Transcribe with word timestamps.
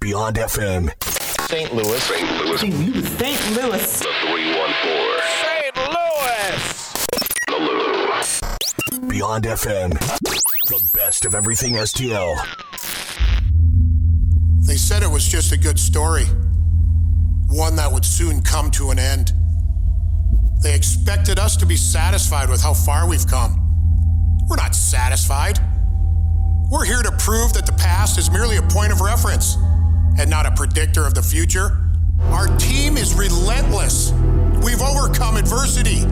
Beyond 0.00 0.36
FM. 0.36 0.90
St. 1.48 1.74
Louis. 1.74 2.02
St. 2.02 2.44
Louis. 2.44 2.58
St. 2.58 2.74
Louis. 2.74 3.00
St. 3.06 3.56
Louis. 3.56 3.98
The 3.98 4.12
314. 4.26 5.20
St. 5.40 5.76
Louis. 5.94 6.60
The 7.46 7.58
Lou. 9.00 9.08
Beyond 9.08 9.44
FM. 9.44 9.90
The 10.68 10.88
best 10.92 11.24
of 11.24 11.34
everything 11.34 11.74
STL. 11.74 12.36
They 14.66 14.76
said 14.76 15.02
it 15.02 15.10
was 15.10 15.26
just 15.26 15.52
a 15.52 15.56
good 15.56 15.78
story, 15.78 16.26
one 17.48 17.76
that 17.76 17.90
would 17.90 18.04
soon 18.04 18.42
come 18.42 18.70
to 18.72 18.90
an 18.90 18.98
end. 18.98 19.32
They 20.62 20.74
expected 20.74 21.38
us 21.38 21.56
to 21.56 21.64
be 21.66 21.76
satisfied 21.76 22.50
with 22.50 22.62
how 22.62 22.74
far 22.74 23.08
we've 23.08 23.26
come. 23.26 23.56
We're 24.48 24.56
not 24.56 24.74
satisfied. 24.74 25.58
We're 26.74 26.84
here 26.84 27.04
to 27.04 27.12
prove 27.12 27.52
that 27.52 27.66
the 27.66 27.72
past 27.78 28.18
is 28.18 28.32
merely 28.32 28.56
a 28.56 28.62
point 28.62 28.90
of 28.90 29.00
reference 29.00 29.54
and 30.18 30.28
not 30.28 30.44
a 30.44 30.50
predictor 30.50 31.06
of 31.06 31.14
the 31.14 31.22
future. 31.22 31.70
Our 32.34 32.48
team 32.58 32.96
is 32.96 33.14
relentless. 33.14 34.10
We've 34.58 34.82
overcome 34.82 35.36
adversity. 35.36 36.02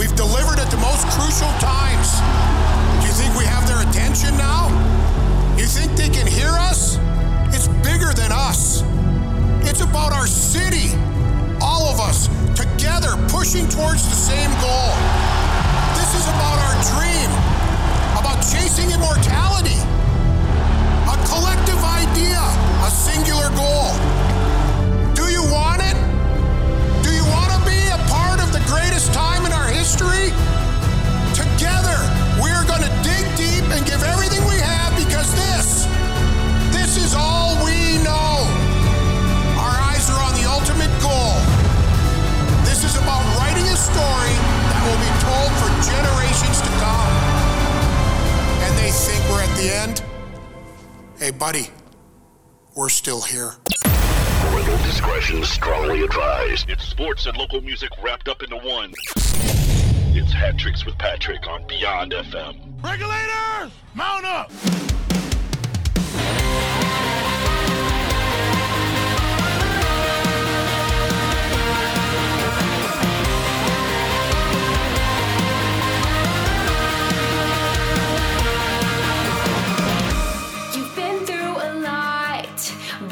We've 0.00 0.16
delivered 0.16 0.56
at 0.56 0.72
the 0.72 0.80
most 0.80 1.04
crucial 1.12 1.52
times. 1.60 2.16
Do 2.16 3.12
you 3.12 3.12
think 3.12 3.36
we 3.36 3.44
have 3.44 3.68
their 3.68 3.84
attention 3.84 4.40
now? 4.40 4.72
You 5.60 5.66
think 5.68 5.92
they 6.00 6.08
can 6.08 6.26
hear 6.26 6.48
us? 6.48 6.96
It's 7.52 7.68
bigger 7.84 8.16
than 8.16 8.32
us. 8.32 8.80
It's 9.68 9.84
about 9.84 10.16
our 10.16 10.26
city. 10.26 10.96
All 11.60 11.92
of 11.92 12.00
us 12.00 12.32
together 12.56 13.20
pushing 13.28 13.68
towards 13.68 14.08
the 14.08 14.16
same 14.16 14.48
goal. 14.64 14.96
This 15.92 16.16
is 16.16 16.24
about 16.24 16.56
our 16.56 16.76
dream, 16.88 17.28
about 18.16 18.40
chasing 18.40 18.88
immortality. 18.88 19.76
Collective 21.30 21.78
idea, 21.78 22.42
a 22.82 22.90
singular 22.90 23.54
goal. 23.54 23.94
Do 25.14 25.30
you 25.30 25.46
want 25.46 25.78
it? 25.78 25.94
Do 27.06 27.14
you 27.14 27.22
want 27.30 27.54
to 27.54 27.60
be 27.62 27.78
a 27.86 28.00
part 28.10 28.42
of 28.42 28.50
the 28.50 28.58
greatest 28.66 29.14
time 29.14 29.46
in 29.46 29.52
our 29.52 29.70
history? 29.70 30.34
Together, 31.38 32.02
we 32.42 32.50
are 32.50 32.66
going 32.66 32.82
to 32.82 32.92
dig 33.06 33.22
deep 33.38 33.62
and 33.70 33.86
give 33.86 34.02
everything 34.02 34.42
we 34.50 34.58
have 34.58 34.90
because 34.98 35.30
this, 35.38 35.86
this 36.74 36.98
is 36.98 37.14
all 37.14 37.54
we 37.62 38.02
know. 38.02 38.42
Our 39.54 39.78
eyes 39.86 40.10
are 40.10 40.18
on 40.18 40.34
the 40.34 40.50
ultimate 40.50 40.90
goal. 40.98 41.38
This 42.66 42.82
is 42.82 42.98
about 42.98 43.22
writing 43.38 43.70
a 43.70 43.78
story 43.78 44.34
that 44.66 44.82
will 44.82 44.98
be 44.98 45.12
told 45.22 45.50
for 45.62 45.70
generations 45.86 46.58
to 46.58 46.70
come. 46.82 47.12
And 48.66 48.74
they 48.82 48.90
think 48.90 49.22
we're 49.30 49.46
at 49.46 49.54
the 49.56 49.70
end? 49.70 50.09
Hey, 51.20 51.30
buddy, 51.32 51.66
we're 52.74 52.88
still 52.88 53.20
here. 53.20 53.52
Parental 53.84 54.78
discretion 54.78 55.44
strongly 55.44 56.00
advised. 56.00 56.70
It's 56.70 56.82
sports 56.82 57.26
and 57.26 57.36
local 57.36 57.60
music 57.60 57.90
wrapped 58.02 58.26
up 58.26 58.42
into 58.42 58.56
one. 58.56 58.94
It's 60.16 60.32
Hat 60.32 60.56
Tricks 60.56 60.86
with 60.86 60.96
Patrick 60.96 61.46
on 61.46 61.66
Beyond 61.66 62.12
FM. 62.12 62.82
Regulators, 62.82 63.70
mount 63.94 64.24
up. 64.24 64.50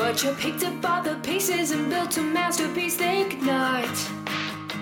But 0.09 0.25
you 0.25 0.33
picked 0.33 0.65
up 0.65 0.91
all 0.91 1.03
the 1.03 1.17
pieces 1.17 1.71
and 1.71 1.91
built 1.91 2.17
a 2.17 2.23
masterpiece. 2.23 2.97
Think 2.97 3.43
not. 3.43 3.95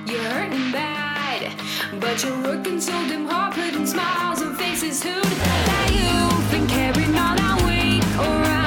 You're 0.07 0.23
hurting 0.23 0.71
bad, 0.71 1.53
but 2.01 2.23
you're 2.23 2.41
working 2.45 2.81
so 2.81 2.93
damn 3.09 3.27
hard, 3.27 3.55
putting 3.55 3.87
smiles 3.87 4.41
on 4.41 4.55
faces. 4.55 5.03
Who'd 5.03 5.25
that 5.25 5.89
you've 5.99 6.51
been 6.53 6.69
carrying 6.69 7.19
all 7.19 7.35
that 7.35 7.61
weight 7.67 8.05
around 8.25 8.66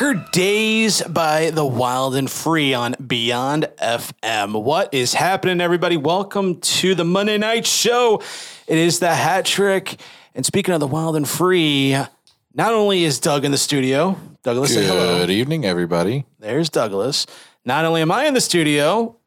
Darker 0.00 0.26
Days 0.32 1.02
by 1.02 1.50
The 1.50 1.64
Wild 1.64 2.16
and 2.16 2.30
Free 2.30 2.72
on 2.72 2.96
Beyond 3.06 3.68
FM. 3.82 4.62
What 4.62 4.94
is 4.94 5.12
happening, 5.12 5.60
everybody? 5.60 5.98
Welcome 5.98 6.58
to 6.60 6.94
the 6.94 7.04
Monday 7.04 7.36
Night 7.36 7.66
Show. 7.66 8.22
It 8.66 8.78
is 8.78 8.98
the 8.98 9.14
hat 9.14 9.44
trick. 9.44 10.00
And 10.34 10.46
speaking 10.46 10.72
of 10.72 10.80
The 10.80 10.86
Wild 10.86 11.16
and 11.16 11.28
Free, 11.28 11.92
not 12.54 12.72
only 12.72 13.04
is 13.04 13.20
Doug 13.20 13.44
in 13.44 13.52
the 13.52 13.58
studio, 13.58 14.18
Douglas, 14.42 14.72
say 14.72 14.86
hello. 14.86 15.18
Good 15.18 15.30
evening, 15.30 15.66
everybody. 15.66 16.24
There's 16.38 16.70
Douglas. 16.70 17.26
Not 17.66 17.84
only 17.84 18.00
am 18.00 18.10
I 18.10 18.24
in 18.24 18.32
the 18.32 18.40
studio, 18.40 19.18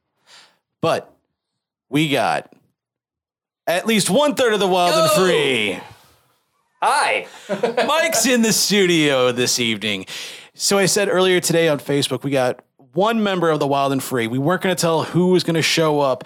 but 0.82 1.16
we 1.88 2.10
got 2.10 2.52
at 3.68 3.86
least 3.86 4.10
one 4.10 4.34
third 4.34 4.54
of 4.54 4.60
the 4.60 4.68
Wild 4.68 4.96
and 4.96 5.12
Free. 5.12 5.80
Hi. 6.82 7.28
Mike's 7.88 8.26
in 8.26 8.42
the 8.42 8.52
studio 8.52 9.32
this 9.32 9.60
evening. 9.60 10.08
So 10.56 10.78
I 10.78 10.86
said 10.86 11.10
earlier 11.10 11.40
today 11.40 11.68
on 11.68 11.80
Facebook, 11.80 12.24
we 12.24 12.30
got 12.32 12.64
one 12.94 13.24
member 13.24 13.50
of 13.50 13.60
the 13.60 13.66
Wild 13.68 13.92
and 13.92 14.04
Free. 14.04 14.28
We 14.28 14.38
weren't 14.38 14.62
going 14.62 14.76
to 14.76 14.80
tell 14.80 15.04
who 15.04 15.28
was 15.30 15.44
going 15.44 15.56
to 15.56 15.64
show 15.64 16.00
up, 16.00 16.26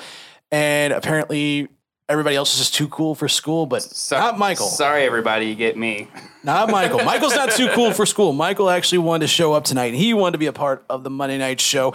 and 0.52 0.92
apparently 0.92 1.70
everybody 2.10 2.36
else 2.36 2.52
is 2.54 2.60
just 2.60 2.74
too 2.76 2.90
cool 2.90 3.16
for 3.16 3.30
school. 3.30 3.66
But 3.66 3.84
So- 3.84 4.18
not 4.18 4.38
Michael. 4.38 4.68
Sorry, 4.68 5.04
everybody. 5.06 5.46
You 5.48 5.56
get 5.56 5.78
me. 5.78 6.10
Not 6.44 6.70
Michael. 6.70 7.00
Michael's 7.06 7.36
not 7.36 7.52
too 7.52 7.70
cool 7.70 7.94
for 7.94 8.06
school. 8.06 8.34
Michael 8.34 8.70
actually 8.70 8.98
wanted 9.00 9.22
to 9.22 9.28
show 9.28 9.54
up 9.54 9.64
tonight, 9.64 9.88
and 9.88 9.96
he 9.96 10.14
wanted 10.14 10.34
to 10.34 10.38
be 10.40 10.48
a 10.48 10.54
part 10.54 10.84
of 10.90 11.04
the 11.06 11.10
Monday 11.10 11.38
night 11.38 11.62
show. 11.62 11.94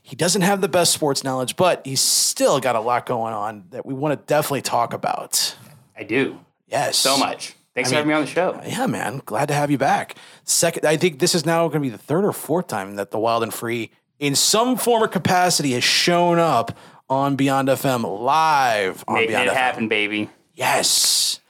He 0.00 0.14
doesn't 0.14 0.42
have 0.42 0.60
the 0.60 0.68
best 0.68 0.92
sports 0.92 1.24
knowledge, 1.24 1.56
but 1.56 1.84
he's 1.84 2.00
still 2.00 2.60
got 2.60 2.76
a 2.76 2.80
lot 2.80 3.04
going 3.06 3.32
on 3.34 3.64
that 3.70 3.84
we 3.84 3.94
want 3.94 4.18
to 4.20 4.24
definitely 4.26 4.62
talk 4.62 4.92
about. 4.92 5.56
I 5.96 6.04
do. 6.04 6.38
Yes, 6.68 6.98
So 6.98 7.16
much. 7.16 7.54
Thanks 7.74 7.90
I 7.90 7.92
for 7.92 7.96
having 7.96 8.08
me 8.08 8.14
on 8.14 8.20
the 8.22 8.26
show. 8.28 8.60
Yeah, 8.66 8.86
man. 8.86 9.20
Glad 9.24 9.48
to 9.48 9.54
have 9.54 9.70
you 9.70 9.78
back. 9.78 10.16
Second, 10.44 10.86
I 10.86 10.96
think 10.96 11.18
this 11.18 11.34
is 11.34 11.44
now 11.44 11.66
going 11.68 11.82
to 11.82 11.88
be 11.88 11.88
the 11.88 11.98
third 11.98 12.24
or 12.24 12.32
fourth 12.32 12.68
time 12.68 12.96
that 12.96 13.10
the 13.10 13.18
Wild 13.18 13.42
and 13.42 13.52
Free, 13.52 13.90
in 14.20 14.34
some 14.36 14.76
form 14.76 15.02
or 15.02 15.08
capacity, 15.08 15.72
has 15.72 15.82
shown 15.84 16.38
up 16.38 16.76
on 17.10 17.34
Beyond 17.36 17.68
FM 17.68 18.20
live 18.20 19.02
on 19.08 19.14
Making 19.14 19.28
Beyond 19.30 19.48
it 19.48 19.52
FM. 19.52 19.56
happen, 19.56 19.88
baby. 19.88 20.30
Yes, 20.54 21.40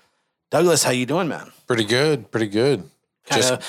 Douglas, 0.50 0.82
how 0.82 0.90
you 0.92 1.04
doing, 1.06 1.28
man? 1.28 1.52
Pretty 1.66 1.84
good. 1.84 2.30
Pretty 2.30 2.46
good. 2.48 2.88
Just 3.30 3.50
Kinda, 3.50 3.64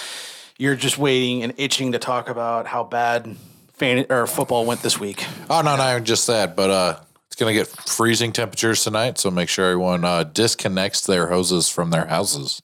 you're 0.58 0.76
just 0.76 0.98
waiting 0.98 1.44
and 1.44 1.54
itching 1.58 1.92
to 1.92 2.00
talk 2.00 2.30
about 2.30 2.68
how 2.68 2.84
bad 2.86 3.36
fan 3.74 4.06
or 4.10 4.28
football 4.28 4.66
went 4.66 4.82
this 4.82 5.00
week. 5.00 5.26
oh 5.50 5.62
no, 5.62 5.76
not 5.76 5.92
even 5.92 6.06
just 6.06 6.28
that, 6.28 6.56
but 6.56 6.70
uh, 6.70 7.00
it's 7.36 7.42
gonna 7.42 7.52
get 7.52 7.68
freezing 7.68 8.32
temperatures 8.32 8.82
tonight. 8.86 9.18
So 9.18 9.30
make 9.30 9.50
sure 9.50 9.66
everyone 9.66 10.06
uh, 10.06 10.24
disconnects 10.24 11.06
their 11.06 11.28
hoses 11.28 11.68
from 11.68 11.92
their 11.92 12.06
houses. 12.06 12.62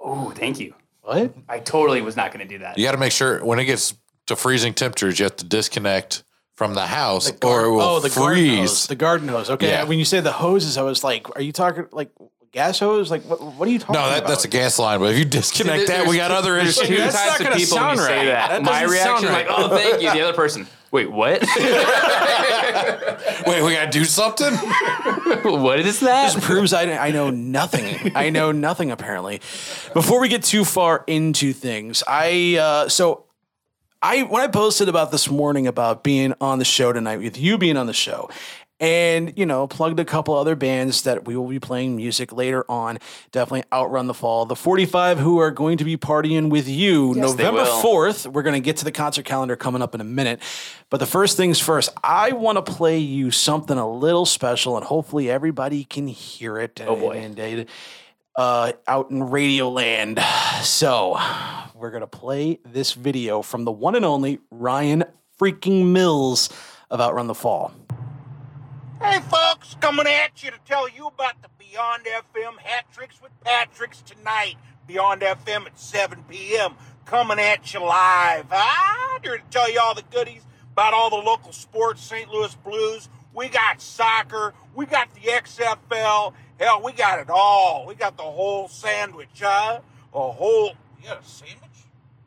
Oh, 0.00 0.30
thank 0.30 0.58
you. 0.58 0.74
What? 1.02 1.34
I 1.48 1.60
totally 1.60 2.00
was 2.02 2.16
not 2.16 2.32
going 2.32 2.46
to 2.46 2.52
do 2.52 2.58
that. 2.58 2.76
You 2.76 2.84
got 2.84 2.92
to 2.92 2.98
make 2.98 3.12
sure 3.12 3.44
when 3.44 3.60
it 3.60 3.64
gets 3.66 3.94
to 4.26 4.34
freezing 4.34 4.74
temperatures, 4.74 5.20
you 5.20 5.24
have 5.24 5.36
to 5.36 5.44
disconnect 5.44 6.24
from 6.54 6.74
the 6.74 6.86
house, 6.86 7.30
or 7.44 7.64
it 7.66 7.70
will 7.70 7.80
oh, 7.80 8.00
the 8.00 8.10
garden 8.10 8.48
hose. 8.48 8.70
freeze. 8.70 8.86
The 8.88 8.96
garden 8.96 9.28
hose. 9.28 9.50
Okay. 9.50 9.68
Yeah. 9.68 9.84
When 9.84 10.00
you 10.00 10.04
say 10.04 10.18
the 10.18 10.32
hoses, 10.32 10.76
I 10.76 10.82
was 10.82 11.04
like, 11.04 11.36
are 11.36 11.40
you 11.40 11.52
talking 11.52 11.86
like 11.92 12.10
gas 12.50 12.80
hose? 12.80 13.10
Like 13.12 13.22
what? 13.22 13.40
What 13.40 13.68
are 13.68 13.70
you 13.70 13.78
talking 13.78 13.94
no, 13.94 14.00
about? 14.00 14.22
that, 14.22 14.26
that's 14.26 14.44
a 14.44 14.48
gas 14.48 14.80
line. 14.80 14.98
But 14.98 15.12
if 15.12 15.18
you 15.18 15.24
disconnect 15.24 15.86
that, 15.86 16.08
we 16.08 16.16
got 16.16 16.32
other 16.32 16.56
issues. 16.58 16.88
two 16.88 16.96
That's 16.96 17.14
types 17.14 17.28
not 17.28 17.40
of 17.40 17.44
gonna 17.44 17.50
when 17.50 17.60
you 17.60 17.66
sound 17.66 17.98
say 18.00 18.16
right. 18.18 18.24
that. 18.26 18.48
That 18.50 18.62
My 18.64 18.82
reaction 18.82 19.28
sound 19.28 19.32
like, 19.32 19.46
oh, 19.48 19.68
thank 19.68 20.02
you. 20.02 20.10
The 20.10 20.20
other 20.20 20.34
person, 20.34 20.66
wait, 20.90 21.10
what? 21.10 21.42
Wait, 23.46 23.62
we 23.62 23.72
got 23.72 23.90
to 23.92 23.98
do 23.98 24.04
something. 24.04 24.52
what 25.42 25.80
is 25.80 26.00
that? 26.00 26.34
This 26.34 26.44
proves 26.44 26.72
I, 26.72 26.90
I 26.92 27.10
know 27.10 27.30
nothing. 27.30 28.12
I 28.14 28.30
know 28.30 28.52
nothing 28.52 28.90
apparently. 28.90 29.40
Before 29.94 30.20
we 30.20 30.28
get 30.28 30.42
too 30.42 30.64
far 30.64 31.04
into 31.06 31.52
things, 31.52 32.02
I 32.06 32.56
uh, 32.56 32.88
so 32.88 33.24
I 34.02 34.22
when 34.22 34.42
I 34.42 34.46
posted 34.48 34.88
about 34.88 35.10
this 35.10 35.30
morning 35.30 35.66
about 35.66 36.04
being 36.04 36.34
on 36.40 36.58
the 36.58 36.64
show 36.64 36.92
tonight 36.92 37.18
with 37.18 37.38
you 37.38 37.58
being 37.58 37.76
on 37.76 37.86
the 37.86 37.92
show. 37.92 38.30
And 38.80 39.32
you 39.36 39.44
know, 39.44 39.66
plugged 39.66 39.98
a 39.98 40.04
couple 40.04 40.34
other 40.34 40.54
bands 40.54 41.02
that 41.02 41.26
we 41.26 41.36
will 41.36 41.48
be 41.48 41.58
playing 41.58 41.96
music 41.96 42.32
later 42.32 42.64
on. 42.68 42.98
Definitely 43.32 43.64
outrun 43.72 44.06
the 44.06 44.14
fall. 44.14 44.46
The 44.46 44.54
45 44.54 45.18
who 45.18 45.38
are 45.38 45.50
going 45.50 45.78
to 45.78 45.84
be 45.84 45.96
partying 45.96 46.48
with 46.48 46.68
you 46.68 47.14
they 47.14 47.20
November 47.20 47.64
4th. 47.64 48.32
We're 48.32 48.42
going 48.42 48.54
to 48.54 48.60
get 48.60 48.76
to 48.78 48.84
the 48.84 48.92
concert 48.92 49.24
calendar 49.24 49.56
coming 49.56 49.82
up 49.82 49.94
in 49.94 50.00
a 50.00 50.04
minute. 50.04 50.40
But 50.90 50.98
the 50.98 51.06
first 51.06 51.36
things 51.36 51.58
first, 51.58 51.90
I 52.04 52.32
want 52.32 52.64
to 52.64 52.72
play 52.72 52.98
you 52.98 53.30
something 53.30 53.76
a 53.76 53.90
little 53.90 54.26
special, 54.26 54.76
and 54.76 54.86
hopefully 54.86 55.28
everybody 55.28 55.84
can 55.84 56.06
hear 56.06 56.58
it. 56.58 56.80
Oh, 56.86 56.94
boy. 56.94 57.18
And, 57.18 57.38
and, 57.38 57.66
uh, 58.38 58.72
out 58.86 59.10
in 59.10 59.24
Radio 59.24 59.68
Land. 59.68 60.20
So 60.62 61.18
we're 61.74 61.90
gonna 61.90 62.06
play 62.06 62.60
this 62.64 62.92
video 62.92 63.42
from 63.42 63.64
the 63.64 63.72
one 63.72 63.96
and 63.96 64.04
only 64.04 64.38
Ryan 64.50 65.04
freaking 65.40 65.92
Mills 65.92 66.48
of 66.88 67.00
Outrun 67.00 67.26
the 67.26 67.34
Fall. 67.34 67.72
Hey, 69.00 69.20
folks, 69.20 69.76
coming 69.80 70.08
at 70.08 70.42
you 70.42 70.50
to 70.50 70.58
tell 70.66 70.88
you 70.88 71.06
about 71.06 71.40
the 71.40 71.48
Beyond 71.56 72.04
FM 72.04 72.58
Hat 72.58 72.84
Tricks 72.92 73.22
with 73.22 73.30
Patrick's 73.44 74.02
tonight. 74.02 74.56
Beyond 74.88 75.20
FM 75.20 75.66
at 75.66 75.78
7 75.78 76.24
p.m. 76.28 76.74
Coming 77.04 77.38
at 77.38 77.72
you 77.72 77.80
live. 77.80 78.46
Ah, 78.50 79.20
here 79.22 79.38
to 79.38 79.44
tell 79.50 79.70
you 79.70 79.78
all 79.80 79.94
the 79.94 80.02
goodies 80.10 80.42
about 80.72 80.94
all 80.94 81.10
the 81.10 81.16
local 81.16 81.52
sports, 81.52 82.02
St. 82.02 82.28
Louis 82.28 82.52
Blues. 82.56 83.08
We 83.32 83.48
got 83.48 83.80
soccer. 83.80 84.52
We 84.74 84.84
got 84.86 85.14
the 85.14 85.20
XFL. 85.20 86.32
Hell, 86.58 86.82
we 86.82 86.90
got 86.90 87.20
it 87.20 87.30
all. 87.30 87.86
We 87.86 87.94
got 87.94 88.16
the 88.16 88.24
whole 88.24 88.66
sandwich, 88.66 89.28
huh? 89.40 89.78
A 90.12 90.32
whole, 90.32 90.72
you 91.00 91.06
got 91.06 91.22
a 91.22 91.24
sandwich? 91.24 91.86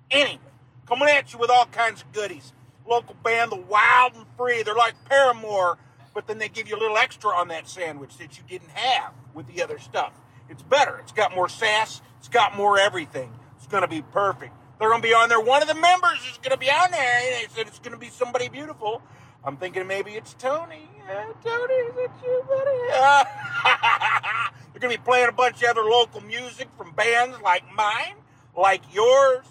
Anyway, 0.09 0.39
coming 0.87 1.09
at 1.09 1.33
you 1.33 1.39
with 1.39 1.49
all 1.49 1.65
kinds 1.65 2.01
of 2.01 2.13
goodies. 2.13 2.53
Local 2.87 3.15
band, 3.23 3.51
The 3.51 3.57
Wild 3.57 4.15
and 4.15 4.25
Free. 4.37 4.63
They're 4.63 4.73
like 4.73 4.95
Paramore, 5.09 5.77
but 6.13 6.27
then 6.27 6.37
they 6.37 6.49
give 6.49 6.67
you 6.67 6.75
a 6.75 6.79
little 6.79 6.97
extra 6.97 7.31
on 7.31 7.47
that 7.49 7.67
sandwich 7.67 8.17
that 8.17 8.37
you 8.37 8.43
didn't 8.47 8.71
have 8.71 9.13
with 9.33 9.47
the 9.47 9.63
other 9.63 9.79
stuff. 9.79 10.13
It's 10.49 10.63
better. 10.63 10.97
It's 10.97 11.11
got 11.13 11.33
more 11.33 11.47
sass. 11.49 12.01
It's 12.19 12.27
got 12.27 12.55
more 12.57 12.77
everything. 12.77 13.31
It's 13.57 13.67
going 13.67 13.81
to 13.83 13.87
be 13.87 14.01
perfect. 14.01 14.53
They're 14.79 14.89
going 14.89 15.01
to 15.01 15.07
be 15.07 15.13
on 15.13 15.29
there. 15.29 15.39
One 15.39 15.61
of 15.61 15.67
the 15.67 15.75
members 15.75 16.19
is 16.29 16.37
going 16.37 16.51
to 16.51 16.57
be 16.57 16.69
on 16.69 16.91
there. 16.91 17.17
and 17.17 17.49
They 17.49 17.53
said 17.53 17.67
it's 17.67 17.79
going 17.79 17.93
to 17.93 17.97
be 17.99 18.09
somebody 18.09 18.49
beautiful. 18.49 19.01
I'm 19.43 19.57
thinking 19.57 19.87
maybe 19.87 20.11
it's 20.11 20.33
Tony. 20.33 20.89
Uh, 21.09 21.25
Tony, 21.43 21.73
is 21.73 21.95
it 21.97 22.11
you, 22.23 22.43
buddy? 22.47 22.93
Uh, 22.93 23.23
they're 24.73 24.79
going 24.79 24.93
to 24.93 24.99
be 24.99 25.03
playing 25.03 25.29
a 25.29 25.31
bunch 25.31 25.63
of 25.63 25.69
other 25.69 25.83
local 25.83 26.21
music 26.21 26.67
from 26.77 26.91
bands 26.93 27.37
like 27.41 27.63
mine, 27.75 28.15
like 28.55 28.81
yours, 28.93 29.45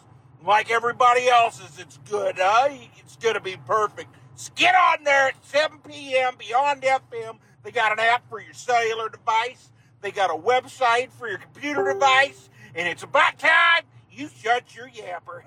like 0.45 0.71
everybody 0.71 1.29
else's. 1.29 1.79
It's 1.79 1.99
good, 2.09 2.37
huh? 2.39 2.69
It's 2.99 3.17
going 3.17 3.35
to 3.35 3.41
be 3.41 3.57
perfect. 3.67 4.15
So 4.41 4.51
get 4.57 4.75
on 4.75 5.05
there 5.05 5.29
at 5.29 5.45
7 5.45 5.81
p.m. 5.87 6.33
Beyond 6.39 6.81
FM. 6.81 7.37
They 7.63 7.71
got 7.71 7.93
an 7.93 7.99
app 8.01 8.27
for 8.31 8.41
your 8.41 8.55
cellular 8.55 9.11
device. 9.11 9.71
They 10.01 10.13
got 10.13 10.31
a 10.31 10.35
website 10.35 11.11
for 11.11 11.29
your 11.29 11.37
computer 11.37 11.93
device. 11.93 12.49
And 12.75 12.89
it's 12.89 13.03
about 13.03 13.39
time 13.39 13.83
you 14.11 14.31
shut 14.43 14.75
your 14.75 14.89
yapper. 14.89 15.43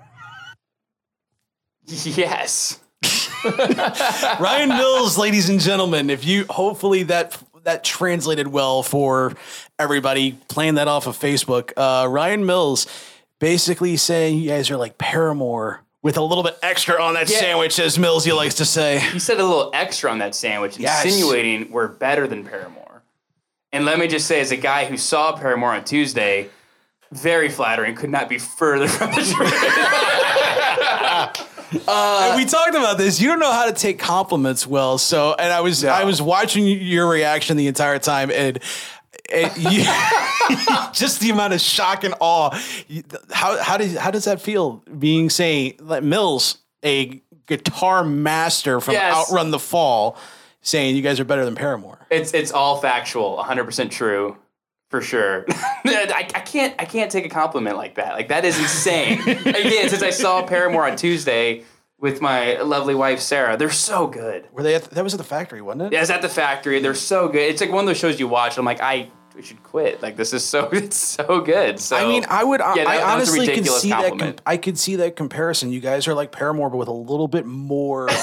yes. 2.16 2.80
Ryan 4.40 4.68
Mills, 4.68 5.18
ladies 5.18 5.48
and 5.48 5.58
gentlemen, 5.58 6.08
if 6.08 6.24
you 6.24 6.46
hopefully 6.48 7.02
that 7.02 7.36
that 7.64 7.82
translated 7.82 8.46
well 8.46 8.84
for 8.84 9.32
everybody 9.76 10.38
playing 10.46 10.76
that 10.76 10.86
off 10.86 11.08
of 11.08 11.18
Facebook. 11.18 11.72
Uh, 11.76 12.06
Ryan 12.06 12.46
Mills 12.46 12.86
basically 13.40 13.96
saying 13.96 14.38
you 14.38 14.50
guys 14.50 14.70
are 14.70 14.76
like 14.76 14.98
Paramore 14.98 15.83
with 16.04 16.16
a 16.18 16.22
little 16.22 16.44
bit 16.44 16.56
extra 16.62 17.02
on 17.02 17.14
that 17.14 17.28
Yeah. 17.28 17.38
sandwich, 17.40 17.80
as 17.80 17.98
Mills 17.98 18.24
he 18.24 18.32
likes 18.32 18.54
to 18.56 18.64
say. 18.64 19.02
You 19.12 19.18
said 19.18 19.40
a 19.40 19.44
little 19.44 19.70
extra 19.74 20.08
on 20.10 20.18
that 20.18 20.36
sandwich, 20.36 20.78
Yes. 20.78 21.04
insinuating 21.04 21.72
we're 21.72 21.88
better 21.88 22.28
than 22.28 22.44
Paramore. 22.44 23.02
And 23.72 23.84
let 23.86 23.98
me 23.98 24.06
just 24.06 24.28
say, 24.28 24.38
as 24.40 24.52
a 24.52 24.56
guy 24.56 24.84
who 24.84 24.96
saw 24.96 25.32
Paramore 25.32 25.74
on 25.74 25.82
Tuesday, 25.82 26.48
very 27.10 27.48
flattering. 27.48 27.96
Could 27.96 28.10
not 28.10 28.28
be 28.28 28.38
further 28.38 28.86
from 28.96 29.10
the 29.12 29.22
truth. 29.22 29.52
And 31.88 32.36
we 32.36 32.44
talked 32.44 32.76
about 32.76 32.98
this. 32.98 33.20
You 33.20 33.26
don't 33.28 33.40
know 33.40 33.50
how 33.50 33.66
to 33.66 33.72
take 33.72 33.98
compliments 33.98 34.64
well. 34.64 34.96
So, 34.96 35.34
and 35.34 35.52
I 35.52 35.60
was 35.60 35.84
I 35.84 36.04
was 36.04 36.22
watching 36.22 36.68
your 36.68 37.08
reaction 37.08 37.56
the 37.56 37.66
entire 37.66 37.98
time, 37.98 38.30
and 38.30 38.60
you, 39.56 39.84
just 40.92 41.20
the 41.20 41.30
amount 41.30 41.52
of 41.52 41.60
shock 41.60 42.04
and 42.04 42.14
awe. 42.20 42.50
How 43.30 43.62
how 43.62 43.76
does 43.76 43.96
how 43.96 44.10
does 44.10 44.24
that 44.24 44.40
feel? 44.40 44.82
Being 44.98 45.30
saying 45.30 45.74
like 45.80 46.02
Mills, 46.02 46.58
a 46.84 47.22
guitar 47.46 48.04
master 48.04 48.80
from 48.80 48.94
Yes. 48.94 49.14
Outrun 49.14 49.50
the 49.50 49.58
Fall, 49.58 50.16
saying 50.62 50.96
you 50.96 51.02
guys 51.02 51.20
are 51.20 51.24
better 51.24 51.44
than 51.44 51.54
Paramore. 51.54 52.06
It's 52.10 52.34
it's 52.34 52.52
all 52.52 52.78
factual, 52.80 53.36
100% 53.38 53.90
true, 53.90 54.36
for 54.90 55.00
sure. 55.00 55.44
I, 55.50 56.28
I 56.34 56.40
can't 56.40 56.74
I 56.78 56.84
can't 56.84 57.10
take 57.10 57.26
a 57.26 57.30
compliment 57.30 57.76
like 57.76 57.96
that. 57.96 58.14
Like 58.14 58.28
that 58.28 58.44
is 58.44 58.58
insane. 58.58 59.20
Again, 59.28 59.88
since 59.88 60.02
I 60.02 60.10
saw 60.10 60.44
Paramore 60.46 60.88
on 60.88 60.96
Tuesday 60.96 61.64
with 62.04 62.20
my 62.20 62.60
lovely 62.60 62.94
wife 62.94 63.18
Sarah, 63.18 63.56
they're 63.56 63.70
so 63.70 64.06
good. 64.06 64.46
Were 64.52 64.62
they? 64.62 64.74
At, 64.74 64.90
that 64.90 65.02
was 65.02 65.14
at 65.14 65.18
the 65.18 65.24
factory, 65.24 65.62
wasn't 65.62 65.84
it? 65.84 65.92
Yeah, 65.94 66.02
it's 66.02 66.10
at 66.10 66.20
the 66.20 66.28
factory. 66.28 66.78
They're 66.78 66.94
so 66.94 67.28
good. 67.28 67.40
It's 67.40 67.62
like 67.62 67.72
one 67.72 67.84
of 67.84 67.86
those 67.86 67.96
shows 67.96 68.20
you 68.20 68.28
watch. 68.28 68.58
I'm 68.58 68.66
like, 68.66 68.82
I 68.82 69.10
we 69.34 69.42
should 69.42 69.62
quit. 69.62 70.02
Like 70.02 70.16
this 70.16 70.32
is 70.32 70.44
so 70.44 70.68
it's 70.72 70.96
so 70.96 71.40
good. 71.40 71.80
So 71.80 71.96
I 71.96 72.06
mean, 72.06 72.24
I 72.28 72.44
would. 72.44 72.60
Yeah, 72.60 72.74
that- 72.84 72.86
I 72.86 73.12
honestly 73.14 73.46
can 73.46 73.64
see 73.64 73.90
that. 73.90 74.00
Com- 74.00 74.08
compliment. 74.10 74.40
I 74.46 74.56
could 74.56 74.78
see 74.78 74.96
that 74.96 75.16
comparison. 75.16 75.70
You 75.72 75.80
guys 75.80 76.06
are 76.08 76.14
like 76.14 76.32
Paramore, 76.32 76.70
but 76.70 76.76
with 76.76 76.88
a 76.88 76.92
little 76.92 77.28
bit 77.28 77.46
more. 77.46 78.08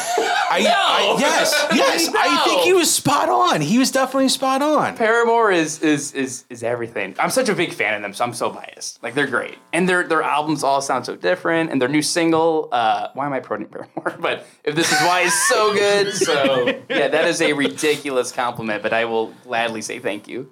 I, 0.54 0.66
I, 0.68 1.16
yes, 1.18 1.68
yes. 1.74 2.10
I 2.14 2.44
think 2.44 2.62
he 2.64 2.74
was 2.74 2.94
spot 2.94 3.30
on. 3.30 3.62
He 3.62 3.78
was 3.78 3.90
definitely 3.90 4.28
spot 4.28 4.62
on. 4.62 4.98
Paramore 4.98 5.50
is 5.52 5.80
is 5.82 6.12
is 6.14 6.44
is 6.50 6.62
everything. 6.62 7.16
I'm 7.20 7.30
such 7.30 7.48
a 7.48 7.56
big 7.56 7.72
fan 7.74 7.94
of 7.94 8.02
them, 8.02 8.14
so 8.14 8.26
I'm 8.26 8.34
so 8.34 8.50
biased. 8.50 9.02
Like 9.02 9.14
they're 9.14 9.28
great, 9.28 9.58
and 9.72 9.88
their 9.88 10.06
their 10.06 10.22
albums 10.24 10.64
all 10.64 10.82
sound 10.82 11.06
so 11.06 11.16
different, 11.16 11.72
and 11.72 11.82
their 11.82 11.88
new 11.88 12.02
single, 12.02 12.68
uh, 12.74 13.08
"Why 13.14 13.26
Am 13.26 13.34
I 13.34 13.40
Promoting 13.40 13.72
Paramore?" 13.72 14.18
But 14.20 14.46
if 14.66 14.76
this 14.76 14.92
is 14.92 15.00
why 15.02 15.22
is 15.22 15.48
so 15.48 15.74
good, 15.74 16.14
so 16.14 16.66
yeah, 16.90 17.08
that 17.08 17.26
is 17.26 17.42
a 17.42 17.54
ridiculous 17.54 18.32
compliment. 18.34 18.84
But 18.84 18.92
I 18.92 19.06
will 19.06 19.28
gladly 19.46 19.82
say 19.82 20.00
thank 20.00 20.28
you. 20.28 20.52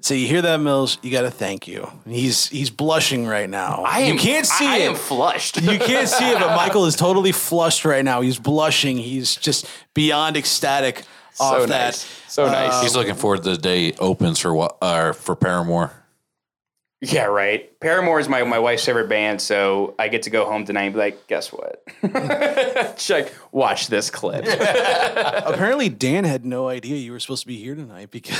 So 0.00 0.14
you 0.14 0.26
hear 0.26 0.42
that, 0.42 0.58
Mills? 0.58 0.98
You 1.02 1.10
got 1.10 1.22
to 1.22 1.30
thank 1.30 1.66
you. 1.66 1.90
He's 2.06 2.48
he's 2.48 2.70
blushing 2.70 3.26
right 3.26 3.50
now. 3.50 3.82
I 3.86 4.00
am, 4.00 4.14
you 4.14 4.20
can't 4.20 4.46
see 4.46 4.66
I, 4.66 4.74
I 4.74 4.76
it. 4.78 4.90
am 4.90 4.94
flushed. 4.94 5.60
you 5.60 5.78
can't 5.78 6.08
see 6.08 6.30
it, 6.30 6.38
but 6.38 6.54
Michael 6.56 6.86
is 6.86 6.96
totally 6.96 7.32
flushed 7.32 7.84
right 7.84 8.04
now. 8.04 8.20
He's 8.20 8.38
blushing. 8.38 8.96
He's 8.96 9.34
just 9.34 9.66
beyond 9.94 10.36
ecstatic 10.36 11.04
off 11.40 11.60
so 11.62 11.66
that. 11.66 11.84
nice, 11.86 12.06
so 12.28 12.46
nice. 12.46 12.82
He's 12.82 12.94
looking 12.96 13.14
forward 13.14 13.42
to 13.42 13.50
the 13.50 13.58
day 13.58 13.88
it 13.88 13.96
opens 14.00 14.38
for 14.38 14.54
what 14.54 14.76
uh, 14.80 15.12
for 15.12 15.34
Paramore. 15.34 15.92
Yeah, 17.00 17.26
right. 17.26 17.78
Paramore 17.78 18.18
is 18.18 18.28
my, 18.28 18.42
my 18.42 18.58
wife's 18.58 18.84
favorite 18.84 19.08
band, 19.08 19.40
so 19.40 19.94
I 20.00 20.08
get 20.08 20.22
to 20.22 20.30
go 20.30 20.44
home 20.44 20.64
tonight 20.64 20.84
and 20.84 20.94
be 20.94 20.98
like, 20.98 21.28
guess 21.28 21.52
what? 21.52 21.84
Check, 22.98 23.32
watch 23.52 23.86
this 23.86 24.10
clip. 24.10 24.44
Apparently, 24.48 25.90
Dan 25.90 26.24
had 26.24 26.44
no 26.44 26.68
idea 26.68 26.96
you 26.96 27.12
were 27.12 27.20
supposed 27.20 27.42
to 27.42 27.46
be 27.46 27.56
here 27.56 27.76
tonight 27.76 28.10
because 28.10 28.36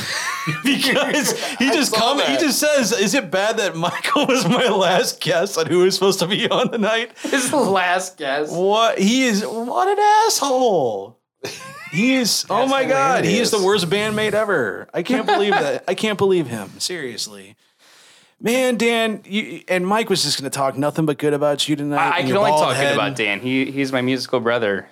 because 0.65 1.41
he 1.59 1.71
just 1.71 1.95
come 1.95 2.19
he 2.19 2.37
just 2.37 2.59
says, 2.59 2.91
"Is 2.91 3.15
it 3.15 3.31
bad 3.31 3.59
that 3.59 3.77
Michael 3.77 4.27
was 4.27 4.49
my 4.49 4.69
last 4.69 5.21
guest 5.21 5.57
on 5.57 5.67
who 5.67 5.81
was 5.81 5.95
supposed 5.95 6.19
to 6.19 6.27
be 6.27 6.49
on 6.51 6.73
the 6.73 6.79
night?" 6.79 7.15
this 7.23 7.45
is 7.45 7.51
the 7.51 7.57
last 7.57 8.17
guess. 8.17 8.51
What 8.51 8.99
he 8.99 9.25
is? 9.25 9.45
What 9.47 9.87
an 9.89 9.99
asshole! 10.27 11.21
He 11.93 12.15
is. 12.17 12.45
oh 12.51 12.67
my 12.67 12.85
god, 12.85 13.25
he 13.25 13.39
is 13.39 13.51
the 13.53 13.63
worst 13.63 13.89
bandmate 13.89 14.35
ever. 14.35 14.89
I 14.93 15.03
can't 15.03 15.27
believe 15.27 15.53
that. 15.53 15.85
I 15.87 15.95
can't 15.95 16.19
believe 16.19 16.49
him. 16.49 16.71
Seriously. 16.79 17.57
Man, 18.41 18.77
Dan, 18.77 19.23
you, 19.25 19.63
and 19.67 19.85
Mike 19.87 20.09
was 20.09 20.23
just 20.23 20.41
going 20.41 20.49
to 20.49 20.57
talk 20.57 20.77
nothing 20.79 21.07
but 21.07 21.19
good 21.19 21.35
about 21.35 21.69
you 21.69 21.75
tonight. 21.75 21.99
I, 22.13 22.19
I 22.19 22.23
can 22.23 22.37
only 22.37 22.51
talk 22.53 22.77
good 22.77 22.93
about 22.95 23.17
Dan. 23.17 23.41
He 23.41 23.71
he's 23.71 23.91
my 23.93 24.01
musical 24.01 24.39
brother. 24.39 24.89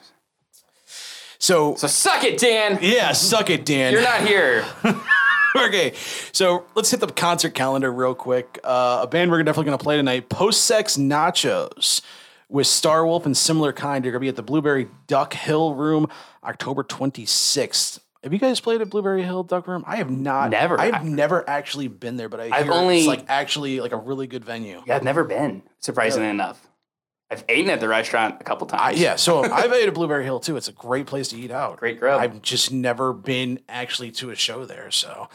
So, 1.39 1.77
So 1.77 1.87
suck 1.87 2.25
it, 2.25 2.39
Dan. 2.39 2.79
yeah, 2.81 3.13
suck 3.13 3.51
it, 3.51 3.65
Dan. 3.65 3.93
You're 3.93 4.03
not 4.03 4.27
here. 4.27 4.65
okay, 5.57 5.93
so 6.33 6.65
let's 6.75 6.91
hit 6.91 6.99
the 6.99 7.07
concert 7.07 7.55
calendar 7.55 7.93
real 7.93 8.15
quick. 8.15 8.59
Uh, 8.65 9.01
a 9.03 9.07
band 9.07 9.31
we're 9.31 9.43
definitely 9.45 9.67
going 9.67 9.79
to 9.79 9.83
play 9.85 9.97
tonight: 9.97 10.29
Post 10.29 10.63
Sex 10.65 10.97
Nachos 10.97 12.01
with 12.49 12.67
Star 12.67 13.07
Wolf 13.07 13.27
and 13.27 13.37
Similar 13.37 13.73
Kind. 13.73 14.05
You're 14.05 14.13
going 14.13 14.21
to 14.21 14.25
be 14.25 14.29
at 14.29 14.37
the 14.37 14.43
Blueberry 14.43 14.89
Duck 15.07 15.35
Hill 15.35 15.75
Room, 15.75 16.09
October 16.43 16.83
26th. 16.83 18.01
Have 18.27 18.33
you 18.33 18.41
guys 18.41 18.59
played 18.59 18.81
at 18.81 18.91
Blueberry 18.91 19.23
Hill 19.23 19.45
Duck 19.45 19.69
Room? 19.69 19.85
I 19.87 19.99
have 19.99 20.11
not. 20.11 20.51
Never. 20.51 20.81
I've 20.81 21.05
never 21.05 21.49
actually 21.49 21.87
been 21.87 22.17
there, 22.17 22.29
but 22.29 22.41
I 22.41 22.51
I've 22.51 22.65
hear 22.65 22.73
only- 22.73 22.99
it's 22.99 23.07
like 23.07 23.25
actually 23.29 23.79
like 23.79 23.93
a 23.93 23.97
really 23.97 24.27
good 24.27 24.45
venue. 24.45 24.83
Yeah, 24.85 24.97
I've 24.97 25.05
never 25.05 25.23
been. 25.23 25.63
Surprisingly 25.79 26.29
enough, 26.29 26.61
I've 27.31 27.45
eaten 27.49 27.71
at 27.71 27.79
the 27.79 27.87
restaurant 27.87 28.39
a 28.41 28.43
couple 28.45 28.67
I, 28.73 28.89
times. 28.89 29.01
yeah, 29.01 29.15
so 29.15 29.45
I've 29.53 29.73
ate 29.73 29.87
at 29.87 29.95
Blueberry 29.95 30.25
Hill 30.25 30.41
too. 30.41 30.57
It's 30.57 30.67
a 30.67 30.73
great 30.73 31.07
place 31.07 31.29
to 31.29 31.37
eat 31.37 31.53
out. 31.53 31.77
Great 31.77 32.01
grub. 32.01 32.21
I've 32.21 32.43
just 32.43 32.73
never 32.73 33.13
been 33.13 33.61
actually 33.69 34.11
to 34.11 34.31
a 34.31 34.35
show 34.35 34.65
there. 34.65 34.91
So, 34.91 35.29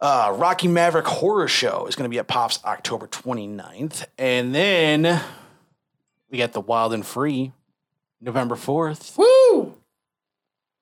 uh, 0.00 0.34
Rocky 0.36 0.66
Maverick 0.66 1.06
Horror 1.06 1.46
Show 1.46 1.86
is 1.86 1.94
going 1.94 2.10
to 2.10 2.12
be 2.12 2.18
at 2.18 2.26
Pops 2.26 2.58
October 2.64 3.06
29th. 3.06 4.06
And 4.18 4.52
then 4.52 5.22
we 6.32 6.38
got 6.38 6.52
the 6.52 6.60
Wild 6.60 6.92
and 6.92 7.06
Free 7.06 7.52
November 8.20 8.56
4th. 8.56 9.16
Woo! 9.16 9.75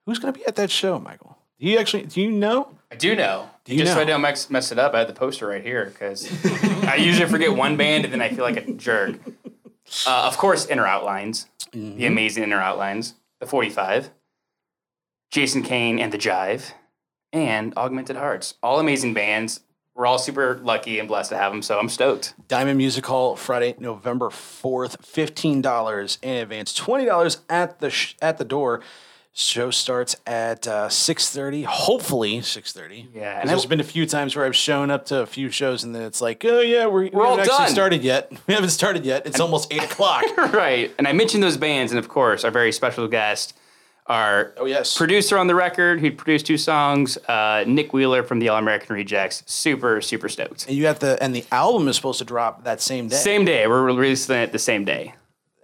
Who's 0.06 0.18
going 0.18 0.32
to 0.32 0.38
be 0.38 0.46
at 0.46 0.56
that 0.56 0.70
show, 0.70 0.99
Michael? 0.99 1.38
Do 1.58 1.66
you 1.66 1.78
actually, 1.78 2.04
do 2.06 2.20
you 2.20 2.30
know? 2.30 2.76
I 2.90 2.96
do 2.96 3.14
know. 3.16 3.49
you 3.66 3.78
Just 3.78 3.92
so 3.94 4.00
I 4.00 4.04
don't 4.04 4.20
mess, 4.20 4.50
mess 4.50 4.70
it 4.73 4.78
up, 4.78 4.92
I 4.94 4.99
have 5.00 5.08
the 5.08 5.14
poster 5.14 5.46
right 5.46 5.62
here 5.62 5.87
because 5.87 6.28
I 6.84 6.96
usually 6.96 7.28
forget 7.30 7.54
one 7.56 7.76
band 7.76 8.04
and 8.04 8.12
then 8.12 8.20
I 8.20 8.28
feel 8.28 8.44
like 8.44 8.56
a 8.56 8.73
jerk. 8.73 9.16
Uh, 10.06 10.25
of 10.26 10.37
course, 10.38 10.66
Inner 10.66 10.87
Outlines, 10.87 11.46
Mm-hmm. 11.73 11.96
the 11.99 12.06
amazing 12.06 12.42
Inner 12.44 12.61
Outlines, 12.61 13.14
the 13.40 13.46
45, 13.46 14.11
Jason 15.32 15.62
Kane 15.62 15.99
and 15.99 16.12
the 16.12 16.18
Jive, 16.18 16.70
and 17.32 17.76
Augmented 17.76 18.14
Hearts. 18.16 18.54
All 18.62 18.78
amazing 18.78 19.12
bands. 19.14 19.61
We're 19.96 20.06
all 20.06 20.18
super 20.18 20.61
lucky 20.62 20.99
and 21.00 21.08
blessed 21.08 21.30
to 21.30 21.37
have 21.37 21.50
them, 21.52 21.62
so 21.62 21.78
I'm 21.78 21.88
stoked. 21.88 22.34
Diamond 22.49 22.78
Music 22.78 23.04
Hall 23.06 23.34
Friday, 23.37 23.75
November 23.78 24.28
4th, 24.28 24.99
$15 24.99 26.18
in 26.23 26.37
advance, 26.37 26.78
$20 26.78 27.38
at 27.49 27.80
the 27.80 27.90
sh- 27.90 28.14
at 28.23 28.38
the 28.38 28.44
door. 28.44 28.80
Show 29.37 29.73
starts 29.73 30.14
at 30.29 30.69
uh, 30.69 30.87
6.30, 30.88 31.64
hopefully 31.64 32.38
6.30. 32.38 33.09
Yeah, 33.12 33.33
and 33.33 33.41
And 33.41 33.50
there's 33.50 33.64
I- 33.64 33.69
been 33.69 33.81
a 33.81 33.85
few 33.85 34.07
times 34.07 34.37
where 34.37 34.45
I've 34.47 34.55
shown 34.55 34.93
up 34.93 35.07
to 35.07 35.19
a 35.23 35.26
few 35.26 35.50
shows 35.50 35.83
and 35.83 35.93
then 35.93 36.03
it's 36.03 36.21
like, 36.21 36.45
oh 36.45 36.61
yeah, 36.61 36.87
we're, 36.87 37.03
we 37.05 37.11
We're 37.11 37.25
all 37.26 37.31
haven't 37.37 37.50
actually 37.50 37.64
done. 37.67 37.73
started 37.75 38.03
yet. 38.05 38.31
We 38.47 38.55
haven't 38.55 38.71
started 38.71 39.05
yet. 39.05 39.26
It's 39.26 39.41
almost 39.41 39.73
8 39.73 39.83
o'clock. 39.83 40.25
right. 40.53 40.95
And 40.99 41.09
I 41.09 41.12
mentioned 41.12 41.43
those 41.43 41.57
bands, 41.57 41.91
and 41.91 41.99
of 41.99 42.09
course, 42.09 42.45
our 42.45 42.53
very 42.53 42.71
special 42.71 43.09
guest, 43.09 43.55
our 44.07 44.55
Oh, 44.57 44.67
yes. 44.67 44.97
producer 44.97 45.37
on 45.37 45.49
the 45.49 45.55
record, 45.57 45.99
who 45.99 46.12
produced 46.12 46.47
two 46.47 46.57
songs, 46.59 47.17
uh, 47.26 47.64
Nick 47.67 47.93
Wheeler 47.93 48.23
from 48.23 48.38
the 48.38 48.50
All 48.50 48.59
American 48.59 48.95
Rejects. 48.95 49.43
Super, 49.47 50.00
super 50.00 50.29
stoked. 50.29 50.69
And 50.69 50.76
you 50.76 50.87
have 50.87 51.00
the, 51.00 51.21
and 51.21 51.35
the 51.35 51.45
album 51.50 51.88
is 51.88 51.97
supposed 51.97 52.21
to 52.21 52.25
drop 52.25 52.62
that 52.62 52.81
same 52.81 53.09
day. 53.09 53.17
Same 53.17 53.45
day. 53.45 53.67
We're 53.67 53.83
releasing 53.83 54.37
it 54.37 54.53
the 54.53 54.61
same 54.61 54.85
day. 54.85 55.14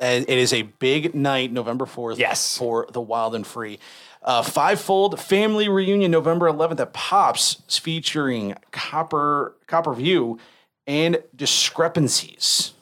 And 0.00 0.24
it 0.28 0.38
is 0.38 0.52
a 0.54 0.62
big 0.62 1.14
night, 1.14 1.52
November 1.52 1.84
4th, 1.84 2.18
Yes. 2.18 2.56
for 2.56 2.86
the 2.90 3.00
Wild 3.02 3.34
and 3.34 3.46
Free. 3.46 3.78
Uh, 4.22 4.42
fivefold 4.42 5.20
family 5.20 5.68
reunion, 5.68 6.10
November 6.10 6.46
11th 6.48 6.80
at 6.80 6.92
Pops, 6.94 7.62
featuring 7.80 8.54
Copper 8.72 9.54
Copper 9.66 9.92
View 9.94 10.38
and 10.86 11.22
Discrepancies. 11.36 12.72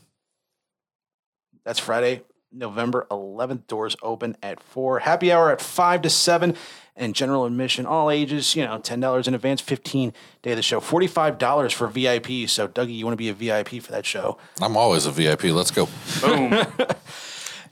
That's 1.65 1.79
Friday, 1.81 2.23
November 2.53 3.07
11th. 3.11 3.67
Doors 3.67 3.97
open 4.03 4.37
at 4.43 4.63
4. 4.63 5.01
Happy 5.01 5.33
hour 5.33 5.51
at 5.51 5.61
5 5.61 6.03
to 6.03 6.11
7. 6.11 6.55
And 6.97 7.15
general 7.15 7.45
admission, 7.45 7.87
all 7.87 8.11
ages, 8.11 8.57
you 8.57 8.65
know, 8.65 8.79
$10 8.81 9.29
in 9.29 9.35
advance, 9.35 9.61
15 9.61 10.13
day 10.43 10.51
of 10.51 10.57
the 10.57 10.63
show, 10.63 10.81
$45 10.81 11.73
for 11.73 11.87
VIP. 11.87 12.49
So, 12.49 12.67
Dougie, 12.67 12.97
you 12.97 13.05
want 13.05 13.13
to 13.13 13.17
be 13.17 13.29
a 13.29 13.35
VIP 13.35 13.81
for 13.81 13.93
that 13.93 14.05
show? 14.05 14.37
I'm 14.61 14.77
always 14.77 15.07
a 15.07 15.13
VIP. 15.13 15.45
Let's 15.45 15.71
go. 15.71 15.89
Boom. 16.21 16.61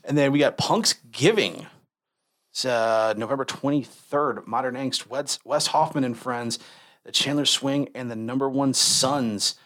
And 0.06 0.16
then 0.16 0.30
we 0.30 0.38
got 0.38 0.56
Punk's 0.56 0.95
Giving. 1.11 1.66
It's 2.52 2.64
uh, 2.64 3.14
November 3.16 3.45
23rd. 3.45 4.47
Modern 4.47 4.76
Angst, 4.76 5.09
Wes, 5.09 5.40
Wes 5.45 5.66
Hoffman 5.68 6.04
and 6.04 6.16
friends, 6.16 6.59
the 7.04 7.11
Chandler 7.12 7.45
Swing, 7.45 7.88
and 7.95 8.11
the 8.11 8.16
Number 8.16 8.49
One 8.49 8.73
Sons 8.73 9.56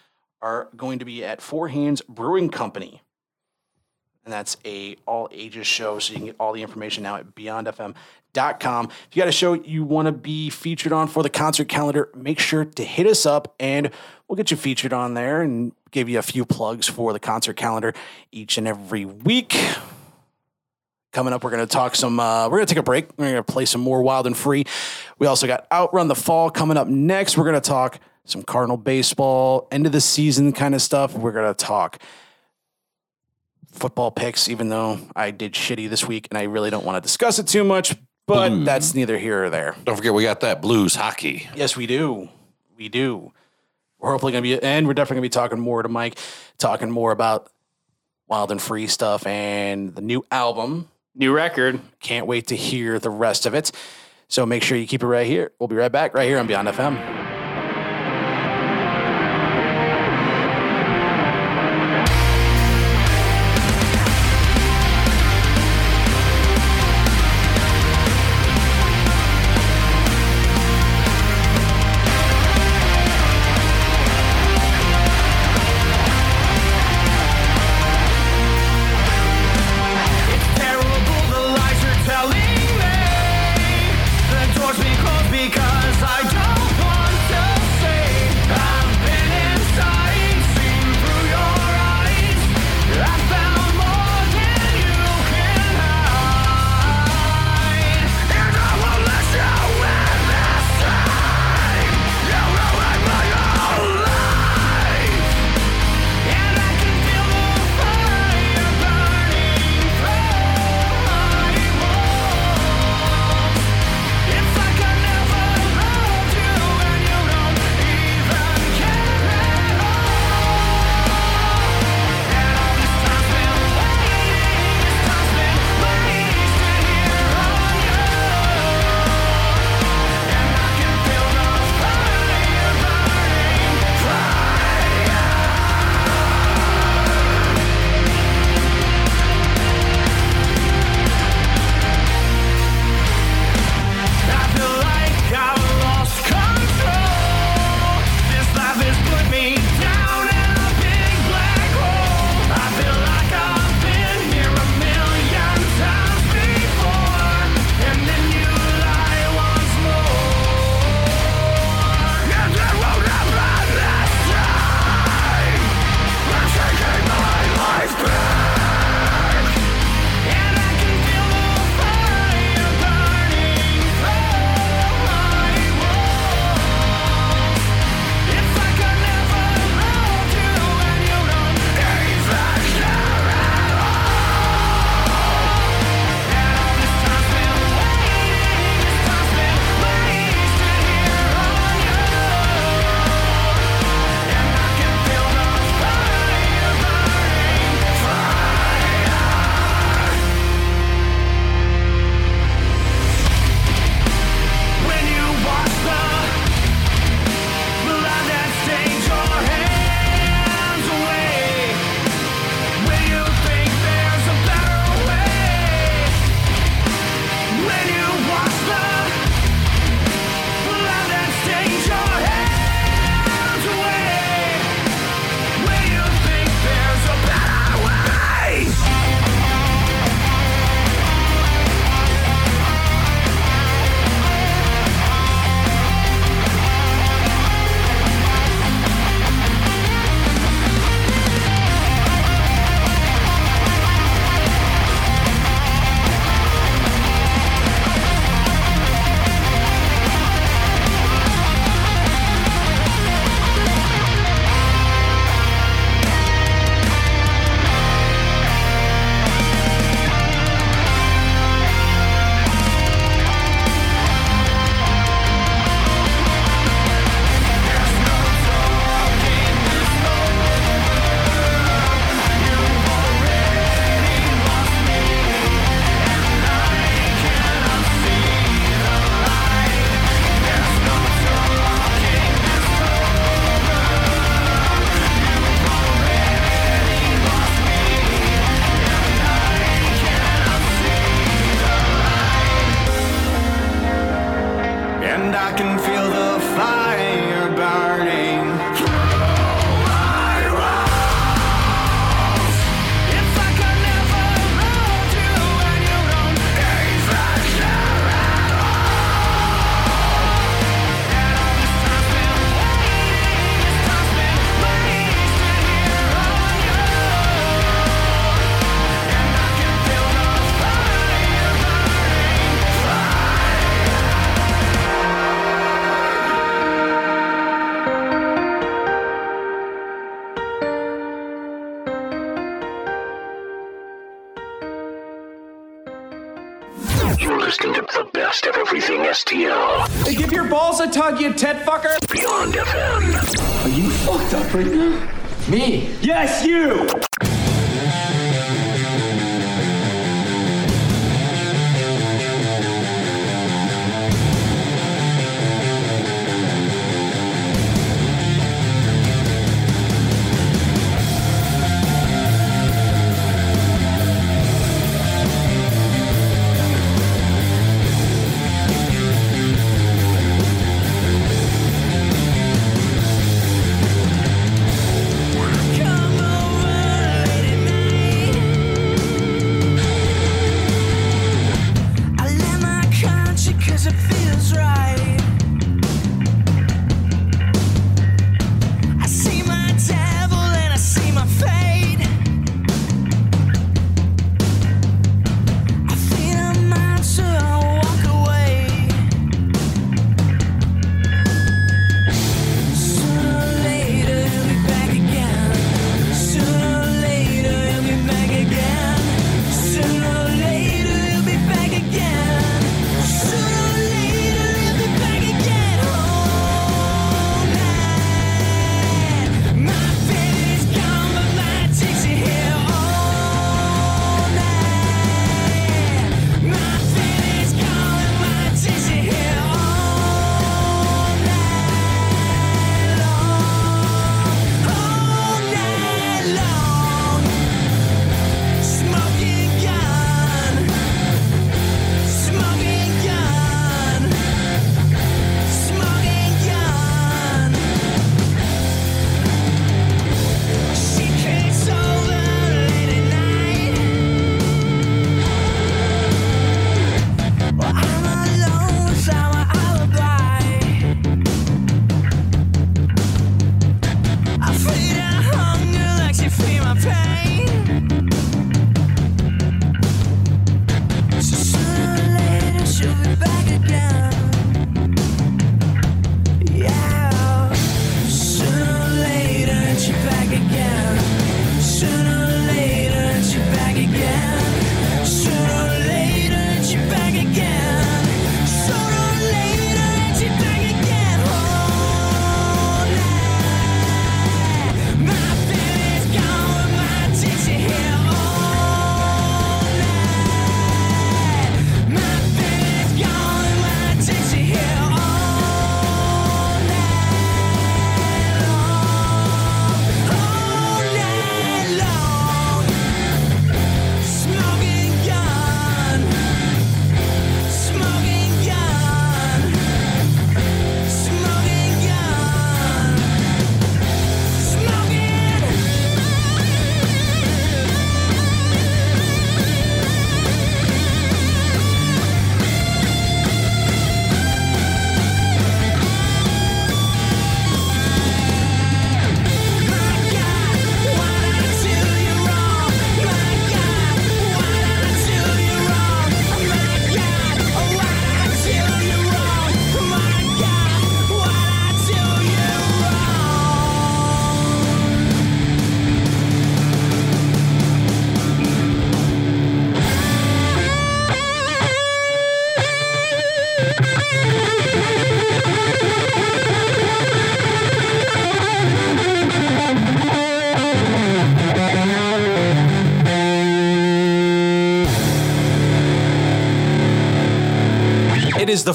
are 0.41 0.71
going 0.75 0.99
to 0.99 1.05
be 1.05 1.23
at 1.23 1.43
Four 1.43 1.69
Hands 1.69 2.01
Brewing 2.09 2.49
Company. 2.49 3.03
And 4.25 4.33
that's 4.33 4.57
a 4.65 4.97
all 5.07 5.29
ages 5.33 5.67
show, 5.67 5.99
so 5.99 6.13
you 6.13 6.19
can 6.19 6.27
get 6.27 6.37
all 6.39 6.53
the 6.53 6.63
information 6.63 7.03
now 7.03 7.17
at 7.17 7.35
beyondfm.com. 7.35 8.85
If 8.87 9.17
you 9.17 9.21
got 9.21 9.29
a 9.29 9.33
show 9.33 9.55
you 9.55 9.85
want 9.85 10.07
to 10.07 10.13
be 10.13 10.51
featured 10.51 10.93
on 10.93 11.09
for 11.09 11.23
the 11.23 11.31
concert 11.31 11.69
calendar, 11.69 12.11
make 12.15 12.39
sure 12.39 12.65
to 12.65 12.85
hit 12.85 13.07
us 13.07 13.25
up 13.25 13.55
and 13.59 13.91
we'll 14.29 14.37
get 14.37 14.51
you 14.51 14.57
featured 14.57 14.93
on 14.93 15.15
there 15.15 15.41
and 15.41 15.73
give 15.91 16.09
you 16.09 16.19
a 16.19 16.23
few 16.23 16.45
plugs 16.45 16.87
for 16.87 17.13
the 17.13 17.19
concert 17.19 17.57
calendar 17.57 17.95
each 18.31 18.59
and 18.59 18.69
every 18.69 19.05
week. 19.05 19.57
Coming 21.13 21.33
up, 21.33 21.43
we're 21.43 21.51
going 21.51 21.67
to 21.67 21.73
talk 21.73 21.97
some. 21.97 22.21
Uh, 22.21 22.45
we're 22.45 22.59
going 22.59 22.67
to 22.67 22.75
take 22.75 22.79
a 22.79 22.85
break. 22.85 23.09
We're 23.17 23.33
going 23.33 23.37
to 23.37 23.43
play 23.43 23.65
some 23.65 23.81
more 23.81 24.01
Wild 24.01 24.29
and 24.29 24.37
Free. 24.37 24.65
We 25.19 25.27
also 25.27 25.49
got 25.49 25.67
Outrun 25.73 26.07
the 26.07 26.15
Fall 26.15 26.51
coming 26.51 26.77
up 26.77 26.87
next. 26.87 27.37
We're 27.37 27.45
going 27.45 27.61
to 27.61 27.61
talk 27.61 27.99
some 28.27 28.45
Cardinal 28.45 28.77
baseball, 28.77 29.67
end 29.73 29.87
of 29.87 29.93
the 29.93 30.01
season 30.01 30.53
kind 30.53 30.73
of 30.75 30.83
stuff. 30.83 31.15
We're 31.15 31.33
going 31.33 31.53
to 31.53 31.65
talk 31.65 32.01
football 33.73 34.11
picks, 34.11 34.49
even 34.49 34.69
though 34.69 34.99
I 35.15 35.31
did 35.31 35.53
shitty 35.53 35.89
this 35.89 36.07
week 36.07 36.29
and 36.31 36.39
I 36.39 36.45
really 36.45 36.71
don't 36.71 36.85
want 36.85 36.97
to 36.97 37.01
discuss 37.01 37.39
it 37.39 37.47
too 37.47 37.65
much, 37.65 37.95
but 38.27 38.53
mm. 38.53 38.65
that's 38.65 38.95
neither 38.95 39.19
here 39.19 39.45
or 39.45 39.51
there. 39.51 39.77
Don't 39.85 39.97
forget, 39.97 40.15
we 40.15 40.23
got 40.23 40.41
that 40.41 40.61
blues 40.61 40.95
hockey. 40.95 41.49
Yes, 41.55 41.77
we 41.77 41.87
do. 41.87 42.29
We 42.77 42.89
do. 42.89 43.33
We're 43.99 44.13
hopefully 44.13 44.33
going 44.33 44.43
to 44.45 44.61
be, 44.61 44.63
and 44.63 44.87
we're 44.87 44.95
definitely 44.95 45.17
going 45.23 45.31
to 45.31 45.37
be 45.37 45.41
talking 45.41 45.61
more 45.61 45.83
to 45.83 45.89
Mike, 45.89 46.19
talking 46.59 46.91
more 46.91 47.13
about 47.13 47.51
Wild 48.29 48.51
and 48.51 48.63
Free 48.63 48.87
stuff 48.87 49.27
and 49.27 49.95
the 49.95 50.01
new 50.01 50.25
album. 50.31 50.89
New 51.15 51.33
record. 51.33 51.81
Can't 52.01 52.27
wait 52.27 52.47
to 52.49 52.57
hear 52.57 52.99
the 52.99 53.11
rest 53.11 53.45
of 53.45 53.55
it. 53.55 53.73
So 54.29 54.47
make 54.47 54.63
sure 54.63 54.79
you 54.79 54.87
keep 54.87 55.03
it 55.03 55.07
right 55.07 55.27
here. 55.27 55.53
We'll 55.59 55.69
be 55.69 55.77
right 55.77 55.91
back 55.91 56.15
right 56.15 56.29
here 56.29 56.39
on 56.39 56.47
Beyond 56.47 56.69
FM. 56.69 57.20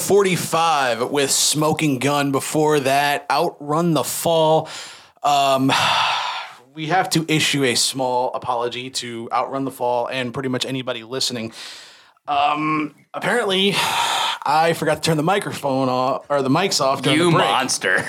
45 0.05 1.09
with 1.09 1.31
Smoking 1.31 1.97
Gun. 1.97 2.31
Before 2.31 2.79
that, 2.79 3.25
Outrun 3.31 3.93
the 3.93 4.03
Fall. 4.03 4.69
Um, 5.23 5.71
we 6.75 6.87
have 6.87 7.09
to 7.11 7.25
issue 7.27 7.63
a 7.63 7.73
small 7.73 8.31
apology 8.33 8.91
to 8.91 9.27
Outrun 9.31 9.65
the 9.65 9.71
Fall 9.71 10.07
and 10.07 10.31
pretty 10.31 10.49
much 10.49 10.63
anybody 10.65 11.03
listening. 11.03 11.53
Um, 12.27 12.93
apparently, 13.15 13.73
I 14.47 14.73
forgot 14.77 14.95
to 14.95 15.01
turn 15.01 15.17
the 15.17 15.23
microphone 15.23 15.89
off 15.89 16.27
or 16.29 16.43
the 16.43 16.49
mics 16.49 16.79
off 16.79 17.01
during 17.01 17.17
You 17.17 17.31
the 17.31 17.37
break. 17.37 17.49
monster. 17.49 17.97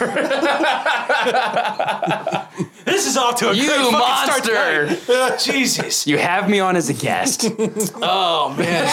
This 2.86 3.06
is 3.08 3.16
off 3.16 3.34
to 3.40 3.50
a 3.50 3.52
You 3.52 3.66
great 3.66 3.76
fucking 3.78 3.92
monster. 3.92 4.44
start 4.44 4.88
tonight. 5.06 5.38
Jesus. 5.40 6.06
You 6.06 6.18
have 6.18 6.48
me 6.48 6.60
on 6.60 6.76
as 6.76 6.88
a 6.88 6.94
guest. 6.94 7.44
Oh 8.00 8.54
man, 8.56 8.88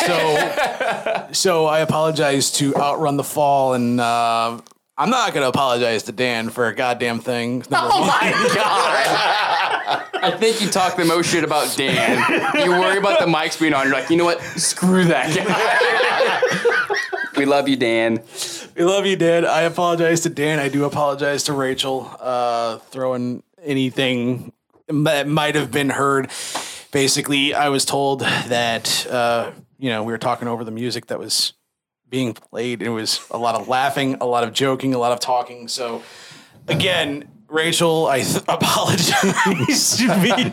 so 1.27 1.27
so 1.31 1.65
I 1.67 1.79
apologize 1.79 2.51
to 2.53 2.75
Outrun 2.75 3.17
the 3.17 3.23
Fall, 3.23 3.73
and 3.75 3.99
uh, 4.01 4.59
I'm 4.97 5.09
not 5.09 5.33
going 5.33 5.43
to 5.43 5.49
apologize 5.49 6.03
to 6.03 6.11
Dan 6.11 6.49
for 6.49 6.67
a 6.67 6.75
goddamn 6.75 7.19
thing. 7.19 7.59
Number 7.69 7.89
Oh 7.93 7.99
one. 7.99 8.07
my 8.07 8.31
god! 8.55 10.05
I 10.23 10.35
think 10.39 10.61
you 10.61 10.69
talk 10.69 10.95
the 10.95 11.05
most 11.05 11.29
shit 11.29 11.43
about 11.43 11.75
Dan. 11.77 12.17
You 12.63 12.71
worry 12.71 12.97
about 12.97 13.19
the 13.19 13.25
mics 13.25 13.59
being 13.59 13.73
on. 13.73 13.85
You're 13.87 13.93
like, 13.95 14.09
you 14.09 14.17
know 14.17 14.25
what? 14.25 14.41
Screw 14.41 15.03
that 15.05 15.35
guy. 15.35 17.29
we 17.37 17.45
love 17.45 17.67
you, 17.69 17.75
Dan. 17.75 18.23
We 18.75 18.83
love 18.85 19.05
you, 19.05 19.15
Dan. 19.15 19.45
I 19.45 19.61
apologize 19.61 20.21
to 20.21 20.29
Dan. 20.29 20.59
I 20.59 20.69
do 20.69 20.85
apologize 20.85 21.43
to 21.43 21.53
Rachel. 21.53 22.09
Uh, 22.19 22.77
throwing 22.89 23.43
anything 23.63 24.53
that 24.87 25.27
might 25.27 25.55
have 25.55 25.71
been 25.71 25.89
heard. 25.89 26.29
Basically, 26.91 27.53
I 27.53 27.69
was 27.69 27.85
told 27.85 28.21
that 28.21 29.07
uh, 29.07 29.51
you 29.79 29.89
know 29.89 30.03
we 30.03 30.11
were 30.11 30.17
talking 30.17 30.47
over 30.47 30.63
the 30.63 30.71
music 30.71 31.07
that 31.07 31.19
was 31.19 31.53
being 32.09 32.33
played. 32.33 32.81
It 32.81 32.89
was 32.89 33.25
a 33.31 33.37
lot 33.37 33.55
of 33.55 33.67
laughing, 33.67 34.17
a 34.21 34.25
lot 34.25 34.43
of 34.43 34.53
joking, 34.53 34.93
a 34.93 34.99
lot 34.99 35.11
of 35.11 35.19
talking. 35.19 35.67
So 35.67 36.03
again, 36.67 37.27
Rachel, 37.47 38.07
I 38.07 38.21
th- 38.21 38.43
apologize. 38.47 39.99
me, 40.01 40.51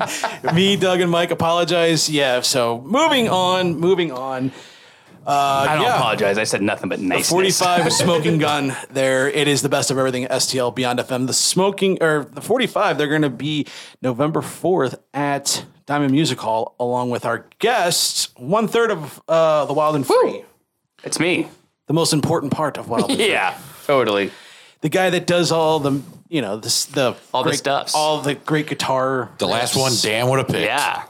me, 0.55 0.77
Doug, 0.77 1.01
and 1.01 1.11
Mike 1.11 1.31
apologize. 1.31 2.09
Yeah. 2.09 2.41
So 2.41 2.81
moving 2.83 3.29
on, 3.29 3.77
moving 3.77 4.13
on. 4.13 4.53
Uh, 5.31 5.67
I 5.69 5.75
don't 5.77 5.85
yeah. 5.85 5.97
apologize. 5.97 6.39
I 6.39 6.45
said 6.45 6.61
nothing 6.63 6.89
but 6.89 6.99
nice. 7.01 7.29
45 7.31 7.93
smoking 8.05 8.39
gun 8.39 8.75
there 8.91 9.29
it 9.29 9.47
is 9.49 9.63
the 9.63 9.69
best 9.69 9.91
of 9.91 9.99
everything 9.99 10.27
stl 10.27 10.75
beyond 10.75 10.99
fm 10.99 11.27
the 11.27 11.33
smoking 11.33 11.99
or 12.03 12.25
the 12.25 12.41
45 12.41 12.99
they're 12.99 13.07
going 13.09 13.23
to 13.23 13.31
be 13.31 13.67
november 14.03 14.41
4th 14.41 14.99
at 15.15 15.65
diamond 15.87 16.11
music 16.13 16.39
hall 16.41 16.75
along 16.81 17.11
with 17.11 17.25
our 17.25 17.47
guests 17.61 18.29
one 18.37 18.67
third 18.69 18.91
of 18.91 19.23
uh, 19.29 19.65
the 19.67 19.73
wild 19.73 19.95
and 19.97 20.07
free 20.07 20.45
It's 21.05 21.21
me. 21.21 21.49
the 21.87 21.95
most 21.95 22.13
important 22.13 22.53
part 22.53 22.77
of 22.79 22.89
wild 22.89 23.11
and 23.11 23.19
free 23.19 23.31
Yeah, 23.31 23.57
totally. 23.87 24.33
the 24.81 24.89
guy 24.89 25.11
that 25.11 25.27
does 25.27 25.53
all 25.53 25.79
the 25.81 26.03
you 26.29 26.41
know 26.43 26.57
this 26.57 26.87
the 26.87 27.15
All 27.33 27.43
the 27.43 27.51
great- 27.51 27.59
stuffs. 27.59 27.95
all 27.95 28.21
the 28.21 28.35
great 28.35 28.67
guitar 28.69 29.31
The 29.39 29.47
last 29.49 29.77
one 29.77 29.93
Dan 30.03 30.29
would 30.29 30.39
have 30.39 30.49
picked. 30.49 30.61
Yeah. 30.67 31.05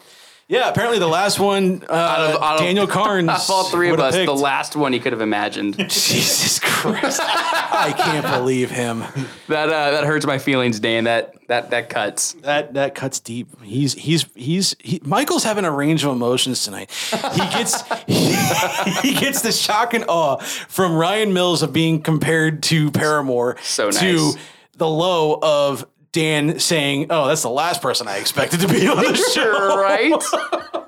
Yeah 0.50 0.68
apparently 0.68 0.98
the 0.98 1.06
last 1.08 1.38
one 1.40 1.82
uh, 1.88 1.92
Out 1.94 2.20
of, 2.20 2.42
out 2.42 2.54
of- 2.56 2.60
daniel 2.60 2.86
carnes 2.86 3.28
Out 3.30 3.44
of 3.44 3.50
all 3.50 3.64
three 3.64 3.88
of 3.88 3.92
would've 3.92 4.06
us, 4.06 4.14
the 4.14 4.34
last 4.34 4.76
one 4.76 4.92
he 4.92 5.00
could 5.00 5.12
have 5.12 5.22
imagined. 5.22 5.76
jesus 5.88 6.58
christ 6.58 7.20
i 7.24 7.94
can't 7.96 8.26
believe 8.26 8.70
him 8.70 9.04
that 9.48 9.68
uh, 9.68 9.90
that 9.92 10.04
hurts 10.04 10.26
my 10.26 10.38
feelings, 10.38 10.78
Dan. 10.80 11.04
That 11.04 11.34
that 11.48 11.70
that 11.70 11.88
cuts. 11.88 12.32
That 12.42 12.74
that 12.74 12.94
cuts 12.94 13.18
deep. 13.18 13.48
He's 13.62 13.94
he's 13.94 14.26
he's 14.36 14.76
he, 14.78 15.00
Michael's 15.04 15.42
having 15.42 15.64
a 15.64 15.70
range 15.72 16.04
of 16.04 16.12
emotions 16.12 16.64
tonight. 16.64 16.90
He 17.32 17.38
gets 17.50 17.82
he, 18.06 18.34
he 19.02 19.14
gets 19.14 19.42
the 19.42 19.50
shock 19.50 19.92
and 19.94 20.04
awe 20.06 20.36
from 20.36 20.94
Ryan 20.94 21.32
Mills 21.32 21.62
of 21.62 21.72
being 21.72 22.00
compared 22.00 22.62
to 22.64 22.90
Paramore 22.92 23.56
So 23.62 23.90
to 23.90 24.32
the 24.76 24.88
low 24.88 25.38
of 25.42 25.84
Dan 26.12 26.58
saying, 26.58 27.06
"Oh, 27.10 27.26
that's 27.28 27.42
the 27.42 27.50
last 27.50 27.80
person 27.82 28.08
I 28.08 28.16
expected 28.18 28.60
to 28.60 28.68
be 28.68 28.86
on 28.88 28.96
the 28.96 29.14
show." 29.34 29.76
right? 29.80 30.84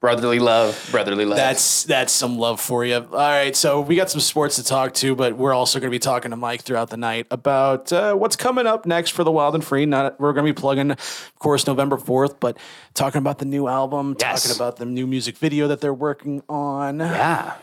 brotherly 0.00 0.38
love, 0.38 0.88
brotherly 0.90 1.24
love. 1.24 1.36
That's 1.36 1.84
that's 1.84 2.12
some 2.12 2.38
love 2.38 2.60
for 2.60 2.84
you. 2.84 2.96
All 2.96 3.08
right, 3.10 3.56
so 3.56 3.80
we 3.80 3.96
got 3.96 4.10
some 4.10 4.20
sports 4.20 4.56
to 4.56 4.64
talk 4.64 4.92
to, 4.94 5.14
but 5.16 5.36
we're 5.36 5.54
also 5.54 5.80
going 5.80 5.90
to 5.90 5.94
be 5.94 5.98
talking 5.98 6.30
to 6.30 6.36
Mike 6.36 6.62
throughout 6.62 6.90
the 6.90 6.96
night 6.96 7.26
about 7.30 7.92
uh, 7.92 8.14
what's 8.14 8.36
coming 8.36 8.66
up 8.66 8.86
next 8.86 9.10
for 9.10 9.24
the 9.24 9.32
Wild 9.32 9.54
and 9.54 9.64
Free. 9.64 9.86
Not 9.86 10.20
we're 10.20 10.32
going 10.32 10.46
to 10.46 10.52
be 10.52 10.60
plugging, 10.60 10.90
of 10.92 11.32
course, 11.38 11.66
November 11.66 11.96
fourth, 11.96 12.38
but 12.38 12.58
talking 12.92 13.18
about 13.18 13.38
the 13.38 13.46
new 13.46 13.66
album, 13.66 14.14
Yes. 14.20 14.42
talking 14.44 14.56
about 14.56 14.76
the 14.76 14.84
new 14.84 15.06
music 15.06 15.38
video 15.38 15.68
that 15.68 15.80
they're 15.80 15.94
working 15.94 16.42
on. 16.48 16.98
yeah. 17.00 17.54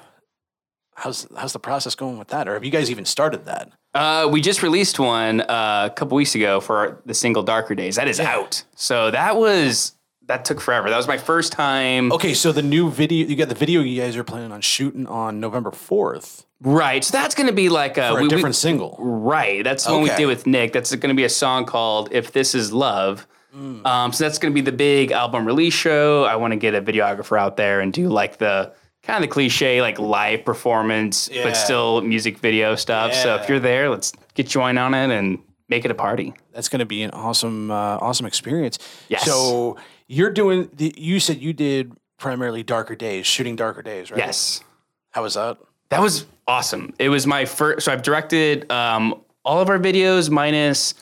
How's 0.96 1.28
how's 1.38 1.54
the 1.54 1.60
process 1.60 1.96
going 1.96 2.18
with 2.20 2.28
that, 2.30 2.48
or 2.48 2.54
have 2.56 2.64
you 2.66 2.72
guys 2.72 2.92
even 2.92 3.06
started 3.06 3.46
that? 3.46 3.72
Uh, 3.94 4.28
we 4.32 4.40
just 4.42 4.64
released 4.64 5.00
one 5.00 5.42
uh, 5.42 5.90
a 5.92 5.94
couple 5.94 6.16
weeks 6.16 6.34
ago 6.36 6.60
for 6.62 7.02
the 7.06 7.14
single 7.14 7.44
Darker 7.44 7.76
Days. 7.76 7.98
That 7.98 8.08
is 8.08 8.20
out. 8.20 8.64
So 8.76 9.12
that 9.12 9.36
was 9.36 9.94
that 10.28 10.46
took 10.46 10.62
forever. 10.62 10.90
That 10.90 10.98
was 10.98 11.08
my 11.08 11.18
first 11.18 11.52
time. 11.52 12.12
Okay, 12.14 12.34
so 12.34 12.52
the 12.54 12.62
new 12.62 12.90
video, 12.90 13.28
you 13.28 13.36
got 13.36 13.50
the 13.50 13.56
video 13.56 13.82
you 13.82 14.00
guys 14.02 14.16
are 14.16 14.24
planning 14.24 14.52
on 14.54 14.62
shooting 14.62 15.08
on 15.08 15.40
November 15.40 15.72
fourth 15.72 16.46
Right. 16.64 17.04
So 17.04 17.12
that's 17.18 17.34
going 17.34 17.48
to 17.48 17.54
be 17.54 17.70
like 17.70 17.98
a, 17.98 18.10
for 18.10 18.14
a 18.14 18.16
we- 18.18 18.22
we- 18.24 18.28
different 18.30 18.56
single. 18.56 18.96
Right. 19.00 19.64
That's 19.64 19.84
the 19.84 19.94
one 19.94 20.04
we 20.04 20.10
Okay. 20.12 20.20
did 20.20 20.26
with 20.28 20.46
Nick. 20.46 20.74
That's 20.74 20.94
going 20.96 21.10
to 21.10 21.16
be 21.16 21.24
a 21.24 21.30
song 21.30 21.66
called 21.66 22.10
If 22.12 22.34
This 22.34 22.54
Is 22.54 22.72
Love. 22.72 23.26
Mm. 23.54 23.84
Um, 23.86 24.14
so 24.14 24.24
that's 24.24 24.38
going 24.38 24.54
to 24.54 24.56
be 24.56 24.62
the 24.62 24.72
big 24.72 25.12
album 25.12 25.46
release 25.46 25.74
show. 25.74 26.24
I 26.24 26.36
want 26.36 26.52
to 26.52 26.58
get 26.58 26.76
a 26.76 26.82
videographer 26.82 27.38
out 27.38 27.58
there 27.58 27.82
and 27.82 27.92
do 27.92 28.08
like 28.10 28.38
the 28.38 28.74
kind 29.04 29.24
of 29.24 29.30
the 29.30 29.34
cliche 29.34 29.82
like 29.82 30.00
live 30.00 30.46
performance, 30.46 31.30
Yeah. 31.32 31.44
but 31.44 31.56
still 31.56 32.02
music 32.02 32.38
video 32.38 32.76
stuff. 32.76 33.14
So 33.14 33.36
if 33.36 33.50
you're 33.50 33.60
there, 33.60 33.90
let's 33.90 34.14
get 34.36 34.54
you 34.54 34.62
in 34.66 34.78
on 34.78 34.94
it 34.94 35.10
and 35.12 35.40
make 35.70 35.86
it 35.86 35.92
a 35.92 35.96
party. 35.96 36.34
That's 36.54 36.70
going 36.70 36.80
to 36.80 36.86
be 36.86 37.02
an 37.04 37.12
awesome, 37.12 37.72
uh, 37.72 37.98
awesome 37.98 38.26
experience. 38.26 38.78
Yes. 39.10 39.24
So 39.26 39.78
you're 40.08 40.32
doing. 40.32 40.70
The, 40.74 40.94
you 40.98 41.20
said 41.20 41.38
you 41.42 41.54
did 41.54 41.94
primarily 42.18 42.64
Darker 42.64 42.96
Days, 42.96 43.26
shooting 43.26 43.56
Darker 43.56 43.82
Days, 43.82 44.12
right? 44.12 44.18
Yes. 44.20 44.64
How 45.12 45.24
was 45.24 45.34
that? 45.34 45.58
That 45.90 46.02
was 46.02 46.26
awesome. 46.48 46.94
It 47.00 47.10
was 47.10 47.26
my 47.28 47.46
first. 47.46 47.86
So 47.86 47.92
I've 47.92 48.04
directed 48.04 48.72
um, 48.72 49.22
all 49.44 49.60
of 49.60 49.70
our 49.70 49.80
videos 49.80 50.30
minus 50.30 50.94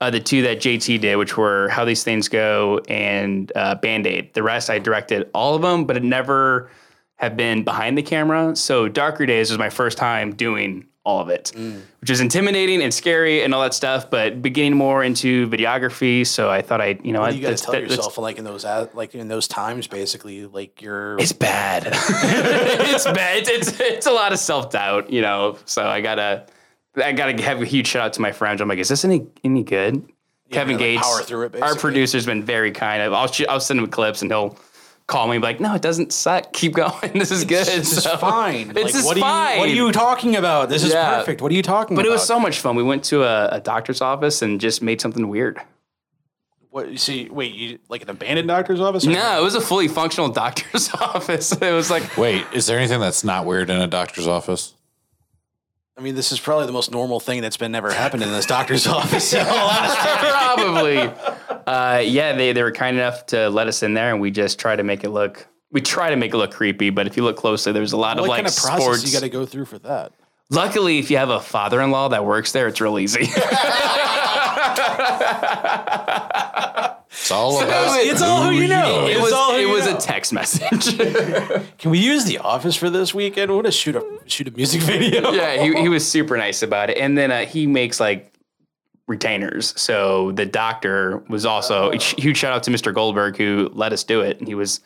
uh, 0.00 0.10
the 0.10 0.20
two 0.20 0.42
that 0.42 0.58
JT 0.58 1.00
did, 1.00 1.16
which 1.16 1.36
were 1.36 1.68
How 1.70 1.84
These 1.84 2.04
Things 2.04 2.28
Go 2.28 2.80
and 2.88 3.50
uh, 3.56 3.74
Band 3.76 4.06
Aid. 4.06 4.34
The 4.34 4.42
rest 4.44 4.70
I 4.70 4.78
directed 4.78 5.28
all 5.34 5.56
of 5.56 5.62
them, 5.62 5.84
but 5.86 5.96
it 5.96 6.04
never 6.04 6.70
have 7.18 7.36
been 7.36 7.64
behind 7.64 7.98
the 7.98 8.02
camera. 8.02 8.56
So 8.56 8.88
Darker 8.88 9.26
Days 9.26 9.50
was 9.50 9.58
my 9.58 9.70
first 9.70 9.98
time 9.98 10.34
doing 10.34 10.86
all 11.04 11.20
of 11.20 11.30
it, 11.30 11.52
mm. 11.54 11.80
which 12.00 12.10
is 12.10 12.20
intimidating 12.20 12.82
and 12.82 12.92
scary 12.92 13.42
and 13.42 13.54
all 13.54 13.62
that 13.62 13.74
stuff. 13.74 14.10
But 14.10 14.42
beginning 14.42 14.76
more 14.76 15.02
into 15.02 15.48
videography, 15.48 16.26
so 16.26 16.50
I 16.50 16.62
thought 16.62 16.80
I, 16.80 16.98
you 17.02 17.12
know, 17.12 17.20
What 17.20 17.32
I, 17.32 17.34
you 17.34 17.42
got 17.42 17.56
to 17.56 17.62
tell 17.62 17.72
that- 17.72 17.82
yourself, 17.82 18.18
like 18.18 18.38
in 18.38 18.44
those, 18.44 18.64
like 18.94 19.14
in 19.14 19.26
those 19.28 19.48
times, 19.48 19.86
basically, 19.86 20.46
like 20.46 20.80
you're. 20.80 21.18
it's 21.18 21.32
bad. 21.32 21.84
it's 21.92 23.04
bad. 23.04 23.38
It's, 23.38 23.48
it's 23.48 23.80
it's 23.80 24.06
a 24.06 24.12
lot 24.12 24.32
of 24.32 24.38
self 24.38 24.70
doubt, 24.70 25.10
you 25.10 25.22
know. 25.22 25.56
So 25.64 25.86
I 25.86 26.00
gotta 26.00 26.46
I 26.96 27.12
gotta 27.12 27.42
have 27.42 27.62
a 27.62 27.66
huge 27.66 27.88
shout 27.88 28.04
out 28.04 28.12
to 28.14 28.20
my 28.20 28.32
friends. 28.32 28.60
I'm 28.60 28.68
like, 28.68 28.78
is 28.78 28.88
this 28.88 29.04
any 29.04 29.26
any 29.42 29.64
good? 29.64 30.06
Kevin 30.50 30.76
like, 30.76 30.80
Gates, 30.80 31.30
it, 31.30 31.62
our 31.62 31.74
producer's 31.74 32.24
been 32.24 32.42
very 32.42 32.70
kind. 32.70 33.02
I'll 33.02 33.30
I'll 33.48 33.60
send 33.60 33.80
him 33.80 33.86
clips 33.88 34.22
and 34.22 34.30
he'll 34.30 34.58
call 35.08 35.26
me 35.26 35.34
and 35.36 35.42
be 35.42 35.46
like, 35.48 35.58
no, 35.58 35.74
it 35.74 35.82
doesn't 35.82 36.12
suck. 36.12 36.52
Keep 36.52 36.74
going. 36.74 37.12
This 37.14 37.32
is 37.32 37.44
good. 37.44 37.66
This 37.66 37.92
is 37.96 38.04
So- 38.04 38.16
fine. 38.18 38.70
It's 38.70 38.74
Like, 38.84 38.92
just 38.92 39.04
what 39.06 39.16
Are 39.16 39.20
fine. 39.20 39.54
you, 39.54 39.58
what 39.60 39.68
are 39.68 39.72
you 39.72 39.92
talking 39.92 40.36
about? 40.36 40.68
This 40.68 40.84
is 40.84 40.92
perfect. 40.94 41.42
What 41.42 41.50
are 41.50 41.54
you 41.56 41.62
talking 41.62 41.96
But 41.96 42.02
about? 42.02 42.10
But 42.10 42.12
it 42.12 42.12
was 42.12 42.26
so 42.26 42.38
much 42.38 42.60
fun. 42.60 42.76
We 42.76 42.82
went 42.84 43.02
to 43.04 43.24
a, 43.24 43.48
a 43.56 43.60
doctor's 43.60 44.00
office 44.00 44.40
and 44.42 44.60
just 44.60 44.80
made 44.82 45.00
something 45.00 45.26
weird. 45.28 45.60
What? 46.70 46.90
You 46.90 46.98
see, 46.98 47.28
wait, 47.30 47.54
you 47.54 47.78
like 47.88 48.02
an 48.02 48.10
abandoned 48.10 48.46
doctor's 48.46 48.78
office? 48.80 49.06
or- 49.06 49.10
No, 49.10 49.40
it 49.40 49.42
was 49.42 49.54
a 49.56 49.60
fully 49.60 49.88
functional 49.88 50.28
doctor's 50.44 50.90
office. 50.92 51.50
It 51.52 51.72
was 51.72 51.90
like 51.90 52.16
Wait, 52.16 52.44
is 52.52 52.66
there 52.66 52.78
anything 52.78 53.00
that's 53.00 53.24
not 53.24 53.46
weird 53.46 53.70
in 53.70 53.80
a 53.80 53.86
doctor's 53.86 54.28
office? 54.28 54.74
I 55.96 56.00
mean, 56.00 56.14
this 56.14 56.30
is 56.30 56.38
probably 56.38 56.66
the 56.66 56.72
most 56.72 56.92
normal 56.92 57.18
thing 57.18 57.40
that's 57.40 57.56
been 57.56 57.74
ever 57.74 57.90
happened 57.90 58.22
in 58.22 58.30
this 58.30 58.46
doctor's 58.46 58.86
office. 58.86 59.32
in 59.32 59.44
all 59.44 59.68
honesty. 59.68 59.98
Probably. 60.20 61.10
Uh, 61.68 61.98
yeah, 62.00 62.32
they, 62.34 62.52
they 62.52 62.62
were 62.62 62.72
kind 62.72 62.96
enough 62.96 63.26
to 63.26 63.48
let 63.50 63.66
us 63.68 63.82
in 63.82 63.94
there, 63.94 64.10
and 64.10 64.20
we 64.20 64.30
just 64.30 64.58
try 64.58 64.74
to 64.76 64.82
make 64.82 65.04
it 65.04 65.10
look. 65.10 65.46
We 65.70 65.80
try 65.82 66.08
to 66.10 66.16
make 66.16 66.32
it 66.32 66.36
look 66.38 66.50
creepy, 66.52 66.88
but 66.90 67.06
if 67.06 67.16
you 67.16 67.22
look 67.24 67.36
closely, 67.36 67.72
there's 67.72 67.92
a 67.92 67.96
lot 67.98 68.16
what 68.16 68.22
of 68.24 68.28
like 68.28 68.36
kind 68.44 68.48
of 68.48 68.56
process 68.56 68.82
sports. 68.82 69.06
you 69.06 69.12
got 69.12 69.20
to 69.24 69.28
go 69.28 69.44
through 69.44 69.66
for 69.66 69.78
that? 69.80 70.12
Luckily, 70.50 70.98
if 70.98 71.10
you 71.10 71.18
have 71.18 71.28
a 71.28 71.40
father-in-law 71.40 72.08
that 72.08 72.24
works 72.24 72.52
there, 72.52 72.68
it's 72.68 72.80
real 72.80 72.98
easy. 72.98 73.28
It's 77.10 77.30
all 77.30 77.62
about 77.62 77.98
It's 78.00 78.22
all 78.22 78.44
who 78.44 78.50
you 78.52 78.68
know. 78.68 79.06
it 79.06 79.12
It's 79.12 79.20
was 79.20 79.32
all 79.32 79.52
who 79.52 79.58
it 79.58 79.66
was 79.68 79.86
know. 79.86 79.96
a 79.96 80.00
text 80.00 80.32
message. 80.32 80.96
Can 81.78 81.90
we 81.90 81.98
use 81.98 82.24
the 82.24 82.38
office 82.38 82.74
for 82.76 82.88
this 82.90 83.12
weekend? 83.14 83.54
What 83.54 83.64
to 83.64 83.72
shoot 83.72 83.96
a 83.96 84.04
shoot 84.26 84.48
a 84.48 84.50
music 84.50 84.80
video? 84.92 85.32
yeah, 85.32 85.62
he, 85.62 85.74
he 85.82 85.88
was 85.88 86.08
super 86.08 86.36
nice 86.36 86.62
about 86.62 86.90
it, 86.90 86.96
and 86.98 87.18
then 87.18 87.30
uh, 87.30 87.44
he 87.44 87.66
makes 87.66 87.98
like 88.00 88.27
retainers. 89.08 89.74
So 89.80 90.30
the 90.32 90.46
doctor 90.46 91.18
was 91.28 91.44
also 91.44 91.90
oh. 91.90 91.92
a 91.92 91.96
huge 91.96 92.36
shout 92.36 92.52
out 92.52 92.62
to 92.64 92.70
Mr. 92.70 92.94
Goldberg 92.94 93.36
who 93.36 93.70
let 93.72 93.92
us 93.92 94.04
do 94.04 94.20
it, 94.20 94.38
and 94.38 94.46
he 94.46 94.54
was 94.54 94.80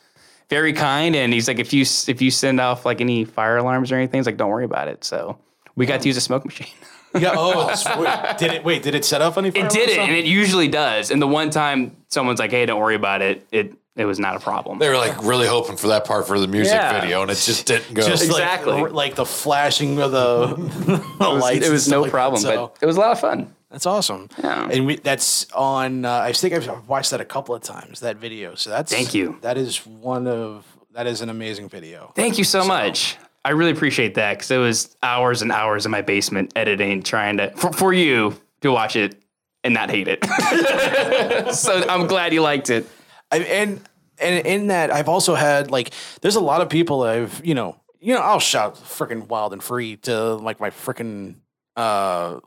very 0.49 0.73
kind. 0.73 1.15
And 1.15 1.31
he's 1.31 1.47
like, 1.47 1.59
if 1.59 1.71
you 1.73 1.81
if 1.81 2.21
you 2.21 2.31
send 2.31 2.59
off 2.59 2.85
like 2.85 3.01
any 3.01 3.25
fire 3.25 3.57
alarms 3.57 3.91
or 3.91 3.95
anything, 3.95 4.19
he's 4.19 4.25
like, 4.25 4.37
don't 4.37 4.49
worry 4.49 4.65
about 4.65 4.87
it. 4.87 5.03
So 5.03 5.37
we 5.75 5.85
got 5.85 6.01
to 6.01 6.07
oh. 6.07 6.09
use 6.09 6.17
a 6.17 6.21
smoke 6.21 6.45
machine. 6.45 6.67
Yeah. 7.15 7.35
Oh, 7.37 7.71
sweet. 7.75 8.39
did 8.39 8.53
it? 8.53 8.63
Wait, 8.63 8.81
did 8.81 8.95
it 8.95 9.05
set 9.05 9.21
off 9.21 9.37
any? 9.37 9.49
It 9.49 9.69
did 9.69 9.87
it, 9.87 9.99
and 9.99 10.11
it 10.13 10.25
usually 10.25 10.67
does. 10.67 11.11
And 11.11 11.21
the 11.21 11.27
one 11.27 11.51
time 11.51 11.95
someone's 12.07 12.39
like, 12.39 12.49
"Hey, 12.49 12.65
don't 12.65 12.81
worry 12.81 12.95
about 12.95 13.21
it," 13.21 13.45
it 13.51 13.75
it 13.95 14.05
was 14.05 14.19
not 14.19 14.35
a 14.35 14.39
problem. 14.39 14.79
They 14.79 14.89
were 14.89 14.97
like 14.97 15.23
really 15.23 15.45
hoping 15.47 15.77
for 15.77 15.87
that 15.89 16.05
part 16.05 16.27
for 16.27 16.39
the 16.39 16.47
music 16.47 16.73
Yeah. 16.73 16.99
video, 16.99 17.21
and 17.21 17.29
it 17.29 17.35
just 17.35 17.67
didn't 17.67 17.93
go. 17.93 18.01
Just 18.01 18.23
Exactly. 18.23 18.81
like, 18.81 18.91
like 18.91 19.15
the 19.15 19.25
flashing 19.25 19.99
of 19.99 20.11
the, 20.11 20.55
the 20.85 20.93
It 20.95 21.19
was, 21.19 21.41
lights. 21.41 21.67
it 21.67 21.71
was 21.71 21.87
no 21.87 22.01
like 22.01 22.11
problem, 22.11 22.41
So, 22.41 22.71
but 22.73 22.77
it 22.81 22.85
was 22.87 22.97
a 22.97 22.99
lot 22.99 23.11
of 23.11 23.19
fun. 23.19 23.53
That's 23.73 23.87
awesome. 23.87 24.29
Yeah. 24.37 24.69
And 24.71 24.85
we, 24.85 24.97
that's 24.97 25.51
on. 25.51 26.05
Uh, 26.05 26.19
I 26.19 26.31
think 26.31 26.53
I've 26.53 26.87
watched 26.87 27.09
that 27.09 27.19
a 27.19 27.25
couple 27.25 27.55
of 27.55 27.63
times. 27.63 28.01
That 28.01 28.17
video. 28.17 28.53
So 28.53 28.69
that's 28.69 28.93
Thank 28.93 29.15
you. 29.15 29.39
That 29.41 29.57
is 29.57 29.83
one 29.83 30.27
of. 30.27 30.63
That 30.91 31.07
is 31.07 31.21
an 31.21 31.29
amazing 31.29 31.69
video. 31.69 32.13
Thank 32.15 32.37
you 32.37 32.43
so, 32.43 32.63
much. 32.63 33.17
I 33.43 33.49
really 33.49 33.71
appreciate 33.71 34.13
that 34.13 34.33
because 34.33 34.51
it 34.51 34.57
was 34.57 34.95
hours 35.01 35.41
and 35.41 35.51
hours 35.51 35.85
in 35.85 35.91
my 35.91 36.03
basement 36.03 36.53
editing, 36.55 37.01
trying 37.01 37.37
to 37.37 37.49
for, 37.55 37.73
for 37.73 37.93
you 37.93 38.39
to 38.61 38.71
watch 38.71 38.95
it 38.95 39.19
and 39.63 39.73
not 39.73 39.89
hate 39.89 40.07
it. 40.07 40.23
so 41.55 41.83
I'm 41.89 42.05
glad 42.05 42.31
you 42.31 42.43
liked 42.43 42.69
it. 42.69 42.87
I, 43.31 43.39
and 43.39 43.81
and 44.19 44.45
in 44.45 44.67
that 44.67 44.91
I've 44.91 45.09
also 45.09 45.33
had 45.33 45.71
like 45.71 45.95
there's 46.21 46.35
a 46.35 46.41
lot 46.41 46.61
of 46.61 46.69
people 46.69 47.01
I've 47.01 47.43
you 47.43 47.55
know 47.55 47.81
you 47.99 48.13
know 48.13 48.21
I'll 48.21 48.39
shout 48.39 48.75
freaking 48.75 49.27
wild 49.27 49.51
and 49.51 49.63
free 49.63 49.95
to 49.97 50.35
like 50.35 50.59
my 50.59 50.69
freaking 50.69 51.37
uh 51.75 52.39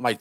my 0.00 0.18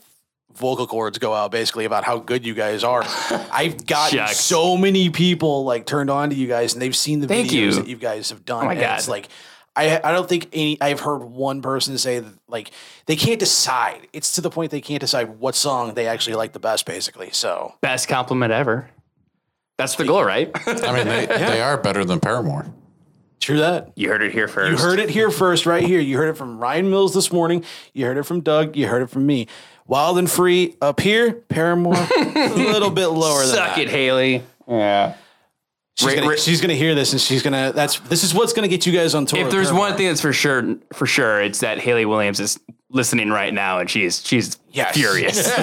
vocal 0.55 0.87
cords 0.87 1.17
go 1.17 1.33
out 1.33 1.51
basically 1.51 1.85
about 1.85 2.03
how 2.03 2.19
good 2.19 2.45
you 2.45 2.53
guys 2.53 2.83
are. 2.83 3.03
I've 3.51 3.85
gotten 3.85 4.19
Shucks. 4.19 4.39
so 4.39 4.77
many 4.77 5.09
people 5.09 5.63
like 5.65 5.85
turned 5.85 6.09
on 6.09 6.29
to 6.29 6.35
you 6.35 6.47
guys 6.47 6.73
and 6.73 6.81
they've 6.81 6.95
seen 6.95 7.19
the 7.19 7.27
Thank 7.27 7.49
videos 7.49 7.53
you. 7.53 7.71
that 7.73 7.87
you 7.87 7.95
guys 7.97 8.29
have 8.29 8.45
done. 8.45 8.63
Oh 8.63 8.65
my 8.67 8.73
and 8.73 8.81
God. 8.81 8.97
It's 8.99 9.07
like 9.07 9.27
I 9.75 9.99
I 10.03 10.11
don't 10.11 10.27
think 10.27 10.49
any 10.53 10.77
I've 10.81 10.99
heard 10.99 11.23
one 11.23 11.61
person 11.61 11.97
say 11.97 12.19
that 12.19 12.33
like 12.47 12.71
they 13.05 13.15
can't 13.15 13.39
decide. 13.39 14.07
It's 14.13 14.33
to 14.33 14.41
the 14.41 14.49
point 14.49 14.71
they 14.71 14.81
can't 14.81 14.99
decide 15.01 15.39
what 15.39 15.55
song 15.55 15.93
they 15.93 16.07
actually 16.07 16.35
like 16.35 16.53
the 16.53 16.59
best, 16.59 16.85
basically. 16.85 17.29
So 17.31 17.73
Best 17.81 18.07
compliment 18.07 18.51
ever. 18.51 18.89
That's 19.77 19.95
the 19.95 20.05
goal, 20.05 20.23
right? 20.23 20.51
I 20.67 20.93
mean, 20.93 21.07
they, 21.07 21.25
they 21.25 21.61
are 21.61 21.75
better 21.77 22.05
than 22.05 22.19
Paramore. 22.19 22.67
true 23.39 23.57
that. 23.59 23.91
you 23.95 24.09
heard 24.09 24.21
it 24.21 24.31
here 24.31 24.47
first. 24.47 24.69
You 24.69 24.77
heard 24.77 24.99
it 24.99 25.09
here 25.09 25.31
first, 25.31 25.65
right 25.65 25.83
here. 25.83 25.99
You 25.99 26.17
heard 26.17 26.29
it 26.29 26.37
from 26.37 26.59
Ryan 26.59 26.91
Mills 26.91 27.15
this 27.15 27.31
morning. 27.31 27.63
You 27.93 28.05
heard 28.05 28.17
it 28.17 28.23
from 28.23 28.41
Doug. 28.41 28.75
You 28.75 28.87
heard 28.87 29.01
it 29.01 29.09
from 29.09 29.25
me. 29.25 29.47
Wild 29.91 30.17
and 30.19 30.31
free 30.31 30.77
up 30.81 31.01
here, 31.01 31.33
Paramore 31.33 31.95
a 32.17 32.47
little 32.55 32.91
bit 32.91 33.07
lower 33.07 33.39
than 33.41 33.49
Suck 33.55 33.75
that. 33.75 33.79
it, 33.79 33.89
Hayley. 33.89 34.41
Yeah. 34.65 35.15
She's, 35.95 36.07
Ra- 36.07 36.15
gonna, 36.15 36.29
ra- 36.29 36.35
she's 36.37 36.61
gonna 36.61 36.75
hear 36.75 36.95
this 36.95 37.11
and 37.11 37.19
she's 37.19 37.43
gonna. 37.43 37.73
That's 37.73 37.99
this 37.99 38.23
is 38.23 38.33
what's 38.33 38.53
gonna 38.53 38.69
get 38.69 38.85
you 38.85 38.93
guys 38.93 39.13
on 39.13 39.25
tour. 39.25 39.39
If 39.39 39.45
with 39.47 39.51
there's 39.53 39.67
Paramore. 39.67 39.89
one 39.89 39.97
thing 39.97 40.07
that's 40.07 40.21
for 40.21 40.31
sure, 40.31 40.77
for 40.93 41.05
sure, 41.05 41.41
it's 41.41 41.59
that 41.59 41.79
Hayley 41.79 42.05
Williams 42.05 42.39
is 42.39 42.57
listening 42.89 43.31
right 43.31 43.53
now, 43.53 43.79
and 43.79 43.89
she's 43.89 44.25
she's 44.25 44.57
Yes. 44.71 44.95
furious. 44.95 45.51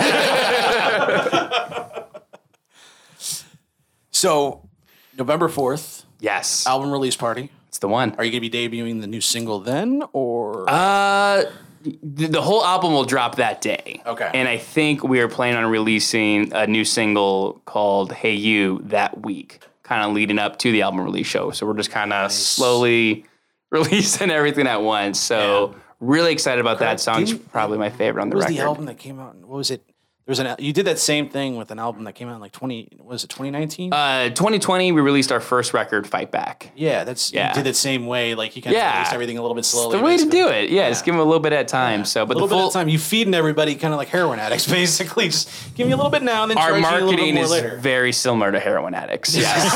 So, 4.10 4.68
November 5.16 5.48
4th, 5.48 6.04
yes, 6.18 6.66
album 6.66 6.90
release 6.90 7.14
party. 7.16 7.50
it's 7.68 7.78
the 7.78 7.86
one. 7.88 8.14
Are 8.18 8.24
you 8.24 8.32
going 8.32 8.42
to 8.42 8.50
be 8.50 8.68
debuting 8.68 9.00
the 9.00 9.06
new 9.06 9.20
single 9.20 9.60
then 9.60 10.02
or 10.12 10.68
Uh, 10.68 11.44
the, 11.82 12.40
whole 12.42 12.64
album 12.64 12.92
will 12.92 13.04
drop 13.04 13.36
that 13.36 13.60
day. 13.60 14.02
Okay. 14.06 14.30
And 14.34 14.48
I 14.48 14.58
think 14.58 15.02
we 15.04 15.20
are 15.20 15.28
planning 15.28 15.56
on 15.62 15.70
releasing 15.70 16.52
a 16.52 16.66
new 16.66 16.84
single 16.84 17.60
called 17.64 18.12
"Hey 18.12 18.34
You" 18.34 18.80
that 18.84 19.22
week, 19.22 19.60
kind 19.82 20.02
of 20.04 20.12
leading 20.12 20.38
up 20.38 20.58
to 20.60 20.72
the 20.72 20.82
album 20.82 21.00
release 21.00 21.26
show. 21.26 21.50
So 21.50 21.66
we're 21.66 21.76
just 21.76 21.90
kind 21.90 22.12
of 22.12 22.32
slowly 22.32 23.24
releasing 23.70 24.30
everything 24.30 24.66
at 24.66 24.82
once. 24.82 25.20
So 25.20 25.74
really 26.00 26.32
excited 26.32 26.60
about 26.60 26.78
that. 26.80 27.00
Song's 27.00 27.30
Didn't- 27.32 27.52
probably 27.52 27.78
my 27.78 27.90
favorite 27.90 28.22
on 28.22 28.30
the 28.30 28.36
what 28.36 28.44
was 28.44 28.44
record. 28.46 28.58
the 28.58 28.64
album 28.64 28.84
that 28.86 28.98
came 28.98 29.18
out? 29.20 29.34
What 29.36 29.56
was 29.56 29.70
it? 29.70 29.82
There 30.28 30.32
was 30.32 30.40
an 30.40 30.56
you 30.58 30.74
did 30.74 30.84
that 30.84 30.98
same 30.98 31.30
thing 31.30 31.56
with 31.56 31.70
an 31.70 31.78
album 31.78 32.04
that 32.04 32.12
came 32.12 32.28
out 32.28 32.34
in 32.34 32.40
like 32.42 32.52
20 32.52 32.98
was 33.00 33.24
it 33.24 33.28
2019? 33.30 33.94
Uh, 33.94 34.28
2020, 34.28 34.92
we 34.92 35.00
released 35.00 35.32
our 35.32 35.40
first 35.40 35.72
record, 35.72 36.06
"Fight 36.06 36.30
Back." 36.30 36.70
yeah, 36.76 37.04
that's 37.04 37.32
yeah. 37.32 37.48
you 37.48 37.54
did 37.54 37.64
that 37.64 37.76
same 37.76 38.06
way 38.06 38.34
like 38.34 38.54
you 38.54 38.60
kind 38.60 38.76
of 38.76 38.78
Yeah. 38.82 38.92
released 38.92 39.14
everything 39.14 39.38
a 39.38 39.40
little 39.40 39.54
bit 39.54 39.64
slowly. 39.64 39.96
the 39.96 40.04
way 40.04 40.18
to 40.18 40.28
do 40.28 40.48
it. 40.48 40.68
Yeah, 40.68 40.90
just 40.90 41.06
give 41.06 41.14
them 41.14 41.20
a 41.22 41.24
little 41.24 41.40
bit 41.40 41.54
at 41.54 41.62
a 41.62 41.64
time. 41.64 42.04
So, 42.04 42.24
A 42.24 42.26
but 42.26 42.34
little 42.36 42.46
the 42.46 42.54
bit 42.56 42.58
full 42.58 42.66
of 42.68 42.74
time. 42.74 42.90
You 42.90 42.98
feeding 42.98 43.32
everybody 43.32 43.74
kind 43.74 43.94
of 43.94 43.96
like 43.96 44.08
heroin 44.08 44.38
addicts, 44.38 44.66
basically. 44.70 45.28
Just 45.28 45.48
give 45.74 45.86
me 45.86 45.94
a 45.94 45.96
little 45.96 46.10
bit 46.10 46.22
now 46.22 46.42
and 46.42 46.50
then 46.50 46.58
our 46.58 46.72
charge 46.72 46.82
you 46.82 46.86
a 46.86 46.90
little 46.90 47.08
bit 47.08 47.16
marketing 47.16 47.34
more 47.36 47.44
is 47.44 47.50
later. 47.50 47.78
very 47.78 48.12
similar 48.12 48.52
to 48.52 48.60
heroin 48.60 48.92
addicts. 48.92 49.34
Yes. 49.38 49.72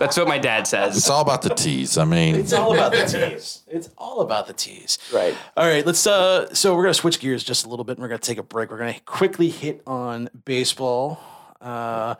That's 0.00 0.16
what 0.16 0.26
my 0.26 0.38
dad 0.38 0.66
says. 0.66 0.96
It's 0.96 1.08
all 1.08 1.22
about 1.22 1.42
the 1.42 1.50
tease. 1.50 1.96
I 1.96 2.04
mean, 2.04 2.34
It's 2.34 2.52
all 2.52 2.74
about 2.74 2.90
the 2.90 3.04
tease. 3.04 3.62
It's 3.68 3.88
all 3.96 4.20
about 4.20 4.48
the 4.48 4.52
tease. 4.52 4.98
Right. 5.12 5.36
All 5.56 5.64
right, 5.68 5.86
let's 5.86 6.04
uh 6.08 6.52
so 6.52 6.74
we're 6.74 6.82
gonna 6.82 6.94
switch 6.94 7.20
gears 7.20 7.44
just 7.44 7.64
a 7.64 7.68
little 7.68 7.84
bit 7.84 7.98
and 7.98 8.02
we're 8.02 8.08
gonna 8.08 8.18
take 8.18 8.38
a 8.38 8.42
break. 8.42 8.72
We're 8.72 8.78
gonna 8.78 8.98
quickly 9.04 9.43
hit 9.48 9.82
on 9.86 10.28
baseball. 10.44 11.20
Uh 11.60 12.14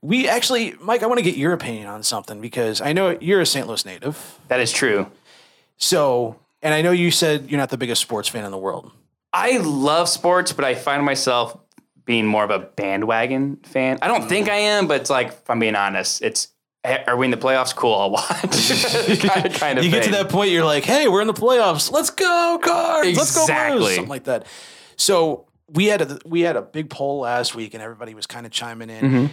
we 0.00 0.28
actually, 0.28 0.74
Mike, 0.80 1.02
I 1.02 1.06
want 1.06 1.18
to 1.18 1.24
get 1.24 1.36
your 1.36 1.52
opinion 1.52 1.88
on 1.88 2.04
something 2.04 2.40
because 2.40 2.80
I 2.80 2.92
know 2.92 3.18
you're 3.20 3.40
a 3.40 3.46
St. 3.46 3.66
Louis 3.66 3.84
native. 3.84 4.38
That 4.46 4.60
is 4.60 4.70
true. 4.70 5.10
So 5.76 6.38
and 6.62 6.74
I 6.74 6.82
know 6.82 6.92
you 6.92 7.10
said 7.10 7.50
you're 7.50 7.58
not 7.58 7.70
the 7.70 7.78
biggest 7.78 8.00
sports 8.00 8.28
fan 8.28 8.44
in 8.44 8.50
the 8.50 8.58
world. 8.58 8.90
I 9.32 9.58
love 9.58 10.08
sports, 10.08 10.52
but 10.52 10.64
I 10.64 10.74
find 10.74 11.04
myself 11.04 11.56
being 12.04 12.26
more 12.26 12.42
of 12.42 12.50
a 12.50 12.58
bandwagon 12.58 13.56
fan. 13.56 13.98
I 14.00 14.08
don't 14.08 14.28
think 14.28 14.48
I 14.48 14.56
am, 14.56 14.86
but 14.86 15.00
it's 15.00 15.10
like, 15.10 15.28
if 15.28 15.50
I'm 15.50 15.58
being 15.58 15.76
honest, 15.76 16.22
it's 16.22 16.48
are 16.84 17.16
we 17.16 17.26
in 17.26 17.30
the 17.30 17.36
playoffs? 17.36 17.74
Cool, 17.74 17.94
I'll 17.94 18.10
watch. 18.10 18.30
kind 19.20 19.46
of, 19.46 19.52
kind 19.52 19.78
of 19.78 19.84
you 19.84 19.90
get 19.90 20.04
to 20.04 20.12
that 20.12 20.30
point, 20.30 20.50
you're 20.50 20.64
like, 20.64 20.84
hey, 20.84 21.06
we're 21.08 21.20
in 21.20 21.26
the 21.26 21.34
playoffs. 21.34 21.92
Let's 21.92 22.08
go, 22.08 22.58
cards. 22.62 23.16
Let's 23.16 23.34
go, 23.34 23.42
Exactly. 23.42 23.78
Blues. 23.78 23.94
Something 23.96 24.08
like 24.08 24.24
that. 24.24 24.46
So 24.96 25.47
we 25.70 25.86
had 25.86 26.02
a 26.02 26.18
we 26.24 26.40
had 26.42 26.56
a 26.56 26.62
big 26.62 26.90
poll 26.90 27.20
last 27.20 27.54
week, 27.54 27.74
and 27.74 27.82
everybody 27.82 28.14
was 28.14 28.26
kind 28.26 28.46
of 28.46 28.52
chiming 28.52 28.90
in. 28.90 29.04
Mm-hmm. 29.04 29.26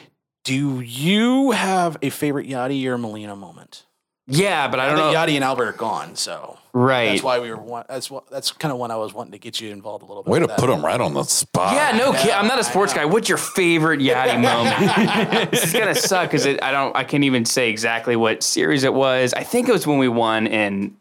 Do 0.43 0.79
you 0.81 1.51
have 1.51 1.97
a 2.01 2.09
favorite 2.09 2.47
Yadi 2.47 2.85
or 2.85 2.97
Molina 2.97 3.35
moment? 3.35 3.85
Yeah, 4.27 4.67
but 4.67 4.79
I 4.79 4.85
I 4.85 4.89
don't 4.89 4.97
think 4.97 5.13
know. 5.13 5.19
Yadi 5.19 5.35
and 5.35 5.43
Albert 5.43 5.65
are 5.67 5.71
gone, 5.73 6.15
so 6.15 6.57
Right. 6.73 7.11
That's 7.11 7.23
why 7.23 7.39
we 7.39 7.49
were. 7.51 7.57
wa- 7.57 7.85
That's 7.87 8.11
what. 8.11 8.29
That's 8.29 8.51
kind 8.51 8.71
of 8.71 8.77
when 8.79 8.91
I 8.91 8.95
was 8.97 9.13
wanting 9.13 9.31
to 9.31 9.37
get 9.37 9.61
you 9.61 9.71
involved 9.71 10.03
a 10.03 10.07
little 10.07 10.23
bit. 10.23 10.31
way 10.31 10.39
to 10.39 10.47
with 10.47 10.55
put 10.57 10.67
that. 10.67 10.73
him 10.73 10.83
right 10.85 10.99
on 10.99 11.13
the 11.13 11.23
spot. 11.23 11.73
Yeah, 11.73 11.97
no 11.97 12.11
kid. 12.11 12.31
I'm 12.31 12.47
not 12.47 12.59
a 12.59 12.63
sports 12.63 12.93
guy. 12.93 13.05
What's 13.05 13.29
your 13.29 13.37
favorite 13.37 14.01
Yadi 14.01 14.41
moment? 14.41 15.51
this 15.51 15.63
is 15.65 15.73
gonna 15.73 15.95
suck 15.95 16.29
because 16.31 16.45
I 16.47 16.71
don't. 16.71 16.95
I 16.97 17.03
can't 17.05 17.23
even 17.23 17.45
say 17.45 17.69
exactly 17.69 18.15
what 18.15 18.43
series 18.43 18.83
it 18.83 18.93
was. 18.93 19.33
I 19.33 19.43
think 19.43 19.69
it 19.69 19.71
was 19.71 19.85
when 19.87 19.99
we 19.99 20.07
won 20.09 20.47
in 20.47 20.97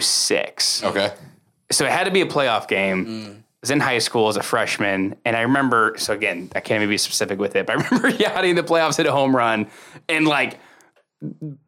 06. 0.00 0.82
Okay. 0.84 1.12
So 1.70 1.84
it 1.84 1.92
had 1.92 2.04
to 2.04 2.10
be 2.10 2.20
a 2.20 2.26
playoff 2.26 2.68
game. 2.68 3.06
Mm. 3.06 3.42
I 3.56 3.58
was 3.62 3.70
in 3.70 3.80
high 3.80 3.98
school 3.98 4.28
as 4.28 4.36
a 4.36 4.42
freshman, 4.42 5.16
and 5.24 5.34
I 5.36 5.40
remember. 5.40 5.94
So 5.96 6.12
again, 6.12 6.50
I 6.54 6.60
can't 6.60 6.82
even 6.82 6.90
be 6.90 6.98
specific 6.98 7.38
with 7.38 7.56
it, 7.56 7.66
but 7.66 7.78
I 7.78 7.84
remember 7.90 8.10
Yadi 8.10 8.50
in 8.50 8.56
the 8.56 8.62
playoffs 8.62 8.96
hit 8.96 9.06
a 9.06 9.12
home 9.12 9.34
run 9.34 9.68
in 10.08 10.24
like 10.24 10.58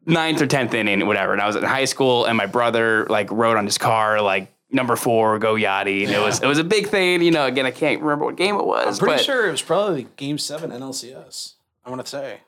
ninth 0.05 0.42
or 0.42 0.46
tenth 0.46 0.74
inning, 0.74 1.07
whatever. 1.07 1.33
And 1.33 1.40
I 1.40 1.46
was 1.46 1.57
in 1.57 1.62
high 1.64 1.87
school, 1.87 2.27
and 2.27 2.37
my 2.37 2.46
brother 2.46 3.07
like 3.09 3.31
rode 3.31 3.57
on 3.57 3.64
his 3.64 3.79
car 3.79 4.20
like 4.20 4.53
number 4.70 4.96
four, 4.96 5.38
go 5.38 5.55
Yadi, 5.55 6.05
and 6.05 6.12
it 6.12 6.20
was 6.20 6.42
it 6.42 6.46
was 6.46 6.59
a 6.59 6.64
big 6.64 6.88
thing. 6.88 7.22
You 7.22 7.31
know, 7.31 7.46
again, 7.46 7.66
I 7.66 7.70
can't 7.70 8.01
remember 8.03 8.27
what 8.27 8.37
game 8.37 8.57
it 8.57 8.66
was, 8.66 8.98
I'm 8.98 9.07
pretty 9.07 9.18
but 9.20 9.24
sure 9.24 9.48
it 9.48 9.51
was 9.51 9.62
probably 9.62 10.07
Game 10.16 10.38
Seven 10.38 10.70
NLCS. 10.70 11.55
I 11.85 11.90
want 11.90 12.03
to 12.03 12.09
say. 12.09 12.40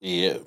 Yeah. 0.00 0.38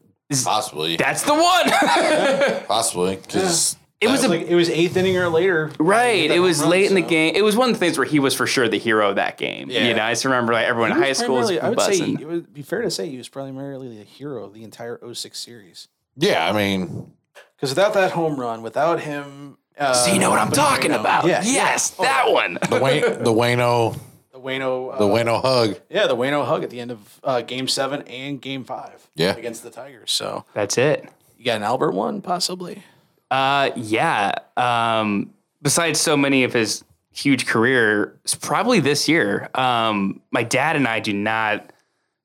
Possibly. 0.43 0.95
that's 0.95 1.23
the 1.23 1.33
one. 1.33 2.63
Possibly. 2.67 3.15
Because 3.15 3.77
it 4.01 4.07
was 4.09 4.23
a 4.23 4.29
like 4.29 4.47
it 4.47 4.55
was 4.55 4.69
eighth 4.69 4.95
inning 4.97 5.17
or 5.17 5.29
later. 5.29 5.71
Right. 5.79 6.29
It 6.31 6.39
was 6.39 6.59
run, 6.61 6.69
late 6.69 6.85
in 6.89 6.95
the 6.95 7.01
game. 7.01 7.35
It 7.35 7.43
was 7.43 7.55
one 7.57 7.69
of 7.69 7.75
the 7.75 7.79
things 7.79 7.97
where 7.97 8.05
he 8.07 8.19
was 8.19 8.33
for 8.33 8.47
sure 8.47 8.67
the 8.69 8.79
hero 8.79 9.09
of 9.09 9.15
that 9.17 9.37
game. 9.37 9.69
Yeah. 9.69 9.87
You 9.87 9.93
know, 9.93 10.03
I 10.03 10.11
just 10.11 10.23
remember 10.25 10.53
like 10.53 10.65
everyone 10.67 10.91
in 10.91 10.97
high 10.97 11.13
school 11.13 11.35
was 11.35 11.47
primarily- 11.51 11.59
I 11.61 11.69
would 11.87 11.95
say 11.95 12.11
it 12.23 12.27
would 12.27 12.53
be 12.53 12.61
fair 12.61 12.81
to 12.81 12.91
say 12.91 13.09
he 13.09 13.17
was 13.17 13.27
primarily 13.29 13.97
the 13.97 14.03
hero 14.05 14.43
of 14.45 14.53
the 14.53 14.63
entire 14.63 14.99
06 15.13 15.37
series. 15.37 15.87
Yeah, 16.15 16.47
I 16.47 16.51
mean, 16.53 17.11
Because 17.55 17.69
without 17.71 17.93
that 17.93 18.11
home 18.11 18.39
run, 18.39 18.61
without 18.61 19.01
him, 19.01 19.57
uh, 19.77 19.93
So 19.93 20.11
you 20.13 20.19
know 20.19 20.29
what 20.29 20.39
I'm 20.39 20.51
talking 20.51 20.91
Waino- 20.91 20.99
about. 21.01 21.25
Yeah, 21.25 21.41
yes, 21.43 21.95
yeah. 21.99 22.05
that 22.05 22.31
one. 22.31 22.57
the 22.69 22.79
Wayne, 22.79 23.01
the 23.23 23.31
Waino, 23.33 23.97
the 24.33 24.39
Waino, 24.39 24.93
uh, 24.93 24.97
the 24.97 25.05
Waino 25.05 25.41
hug. 25.41 25.79
yeah, 25.89 26.07
the 26.07 26.15
Waino 26.15 26.45
hug 26.45 26.63
at 26.63 26.69
the 26.69 26.79
end 26.79 26.91
of 26.91 27.19
uh, 27.23 27.41
Game 27.41 27.67
Seven 27.67 28.01
and 28.03 28.41
Game 28.41 28.63
Five. 28.65 29.07
Yeah. 29.15 29.35
against 29.35 29.63
the 29.63 29.69
Tigers. 29.69 30.11
So 30.11 30.45
That's 30.53 30.77
it. 30.77 31.09
you 31.37 31.43
got 31.45 31.57
an 31.57 31.63
Albert 31.63 31.91
one 31.91 32.21
possibly. 32.21 32.83
Uh, 33.31 33.71
yeah. 33.75 34.33
Um, 34.57 35.31
besides 35.61 35.99
so 35.99 36.15
many 36.17 36.43
of 36.43 36.53
his 36.53 36.83
huge 37.13 37.45
career, 37.45 38.17
it's 38.23 38.35
probably 38.35 38.79
this 38.79 39.07
year. 39.07 39.49
Um, 39.55 40.21
my 40.31 40.43
dad 40.43 40.75
and 40.75 40.87
I 40.87 40.99
do 40.99 41.13
not 41.13 41.71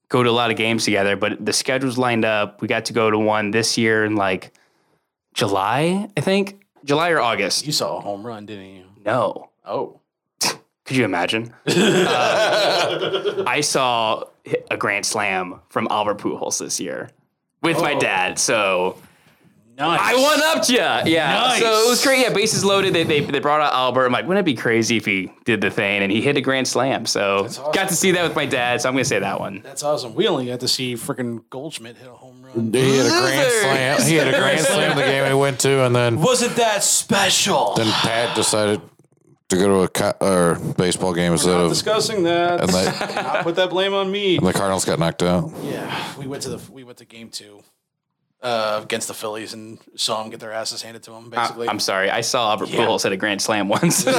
go 0.08 0.22
to 0.22 0.30
a 0.30 0.32
lot 0.32 0.50
of 0.50 0.56
games 0.56 0.84
together, 0.84 1.16
but 1.16 1.44
the 1.44 1.52
schedule's 1.52 1.98
lined 1.98 2.24
up. 2.24 2.60
We 2.62 2.68
got 2.68 2.84
to 2.86 2.92
go 2.92 3.10
to 3.10 3.18
one 3.18 3.50
this 3.50 3.76
year 3.76 4.04
in 4.04 4.16
like 4.16 4.52
July, 5.34 6.08
I 6.16 6.20
think. 6.20 6.64
July 6.84 7.10
or 7.10 7.20
August. 7.20 7.66
You 7.66 7.72
saw 7.72 7.96
a 7.96 8.00
home 8.00 8.26
run, 8.26 8.46
didn't 8.46 8.66
you? 8.76 8.84
No. 9.04 9.50
Oh, 9.66 10.00
Could 10.84 10.96
you 10.96 11.04
imagine? 11.04 11.52
Uh, 11.66 13.44
I 13.46 13.60
saw 13.62 14.24
a 14.70 14.76
grand 14.76 15.06
slam 15.06 15.60
from 15.70 15.88
Albert 15.90 16.18
Pujols 16.18 16.58
this 16.58 16.78
year 16.78 17.10
with 17.62 17.80
my 17.80 17.94
Oh. 17.94 17.98
dad. 18.00 18.38
So 18.38 18.98
nice! 19.76 20.00
I 20.02 20.14
one 20.14 20.40
upped 20.42 20.68
you. 20.68 20.76
Yeah. 20.76 21.02
Nice. 21.40 21.60
So 21.60 21.66
it 21.66 21.88
was 21.88 22.02
great. 22.04 22.20
Yeah, 22.20 22.32
bases 22.32 22.64
loaded. 22.64 22.94
They, 22.94 23.04
they, 23.04 23.20
they 23.20 23.38
brought 23.38 23.60
out 23.60 23.72
Albert. 23.72 24.06
I'm 24.06 24.12
like, 24.12 24.26
wouldn't 24.26 24.46
it 24.46 24.50
be 24.50 24.54
crazy 24.54 24.96
if 24.96 25.04
he 25.04 25.32
did 25.44 25.60
the 25.60 25.70
thing? 25.70 26.02
And 26.02 26.10
he 26.12 26.20
hit 26.20 26.37
a 26.37 26.40
grand 26.40 26.66
slam. 26.68 27.06
So 27.06 27.44
awesome. 27.44 27.72
got 27.72 27.88
to 27.88 27.94
see 27.96 28.12
that 28.12 28.22
with 28.22 28.34
my 28.37 28.46
dad. 28.46 28.80
So 28.80 28.88
I'm 28.88 28.94
going 28.94 29.04
to 29.04 29.08
say 29.08 29.18
that 29.18 29.40
one. 29.40 29.60
That's 29.62 29.82
awesome. 29.82 30.14
We 30.14 30.28
only 30.28 30.46
got 30.46 30.60
to 30.60 30.68
see 30.68 30.94
freaking 30.94 31.42
Goldschmidt 31.50 31.96
hit 31.96 32.08
a 32.08 32.12
home 32.12 32.42
run. 32.42 32.72
He 32.72 32.96
had 32.98 33.06
a 33.06 33.10
grand 33.10 33.52
slam. 33.52 34.02
He 34.02 34.14
had 34.16 34.28
a 34.28 34.38
grand 34.38 34.60
slam 34.60 34.90
in 34.92 34.96
the 34.96 35.02
game 35.04 35.28
we 35.28 35.34
went 35.40 35.60
to, 35.60 35.84
and 35.84 35.94
then 35.94 36.20
Wasn't 36.20 36.56
that 36.56 36.82
special? 36.84 37.74
then 37.74 37.90
Pat 37.90 38.34
decided 38.37 38.80
to 39.50 39.56
go 39.56 39.66
to 39.66 39.74
a 39.82 39.88
co- 39.88 40.14
or 40.26 40.58
baseball 40.76 41.12
game 41.12 41.32
instead 41.32 41.50
Not 41.50 41.64
of, 41.64 41.68
discussing 41.70 42.22
that. 42.22 42.60
and 42.60 42.68
the, 42.70 42.84
Not 43.22 43.44
put 43.44 43.56
that 43.56 43.70
blame 43.70 43.92
on 43.92 44.10
me. 44.10 44.37
and 44.38 44.46
the 44.46 44.52
Cardinals 44.52 44.84
got 44.84 44.98
knocked 44.98 45.22
out. 45.22 45.50
Yeah, 45.62 46.16
we 46.18 46.26
went 46.26 46.42
to 46.44 46.48
the 46.50 46.72
we 46.72 46.82
went 46.84 46.98
to 46.98 47.04
game 47.04 47.28
two 47.28 47.62
uh, 48.44 48.80
against 48.83 49.09
the 49.09 49.14
Phillies 49.14 49.52
and 49.54 49.78
saw 49.96 50.22
them 50.22 50.30
get 50.30 50.38
their 50.38 50.52
asses 50.52 50.83
handed 50.83 51.02
to 51.04 51.11
them. 51.12 51.30
Basically, 51.30 51.68
I'm 51.68 51.80
sorry. 51.80 52.11
I 52.11 52.20
saw 52.20 52.50
Albert 52.50 52.68
Yeah. 52.68 52.80
Pujols 52.87 53.02
hit 53.02 53.11
a 53.12 53.16
grand 53.16 53.42
slam 53.42 53.68
once. 53.68 54.04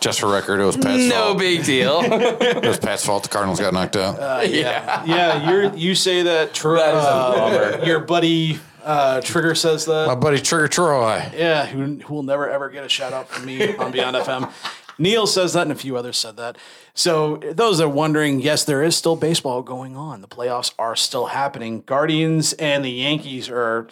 Just 0.00 0.20
for 0.20 0.28
record, 0.32 0.60
it 0.60 0.64
was 0.64 0.76
Pat's 0.76 0.86
fault. 1.08 1.08
no 1.08 1.24
fault. 1.26 1.38
big 1.38 1.64
deal. 1.64 2.00
It 2.04 2.64
was 2.66 2.78
Pat's 2.78 3.04
fault. 3.04 3.24
The 3.24 3.28
Cardinals 3.28 3.60
got 3.60 3.72
knocked 3.74 3.96
out. 3.96 4.18
Uh, 4.18 4.42
yeah, 4.44 5.04
yeah. 5.04 5.50
You 5.50 5.72
you 5.76 5.94
say 5.94 6.22
that. 6.22 6.54
Tr- 6.54 6.78
uh, 6.78 7.82
your 7.84 7.98
buddy 8.00 8.58
uh, 8.84 9.20
Trigger 9.20 9.54
says 9.54 9.84
that. 9.86 10.06
My 10.06 10.14
buddy 10.14 10.38
Trigger 10.40 10.68
Troy. 10.68 11.28
Yeah, 11.36 11.66
who, 11.66 11.96
who 11.96 12.14
will 12.14 12.22
never 12.22 12.48
ever 12.48 12.68
get 12.70 12.84
a 12.84 12.88
shout 12.88 13.12
out 13.12 13.28
from 13.28 13.44
me 13.44 13.76
on 13.76 13.90
Beyond 13.92 14.16
FM. 14.16 14.52
Neil 14.98 15.26
says 15.26 15.52
that, 15.52 15.62
and 15.62 15.72
a 15.72 15.76
few 15.76 15.96
others 15.96 16.16
said 16.16 16.36
that. 16.36 16.56
So, 16.94 17.36
those 17.36 17.78
that 17.78 17.84
are 17.84 17.88
wondering, 17.88 18.40
yes, 18.40 18.64
there 18.64 18.82
is 18.82 18.96
still 18.96 19.16
baseball 19.16 19.62
going 19.62 19.96
on. 19.96 20.20
The 20.20 20.28
playoffs 20.28 20.72
are 20.78 20.96
still 20.96 21.26
happening. 21.26 21.82
Guardians 21.86 22.52
and 22.54 22.84
the 22.84 22.90
Yankees 22.90 23.48
are 23.48 23.88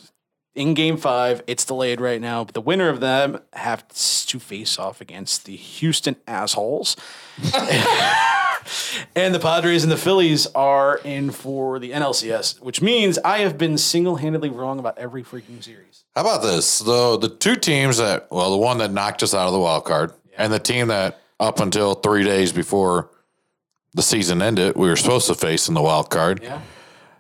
in 0.55 0.75
Game 0.75 0.97
Five. 0.97 1.43
It's 1.47 1.65
delayed 1.65 2.01
right 2.01 2.21
now, 2.21 2.45
but 2.45 2.55
the 2.55 2.61
winner 2.61 2.89
of 2.89 3.01
them 3.01 3.41
have 3.55 3.87
to 3.89 4.39
face 4.39 4.79
off 4.79 5.01
against 5.01 5.47
the 5.47 5.57
Houston 5.57 6.17
assholes. 6.27 6.97
And 9.15 9.35
the 9.35 9.41
Padres 9.41 9.83
and 9.83 9.91
the 9.91 9.97
Phillies 9.97 10.47
are 10.49 10.99
in 10.99 11.31
for 11.31 11.79
the 11.79 11.91
NLCS, 11.91 12.61
which 12.61 12.81
means 12.81 13.19
I 13.25 13.39
have 13.39 13.59
been 13.59 13.79
single 13.79 14.17
handedly 14.17 14.51
wrong 14.51 14.79
about 14.79 14.99
every 14.99 15.23
freaking 15.23 15.63
series. 15.63 16.05
How 16.15 16.23
about 16.23 16.43
this? 16.43 16.81
The 16.81 17.19
the 17.19 17.29
two 17.29 17.57
teams 17.57 17.99
that 17.99 18.29
well, 18.31 18.51
the 18.51 18.57
one 18.57 18.79
that 18.79 18.93
knocked 18.93 19.23
us 19.23 19.35
out 19.35 19.47
of 19.47 19.53
the 19.53 19.59
wild 19.59 19.85
card, 19.85 20.13
and 20.37 20.53
the 20.53 20.59
team 20.59 20.89
that 20.89 21.21
up 21.39 21.61
until 21.61 21.95
three 21.95 22.25
days 22.25 22.53
before 22.53 23.11
the 23.95 24.03
season 24.03 24.41
ended, 24.43 24.77
we 24.77 24.89
were 24.89 24.97
supposed 24.97 25.27
to 25.29 25.35
face 25.35 25.69
in 25.69 25.75
the 25.75 25.83
wild 25.83 26.11
card, 26.11 26.41
Yeah. 26.43 26.61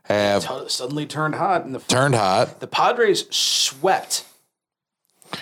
have 0.04 0.46
T- 0.46 0.68
suddenly 0.68 1.06
turned 1.06 1.34
hot, 1.36 1.64
and 1.64 1.74
the 1.74 1.78
turned 1.80 2.14
hot. 2.14 2.60
the 2.60 2.66
Padres 2.66 3.26
swept 3.34 4.24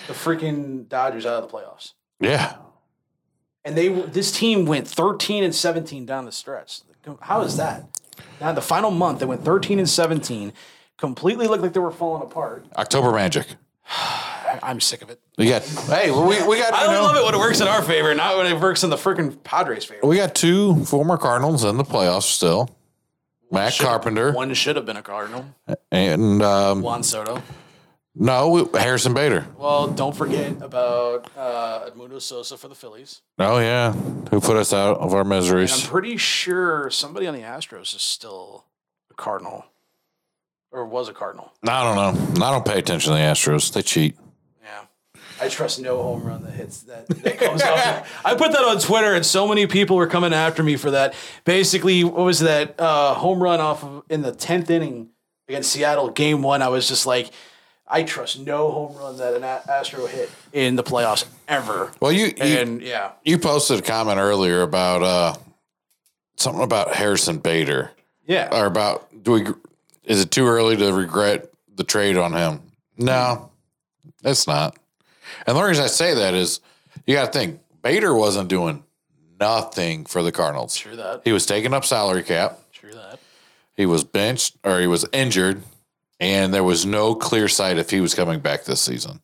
the 0.07 0.13
freaking 0.15 0.89
Dodgers 0.89 1.27
out 1.27 1.43
of 1.43 1.51
the 1.51 1.57
playoffs. 1.57 1.93
Yeah, 2.21 2.57
And 3.65 3.77
they 3.77 3.89
this 3.89 4.33
team 4.33 4.65
went 4.67 4.89
13 4.89 5.45
and 5.45 5.55
17 5.55 6.05
down 6.07 6.25
the 6.25 6.33
stretch. 6.33 6.81
How 7.21 7.43
is 7.43 7.57
that? 7.57 7.85
Now 8.41 8.53
the 8.53 8.61
final 8.63 8.91
month 8.91 9.21
they 9.21 9.27
went 9.27 9.45
13 9.45 9.79
and 9.79 9.89
17, 9.89 10.53
completely 10.97 11.47
looked 11.47 11.63
like 11.63 11.73
they 11.75 11.81
were 11.81 11.91
falling 11.91 12.23
apart. 12.23 12.67
October 12.77 13.13
Magic. 13.13 13.47
I, 14.49 14.59
I'm 14.63 14.81
sick 14.81 15.03
of 15.03 15.11
it. 15.11 15.21
We 15.37 15.49
got 15.49 15.63
hey, 15.63 16.11
we, 16.11 16.43
we 16.47 16.59
got 16.59 16.73
I 16.73 16.87
you 16.87 16.91
know, 16.93 17.03
love 17.03 17.17
it 17.17 17.25
when 17.25 17.35
it 17.35 17.39
works 17.39 17.61
in 17.61 17.69
our 17.69 17.83
favor, 17.83 18.15
not 18.15 18.37
when 18.37 18.47
it 18.47 18.59
works 18.61 18.83
in 18.85 18.91
the 18.91 18.97
freaking 18.97 19.43
Padres' 19.45 19.85
favor. 19.85 20.07
we 20.07 20.17
got 20.17 20.35
two 20.35 20.85
former 20.85 21.17
Cardinals 21.17 21.65
in 21.65 21.77
the 21.77 21.85
playoffs 21.85 22.23
still. 22.25 22.71
Matt 23.51 23.79
Carpenter 23.79 24.33
One 24.33 24.53
should 24.55 24.77
have 24.77 24.85
been 24.85 24.97
a 24.99 25.03
Cardinal. 25.03 25.47
and 25.91 26.43
um, 26.43 26.83
Juan 26.83 27.03
Soto. 27.03 27.43
no 28.15 28.71
Harrison 28.75 29.15
Bader. 29.15 29.47
Well, 29.57 29.89
don't 29.89 30.15
forget 30.15 30.61
about 30.61 31.31
uh, 31.37 31.89
Edmundo 31.89 32.21
Sosa 32.21 32.59
for 32.59 32.69
the 32.69 32.75
Phillies. 32.75 33.23
Oh 33.39 33.59
yeah, 33.59 33.93
who 33.93 34.41
put 34.41 34.57
us 34.57 34.73
out 34.75 34.99
of 34.99 35.15
our 35.15 35.23
And 35.23 35.71
I'm 35.71 35.81
pretty 35.89 36.17
sure 36.19 36.91
somebody 36.91 37.27
on 37.27 37.35
the 37.35 37.41
Astros 37.41 37.95
is 37.95 38.03
still 38.03 38.67
a 39.11 39.15
Cardinal, 39.15 39.65
or 40.71 40.85
was 40.85 41.09
a 41.09 41.15
Cardinal. 41.15 41.51
I 41.67 41.83
don't 41.85 41.97
know. 41.97 42.47
I 42.47 42.51
don't 42.51 42.67
pay 42.67 42.79
attention 42.79 43.13
to 43.13 43.17
the 43.19 43.23
Astros. 43.25 43.73
They 43.73 43.81
cheat. 43.83 44.15
Yeah, 45.39 45.45
I 45.45 45.49
trust 45.49 45.81
no 45.81 46.03
home 46.03 46.25
run 46.25 46.43
that 46.45 46.53
hits 46.53 46.83
that, 46.83 47.07
that 47.09 47.39
comes 47.39 47.63
off. 47.63 48.23
I 48.25 48.35
put 48.35 48.53
that 48.53 48.65
on 48.65 48.79
Twitter, 48.81 49.15
and 49.15 49.25
so 49.25 49.47
many 49.49 49.67
people 49.67 49.97
were 49.97 50.07
coming 50.07 50.33
after 50.33 50.63
me 50.63 50.77
for 50.77 50.91
that. 50.91 51.15
Basically, 51.45 52.05
what 52.05 52.25
was 52.25 52.41
that 52.41 52.79
uh, 52.79 53.15
home 53.15 53.43
run 53.43 53.61
off 53.61 53.83
of 53.85 54.05
in 54.09 54.23
the 54.23 54.33
tenth 54.33 54.71
inning 54.71 55.11
against 55.49 55.73
Seattle, 55.73 56.11
Game 56.11 56.43
One? 56.43 56.63
I 56.63 56.69
was 56.69 56.89
just 56.89 57.07
like. 57.07 57.31
I 57.91 58.03
trust 58.03 58.39
no 58.39 58.71
home 58.71 58.95
run 58.99 59.17
that 59.17 59.33
an 59.33 59.43
A- 59.43 59.63
Astro 59.67 60.05
hit 60.05 60.31
in 60.53 60.77
the 60.77 60.83
playoffs 60.83 61.25
ever. 61.49 61.91
Well, 62.01 62.13
you, 62.13 62.27
you 62.27 62.59
And 62.59 62.83
yeah, 62.83 63.13
You 63.25 63.39
posted 63.39 63.79
a 63.79 63.83
comment 63.83 64.19
earlier 64.19 64.61
about 64.61 65.03
uh, 65.03 65.35
something 66.37 66.63
about 66.63 66.95
Harrison 66.95 67.39
Bader, 67.39 67.91
yeah. 68.27 68.51
or 68.53 68.67
about 68.67 69.09
do 69.23 69.33
we? 69.33 69.47
Is 70.05 70.21
it 70.21 70.31
too 70.31 70.47
early 70.47 70.77
to 70.77 70.93
regret 70.93 71.51
the 71.77 71.83
trade 71.83 72.19
on 72.19 72.35
him? 72.35 72.61
No, 72.99 73.51
it's 74.23 74.47
not. 74.47 74.77
And 75.47 75.57
the 75.57 75.63
reason 75.63 75.85
I 75.85 75.89
say 75.89 76.15
that 76.15 76.35
is 76.35 76.61
you 77.07 77.15
got 77.15 77.33
to 77.33 77.39
think 77.39 77.61
Bader 77.83 78.15
wasn't 78.15 78.49
doing 78.49 78.85
nothing 79.41 80.05
for 80.05 80.23
the 80.23 80.33
Cardinals. 80.33 80.77
True 80.77 80.97
that. 80.97 81.23
He 81.25 81.33
was 81.33 81.47
taking 81.47 81.73
up 81.75 81.85
salary 81.85 82.23
cap. 82.23 82.59
True 82.73 82.93
that. 82.93 83.21
He 83.77 83.87
was 83.87 84.05
benched 84.05 84.57
or 84.65 84.81
he 84.81 84.87
was 84.87 85.07
injured, 85.13 85.63
and 86.19 86.53
there 86.53 86.65
was 86.65 86.85
no 86.85 87.15
clear 87.15 87.49
sight 87.49 87.79
if 87.79 87.91
he 87.91 88.01
was 88.01 88.15
coming 88.15 88.41
back 88.41 88.65
this 88.65 88.81
season. 88.81 89.21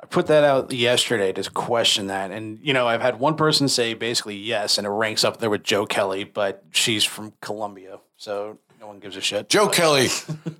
I 0.00 0.06
put 0.06 0.26
that 0.26 0.44
out 0.44 0.72
yesterday 0.72 1.32
to 1.32 1.50
question 1.50 2.08
that. 2.08 2.30
And, 2.30 2.58
you 2.60 2.74
know, 2.74 2.86
I've 2.86 3.00
had 3.00 3.18
one 3.18 3.34
person 3.34 3.68
say 3.68 3.94
basically 3.94 4.36
yes, 4.36 4.78
and 4.78 4.86
it 4.86 4.90
ranks 4.90 5.24
up 5.24 5.38
there 5.38 5.50
with 5.50 5.62
Joe 5.62 5.86
Kelly, 5.86 6.24
but 6.24 6.64
she's 6.70 7.04
from 7.04 7.32
Columbia. 7.40 7.98
So 8.16 8.58
no 8.80 8.88
one 8.88 8.98
gives 8.98 9.16
a 9.16 9.20
shit. 9.20 9.48
Joe 9.48 9.68
Kelly, 9.68 10.08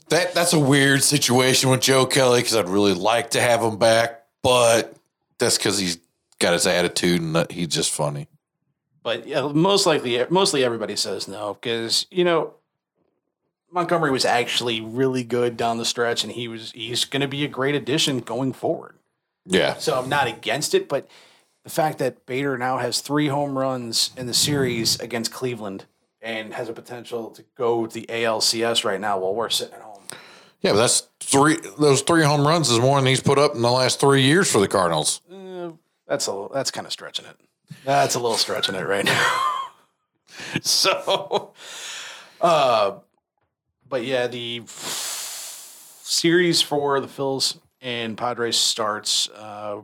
that 0.09 0.35
that's 0.35 0.53
a 0.53 0.59
weird 0.59 1.03
situation 1.03 1.71
with 1.71 1.81
Joe 1.81 2.07
Kelly 2.07 2.41
because 2.41 2.57
I'd 2.57 2.69
really 2.69 2.95
like 2.95 3.31
to 3.31 3.41
have 3.41 3.63
him 3.63 3.77
back, 3.77 4.26
but 4.47 4.95
that's 5.39 5.59
because 5.59 5.77
he's 5.77 5.99
got 6.39 6.53
his 6.53 6.69
attitude 6.69 7.21
and 7.21 7.35
that 7.35 7.51
he's 7.51 7.67
just 7.67 7.91
funny. 7.91 8.29
But 9.03 9.27
yeah, 9.27 9.51
most 9.53 9.87
likely, 9.87 10.25
mostly 10.31 10.63
everybody 10.63 10.95
says 10.95 11.27
no 11.27 11.55
because, 11.55 12.07
you 12.13 12.23
know, 12.23 12.55
Montgomery 13.73 14.13
was 14.13 14.25
actually 14.25 14.81
really 14.81 15.25
good 15.25 15.57
down 15.57 15.79
the 15.79 15.85
stretch, 15.85 16.23
and 16.23 16.33
he 16.33 16.47
was 16.47 16.71
he's 16.71 17.05
going 17.05 17.23
to 17.23 17.29
be 17.29 17.45
a 17.45 17.49
great 17.49 17.75
addition 17.75 18.21
going 18.21 18.53
forward. 18.53 18.95
Yeah, 19.47 19.75
So 19.75 19.99
I'm 20.01 20.09
not 20.09 20.29
against 20.29 20.75
it, 20.75 20.89
but 20.89 21.09
the 21.65 21.71
fact 21.71 21.99
that 21.99 22.25
Bader 22.25 22.57
now 22.57 22.79
has 22.79 23.01
three 23.01 23.27
home 23.27 23.59
runs 23.59 24.13
in 24.17 24.29
the 24.29 24.35
series 24.35 24.99
against 25.01 25.33
Cleveland 25.33 25.87
and 26.23 26.55
has 26.55 26.69
a 26.69 26.73
potential 26.73 27.31
to 27.31 27.45
go 27.57 27.87
to 27.87 27.93
the 27.93 28.07
ALCS 28.09 28.85
right 28.85 29.01
now 29.01 29.19
while 29.19 29.35
we're 29.35 29.51
sitting 29.51 29.75
at 29.75 29.83
home. 29.83 29.96
Yeah, 30.61 30.73
but 30.73 30.79
that's 30.79 31.09
three. 31.21 31.57
Those 31.79 32.03
three 32.03 32.23
home 32.25 32.47
runs 32.47 32.71
is 32.71 32.79
more 32.81 32.97
than 32.99 33.07
he's 33.07 33.21
put 33.21 33.39
up 33.39 33.55
in 33.55 33.63
the 33.63 33.71
last 33.71 34.01
three 34.01 34.23
years 34.23 34.51
for 34.51 34.59
the 34.61 34.69
Cardinals. 34.69 35.21
That's 36.07 36.29
a 36.29 36.49
that's 36.53 36.71
kind 36.71 36.87
of 36.87 36.93
stretching 36.93 37.27
it. 37.27 37.37
That's 37.85 38.15
a 38.15 38.21
little 38.21 38.37
stretching 38.37 38.75
it 38.75 38.87
right 38.87 39.05
now. 39.07 39.41
so, 40.63 41.53
uh, 42.41 42.99
but 43.89 44.05
yeah, 44.05 44.27
the 44.27 44.63
series 44.67 46.63
for 46.63 47.01
the 47.01 47.09
Phils 47.09 47.59
and 47.81 48.17
Padres 48.17 48.57
starts 48.57 49.29
uh, 49.31 49.81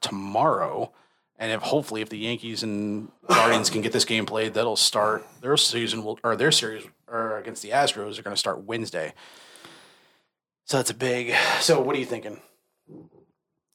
tomorrow, 0.00 0.92
and 1.38 1.52
if 1.52 1.62
hopefully 1.62 2.02
if 2.02 2.08
the 2.08 2.18
Yankees 2.18 2.62
and 2.62 3.08
Guardians 3.28 3.70
can 3.70 3.80
get 3.80 3.92
this 3.92 4.04
game 4.04 4.26
played, 4.26 4.54
that'll 4.54 4.76
start 4.76 5.24
their 5.40 5.56
season 5.56 6.04
will 6.04 6.18
or 6.24 6.36
their 6.36 6.52
series 6.52 6.84
or 7.06 7.38
against 7.38 7.62
the 7.62 7.70
Astros 7.70 8.18
are 8.18 8.22
going 8.22 8.34
to 8.34 8.40
start 8.40 8.64
Wednesday. 8.64 9.14
So 10.64 10.78
that's 10.78 10.90
a 10.90 10.94
big. 10.94 11.34
So 11.60 11.80
what 11.80 11.94
are 11.96 11.98
you 11.98 12.06
thinking? 12.06 12.40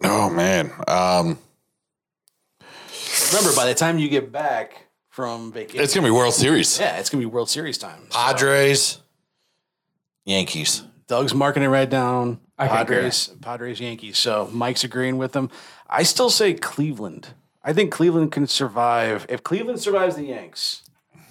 Oh 0.04 0.30
man, 0.30 0.72
um, 0.88 1.38
Remember, 3.32 3.56
by 3.56 3.68
the 3.68 3.76
time 3.76 4.00
you 4.00 4.10
get 4.10 4.32
back 4.32 4.88
from 5.10 5.52
vacation, 5.52 5.82
it's 5.82 5.94
gonna 5.94 6.08
be 6.08 6.12
World 6.12 6.34
Series. 6.34 6.80
Yeah, 6.80 6.98
it's 6.98 7.10
gonna 7.10 7.22
be 7.22 7.26
World 7.26 7.50
Series 7.50 7.78
time. 7.78 8.08
Padres, 8.10 9.00
Yankees. 10.26 10.84
Doug's 11.08 11.34
marking 11.34 11.64
it 11.64 11.68
right 11.68 11.90
down. 11.90 12.40
I 12.58 12.68
Padres, 12.68 13.30
Padres, 13.42 13.80
Yankees. 13.80 14.18
So 14.18 14.50
Mike's 14.52 14.84
agreeing 14.84 15.18
with 15.18 15.32
them. 15.34 15.50
I 15.90 16.04
still 16.04 16.30
say 16.30 16.54
Cleveland. 16.54 17.30
I 17.64 17.74
think 17.74 17.92
Cleveland 17.92 18.32
can 18.32 18.48
survive. 18.48 19.26
If 19.30 19.44
Cleveland 19.44 19.80
survives 19.80 20.16
the 20.16 20.26
Yanks, 20.26 20.84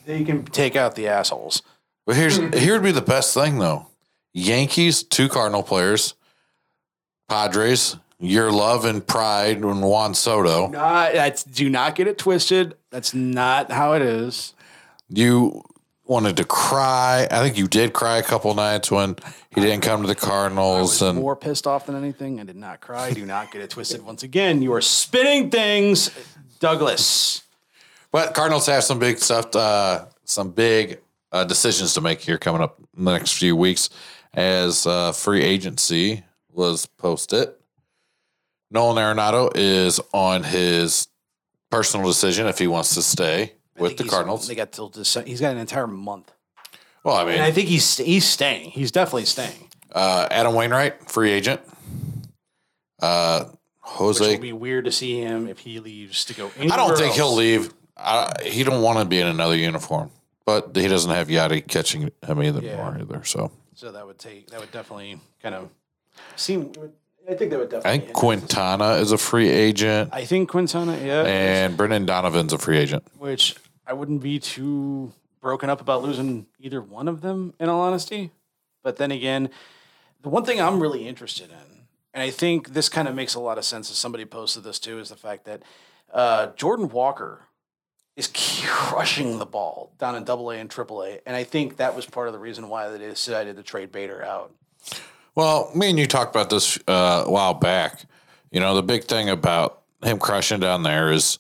they 0.05 0.25
can 0.25 0.45
take 0.45 0.77
out 0.77 0.95
the 0.95 1.09
assholes. 1.09 1.63
But 2.07 2.17
here's 2.17 2.37
here 2.37 2.75
would 2.75 2.83
be 2.83 2.93
the 2.93 3.03
best 3.03 3.35
thing 3.35 3.59
though: 3.59 3.87
Yankees, 4.33 5.03
two 5.03 5.29
Cardinal 5.29 5.63
players, 5.63 6.15
Padres, 7.29 7.97
your 8.19 8.51
love 8.51 8.85
and 8.85 9.07
pride, 9.07 9.59
and 9.59 9.83
Juan 9.83 10.15
Soto. 10.15 10.71
That's, 10.71 11.45
do 11.45 11.69
not 11.69 11.95
get 11.95 12.07
it 12.07 12.19
twisted. 12.19 12.75
That's 12.91 13.15
not 13.15 13.71
how 13.71 13.93
it 13.93 14.03
is. 14.03 14.55
You 15.09 15.63
wanted 16.05 16.37
to 16.39 16.45
cry. 16.45 17.29
I 17.31 17.41
think 17.41 17.59
you 17.59 17.69
did 17.69 17.93
cry 17.93 18.19
a 18.19 18.23
couple 18.23 18.53
nights 18.55 18.91
when 18.91 19.17
he 19.55 19.61
didn't 19.61 19.83
come 19.83 20.01
to 20.03 20.07
the 20.07 20.17
I 20.17 20.27
Cardinals, 20.27 21.01
was 21.01 21.03
and 21.03 21.19
more 21.19 21.37
pissed 21.37 21.67
off 21.67 21.87
than 21.87 21.97
anything. 21.97 22.41
I 22.41 22.45
did 22.45 22.57
not 22.57 22.81
cry. 22.81 23.13
Do 23.13 23.27
not 23.27 23.53
get 23.53 23.63
it 23.63 23.71
twisted. 23.71 24.05
Once 24.05 24.23
again, 24.23 24.63
you 24.63 24.73
are 24.73 24.81
spinning 24.81 25.51
things, 25.51 26.11
Douglas. 26.61 27.43
but 28.11 28.35
Cardinals 28.35 28.67
have 28.67 28.85
some 28.85 28.99
big 28.99 29.19
stuff, 29.19 29.55
uh, 29.55 30.07
some 30.25 30.51
big 30.51 30.99
uh, 31.31 31.45
decisions 31.45 31.95
to 31.95 32.01
make 32.01 32.21
here 32.21 32.39
coming 32.39 32.63
up 32.63 32.79
in 32.97 33.05
the 33.05 33.13
next 33.13 33.33
few 33.33 33.55
weeks 33.55 33.91
as 34.39 34.87
uh, 34.87 35.11
free 35.11 35.43
agency 35.43 36.23
was 36.53 36.87
posted. 36.87 37.49
Nolan 38.71 38.97
Arenado 39.03 39.51
is 39.55 40.01
on 40.13 40.45
his 40.45 41.09
personal 41.71 42.07
decision 42.07 42.47
if 42.47 42.59
he 42.59 42.69
wants 42.69 42.95
to 42.95 43.03
stay 43.03 43.55
with 43.77 43.97
the 43.97 44.05
Cardinals. 44.05 44.47
They 44.47 44.55
got 44.55 44.71
till 44.71 44.91
December. 44.91 45.29
He's 45.29 45.41
got 45.41 45.53
an 45.53 45.59
entire 45.59 45.87
month. 45.89 46.31
Well, 47.03 47.17
I 47.17 47.23
And 47.23 47.31
mean, 47.31 47.41
I 47.41 47.51
think 47.51 47.69
he's 47.69 47.97
he's 47.97 48.27
staying. 48.27 48.71
He's 48.71 48.93
definitely 48.93 49.25
staying. 49.25 49.69
uh, 49.93 50.29
Adam 50.31 50.55
Wainwright, 50.55 51.11
free 51.11 51.31
agent. 51.33 51.61
Uh, 53.01 53.45
Which 53.45 53.55
Jose, 53.83 54.35
will 54.35 54.41
be 54.43 54.53
weird 54.53 54.85
to 54.85 54.93
see 54.93 55.21
him 55.21 55.49
if 55.49 55.61
he 55.61 55.81
leaves 55.81 56.25
to 56.27 56.35
go. 56.35 56.51
I 56.61 56.67
don't 56.77 56.97
think 56.97 57.15
he'll 57.15 57.35
leave. 57.35 57.73
I, 57.97 58.33
he 58.45 58.63
don't 58.63 58.83
want 58.83 58.99
to 59.01 59.05
be 59.05 59.19
in 59.21 59.27
another 59.27 59.57
uniform, 59.57 60.11
but 60.45 60.77
he 60.77 60.87
doesn't 60.87 61.11
have 61.11 61.27
Yadi 61.29 61.67
catching 61.67 62.11
him 62.27 62.43
either 62.43 62.61
Yeah. 62.61 62.77
more 62.77 62.99
either. 63.01 63.25
So 63.25 63.51
So 63.79 63.93
that 63.93 64.05
would 64.05 64.19
take. 64.19 64.51
That 64.51 64.59
would 64.59 64.73
definitely 64.73 65.21
kind 65.41 65.55
of 65.55 65.71
seem. 66.35 66.73
I 67.31 67.35
think 67.35 67.53
that 67.53 67.61
would 67.61 67.69
definitely. 67.69 67.91
I 67.93 67.99
think 68.01 68.13
Quintana 68.13 68.95
is 68.95 69.13
a 69.13 69.19
free 69.19 69.49
agent, 69.49 70.11
I 70.13 70.25
think 70.25 70.49
Quintana, 70.49 70.99
yeah, 71.01 71.23
and 71.23 71.77
Brendan 71.77 72.05
Donovan's 72.05 72.53
a 72.53 72.59
free 72.59 72.77
agent. 72.77 73.05
which 73.19 73.55
I 73.87 73.93
wouldn't 73.93 74.21
be 74.21 74.41
too 74.41 75.13
broken 75.41 75.71
up 75.71 75.81
about 75.81 76.03
losing 76.03 76.47
either 76.59 76.83
one 76.83 77.07
of 77.07 77.21
them. 77.21 77.55
In 77.61 77.69
all 77.69 77.81
honesty, 77.83 78.33
but 78.83 78.97
then 78.97 79.13
again, 79.13 79.49
The 80.23 80.29
one 80.29 80.45
thing 80.45 80.61
I'm 80.61 80.81
really 80.83 81.07
interested 81.07 81.51
in, 81.51 81.87
and 82.13 82.21
I 82.21 82.31
think 82.31 82.71
this 82.71 82.89
kind 82.89 83.07
of 83.07 83.15
makes 83.15 83.37
a 83.37 83.41
lot 83.41 83.59
of 83.59 83.65
sense 83.65 83.93
as 83.93 83.97
somebody 83.97 84.25
posted 84.25 84.65
this 84.65 84.81
too, 84.81 84.99
is 84.99 85.11
the 85.11 85.17
fact 85.17 85.45
that 85.45 85.63
uh, 86.13 86.49
Jordan 86.57 86.89
Walker 86.89 87.43
is 88.19 88.31
crushing 88.35 89.39
the 89.39 89.47
ball 89.47 89.93
down 89.99 90.17
in 90.17 90.25
Double 90.25 90.51
A 90.51 90.57
and 90.57 90.69
Triple 90.69 91.05
A, 91.05 91.21
and 91.25 91.37
I 91.37 91.45
think 91.45 91.77
that 91.77 91.95
was 91.95 92.05
part 92.05 92.27
of 92.27 92.35
the 92.35 92.41
reason 92.41 92.69
why 92.69 92.89
they 92.89 92.99
decided 92.99 93.57
to 93.57 93.63
trade 93.63 93.93
Bader 93.93 94.25
out. 94.25 94.53
Well, 95.37 95.71
me 95.73 95.91
and 95.91 95.99
you 95.99 96.07
talked 96.07 96.35
about 96.35 96.51
this 96.51 96.79
uh, 96.89 97.23
a 97.27 97.31
while 97.31 97.55
back. 97.55 98.05
You 98.51 98.59
know, 98.59 98.75
the 98.75 98.83
big 98.83 99.05
thing 99.05 99.29
about 99.29 99.83
him 100.03 100.19
crushing 100.19 100.59
down 100.59 100.83
there 100.83 101.13
is 101.13 101.39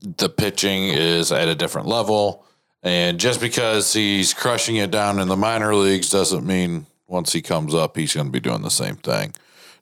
the 0.00 0.28
pitching 0.28 0.88
is 0.88 1.30
at 1.30 1.46
a 1.46 1.54
different 1.54 1.86
level. 1.86 2.44
And 2.82 3.20
just 3.20 3.40
because 3.40 3.92
he's 3.92 4.34
crushing 4.34 4.74
it 4.74 4.90
down 4.90 5.20
in 5.20 5.28
the 5.28 5.36
minor 5.36 5.72
leagues 5.76 6.10
doesn't 6.10 6.44
mean 6.44 6.86
once 7.06 7.32
he 7.32 7.42
comes 7.42 7.76
up, 7.76 7.96
he's 7.96 8.12
going 8.12 8.26
to 8.26 8.32
be 8.32 8.40
doing 8.40 8.62
the 8.62 8.70
same 8.70 8.96
thing. 8.96 9.34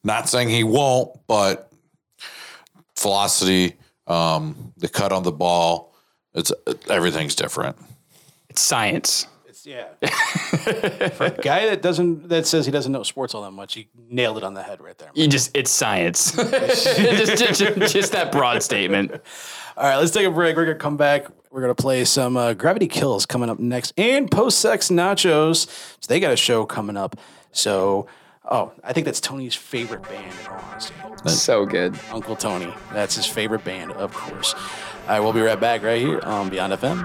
Not 0.04 0.28
saying 0.28 0.50
he 0.50 0.64
won't, 0.64 1.18
but 1.26 1.72
velocity, 2.98 3.76
um, 4.06 4.74
the 4.76 4.88
cut 4.88 5.12
on 5.12 5.22
the 5.22 5.32
ball, 5.32 5.89
it's 6.34 6.52
everything's 6.88 7.34
different. 7.34 7.76
It's 8.48 8.60
science. 8.60 9.26
It's 9.46 9.66
yeah. 9.66 9.88
For 11.10 11.24
a 11.26 11.30
guy 11.30 11.66
that 11.66 11.82
doesn't 11.82 12.28
that 12.28 12.46
says 12.46 12.66
he 12.66 12.72
doesn't 12.72 12.92
know 12.92 13.02
sports 13.02 13.34
all 13.34 13.42
that 13.42 13.50
much, 13.52 13.74
he 13.74 13.88
nailed 14.08 14.38
it 14.38 14.44
on 14.44 14.54
the 14.54 14.62
head 14.62 14.80
right 14.80 14.96
there. 14.98 15.10
You 15.14 15.28
just 15.28 15.50
it's 15.56 15.70
science. 15.70 16.32
just, 16.36 17.58
just, 17.58 17.92
just 17.92 18.12
that 18.12 18.32
broad 18.32 18.62
statement. 18.62 19.12
All 19.76 19.84
right, 19.84 19.96
let's 19.96 20.10
take 20.10 20.26
a 20.26 20.30
break. 20.30 20.56
We're 20.56 20.66
gonna 20.66 20.78
come 20.78 20.96
back. 20.96 21.26
We're 21.50 21.60
gonna 21.62 21.74
play 21.74 22.04
some 22.04 22.36
uh, 22.36 22.54
Gravity 22.54 22.86
Kills 22.86 23.26
coming 23.26 23.50
up 23.50 23.58
next, 23.58 23.92
and 23.96 24.30
Post 24.30 24.60
Sex 24.60 24.88
Nachos. 24.88 25.66
So 26.00 26.06
they 26.08 26.20
got 26.20 26.32
a 26.32 26.36
show 26.36 26.64
coming 26.64 26.96
up. 26.96 27.16
So, 27.52 28.06
oh, 28.44 28.72
I 28.84 28.92
think 28.92 29.04
that's 29.04 29.20
Tony's 29.20 29.54
favorite 29.54 30.02
band. 30.02 30.32
In 30.44 30.46
all 30.48 30.60
honesty, 30.70 30.94
So 31.26 31.66
good. 31.66 31.98
Uncle 32.12 32.36
Tony. 32.36 32.72
That's 32.92 33.16
his 33.16 33.26
favorite 33.26 33.64
band, 33.64 33.92
of 33.92 34.12
course. 34.12 34.54
All 35.10 35.16
right, 35.16 35.24
we'll 35.24 35.32
be 35.32 35.40
right 35.40 35.58
back 35.58 35.82
right 35.82 36.00
here 36.00 36.20
on 36.22 36.50
Beyond 36.50 36.72
FM. 36.74 37.00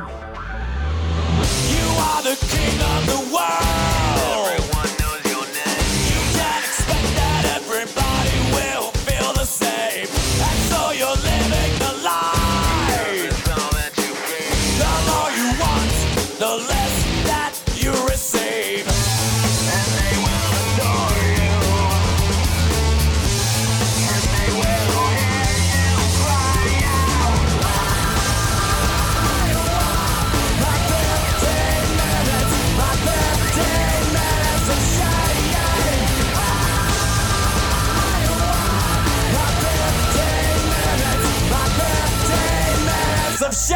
Minutes 43.56 43.72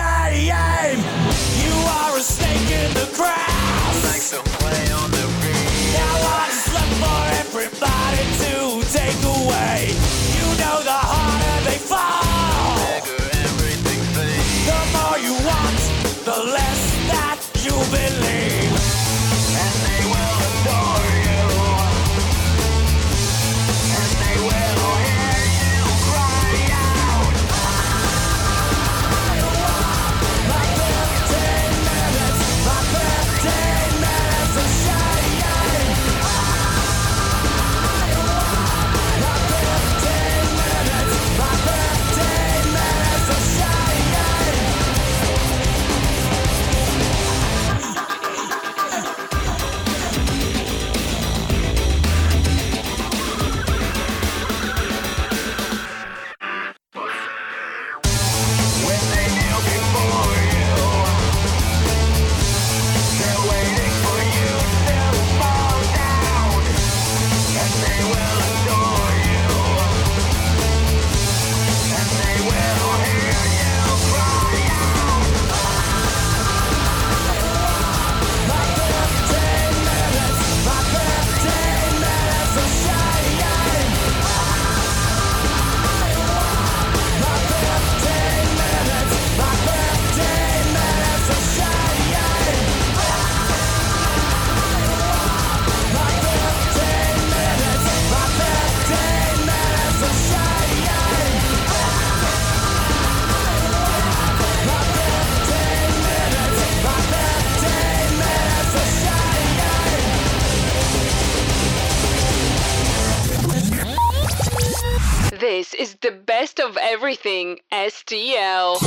This 115.49 115.73
is 115.73 115.95
the 115.95 116.11
best 116.11 116.59
of 116.59 116.77
everything 116.77 117.57
STL. 117.71 118.79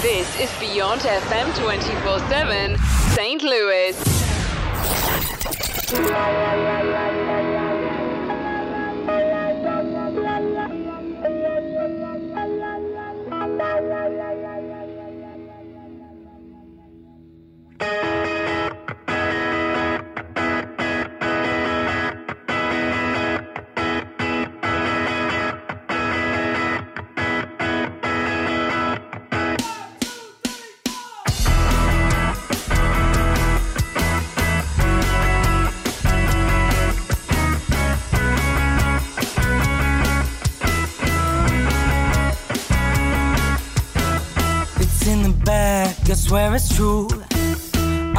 This 0.00 0.40
is 0.40 0.48
Beyond 0.60 1.00
FM 1.00 1.58
24 1.58 2.20
7, 2.20 2.78
St. 3.16 3.42
Louis. 3.42 3.96
Swear 46.36 46.54
it's 46.54 46.76
true. 46.76 47.08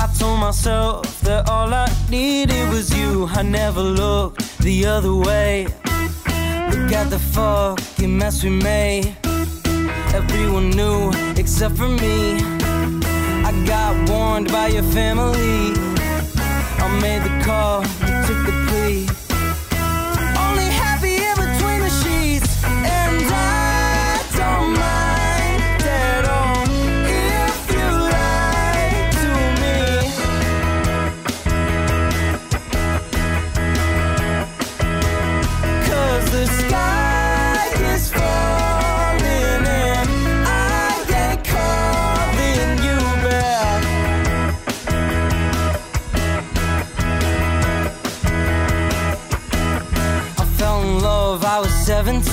I 0.03 0.09
told 0.18 0.39
myself 0.39 1.22
that 1.22 1.47
all 1.47 1.72
I 1.72 1.88
needed 2.09 2.68
was 2.70 2.89
you. 2.97 3.28
I 3.28 3.43
never 3.43 3.84
looked 3.84 4.57
the 4.57 4.88
other 4.88 5.13
way. 5.13 5.65
Look 6.72 6.91
at 7.01 7.11
the 7.11 7.20
fucking 7.36 8.18
mess 8.18 8.43
we 8.43 8.49
made. 8.49 9.15
Everyone 10.20 10.72
knew 10.72 11.11
except 11.38 11.78
for 11.78 11.89
me. 11.89 12.39
I 13.49 13.51
got 13.68 14.09
warned 14.09 14.47
by 14.51 14.70
your 14.70 14.88
family. 14.97 15.74
I 16.84 16.88
made 16.99 17.22
the 17.22 17.36
call, 17.45 17.84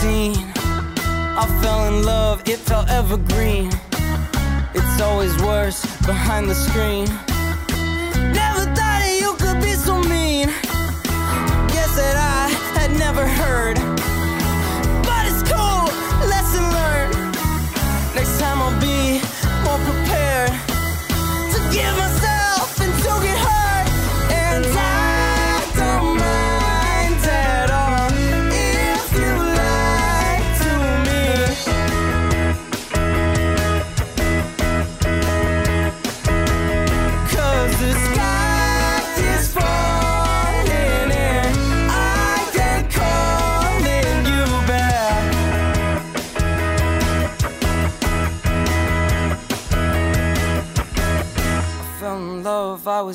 17. 0.04 0.34
I 0.56 1.60
fell 1.62 1.88
in 1.88 2.04
love, 2.04 2.42
it 2.46 2.58
felt 2.58 2.90
evergreen. 2.90 3.70
It's 4.74 5.00
always 5.00 5.34
worse 5.42 5.80
behind 6.04 6.50
the 6.50 6.54
screen. 6.54 7.23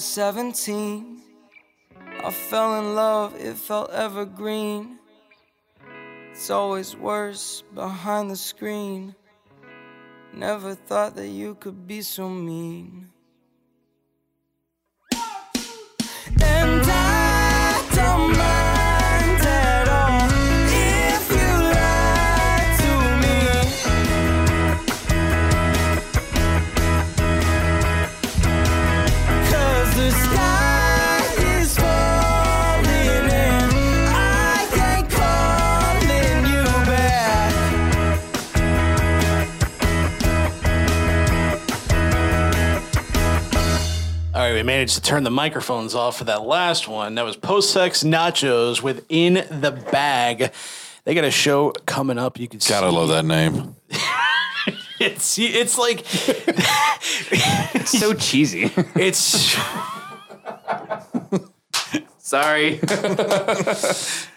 17. 0.10 1.22
I 2.24 2.32
fell 2.32 2.80
in 2.80 2.96
love, 2.96 3.36
it 3.36 3.56
felt 3.56 3.92
evergreen. 3.92 4.98
It's 6.32 6.50
always 6.50 6.96
worse 6.96 7.64
behind 7.76 8.32
the 8.32 8.36
screen. 8.36 9.14
Never 10.34 10.74
thought 10.74 11.16
that 11.16 11.28
you 11.28 11.54
could 11.54 11.86
be 11.86 12.02
so 12.02 12.28
mean. 12.28 13.12
All 44.50 44.56
right, 44.56 44.62
we 44.62 44.66
managed 44.66 44.96
to 44.96 45.02
turn 45.04 45.24
the 45.24 45.30
microphones 45.30 45.94
off 45.94 46.18
for 46.18 46.24
that 46.24 46.42
last 46.42 46.88
one. 46.88 47.14
That 47.14 47.24
was 47.24 47.36
Post 47.36 47.70
Sex 47.72 48.02
Nachos 48.02 48.82
with 48.82 49.06
In 49.08 49.36
the 49.36 49.70
Bag. 49.92 50.52
They 51.04 51.14
got 51.14 51.24
a 51.24 51.30
show 51.30 51.70
coming 51.86 52.18
up. 52.18 52.40
You 52.40 52.48
can 52.48 52.58
Gotta 52.58 52.90
see. 52.90 52.96
love 52.96 53.10
that 53.10 53.26
name. 53.26 53.76
It's 55.00 55.38
it's 55.38 55.78
like 55.78 56.04
It's 57.76 57.92
so 58.00 58.16
cheesy. 58.16 58.72
it's. 58.96 59.56
Sorry. 62.30 62.80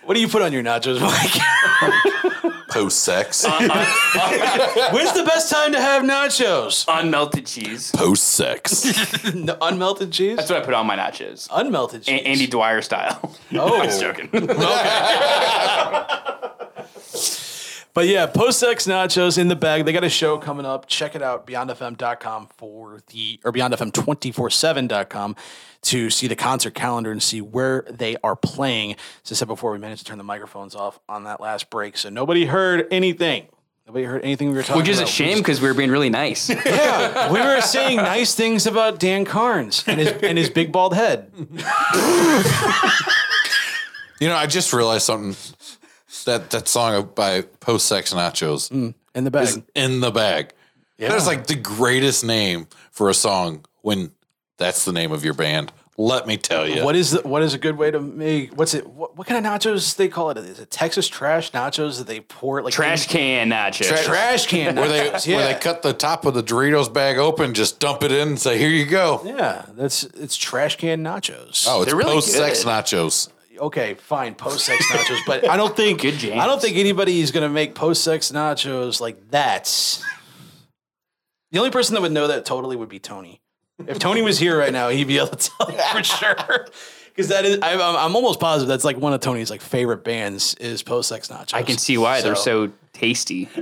What 0.05 0.15
do 0.15 0.21
you 0.21 0.27
put 0.27 0.43
on 0.43 0.53
your 0.53 0.65
nachos, 0.65 1.01
Mike? 1.01 2.65
Post 2.71 3.01
sex. 3.05 3.45
When's 4.93 5.13
the 5.13 5.23
best 5.25 5.49
time 5.53 5.71
to 5.73 5.81
have 5.81 6.03
nachos? 6.03 6.85
Unmelted 6.87 7.47
cheese. 7.47 7.93
Post 7.93 8.25
sex. 8.25 8.85
No, 9.33 9.55
unmelted 9.57 10.11
cheese. 10.11 10.39
That's 10.39 10.51
what 10.51 10.61
I 10.61 10.65
put 10.65 10.75
on 10.75 10.87
my 10.89 10.97
nachos. 10.97 11.47
unmelted 11.51 11.95
A- 11.95 12.01
cheese. 12.01 12.23
Andy 12.25 12.47
Dwyer 12.49 12.83
style. 12.83 13.37
Oh. 13.53 13.79
I'm 13.79 13.85
just 13.85 14.01
joking. 14.01 14.29
But 17.95 18.07
yeah, 18.07 18.25
post 18.27 18.59
sex 18.59 18.87
nachos 18.87 19.37
in 19.37 19.49
the 19.49 19.57
bag. 19.57 19.85
They 19.85 19.93
got 19.93 20.03
a 20.03 20.09
show 20.09 20.39
coming 20.39 20.65
up. 20.65 20.87
Check 20.87 21.15
it 21.15 21.23
out, 21.23 21.47
beyondfm.com 21.47 22.49
for 22.57 23.03
the 23.09 23.39
or 23.45 23.53
beyondfm247.com 23.53 25.37
to 25.83 26.11
see 26.11 26.27
the 26.29 26.37
concert 26.37 26.75
calendar 26.75 27.11
and 27.11 27.23
see 27.23 27.41
where 27.41 27.85
they 27.91 28.17
are 28.23 28.37
playing. 28.37 28.93
As 29.25 29.33
I 29.33 29.35
said 29.35 29.49
before, 29.49 29.73
we 29.73 29.79
managed 29.79 30.03
to 30.03 30.09
turn 30.09 30.19
the 30.19 30.25
microphones 30.25 30.75
off 30.75 30.99
on 31.09 31.25
that 31.25 31.41
last 31.41 31.71
break. 31.71 31.97
So 31.97 32.09
nobody 32.09 32.47
heard 32.47 32.87
anything. 32.91 33.47
Nobody 33.87 34.05
heard 34.05 34.23
anything 34.23 34.51
we 34.51 34.55
were 34.55 34.63
talking 34.63 34.75
about. 34.77 34.83
Which 34.83 34.89
is 34.91 35.01
a 35.01 35.07
shame 35.07 35.39
because 35.39 35.61
we 35.61 35.67
were 35.67 35.75
being 35.75 35.91
really 35.91 36.11
nice. 36.11 36.49
Yeah, 36.65 37.33
we 37.33 37.41
were 37.41 37.61
saying 37.61 37.97
nice 37.97 38.35
things 38.35 38.67
about 38.67 39.01
Dan 39.01 39.25
Carnes 39.25 39.83
and 39.89 39.99
his 39.99 40.13
and 40.23 40.39
his 40.39 40.51
big 40.51 40.71
bald 40.73 40.95
head. 40.95 41.31
You 44.21 44.29
know, 44.29 44.37
I 44.37 44.47
just 44.47 44.73
realized 44.73 45.05
something. 45.05 45.35
That 46.27 46.51
that 46.51 46.69
song 46.69 47.11
by 47.17 47.41
Post 47.41 47.87
Sex 47.87 48.15
Nachos 48.15 48.71
mm, 48.71 48.95
In 49.17 49.25
the 49.25 49.33
bag. 49.33 49.43
is 49.49 49.61
in 49.75 49.99
the 49.99 50.13
bag. 50.13 50.53
That's 50.97 51.27
like 51.27 51.49
the 51.49 51.57
greatest 51.57 52.25
name 52.25 52.69
for 52.93 53.11
a 53.11 53.15
song 53.15 53.65
when 53.81 54.13
that's 54.63 54.85
the 54.85 54.93
name 54.93 55.13
of 55.13 55.25
your 55.25 55.35
band. 55.35 55.73
Let 55.99 56.27
me 56.27 56.39
tell 56.39 56.67
you. 56.67 56.85
What 56.85 56.97
is 56.97 57.11
the, 57.11 57.21
what 57.21 57.43
is 57.43 57.53
a 57.53 57.59
good 57.59 57.77
way 57.77 57.91
to 57.91 58.01
make 58.01 58.57
what's 58.57 58.73
it 58.73 58.87
what, 58.87 59.17
what 59.17 59.27
kind 59.27 59.45
of 59.45 59.53
nachos 59.53 59.95
they 59.97 60.09
call 60.09 60.31
it? 60.31 60.39
Is 60.39 60.59
it 60.59 60.71
Texas 60.71 61.07
trash 61.07 61.53
nachos 61.53 61.99
that 61.99 62.07
they 62.07 62.21
pour 62.21 62.59
it 62.59 62.65
like 62.65 62.73
Trash 62.73 63.09
can 63.09 63.51
nachos. 63.51 64.03
trash 64.03 64.47
can 64.47 64.77
where 64.77 64.89
they 64.89 65.07
yeah. 65.25 65.37
where 65.37 65.53
they 65.53 65.61
cut 65.61 65.83
the 65.83 65.93
top 65.93 66.25
of 66.25 66.33
the 66.33 66.43
Doritos 66.43 66.91
bag 66.93 67.19
open, 67.19 67.53
just 67.53 67.79
dump 67.79 68.03
it 68.03 68.11
in 68.11 68.29
and 68.29 68.41
say, 68.41 68.57
"Here 68.57 68.71
you 68.71 68.87
go." 68.87 69.21
Yeah, 69.25 69.67
that's 69.75 70.05
it's 70.05 70.37
trash 70.37 70.77
can 70.77 71.05
nachos. 71.05 71.67
Oh, 71.69 71.83
it's 71.83 71.91
They're 71.91 71.97
really 71.97 72.15
post 72.15 72.29
sex 72.29 72.65
nachos. 72.65 73.29
okay, 73.59 73.93
fine, 73.95 74.35
post 74.35 74.65
sex 74.65 74.87
nachos, 74.93 75.21
but 75.27 75.47
I 75.47 75.59
don't 75.59 75.77
think 75.77 76.01
Good 76.03 76.15
jams. 76.15 76.41
I 76.41 76.47
don't 76.47 76.63
think 76.63 76.79
anybody 76.79 77.21
is 77.21 77.33
gonna 77.33 77.51
make 77.51 77.75
post 77.75 78.03
sex 78.03 78.33
nachos 78.33 78.99
like 78.99 79.31
that. 79.31 79.67
The 81.51 81.59
only 81.59 81.71
person 81.71 81.95
that 81.95 82.01
would 82.01 82.13
know 82.13 82.29
that 82.29 82.47
totally 82.47 82.77
would 82.77 82.89
be 82.89 82.99
Tony. 82.99 83.43
If 83.87 83.99
Tony 83.99 84.23
was 84.23 84.39
here 84.39 84.57
right 84.59 84.73
now, 84.73 84.89
he'd 84.91 85.09
be 85.09 85.19
able 85.19 85.29
to 85.29 85.51
tell 85.51 85.71
you 85.71 85.79
for 85.79 86.03
sure. 86.05 86.67
Because 87.15 87.29
that 87.29 87.45
is, 87.45 87.59
I'm, 87.63 87.79
I'm 87.79 87.95
I'm 87.95 88.17
almost 88.17 88.41
positive 88.41 88.69
that's 88.69 88.85
like 88.85 88.97
one 88.97 89.13
of 89.13 89.21
Tony's 89.21 89.51
like 89.51 89.61
favorite 89.61 90.03
bands 90.03 90.55
is 90.55 90.83
post 90.83 91.11
sex 91.11 91.29
nachos. 91.29 91.53
I 91.53 91.63
can 91.63 91.77
see 91.77 91.99
why 91.99 92.23
they're 92.23 92.35
so 92.35 92.73
tasty. 92.95 93.51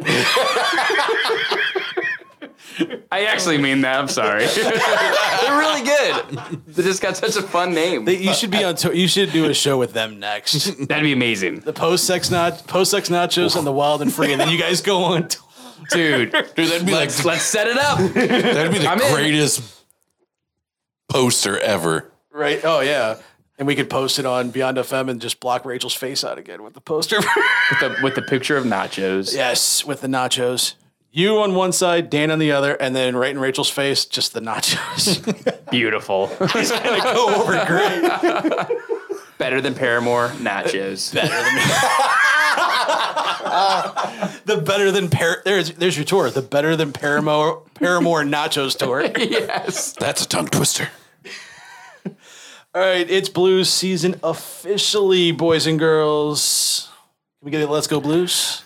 I 3.13 3.25
actually 3.25 3.59
mean 3.59 3.81
that. 3.81 3.99
I'm 3.99 4.07
sorry. 4.07 4.47
they're 4.55 5.59
really 5.59 5.83
good. 5.83 6.65
They 6.69 6.85
just 6.85 7.03
got 7.03 7.17
such 7.17 7.35
a 7.37 7.43
fun 7.43 7.75
name. 7.75 8.05
They- 8.05 8.19
you 8.19 8.33
should 8.35 8.53
be 8.53 8.63
on. 8.63 8.77
To- 8.77 8.97
you 8.97 9.09
should 9.09 9.33
do 9.33 9.47
a 9.47 9.55
show 9.55 9.77
with 9.79 9.93
them 9.95 10.21
next. 10.21 10.87
That'd 10.87 11.03
be 11.03 11.13
amazing, 11.13 11.61
The 11.61 11.73
post 11.73 12.05
sex 12.07 12.31
not 12.31 12.65
post 12.69 12.93
sex 12.93 13.09
nachos 13.09 13.57
and 13.57 13.67
the 13.67 13.73
wild 13.73 14.01
and 14.01 14.13
free, 14.13 14.31
and 14.31 14.41
then 14.41 14.49
you 14.49 14.59
guys 14.59 14.81
go 14.81 15.03
on. 15.03 15.27
To- 15.27 15.39
dude. 15.91 16.31
Dude, 16.31 16.69
that'd 16.69 16.87
be 16.87 16.93
like 16.93 17.09
Let's 17.09 17.25
let's 17.25 17.43
set 17.43 17.67
it 17.67 17.77
up. 17.79 17.99
that'd 17.99 18.71
be 18.71 18.79
the 18.79 18.87
I'm 18.87 19.01
in. 19.01 19.13
greatest 19.13 19.80
poster 21.11 21.59
ever. 21.59 22.11
right? 22.33 22.61
Oh 22.65 22.81
yeah. 22.81 23.17
And 23.59 23.67
we 23.67 23.75
could 23.77 23.91
post 23.91 24.19
it 24.19 24.25
on 24.25 24.49
Beyond 24.51 24.79
FM 24.79 25.11
and 25.11 25.21
just 25.21 25.39
block 25.39 25.67
Rachel's 25.67 25.93
face 25.93 26.25
out 26.25 26.39
again 26.39 26.63
with 26.63 26.73
the 26.73 26.81
poster. 26.81 27.17
with, 27.71 27.81
the, 27.81 27.97
with 28.03 28.15
the 28.15 28.23
picture 28.23 28.57
of 28.57 28.65
nachos. 28.65 29.35
yes, 29.35 29.85
with 29.85 30.01
the 30.01 30.09
nachos. 30.09 30.75
You 31.13 31.41
on 31.41 31.55
one 31.57 31.73
side, 31.73 32.09
Dan 32.09 32.31
on 32.31 32.39
the 32.39 32.53
other, 32.53 32.73
and 32.75 32.95
then 32.97 33.17
right 33.17 33.33
in 33.33 33.39
Rachel's 33.41 33.69
face, 33.69 34.05
just 34.07 34.33
the 34.33 34.41
nachos. 34.41 35.21
Beautiful. 35.71 36.31
It's 36.41 36.71
gonna 36.71 37.03
go 37.03 37.35
over 37.35 37.53
great. 37.67 38.79
Better 39.37 39.61
than 39.61 39.75
Paramore 39.75 40.29
nachos. 40.39 41.11
The 44.45 44.57
better 44.65 44.91
than 44.91 45.09
Par- 45.11 45.43
there's 45.45 45.73
there's 45.73 45.97
your 45.97 46.05
tour. 46.05 46.31
The 46.31 46.43
better 46.43 46.77
than 46.77 46.93
Paramore 46.93 47.63
Paramore 47.75 48.23
nachos 48.25 48.77
tour. 48.79 49.03
yes. 49.19 49.93
That's 49.99 50.25
a 50.25 50.29
tongue 50.29 50.49
twister. 50.49 50.89
All 52.75 52.81
right, 52.81 53.09
it's 53.11 53.29
blues 53.29 53.69
season 53.69 54.15
officially, 54.23 55.33
boys 55.33 55.67
and 55.67 55.79
girls. 55.79 56.89
Can 57.41 57.47
we 57.47 57.51
get 57.51 57.61
it? 57.61 57.69
Let's 57.69 57.87
go 57.87 58.01
blues. 58.01 58.63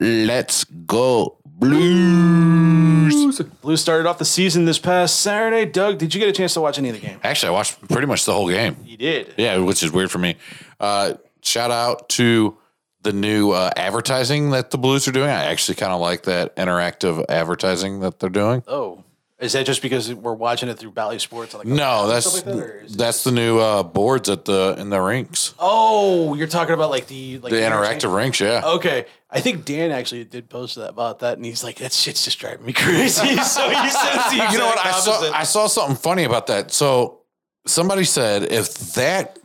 Let's 0.00 0.64
go 0.64 1.36
blues. 1.44 3.40
Blues 3.60 3.80
started 3.80 4.08
off 4.08 4.18
the 4.18 4.24
season 4.24 4.64
this 4.64 4.78
past 4.78 5.20
Saturday. 5.20 5.70
Doug, 5.70 5.98
did 5.98 6.14
you 6.14 6.20
get 6.20 6.28
a 6.28 6.32
chance 6.32 6.54
to 6.54 6.60
watch 6.60 6.78
any 6.78 6.88
of 6.88 6.94
the 6.94 7.00
game? 7.00 7.20
Actually, 7.22 7.50
I 7.50 7.52
watched 7.52 7.86
pretty 7.88 8.06
much 8.06 8.24
the 8.24 8.32
whole 8.32 8.48
game. 8.48 8.76
You 8.84 8.96
did. 8.96 9.34
Yeah, 9.36 9.58
which 9.58 9.82
is 9.82 9.92
weird 9.92 10.10
for 10.10 10.18
me. 10.18 10.36
Uh, 10.80 11.14
shout 11.42 11.70
out 11.70 12.08
to 12.10 12.56
the 13.02 13.12
new 13.12 13.50
uh, 13.50 13.70
advertising 13.76 14.50
that 14.50 14.70
the 14.70 14.78
Blues 14.78 15.06
are 15.06 15.12
doing. 15.12 15.28
I 15.28 15.44
actually 15.44 15.76
kind 15.76 15.92
of 15.92 16.00
like 16.00 16.22
that 16.24 16.56
interactive 16.56 17.24
advertising 17.28 18.00
that 18.00 18.18
they're 18.18 18.30
doing. 18.30 18.62
Oh, 18.66 19.03
Is 19.44 19.52
that 19.52 19.66
just 19.66 19.82
because 19.82 20.12
we're 20.12 20.32
watching 20.34 20.68
it 20.68 20.78
through 20.78 20.92
Bally 20.92 21.18
Sports? 21.18 21.54
On 21.54 21.58
like 21.60 21.68
No, 21.68 22.08
that's 22.08 22.34
like 22.34 22.44
that, 22.44 22.56
or 22.56 22.78
is 22.80 22.94
it- 22.94 22.98
that's 22.98 23.24
the 23.24 23.30
new 23.30 23.58
uh, 23.58 23.82
boards 23.82 24.28
at 24.28 24.44
the 24.46 24.74
in 24.78 24.90
the 24.90 25.00
rinks, 25.00 25.54
oh, 25.58 26.34
you're 26.34 26.46
talking 26.46 26.74
about 26.74 26.90
like 26.90 27.06
the 27.06 27.38
like 27.38 27.50
the 27.52 27.58
interactive 27.60 28.14
rinks. 28.14 28.40
Yeah, 28.40 28.62
Okay, 28.64 29.06
I 29.30 29.40
think 29.40 29.64
Dan 29.64 29.90
actually 29.92 30.24
did 30.24 30.48
post 30.48 30.76
that 30.76 30.88
about 30.88 31.18
that, 31.20 31.36
and 31.36 31.44
he's 31.44 31.62
like, 31.62 31.76
"That 31.76 31.92
shit's 31.92 32.24
just 32.24 32.38
driving 32.38 32.64
me 32.66 32.72
crazy." 32.72 33.36
so 33.36 33.68
he 33.68 33.90
says 33.90 34.32
you 34.32 34.58
know 34.58 34.66
what? 34.66 34.78
I 34.78 34.88
exact 34.96 35.04
saw. 35.04 35.30
I 35.32 35.44
saw 35.44 35.66
something 35.66 35.96
funny 35.96 36.24
about 36.24 36.46
that. 36.48 36.72
So 36.72 37.20
somebody 37.66 38.04
said 38.04 38.44
if 38.52 38.94
that 38.94 39.38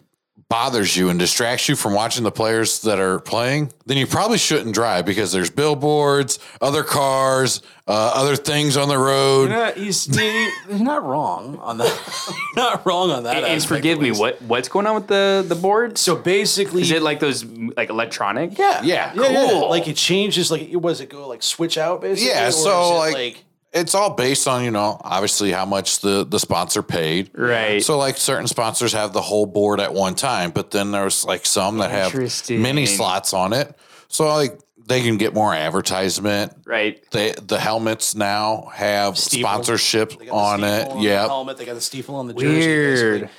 bothers 0.49 0.97
you 0.97 1.09
and 1.09 1.19
distracts 1.19 1.69
you 1.69 1.75
from 1.75 1.93
watching 1.93 2.23
the 2.23 2.31
players 2.31 2.81
that 2.81 2.99
are 2.99 3.19
playing, 3.19 3.71
then 3.85 3.97
you 3.97 4.07
probably 4.07 4.37
shouldn't 4.39 4.73
drive 4.73 5.05
because 5.05 5.31
there's 5.31 5.51
billboards, 5.51 6.39
other 6.59 6.83
cars, 6.83 7.61
uh, 7.87 8.11
other 8.15 8.35
things 8.35 8.75
on 8.75 8.87
the 8.89 8.97
road. 8.97 9.49
You're 9.49 9.59
not, 9.59 9.77
he's, 9.77 10.05
he- 10.05 10.51
he's 10.67 10.81
not 10.81 11.03
wrong 11.03 11.57
on 11.61 11.77
that. 11.77 12.33
not 12.55 12.83
wrong 12.85 13.11
on 13.11 13.23
that. 13.23 13.37
And, 13.37 13.45
and 13.45 13.55
aspect, 13.55 13.77
forgive 13.79 13.97
at 13.99 14.01
me, 14.03 14.11
what 14.11 14.41
what's 14.41 14.67
going 14.69 14.87
on 14.87 14.95
with 14.95 15.07
the 15.07 15.45
the 15.47 15.55
boards? 15.55 16.01
So 16.01 16.15
basically, 16.15 16.81
Is 16.81 16.91
it 16.91 17.03
like 17.03 17.19
those 17.19 17.43
like 17.45 17.89
electronic? 17.91 18.57
yeah, 18.57 18.81
Yeah, 18.83 19.13
yeah, 19.15 19.29
yeah. 19.29 19.49
cool. 19.51 19.69
Like 19.69 19.87
it 19.87 19.95
changes. 19.97 20.49
Like 20.49 20.63
it 20.63 20.77
was 20.77 20.99
it 20.99 21.09
go 21.09 21.27
like 21.27 21.43
switch 21.43 21.77
out 21.77 22.01
basically. 22.01 22.29
Yeah, 22.31 22.47
or 22.47 22.51
so 22.51 23.03
is 23.05 23.13
it, 23.13 23.17
like, 23.17 23.43
it's 23.71 23.93
all 23.93 24.11
based 24.15 24.47
on 24.47 24.63
you 24.63 24.71
know 24.71 24.99
obviously 25.03 25.51
how 25.51 25.65
much 25.65 25.99
the 25.99 26.25
the 26.25 26.39
sponsor 26.39 26.81
paid. 26.83 27.29
Right. 27.33 27.83
So 27.83 27.97
like 27.97 28.17
certain 28.17 28.47
sponsors 28.47 28.93
have 28.93 29.13
the 29.13 29.21
whole 29.21 29.45
board 29.45 29.79
at 29.79 29.93
one 29.93 30.15
time, 30.15 30.51
but 30.51 30.71
then 30.71 30.91
there's 30.91 31.23
like 31.25 31.45
some 31.45 31.77
that 31.79 31.91
have 31.91 32.07
Interesting. 32.13 32.61
mini 32.61 32.85
slots 32.85 33.33
on 33.33 33.53
it. 33.53 33.75
So 34.07 34.27
like 34.27 34.59
they 34.87 35.01
can 35.03 35.17
get 35.17 35.35
more 35.35 35.53
advertisement. 35.53 36.53
Right. 36.65 37.03
They 37.11 37.33
the 37.33 37.59
helmets 37.59 38.15
now 38.15 38.71
have 38.73 39.13
Stifel. 39.15 39.39
sponsorship 39.41 40.17
They 40.17 40.25
got 40.25 40.33
on 40.33 40.59
Stifel 40.61 40.81
it. 40.81 40.87
on 40.89 40.97
the 40.97 41.03
Yeah. 41.03 41.27
helmet. 41.27 41.57
They 41.57 41.65
got 41.65 41.75
the 41.75 41.79
Stifel 41.79 42.15
on 42.15 42.27
the 42.27 42.33
jersey. 42.33 42.47
Weird. 42.67 43.21
basically. 43.21 43.35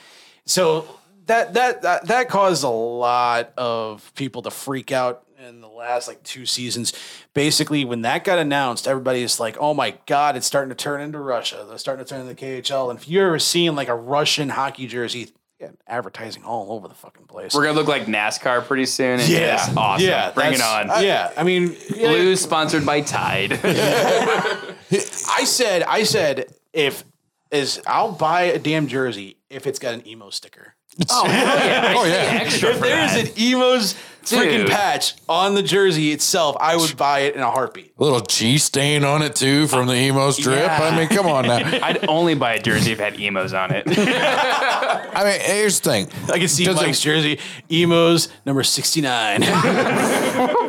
So 0.46 0.86
that, 1.26 1.54
that 1.54 1.82
that 1.82 2.06
that 2.06 2.28
caused 2.28 2.64
a 2.64 2.68
lot 2.68 3.52
of 3.56 4.12
people 4.14 4.42
to 4.42 4.50
freak 4.50 4.90
out 4.92 5.24
in 5.48 5.60
the 5.60 5.68
last 5.68 6.06
like 6.08 6.22
two 6.22 6.46
seasons. 6.46 6.92
Basically, 7.34 7.84
when 7.84 8.02
that 8.02 8.24
got 8.24 8.38
announced, 8.38 8.86
everybody's 8.86 9.40
like, 9.40 9.56
"Oh 9.58 9.74
my 9.74 9.94
god, 10.06 10.36
it's 10.36 10.46
starting 10.46 10.68
to 10.68 10.74
turn 10.74 11.00
into 11.00 11.18
Russia. 11.18 11.64
They're 11.68 11.78
starting 11.78 12.04
to 12.04 12.08
turn 12.08 12.20
into 12.20 12.34
the 12.34 12.40
KHL." 12.40 12.90
And 12.90 12.98
if 12.98 13.08
you're 13.08 13.26
ever 13.28 13.38
seeing 13.38 13.74
like 13.74 13.88
a 13.88 13.94
Russian 13.94 14.50
hockey 14.50 14.86
jersey, 14.86 15.32
yeah, 15.58 15.68
advertising 15.86 16.44
all 16.44 16.72
over 16.72 16.88
the 16.88 16.94
fucking 16.94 17.26
place. 17.26 17.54
We're 17.54 17.64
gonna 17.64 17.78
look 17.78 17.88
like 17.88 18.06
NASCAR 18.06 18.64
pretty 18.66 18.86
soon. 18.86 19.20
And 19.20 19.28
yeah, 19.28 19.56
just 19.56 19.76
awesome. 19.76 20.06
Yeah, 20.06 20.30
Bring 20.32 20.54
it 20.54 20.58
that's- 20.58 20.90
on. 20.98 21.04
yeah, 21.04 21.32
I 21.36 21.42
mean, 21.42 21.76
yeah, 21.94 22.08
Blues 22.08 22.40
sponsored 22.40 22.84
by 22.86 23.00
Tide. 23.02 23.52
I 23.64 25.44
said, 25.44 25.82
I 25.82 26.02
said, 26.04 26.52
if 26.72 27.04
is 27.50 27.80
I'll 27.86 28.12
buy 28.12 28.42
a 28.42 28.58
damn 28.58 28.86
jersey 28.86 29.36
if 29.48 29.66
it's 29.66 29.78
got 29.78 29.94
an 29.94 30.02
Imo 30.06 30.30
sticker. 30.30 30.74
oh 31.10 31.24
yeah. 31.26 31.94
Oh, 31.96 32.04
yeah. 32.04 32.40
Extra 32.42 32.70
If 32.70 32.80
there's 32.80 33.14
an 33.28 33.34
Imo's 33.36 33.94
freaking 34.24 34.68
patch 34.68 35.14
on 35.28 35.54
the 35.54 35.62
jersey 35.62 36.12
itself, 36.12 36.56
I 36.60 36.76
would 36.76 36.96
buy 36.96 37.20
it 37.20 37.34
in 37.34 37.40
a 37.42 37.50
heartbeat. 37.50 37.92
A 37.98 38.02
little 38.02 38.20
G 38.20 38.58
stain 38.58 39.04
on 39.04 39.22
it 39.22 39.34
too 39.36 39.66
from 39.66 39.86
the 39.86 39.94
Imo 39.94 40.30
strip. 40.30 40.58
Yeah. 40.58 40.78
I 40.80 40.96
mean, 40.96 41.08
come 41.08 41.26
on 41.26 41.46
now. 41.46 41.58
I'd 41.82 42.08
only 42.08 42.34
buy 42.34 42.54
a 42.54 42.62
jersey 42.62 42.92
if 42.92 43.00
it 43.00 43.02
had 43.12 43.20
Imo's 43.20 43.52
on 43.52 43.70
it. 43.72 43.84
I 43.88 45.24
mean, 45.24 45.40
here's 45.40 45.80
the 45.80 45.90
thing. 45.90 46.08
I 46.32 46.38
can 46.38 46.48
see 46.48 46.64
Does 46.64 46.80
it- 46.80 46.86
Mike's 46.86 47.00
jersey, 47.00 47.38
Imo's 47.68 48.28
number 48.46 48.62
sixty 48.62 49.00
nine. 49.00 49.42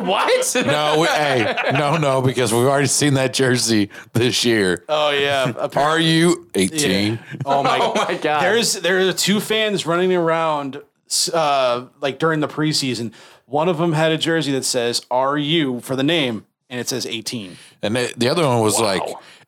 what? 0.06 0.54
No, 0.66 1.00
we, 1.00 1.06
hey, 1.06 1.54
no, 1.72 1.96
no, 1.96 2.22
because 2.22 2.52
we've 2.52 2.66
already 2.66 2.86
seen 2.88 3.14
that 3.14 3.32
jersey 3.32 3.90
this 4.12 4.44
year. 4.44 4.84
oh 4.88 5.10
yeah, 5.10 5.52
Are 5.76 5.98
you 5.98 6.48
18? 6.54 7.18
Oh 7.44 7.62
my, 7.62 7.78
Oh 7.80 7.94
my 7.94 8.14
god. 8.16 8.42
There's 8.42 8.74
there 8.74 9.06
are 9.08 9.12
two 9.12 9.40
fans 9.40 9.86
running 9.86 10.12
around 10.12 10.82
uh, 11.32 11.86
like 12.00 12.18
during 12.18 12.40
the 12.40 12.48
preseason. 12.48 13.12
One 13.46 13.68
of 13.68 13.78
them 13.78 13.92
had 13.92 14.12
a 14.12 14.18
jersey 14.18 14.52
that 14.52 14.64
says 14.64 15.04
"Are 15.10 15.36
you" 15.36 15.80
for 15.80 15.96
the 15.96 16.02
name, 16.02 16.46
and 16.70 16.80
it 16.80 16.88
says 16.88 17.06
18. 17.06 17.56
And 17.82 17.96
the, 17.96 18.12
the 18.16 18.28
other 18.28 18.46
one 18.46 18.60
was 18.60 18.80
like 18.80 19.02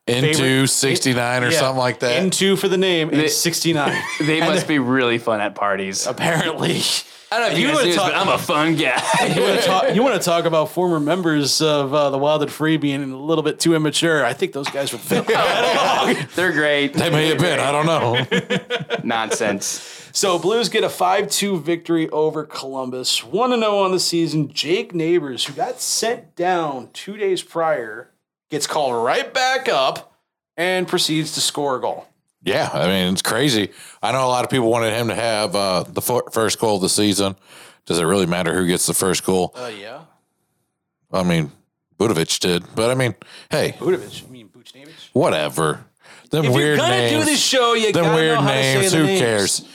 into 0.07 0.33
Favorite- 0.37 0.67
69 0.67 1.43
or 1.43 1.49
Yeah, 1.49 1.59
something 1.59 1.79
like 1.79 1.99
that. 2.01 2.21
Into 2.21 2.55
for 2.55 2.67
the 2.67 2.77
name, 2.77 3.09
and 3.09 3.19
it's 3.19 3.35
69. 3.37 3.99
they 4.21 4.39
must 4.41 4.67
be 4.67 4.77
really 4.79 5.17
fun 5.17 5.41
at 5.41 5.55
parties. 5.55 6.05
Apparently. 6.05 6.81
I 7.31 7.39
don't 7.39 7.47
know 7.49 7.53
if 7.53 7.59
you, 7.59 7.67
You 7.67 7.67
guys 7.69 7.75
wanna 7.75 7.83
do 7.85 7.89
this, 7.89 7.95
talk- 7.97 8.11
but 8.11 8.21
I'm 8.21 8.27
a 8.29 8.37
fun 8.37 8.75
guy. 8.75 9.01
you 9.35 9.41
want 9.41 9.59
to 9.59 9.65
talk? 9.65 9.95
You 9.95 10.03
want 10.03 10.21
to 10.21 10.23
talk 10.23 10.45
about 10.45 10.69
former 10.69 10.99
members 10.99 11.59
of 11.59 11.91
uh, 11.93 12.11
the 12.11 12.19
Wild 12.19 12.43
and 12.43 12.51
Free 12.51 12.77
being 12.77 13.01
a 13.01 13.17
little 13.17 13.43
bit 13.43 13.59
too 13.59 13.73
immature? 13.75 14.23
I 14.23 14.33
think 14.33 14.53
those 14.53 14.69
guys 14.69 14.91
would 14.91 15.01
fit. 15.01 15.25
They're 16.35 16.51
great. 16.51 16.93
they 16.93 17.09
may 17.09 17.27
have 17.29 17.39
been. 17.39 17.59
I 17.59 17.71
don't 17.71 17.87
know. 17.87 18.97
Nonsense. 19.03 20.04
So 20.15 20.39
Blues 20.39 20.69
get 20.69 20.85
a 20.85 20.89
five-two 20.89 21.59
victory 21.59 22.09
over 22.09 22.45
Columbus. 22.45 23.21
One 23.21 23.49
to 23.49 23.57
zero 23.57 23.79
on 23.79 23.91
the 23.91 23.99
season. 23.99 24.47
Jake 24.53 24.95
Neighbours, 24.95 25.43
who 25.43 25.51
got 25.53 25.81
sent 25.81 26.37
down 26.37 26.89
two 26.93 27.17
days 27.17 27.43
prior, 27.43 28.11
gets 28.49 28.65
called 28.65 29.03
right 29.03 29.33
back 29.33 29.67
up 29.67 30.13
and 30.55 30.87
proceeds 30.87 31.33
to 31.33 31.41
score 31.41 31.75
a 31.75 31.81
goal. 31.81 32.07
Yeah, 32.43 32.69
I 32.71 32.87
mean, 32.87 33.11
it's 33.11 33.21
crazy. 33.21 33.71
I 34.01 34.13
know 34.13 34.25
a 34.25 34.29
lot 34.29 34.45
of 34.45 34.49
people 34.49 34.71
wanted 34.71 34.93
him 34.93 35.09
to 35.09 35.15
have 35.15 35.53
uh, 35.53 35.83
the 35.83 36.01
fir- 36.01 36.29
first 36.31 36.59
goal 36.59 36.77
of 36.77 36.81
the 36.81 36.87
season. 36.89 37.35
Does 37.85 37.99
it 37.99 38.03
really 38.05 38.25
matter 38.25 38.53
who 38.55 38.65
gets 38.67 38.85
the 38.85 38.93
first 38.93 39.25
goal? 39.25 39.51
Uh, 39.53 39.69
yeah. 39.77 40.01
I 41.11 41.23
mean, 41.23 41.51
Budovich 41.99 42.39
did, 42.39 42.63
but 42.73 42.89
I 42.89 42.95
mean, 42.95 43.15
hey, 43.51 43.75
Budovic. 43.79 44.25
I 44.25 44.31
mean, 44.31 44.47
Buchnevich. 44.47 45.09
whatever. 45.11 45.83
Them 46.31 46.45
If 46.45 46.53
weird 46.53 46.77
you're 46.77 46.77
gonna 46.77 46.89
names. 46.97 47.25
do 47.25 47.31
this 47.31 47.41
show, 47.43 47.73
you 47.73 47.91
them 47.91 48.05
gotta 48.05 48.15
weird 48.15 48.35
know 48.35 48.41
how 48.41 48.53
names. 48.53 48.83
to 48.85 48.89
say 48.91 48.97
Who 48.97 49.05
names. 49.07 49.19
cares? 49.19 49.67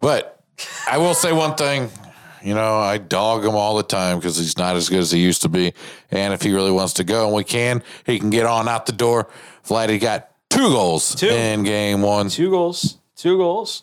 But 0.00 0.40
I 0.88 0.98
will 0.98 1.14
say 1.14 1.32
one 1.32 1.54
thing. 1.54 1.90
You 2.42 2.54
know, 2.54 2.76
I 2.78 2.98
dog 2.98 3.44
him 3.44 3.56
all 3.56 3.76
the 3.76 3.82
time 3.82 4.18
because 4.18 4.36
he's 4.36 4.56
not 4.56 4.76
as 4.76 4.88
good 4.88 5.00
as 5.00 5.10
he 5.10 5.18
used 5.18 5.42
to 5.42 5.48
be. 5.48 5.72
And 6.12 6.32
if 6.32 6.42
he 6.42 6.52
really 6.52 6.70
wants 6.70 6.92
to 6.94 7.04
go, 7.04 7.26
and 7.26 7.34
we 7.34 7.42
can, 7.42 7.82
he 8.04 8.20
can 8.20 8.30
get 8.30 8.46
on 8.46 8.68
out 8.68 8.86
the 8.86 8.92
door. 8.92 9.28
Vladdy 9.66 10.00
got 10.00 10.30
two 10.48 10.68
goals 10.68 11.14
Two. 11.16 11.26
in 11.26 11.64
game 11.64 12.02
one. 12.02 12.28
Two 12.28 12.50
goals. 12.50 12.98
Two 13.16 13.36
goals. 13.38 13.82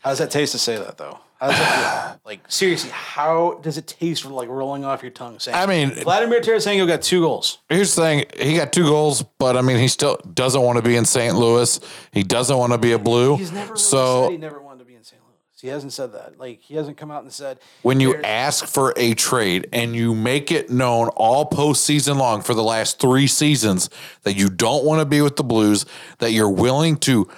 How 0.00 0.10
does 0.10 0.18
that 0.18 0.30
taste 0.30 0.52
to 0.52 0.58
say 0.58 0.76
that 0.76 0.98
though? 0.98 1.20
That 1.40 2.12
feel? 2.14 2.20
like 2.24 2.40
seriously, 2.48 2.90
how 2.90 3.60
does 3.62 3.78
it 3.78 3.86
taste 3.86 4.22
from 4.22 4.32
like 4.32 4.48
rolling 4.48 4.84
off 4.84 5.02
your 5.02 5.10
tongue 5.10 5.38
saying 5.38 5.56
I 5.56 5.66
mean, 5.66 5.90
Vladimir 5.90 6.40
Tarasenko 6.40 6.86
got 6.86 7.02
two 7.02 7.20
goals. 7.20 7.58
Here's 7.68 7.94
the 7.94 8.02
thing: 8.02 8.24
he 8.38 8.56
got 8.56 8.72
two 8.72 8.84
goals, 8.84 9.22
but 9.38 9.56
I 9.56 9.62
mean, 9.62 9.78
he 9.78 9.88
still 9.88 10.16
doesn't 10.34 10.60
want 10.60 10.76
to 10.76 10.82
be 10.82 10.96
in 10.96 11.04
St. 11.04 11.34
Louis. 11.34 11.80
He 12.12 12.22
doesn't 12.22 12.56
want 12.56 12.72
to 12.72 12.78
be 12.78 12.92
a 12.92 12.98
Blue. 12.98 13.36
He's 13.36 13.52
never 13.52 13.72
really 13.72 13.80
so 13.80 14.24
said 14.24 14.32
he 14.32 14.38
never 14.38 14.60
wanted 14.60 14.80
to 14.80 14.84
be 14.84 14.94
in 14.94 15.04
St. 15.04 15.20
Louis. 15.22 15.28
He 15.60 15.68
hasn't 15.68 15.92
said 15.92 16.12
that. 16.12 16.38
Like 16.38 16.60
he 16.60 16.74
hasn't 16.74 16.96
come 16.96 17.10
out 17.10 17.22
and 17.22 17.32
said 17.32 17.58
when 17.82 18.00
you 18.00 18.16
ask 18.22 18.64
for 18.66 18.92
a 18.96 19.14
trade 19.14 19.68
and 19.72 19.94
you 19.94 20.14
make 20.14 20.52
it 20.52 20.70
known 20.70 21.08
all 21.16 21.48
postseason 21.48 22.16
long 22.16 22.42
for 22.42 22.54
the 22.54 22.62
last 22.62 23.00
three 23.00 23.26
seasons 23.26 23.90
that 24.22 24.36
you 24.36 24.48
don't 24.48 24.84
want 24.84 25.00
to 25.00 25.06
be 25.06 25.20
with 25.20 25.36
the 25.36 25.44
Blues, 25.44 25.86
that 26.18 26.32
you're 26.32 26.50
willing 26.50 26.96
to 26.98 27.28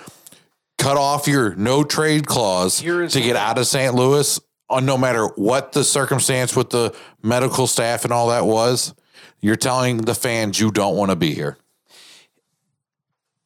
cut 0.81 0.97
off 0.97 1.29
your 1.29 1.55
no 1.55 1.85
trade 1.85 2.27
clause 2.27 2.81
Here 2.81 3.03
is 3.03 3.13
to 3.13 3.21
get 3.21 3.37
out 3.37 3.59
of 3.59 3.67
St. 3.67 3.95
Louis, 3.95 4.41
on 4.69 4.87
no 4.87 4.97
matter 4.97 5.27
what 5.27 5.73
the 5.73 5.85
circumstance 5.85 6.57
with 6.57 6.71
the 6.71 6.97
medical 7.23 7.67
staff 7.67 8.05
and 8.05 8.13
all 8.13 8.29
that 8.29 8.47
was, 8.47 8.95
you're 9.41 9.57
telling 9.57 9.99
the 9.99 10.15
fans 10.15 10.59
you 10.59 10.71
don't 10.71 10.97
want 10.97 11.11
to 11.11 11.17
be 11.17 11.35
here. 11.35 11.59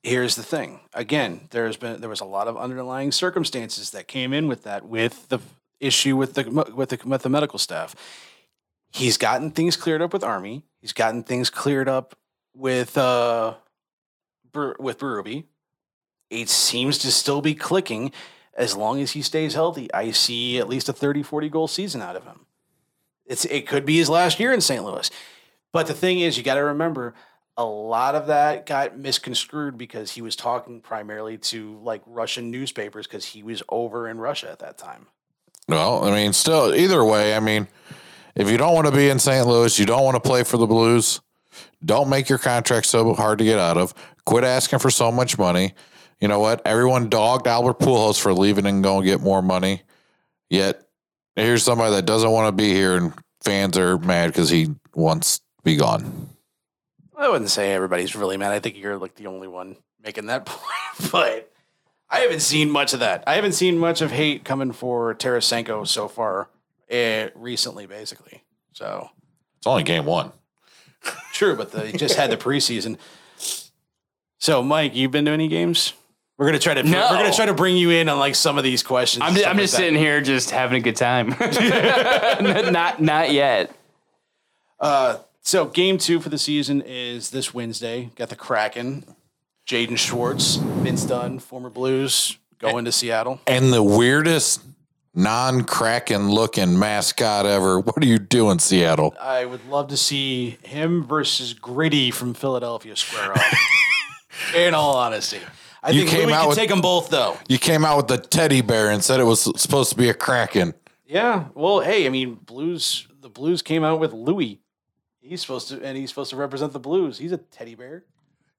here's 0.03 0.37
the 0.37 0.43
thing. 0.43 0.81
Again, 0.93 1.49
there's 1.51 1.77
been 1.77 2.01
there 2.01 2.11
was 2.11 2.21
a 2.21 2.27
lot 2.27 2.47
of 2.47 2.57
underlying 2.57 3.11
circumstances 3.11 3.91
that 3.91 4.07
came 4.07 4.33
in 4.33 4.47
with 4.47 4.63
that, 4.63 4.87
with 4.87 5.29
the 5.29 5.41
issue 5.81 6.17
with 6.17 6.35
the 6.35 6.73
with 6.75 6.91
the 6.91 7.01
with 7.05 7.23
the 7.23 7.29
medical 7.29 7.59
staff. 7.59 7.97
He's 8.93 9.17
gotten 9.17 9.51
things 9.51 9.77
cleared 9.77 10.03
up 10.03 10.13
with 10.13 10.23
Army. 10.23 10.63
He's 10.81 10.93
gotten 10.93 11.25
things 11.25 11.51
cleared 11.51 11.89
up 11.89 12.15
with 12.55 12.97
uh 12.97 13.55
with 14.79 14.99
Berube. 14.99 15.45
It 16.31 16.49
seems 16.49 16.99
to 16.99 17.13
still 17.13 17.41
be 17.41 17.55
clicking 17.55 18.13
as 18.57 18.77
long 18.77 19.01
as 19.01 19.13
he 19.13 19.23
stays 19.23 19.55
healthy. 19.55 19.93
I 19.93 20.11
see 20.11 20.59
at 20.59 20.69
least 20.69 20.89
a 20.89 20.93
30 20.93 21.23
40 21.23 21.49
goal 21.49 21.69
season 21.69 22.03
out 22.03 22.17
of 22.17 22.25
him. 22.25 22.47
It's 23.27 23.45
it 23.47 23.67
could 23.67 23.87
be 23.87 23.97
his 23.97 24.11
last 24.11 24.39
year 24.39 24.53
in 24.53 24.61
St. 24.61 24.85
Louis. 24.85 25.11
But 25.73 25.87
the 25.87 25.95
thing 25.95 26.21
is, 26.21 26.37
you 26.37 26.45
got 26.45 26.55
to 26.55 26.65
remember, 26.65 27.15
a 27.57 27.65
lot 27.65 28.15
of 28.15 28.29
that 28.29 28.67
got 28.67 28.99
misconstrued 28.99 29.79
because 29.79 30.13
he 30.13 30.23
was 30.23 30.37
talking 30.37 30.81
primarily 30.81 31.39
to 31.39 31.79
like 31.83 32.03
Russian 32.07 32.51
newspapers 32.51 33.07
because 33.07 33.25
he 33.25 33.43
was 33.43 33.63
over 33.69 34.09
in 34.09 34.19
Russia 34.19 34.51
at 34.51 34.61
that 34.61 34.79
time. 34.79 35.07
Well, 35.69 36.05
I 36.05 36.11
mean, 36.11 36.33
still, 36.33 36.75
either 36.75 37.05
way, 37.05 37.35
I 37.35 37.41
mean, 37.41 37.69
if 38.35 38.51
you 38.51 38.59
don't 38.59 38.75
want 38.75 38.87
to 38.87 38.93
be 38.93 39.09
in 39.09 39.19
St. 39.19 39.47
Louis, 39.47 39.79
you 39.79 39.87
don't 39.87 40.05
want 40.05 40.15
to 40.17 40.21
play 40.21 40.43
for 40.45 40.59
the 40.59 40.67
Blues, 40.67 41.21
don't 41.85 42.09
make 42.09 42.29
your 42.29 42.39
contract 42.39 42.87
so 42.87 43.15
hard 43.15 43.39
to 43.39 43.45
get 43.45 43.59
out 43.59 43.77
of. 43.77 43.95
Quit 44.27 44.45
asking 44.45 44.81
for 44.81 44.91
so 44.91 45.11
much 45.11 45.39
money. 45.39 45.75
You 46.25 46.29
know 46.29 46.39
what? 46.41 46.63
Everyone 46.65 47.11
dogged 47.11 47.47
Albert 47.47 47.81
Pujols 47.81 48.19
for 48.19 48.33
leaving 48.33 48.65
and 48.65 48.83
going 48.83 49.03
to 49.03 49.07
get 49.07 49.21
more 49.21 49.43
money. 49.43 49.83
Yet, 50.49 50.83
here's 51.37 51.63
somebody 51.63 51.95
that 51.97 52.07
doesn't 52.07 52.31
want 52.31 52.49
to 52.49 52.53
be 52.53 52.73
here, 52.73 52.97
and 52.97 53.13
fans 53.43 53.77
are 53.77 53.99
mad 53.99 54.29
because 54.29 54.49
he 54.49 54.69
wants 54.95 55.41
to 55.41 55.45
be 55.65 55.77
gone. 55.77 56.31
I 57.15 57.29
wouldn't 57.29 57.51
say 57.51 57.75
everybody's 57.75 58.17
really 58.17 58.39
mad. 58.39 58.53
I 58.53 58.59
think 58.59 58.79
you're 58.79 58.97
like 58.97 59.17
the 59.17 59.27
only 59.27 59.49
one 59.49 59.77
making 60.03 60.25
that 60.29 60.47
point, 60.47 61.13
but 61.13 61.53
I 62.09 62.21
haven't 62.21 62.41
seen 62.41 62.71
much 62.71 62.95
of 62.95 63.01
that. 63.01 63.23
I 63.27 63.35
haven't 63.35 63.53
seen 63.53 63.77
much 63.77 64.01
of 64.01 64.11
hate 64.11 64.47
coming 64.47 64.73
for 64.73 65.15
Tarasenko 65.15 65.87
so 65.87 66.09
far 66.09 66.49
uh, 66.91 67.27
recently, 67.35 67.85
basically. 67.85 68.45
So 68.73 69.11
It's 69.59 69.67
only 69.67 69.83
game 69.83 70.07
one. 70.07 70.33
true, 71.35 71.55
but 71.55 71.73
they 71.73 71.93
just 71.93 72.15
had 72.15 72.31
the 72.31 72.37
preseason. 72.39 72.97
So, 74.39 74.63
Mike, 74.63 74.95
you've 74.97 75.11
been 75.11 75.27
to 75.27 75.31
any 75.31 75.49
games? 75.49 75.93
We're 76.37 76.47
gonna 76.47 76.59
try 76.59 76.75
to 76.75 76.83
No. 76.83 77.09
we're 77.11 77.19
gonna 77.19 77.33
try 77.33 77.47
to 77.47 77.55
bring 77.55 77.77
you 77.77 77.91
in 77.91 78.09
on 78.09 78.19
like 78.19 78.35
some 78.35 78.59
of 78.59 78.65
these 78.65 78.83
questions. 78.83 79.23
I'm 79.25 79.35
just, 79.35 79.47
I'm 79.47 79.57
just 79.57 79.73
that. 79.75 79.79
sitting 79.79 79.99
here, 79.99 80.21
just 80.21 80.51
having 80.51 80.77
a 80.77 80.81
good 80.81 80.97
time. 80.97 81.29
not 82.73 83.01
not 83.01 83.31
yet. 83.33 83.75
Uh, 84.81 85.19
so 85.43 85.67
game 85.67 85.99
two 85.99 86.21
for 86.21 86.29
the 86.29 86.39
season 86.39 86.83
is 86.83 87.31
this 87.31 87.55
Wednesday. 87.55 88.11
Got 88.17 88.31
the 88.31 88.37
Kraken, 88.37 89.05
Jaden 89.67 89.97
Schwartz, 89.97 90.57
Vince 90.57 91.05
Dunn, 91.05 91.39
former 91.39 91.71
Blues, 91.71 92.37
going 92.59 92.85
to 92.85 92.93
Seattle. 92.93 93.41
And 93.47 93.73
the 93.73 93.83
weirdest 93.83 94.63
non-Kraken 95.15 96.29
looking 96.31 96.77
mascot 96.79 97.47
ever. 97.47 97.79
What 97.79 98.03
are 98.03 98.07
you 98.07 98.19
doing, 98.19 98.59
Seattle? 98.59 99.15
I 99.21 99.45
would 99.45 99.65
love 99.69 99.89
to 99.89 99.97
see 99.97 100.59
him 100.63 101.05
versus 101.07 101.55
Gritty 101.55 102.11
from 102.11 102.35
Philadelphia 102.35 102.97
square 102.97 103.33
off. 103.33 103.59
In 104.57 104.75
all 104.75 104.97
honesty, 104.97 105.39
I 105.85 105.91
You 105.91 106.01
think 106.01 106.11
came 106.11 106.23
Louis 106.27 106.33
out 106.33 106.41
can 106.41 106.49
with- 106.49 106.59
take 106.59 106.69
them 106.71 106.81
both 106.81 107.11
though. 107.11 107.37
You 107.49 107.59
came 107.59 107.85
out 107.85 107.97
with 107.99 108.09
the 108.09 108.17
teddy 108.19 108.63
bear 108.63 108.91
and 108.91 109.05
said 109.05 109.21
it 109.21 109.25
was 109.25 109.43
supposed 109.61 109.91
to 109.91 109.97
be 109.97 110.09
a 110.09 110.15
Kraken. 110.15 110.75
Yeah. 111.07 111.45
Well, 111.55 111.81
hey, 111.81 112.07
I 112.07 112.09
mean, 112.09 112.35
Blues. 112.35 113.07
The 113.21 113.29
Blues 113.29 113.63
came 113.63 113.85
out 113.85 114.01
with 114.01 114.13
Louis. 114.13 114.61
He's 115.21 115.41
supposed 115.43 115.69
to, 115.69 115.83
and 115.83 115.97
he's 115.97 116.09
supposed 116.09 116.31
to 116.31 116.37
represent 116.37 116.73
the 116.73 116.81
Blues. 116.81 117.19
He's 117.19 117.33
a 117.33 117.37
teddy 117.39 117.75
bear. 117.75 118.05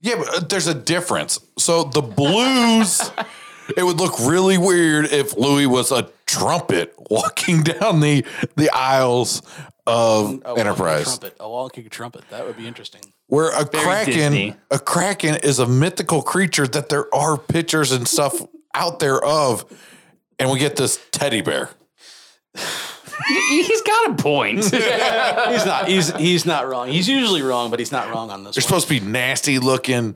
Yeah, 0.01 0.15
but 0.17 0.29
uh, 0.29 0.39
there's 0.47 0.67
a 0.67 0.73
difference. 0.73 1.39
So 1.57 1.83
the 1.85 2.01
blues, 2.01 3.01
it 3.77 3.83
would 3.83 3.97
look 3.99 4.19
really 4.19 4.57
weird 4.57 5.05
if 5.05 5.35
Louis 5.37 5.65
was 5.67 5.91
a 5.91 6.09
trumpet 6.27 6.93
walking 7.09 7.63
down 7.63 7.99
the 8.01 8.25
the 8.55 8.69
aisles 8.71 9.41
of 9.87 10.25
A 10.25 10.37
walking 10.37 10.57
Enterprise. 10.59 11.03
trumpet. 11.05 11.37
A 11.39 11.49
walking 11.49 11.89
trumpet. 11.89 12.23
That 12.29 12.45
would 12.45 12.57
be 12.57 12.67
interesting. 12.67 13.01
Where 13.27 13.49
a 13.49 13.65
Very 13.65 13.83
kraken, 13.83 14.13
Disney. 14.13 14.55
a 14.69 14.77
kraken 14.79 15.35
is 15.37 15.57
a 15.59 15.65
mythical 15.65 16.21
creature 16.21 16.67
that 16.67 16.89
there 16.89 17.13
are 17.13 17.37
pictures 17.37 17.91
and 17.91 18.07
stuff 18.07 18.39
out 18.75 18.99
there 18.99 19.23
of, 19.23 19.65
and 20.37 20.51
we 20.51 20.59
get 20.59 20.75
this 20.75 20.99
teddy 21.11 21.41
bear. 21.41 21.71
He's 23.49 23.81
got 23.81 24.11
a 24.11 24.15
point. 24.21 24.59
He's 24.65 24.71
not. 25.65 25.87
He's 25.87 26.15
he's 26.15 26.45
not 26.45 26.67
wrong. 26.67 26.89
He's 26.89 27.07
usually 27.07 27.41
wrong, 27.41 27.69
but 27.71 27.79
he's 27.79 27.91
not 27.91 28.09
wrong 28.13 28.29
on 28.29 28.43
this. 28.43 28.55
They're 28.55 28.61
one. 28.61 28.67
supposed 28.67 28.87
to 28.89 28.99
be 28.99 29.05
nasty 29.05 29.57
looking, 29.57 30.15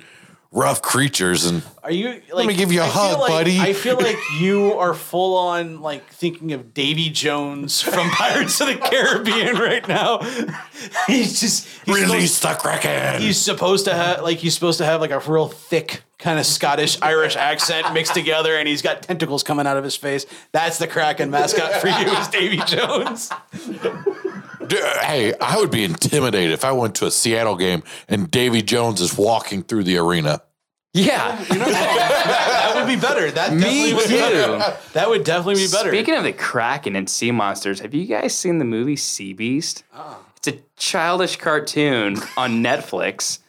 rough 0.52 0.82
creatures, 0.82 1.46
and 1.46 1.62
Are 1.84 1.92
you? 1.92 2.22
Like, 2.34 2.48
me 2.48 2.56
give 2.56 2.72
you 2.72 2.82
a 2.82 2.86
I 2.86 2.88
hug, 2.88 3.20
like- 3.20 3.30
buddy. 3.30 3.60
I 3.60 3.74
feel 3.74 3.98
like 3.98 4.18
you 4.40 4.74
are 4.74 4.94
full 4.94 5.38
on 5.38 5.82
like 5.82 6.08
thinking 6.12 6.52
of 6.54 6.74
Davy 6.74 7.10
Jones 7.10 7.82
from 7.82 8.10
Pirates 8.12 8.60
of 8.62 8.68
the 8.68 8.76
Caribbean 8.78 9.56
right 9.58 9.88
now. 9.88 10.20
he's 11.08 11.40
just 11.40 11.68
he's 11.86 11.96
release 11.96 12.34
supposed, 12.36 12.60
the 12.60 12.62
kraken. 12.62 13.22
he's 13.22 13.40
supposed 13.40 13.86
to 13.86 13.94
have 13.94 14.22
like 14.24 14.38
he's 14.38 14.54
supposed 14.54 14.78
to 14.80 14.86
have 14.86 15.02
like 15.02 15.12
a 15.12 15.20
real 15.20 15.48
thick 15.48 16.04
kind 16.18 16.38
of 16.38 16.46
Scottish 16.46 17.02
Irish 17.02 17.36
accent 17.38 17.94
mixed 17.94 18.14
together, 18.14 18.56
and 18.58 18.68
he's 18.68 18.82
got 18.82 19.04
tentacles 19.04 19.42
coming 19.44 19.66
out 19.68 19.78
of 19.78 19.84
his 19.84 19.96
face. 19.96 20.26
That's 20.52 20.78
the 20.78 20.88
Kraken 20.88 21.30
mascot 21.30 21.74
for 21.82 21.88
you, 21.88 21.94
is 22.18 22.28
Davy 22.28 22.58
Jones. 22.66 23.30
Dude, 24.70 24.80
Hey, 25.02 25.34
I 25.42 25.58
would 25.58 25.72
be 25.72 25.84
intimidated 25.84 26.52
if 26.54 26.64
I 26.64 26.72
went 26.72 26.96
to 26.96 27.06
a 27.06 27.12
Seattle 27.12 27.56
game 27.58 27.84
and 28.08 28.30
Davy 28.32 28.62
Jones 28.62 29.02
is 29.02 29.18
walking 29.18 29.64
through 29.64 29.84
the 29.84 29.98
arena. 29.98 30.42
yeah. 30.94 31.36
That 31.50 32.74
would 32.76 32.88
be 32.88 32.96
better. 33.00 33.30
That 33.32 33.50
definitely 33.60 33.94
would 33.94 34.08
be 34.08 34.16
better. 34.18 34.78
That 34.94 35.10
would 35.10 35.24
definitely 35.24 35.66
be 35.66 35.72
better. 35.72 35.90
Speaking 35.90 36.16
of 36.16 36.24
the 36.24 36.34
Kraken 36.34 36.96
and 36.96 37.10
sea 37.10 37.32
monsters, 37.32 37.80
have 37.82 37.94
you 37.94 38.06
guys 38.06 38.36
seen 38.36 38.58
the 38.60 38.66
movie 38.66 38.96
Sea 38.96 39.34
Beast? 39.34 39.84
Uh-uh. 39.94 40.16
It's 40.38 40.48
a 40.48 40.60
childish 40.78 41.36
cartoon 41.36 42.18
on 42.38 42.64
Netflix, 42.64 43.40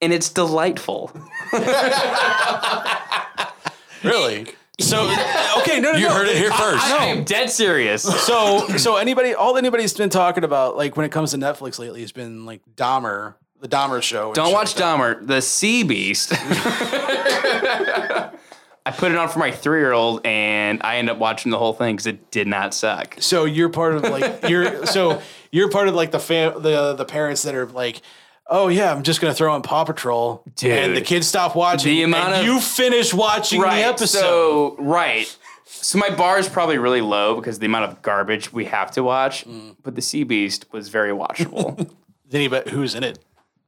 and 0.00 0.12
it's 0.12 0.28
delightful. 0.30 1.10
really. 4.04 4.46
So 4.80 5.08
uh, 5.10 5.54
okay, 5.58 5.80
no, 5.80 5.92
no, 5.92 5.98
You 5.98 6.06
no. 6.08 6.14
heard 6.14 6.28
it 6.28 6.36
here 6.36 6.52
first. 6.52 6.84
I 6.84 7.06
am 7.06 7.24
dead 7.24 7.50
serious. 7.50 8.02
So, 8.02 8.66
so 8.76 8.96
anybody, 8.96 9.34
all 9.34 9.56
anybody's 9.56 9.92
been 9.92 10.08
talking 10.10 10.44
about, 10.44 10.76
like 10.76 10.96
when 10.96 11.04
it 11.04 11.10
comes 11.10 11.32
to 11.32 11.36
Netflix 11.36 11.78
lately, 11.80 12.00
has 12.02 12.12
been 12.12 12.46
like 12.46 12.62
Dahmer, 12.76 13.34
the 13.60 13.68
Dahmer 13.68 14.00
show. 14.02 14.32
Don't 14.34 14.52
watch 14.52 14.76
like. 14.78 14.84
Dahmer, 14.84 15.26
the 15.26 15.42
Sea 15.42 15.82
Beast. 15.82 16.32
I 18.86 18.90
put 18.92 19.10
it 19.12 19.18
on 19.18 19.28
for 19.28 19.38
my 19.40 19.50
three 19.50 19.80
year 19.80 19.92
old, 19.92 20.24
and 20.24 20.80
I 20.82 20.96
ended 20.96 21.12
up 21.14 21.18
watching 21.18 21.50
the 21.50 21.58
whole 21.58 21.72
thing 21.74 21.96
because 21.96 22.06
it 22.06 22.30
did 22.30 22.46
not 22.46 22.72
suck. 22.72 23.16
So 23.18 23.44
you're 23.44 23.68
part 23.68 23.96
of 23.96 24.02
like 24.04 24.48
you're 24.48 24.86
so 24.86 25.20
you're 25.50 25.70
part 25.70 25.88
of 25.88 25.94
like 25.94 26.10
the 26.12 26.20
fam 26.20 26.62
the 26.62 26.94
the 26.94 27.04
parents 27.04 27.42
that 27.42 27.54
are 27.54 27.66
like. 27.66 28.00
Oh 28.50 28.68
yeah, 28.68 28.92
I'm 28.92 29.02
just 29.02 29.20
gonna 29.20 29.34
throw 29.34 29.54
in 29.56 29.62
Paw 29.62 29.84
Patrol, 29.84 30.42
Dude. 30.56 30.70
and 30.70 30.96
the 30.96 31.02
kids 31.02 31.26
stop 31.26 31.54
watching. 31.54 31.94
The 31.94 32.02
amount 32.02 32.32
and 32.32 32.40
of- 32.40 32.46
you 32.46 32.60
finish 32.60 33.12
watching 33.12 33.60
right. 33.60 33.76
the 33.76 33.86
episode. 33.86 34.20
So 34.20 34.76
right. 34.78 35.36
So 35.66 35.98
my 35.98 36.10
bar 36.10 36.38
is 36.38 36.48
probably 36.48 36.78
really 36.78 37.02
low 37.02 37.36
because 37.36 37.58
the 37.58 37.66
amount 37.66 37.90
of 37.90 38.02
garbage 38.02 38.52
we 38.52 38.64
have 38.64 38.90
to 38.92 39.02
watch. 39.02 39.44
Mm. 39.46 39.76
But 39.82 39.94
the 39.94 40.02
Sea 40.02 40.24
Beast 40.24 40.66
was 40.72 40.88
very 40.88 41.12
watchable. 41.12 41.90
Anybody 42.32 42.70
who's 42.70 42.94
in 42.94 43.04
it, 43.04 43.18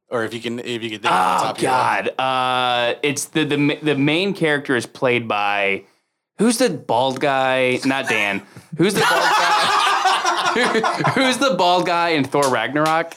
or 0.08 0.24
if 0.24 0.32
you 0.34 0.40
can, 0.40 0.58
if 0.58 0.82
you 0.82 0.90
can 0.90 1.00
think 1.00 1.12
oh 1.12 1.50
of 1.50 1.60
your 1.60 1.70
head. 1.70 2.14
God! 2.16 2.18
Uh, 2.18 2.94
it's 3.02 3.26
the 3.26 3.44
the 3.44 3.78
the 3.82 3.94
main 3.96 4.32
character 4.32 4.76
is 4.76 4.86
played 4.86 5.28
by 5.28 5.84
who's 6.38 6.56
the 6.56 6.70
bald 6.70 7.20
guy? 7.20 7.80
Not 7.84 8.08
Dan. 8.08 8.42
Who's 8.78 8.94
the 8.94 9.00
bald 9.00 9.10
guy? 9.10 11.02
who's 11.14 11.38
the 11.38 11.54
bald 11.54 11.86
guy 11.86 12.10
in 12.10 12.24
Thor 12.24 12.48
Ragnarok? 12.50 13.14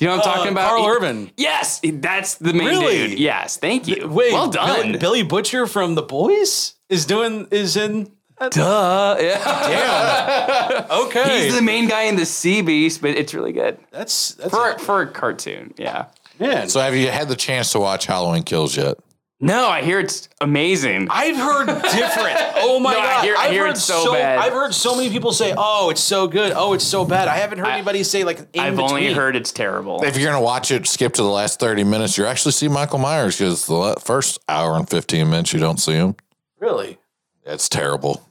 Do 0.00 0.06
you 0.06 0.10
know 0.12 0.16
what 0.16 0.26
I'm 0.26 0.34
talking 0.34 0.52
about? 0.52 0.64
Uh, 0.64 0.68
Karl 0.70 0.82
He- 0.82 0.88
Urban. 0.96 1.30
Yes, 1.36 1.80
that's 1.84 2.36
the 2.36 2.54
main 2.54 2.68
Really? 2.68 3.08
dude. 3.08 3.18
Yes, 3.18 3.58
thank 3.58 3.86
you. 3.86 4.08
Wait, 4.08 4.32
well 4.32 4.48
Billy, 4.50 4.92
done. 4.92 4.98
Billy 4.98 5.22
Butcher 5.22 5.66
from 5.66 5.94
The 5.94 6.00
Boys 6.02 6.72
is 6.88 7.04
doing 7.04 7.46
is 7.50 7.76
in. 7.76 8.10
Duh. 8.50 9.16
Yeah. 9.20 9.44
Damn. 10.88 11.00
okay, 11.06 11.44
He's 11.44 11.54
the 11.56 11.60
main 11.60 11.86
guy 11.86 12.04
in 12.04 12.16
the 12.16 12.24
Sea 12.24 12.62
Beast, 12.62 13.02
but 13.02 13.10
it's 13.10 13.34
really 13.34 13.52
good 13.52 13.76
that's 13.90 14.32
that's 14.36 14.48
for 14.50 14.78
for 14.78 15.02
a 15.02 15.06
cartoon. 15.06 15.74
Yeah. 15.76 16.06
man. 16.38 16.70
So 16.70 16.80
have 16.80 16.96
you 16.96 17.10
had 17.10 17.28
the 17.28 17.36
chance 17.36 17.70
to 17.72 17.78
watch 17.80 18.06
Halloween 18.06 18.42
Kills 18.42 18.74
yet? 18.78 18.96
No, 19.42 19.68
I 19.68 19.80
hear 19.80 19.98
it's 20.00 20.28
amazing. 20.42 21.08
I've 21.10 21.36
heard 21.36 21.66
different. 21.66 22.36
Oh 22.56 22.78
my 22.78 22.92
No, 22.94 22.98
I 23.00 23.02
god! 23.04 23.24
hear- 23.24 23.36
I 23.36 23.42
have 23.44 23.52
hear 23.52 23.62
heard 23.64 23.70
it's 23.70 23.82
so 23.82 24.12
bad. 24.12 24.38
I've 24.38 24.52
heard 24.52 24.74
so 24.74 24.94
many 24.94 25.08
people 25.08 25.32
say, 25.32 25.54
"Oh, 25.56 25.88
it's 25.88 26.02
so 26.02 26.26
good. 26.28 26.52
Oh, 26.54 26.74
it's 26.74 26.84
so 26.84 27.06
bad." 27.06 27.26
I 27.26 27.36
haven't 27.36 27.58
heard 27.58 27.68
I- 27.68 27.74
anybody 27.76 28.02
say 28.02 28.22
like. 28.24 28.40
In 28.52 28.60
I've 28.60 28.78
only 28.78 29.00
between. 29.02 29.16
heard 29.16 29.36
it's 29.36 29.50
terrible. 29.50 30.04
If 30.04 30.18
you're 30.18 30.30
gonna 30.30 30.44
watch 30.44 30.70
it, 30.70 30.86
skip 30.86 31.14
to 31.14 31.22
the 31.22 31.28
last 31.28 31.58
30 31.58 31.84
minutes. 31.84 32.18
You 32.18 32.26
actually 32.26 32.52
see 32.52 32.68
Michael 32.68 32.98
Myers 32.98 33.38
because 33.38 33.66
the 33.66 33.96
first 34.04 34.38
hour 34.46 34.76
and 34.76 34.88
15 34.88 35.30
minutes 35.30 35.54
you 35.54 35.58
don't 35.58 35.78
see 35.80 35.92
him. 35.94 36.16
Really? 36.58 36.98
It's 37.46 37.68
terrible. 37.70 38.22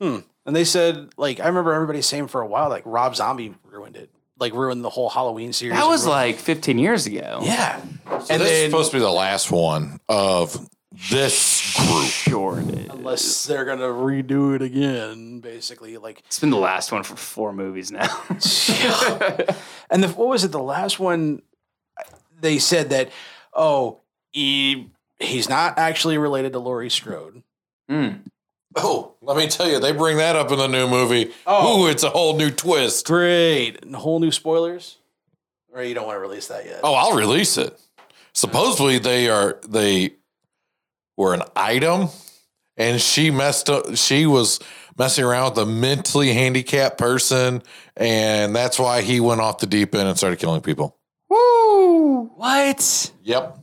Hmm. 0.00 0.18
And 0.46 0.56
they 0.56 0.64
said 0.64 1.10
like 1.16 1.38
I 1.38 1.46
remember 1.46 1.72
everybody 1.72 2.02
saying 2.02 2.26
for 2.26 2.40
a 2.40 2.46
while 2.46 2.68
like 2.68 2.82
Rob 2.84 3.14
Zombie 3.14 3.54
ruined 3.70 3.96
it, 3.96 4.10
like 4.38 4.52
ruined 4.54 4.84
the 4.84 4.90
whole 4.90 5.08
Halloween 5.08 5.52
series. 5.52 5.76
That 5.78 5.86
was 5.86 6.02
Ruined- 6.06 6.10
like 6.18 6.36
15 6.36 6.78
years 6.78 7.06
ago. 7.06 7.40
yeah. 7.42 7.80
So 7.80 7.86
and 8.10 8.20
this 8.20 8.30
is 8.30 8.38
then 8.38 8.70
supposed 8.70 8.90
to 8.92 8.96
be 8.96 9.00
the 9.00 9.10
last 9.10 9.50
one 9.50 10.00
of 10.08 10.68
this 11.10 11.74
group. 11.76 12.04
Sure 12.06 12.60
it 12.60 12.68
is. 12.78 12.88
unless 12.90 13.44
they're 13.44 13.64
gonna 13.64 13.82
redo 13.88 14.54
it 14.54 14.62
again, 14.62 15.40
basically 15.40 15.96
like. 15.98 16.20
It's 16.26 16.38
been 16.40 16.50
the 16.50 16.56
last 16.56 16.92
one 16.92 17.02
for 17.02 17.16
four 17.16 17.52
movies 17.52 17.90
now. 17.90 18.08
and 19.90 20.02
the, 20.02 20.08
what 20.16 20.28
was 20.28 20.44
it? 20.44 20.52
The 20.52 20.58
last 20.62 20.98
one, 21.00 21.42
uh, 21.98 22.04
they 22.40 22.58
said 22.58 22.90
that 22.90 23.10
oh 23.52 24.00
he 24.32 24.90
he's 25.18 25.48
not 25.48 25.78
actually 25.78 26.18
related 26.18 26.52
to 26.52 26.58
Laurie 26.58 26.90
Strode. 26.90 27.42
Hmm. 27.88 28.08
Oh, 28.76 29.14
let 29.20 29.36
me 29.36 29.46
tell 29.48 29.68
you, 29.68 29.78
they 29.78 29.92
bring 29.92 30.16
that 30.18 30.36
up 30.36 30.50
in 30.50 30.58
the 30.58 30.66
new 30.66 30.88
movie. 30.88 31.32
Oh. 31.46 31.84
Ooh, 31.84 31.90
it's 31.90 32.02
a 32.02 32.10
whole 32.10 32.36
new 32.36 32.50
twist. 32.50 33.06
Great. 33.06 33.82
And 33.84 33.94
whole 33.94 34.20
new 34.20 34.32
spoilers? 34.32 34.98
Or 35.72 35.82
you 35.82 35.94
don't 35.94 36.06
want 36.06 36.16
to 36.16 36.20
release 36.20 36.48
that 36.48 36.66
yet? 36.66 36.80
Oh, 36.82 36.94
I'll 36.94 37.16
release 37.16 37.56
it. 37.56 37.78
Supposedly 38.32 38.98
they 38.98 39.28
are 39.28 39.60
they 39.68 40.14
were 41.16 41.34
an 41.34 41.42
item, 41.54 42.08
and 42.76 43.00
she 43.00 43.30
messed 43.30 43.70
up. 43.70 43.96
She 43.96 44.26
was 44.26 44.58
messing 44.98 45.24
around 45.24 45.50
with 45.50 45.58
a 45.58 45.66
mentally 45.66 46.32
handicapped 46.32 46.98
person, 46.98 47.62
and 47.96 48.54
that's 48.54 48.78
why 48.78 49.02
he 49.02 49.20
went 49.20 49.40
off 49.40 49.58
the 49.58 49.66
deep 49.66 49.94
end 49.94 50.08
and 50.08 50.18
started 50.18 50.38
killing 50.38 50.60
people. 50.60 50.96
What? 51.28 53.12
Yep. 53.22 53.58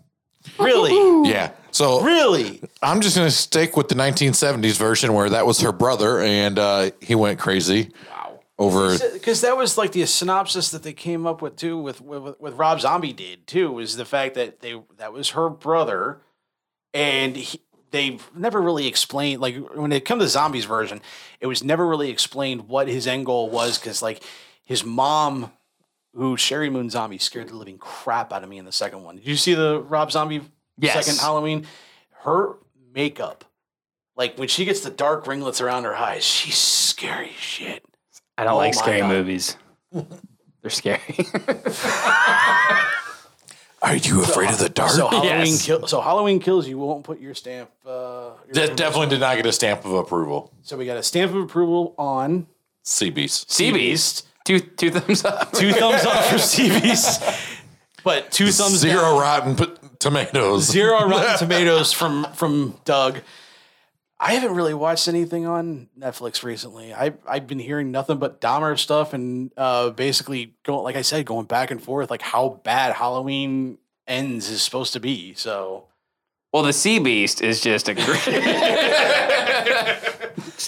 Really? 0.58 1.30
Yeah. 1.30 1.52
So 1.72 2.02
really? 2.02 2.62
I'm 2.82 3.02
just 3.02 3.16
going 3.16 3.28
to 3.28 3.36
stick 3.36 3.78
with 3.78 3.88
the 3.88 3.96
1970s 3.96 4.78
version 4.78 5.14
where 5.14 5.30
that 5.30 5.46
was 5.46 5.62
her 5.62 5.72
brother 5.72 6.20
and 6.20 6.60
uh, 6.60 6.92
he 7.00 7.16
went 7.16 7.40
crazy. 7.40 7.90
Wow. 8.10 8.40
over. 8.60 8.98
because 9.14 9.42
that 9.42 9.58
was 9.58 9.78
like 9.78 9.92
the 9.94 10.06
synopsis 10.06 10.72
that 10.72 10.84
they 10.84 10.94
came 10.94 11.26
up 11.26 11.42
with 11.42 11.56
too 11.56 11.78
with 11.78 12.02
with, 12.02 12.40
with 12.40 12.54
Rob 12.56 12.82
Zombie 12.82 13.14
did 13.14 13.48
too 13.48 13.72
was 13.72 13.96
the 13.96 14.06
fact 14.06 14.36
that 14.36 14.60
they 14.60 14.82
that 14.98 15.14
was 15.14 15.30
her 15.30 15.50
brother 15.50 16.22
and 16.94 17.36
he, 17.36 17.62
they 17.92 18.20
never 18.36 18.62
really 18.62 18.88
explained 18.88 19.42
like 19.42 19.56
when 19.74 19.92
it 19.92 20.06
come 20.06 20.20
to 20.20 20.26
the 20.26 20.30
zombies 20.30 20.66
version 20.66 21.02
it 21.40 21.48
was 21.48 21.64
never 21.64 21.88
really 21.88 22.10
explained 22.10 22.68
what 22.68 22.88
his 22.88 23.08
end 23.08 23.26
goal 23.26 23.50
was 23.50 23.78
because 23.78 24.02
like 24.02 24.24
his 24.64 24.84
mom 24.84 25.52
who 26.14 26.36
Sheri 26.36 26.70
Moon 26.70 26.90
Zombie 26.90 27.18
scared 27.18 27.50
the 27.50 27.56
living 27.56 27.78
crap 27.78 28.34
out 28.34 28.44
of 28.44 28.50
me 28.50 28.58
in 28.58 28.66
the 28.66 28.72
second 28.72 29.04
one 29.04 29.16
did 29.16 29.28
you 29.28 29.36
see 29.36 29.54
the 29.54 29.80
Rob 29.82 30.12
Zombie 30.12 30.42
Yes. 30.78 31.06
second 31.06 31.20
Halloween 31.22 31.66
her 32.24 32.56
makeup 32.94 33.46
like 34.16 34.38
when 34.38 34.48
she 34.48 34.66
gets 34.66 34.82
the 34.82 34.90
dark 34.90 35.26
ringlets 35.28 35.62
around 35.62 35.84
her 35.86 35.96
eyes 35.96 36.24
she's 36.24 36.58
scary 36.58 37.32
shit 37.38 37.84
I 38.38 38.44
don't 38.44 38.54
Oh 38.54 38.58
like 38.58 38.74
scary 38.74 39.00
God. 39.02 39.10
movies. 39.10 39.56
They're 39.92 40.70
scary. 40.70 41.02
Are 43.84 43.96
you 43.96 44.22
afraid 44.22 44.52
of 44.52 44.60
the 44.60 44.70
dark? 44.70 44.92
So 44.92 45.08
Halloween, 45.08 45.48
Yes. 45.48 45.66
kill, 45.66 45.88
so 45.88 46.02
Halloween 46.02 46.40
kills. 46.40 46.68
You 46.68 46.78
won't 46.78 47.04
put 47.04 47.20
your 47.20 47.34
stamp. 47.34 47.72
Uh, 47.86 47.90
your- 48.46 48.54
That 48.68 48.78
definitely 48.78 49.08
did 49.08 49.22
not 49.22 49.36
get 49.38 49.46
a 49.48 49.52
stamp 49.52 49.86
of 49.86 49.94
approval. 49.94 50.52
so 50.62 50.78
we 50.78 50.86
got 50.86 50.98
a 50.98 51.04
stamp 51.04 51.32
of 51.34 51.42
approval 51.42 51.96
on 51.98 52.46
Sea 52.84 53.10
Beast. 53.10 53.52
Sea 53.52 53.72
Beast. 53.72 54.28
Two 54.46 54.60
two 54.60 54.92
thumbs 54.92 55.26
up. 55.26 55.52
two 55.54 55.72
thumbs 55.74 56.04
up 56.06 56.26
for 56.26 56.38
Sea 56.38 56.80
Beast. 56.80 57.24
but 58.04 58.32
two 58.32 58.52
thumbs 58.52 58.78
Zero 58.78 59.02
down. 59.02 59.20
rotten 59.20 59.56
p- 59.56 59.81
tomatoes. 60.02 60.64
Zero 60.72 61.08
Rotten 61.08 61.38
Tomatoes 61.40 61.94
from 61.94 62.26
from 62.34 62.76
Doug. 62.84 63.22
I 64.20 64.34
haven't 64.34 64.56
really 64.56 64.74
watched 64.76 65.08
anything 65.08 65.48
on 65.48 65.90
Netflix 65.98 66.44
recently. 66.44 66.94
I 66.94 67.14
I've 67.28 67.48
been 67.48 67.60
hearing 67.60 67.92
nothing 67.92 68.18
but 68.18 68.40
Dahmer 68.42 68.78
stuff 68.78 69.14
and 69.14 69.52
uh, 69.58 69.90
basically 69.92 70.54
going 70.64 70.84
like 70.84 70.96
I 70.96 71.02
said, 71.02 71.26
going 71.26 71.46
back 71.46 71.72
and 71.72 71.82
forth 71.82 72.12
like 72.12 72.22
how 72.22 72.62
bad 72.64 72.94
Halloween 72.94 73.78
ends 74.08 74.50
is 74.50 74.62
supposed 74.62 74.94
to 74.94 75.00
be. 75.00 75.34
So 75.34 75.86
Well, 76.54 76.62
the 76.64 76.74
Sea 76.74 77.00
Beast 77.00 77.42
is 77.42 77.62
just 77.62 77.90
a 77.90 77.96
great, 77.96 78.06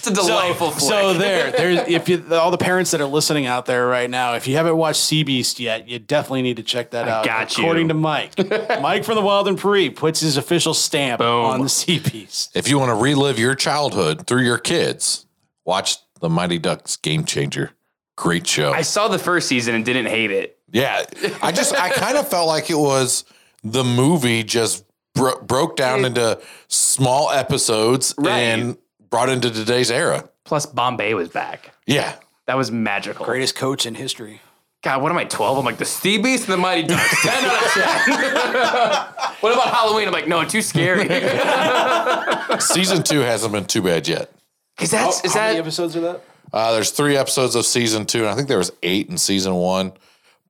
just 0.01 0.07
a 0.07 0.13
delightful 0.13 0.71
so, 0.71 0.77
flick. 0.79 0.89
so 0.89 1.13
there, 1.13 1.51
there's 1.51 1.87
if 1.87 2.09
you 2.09 2.23
all 2.31 2.51
the 2.51 2.57
parents 2.57 2.91
that 2.91 3.01
are 3.01 3.05
listening 3.07 3.45
out 3.45 3.65
there 3.65 3.87
right 3.87 4.09
now, 4.09 4.33
if 4.35 4.47
you 4.47 4.55
haven't 4.55 4.75
watched 4.77 5.01
Sea 5.01 5.23
Beast 5.23 5.59
yet, 5.59 5.87
you 5.87 5.99
definitely 5.99 6.41
need 6.41 6.57
to 6.57 6.63
check 6.63 6.91
that 6.91 7.07
out. 7.07 7.25
got 7.25 7.57
you. 7.57 7.63
According 7.63 7.87
to 7.89 7.93
Mike, 7.93 8.33
Mike 8.81 9.03
from 9.03 9.15
the 9.15 9.21
Wild 9.21 9.47
and 9.47 9.59
Free 9.59 9.89
puts 9.89 10.19
his 10.21 10.37
official 10.37 10.73
stamp 10.73 11.19
Boom. 11.19 11.45
on 11.45 11.61
the 11.61 11.69
Sea 11.69 11.99
Beast. 11.99 12.51
If 12.55 12.67
you 12.67 12.79
want 12.79 12.89
to 12.89 12.95
relive 12.95 13.37
your 13.39 13.55
childhood 13.55 14.27
through 14.27 14.43
your 14.43 14.57
kids, 14.57 15.25
watch 15.65 15.97
the 16.19 16.29
Mighty 16.29 16.59
Ducks 16.59 16.95
Game 16.95 17.25
Changer. 17.25 17.71
Great 18.15 18.45
show. 18.47 18.71
I 18.71 18.81
saw 18.83 19.07
the 19.07 19.19
first 19.19 19.47
season 19.47 19.73
and 19.75 19.83
didn't 19.83 20.05
hate 20.05 20.29
it. 20.31 20.57
yeah, 20.71 21.03
I 21.41 21.51
just 21.51 21.75
I 21.75 21.89
kind 21.89 22.17
of 22.17 22.27
felt 22.29 22.47
like 22.47 22.69
it 22.69 22.77
was 22.77 23.25
the 23.63 23.83
movie 23.83 24.43
just 24.43 24.85
bro- 25.15 25.41
broke 25.41 25.75
down 25.77 26.05
into 26.05 26.39
small 26.67 27.31
episodes 27.31 28.13
Right. 28.17 28.37
and 28.39 28.77
brought 29.13 29.29
into 29.29 29.51
today's 29.51 29.91
era. 29.91 30.27
Plus, 30.43 30.65
Bombay 30.65 31.13
was 31.13 31.29
back. 31.29 31.71
Yeah, 31.85 32.15
That 32.47 32.57
was 32.57 32.71
magical. 32.71 33.23
Greatest 33.23 33.53
coach 33.55 33.85
in 33.85 33.93
history. 33.93 34.41
God, 34.81 35.03
what 35.03 35.11
am 35.11 35.19
I, 35.19 35.25
12? 35.25 35.59
I'm 35.59 35.63
like, 35.63 35.77
the 35.77 35.85
Sea 35.85 36.17
Beast 36.17 36.45
and 36.45 36.53
the 36.53 36.57
Mighty 36.57 36.87
Ducks. 36.87 37.21
10 37.21 37.45
out 37.45 37.63
of 37.63 37.71
10. 37.71 39.35
what 39.41 39.53
about 39.53 39.71
Halloween? 39.71 40.07
I'm 40.07 40.13
like, 40.13 40.27
no, 40.27 40.43
too 40.43 40.63
scary. 40.63 41.03
season 42.59 43.03
two 43.03 43.19
hasn't 43.19 43.53
been 43.53 43.65
too 43.65 43.83
bad 43.83 44.07
yet. 44.07 44.31
Because 44.75 44.89
that's, 44.89 45.23
is 45.23 45.35
How 45.35 45.41
many 45.41 45.57
that, 45.57 45.59
episodes 45.61 45.95
are 45.95 46.01
that? 46.01 46.23
Uh, 46.51 46.73
there's 46.73 46.89
three 46.89 47.15
episodes 47.15 47.53
of 47.53 47.67
season 47.67 48.07
two, 48.07 48.21
and 48.21 48.29
I 48.29 48.33
think 48.35 48.47
there 48.47 48.57
was 48.57 48.71
eight 48.81 49.09
in 49.09 49.19
season 49.19 49.53
one. 49.53 49.93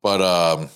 But 0.01 0.21
um, 0.21 0.69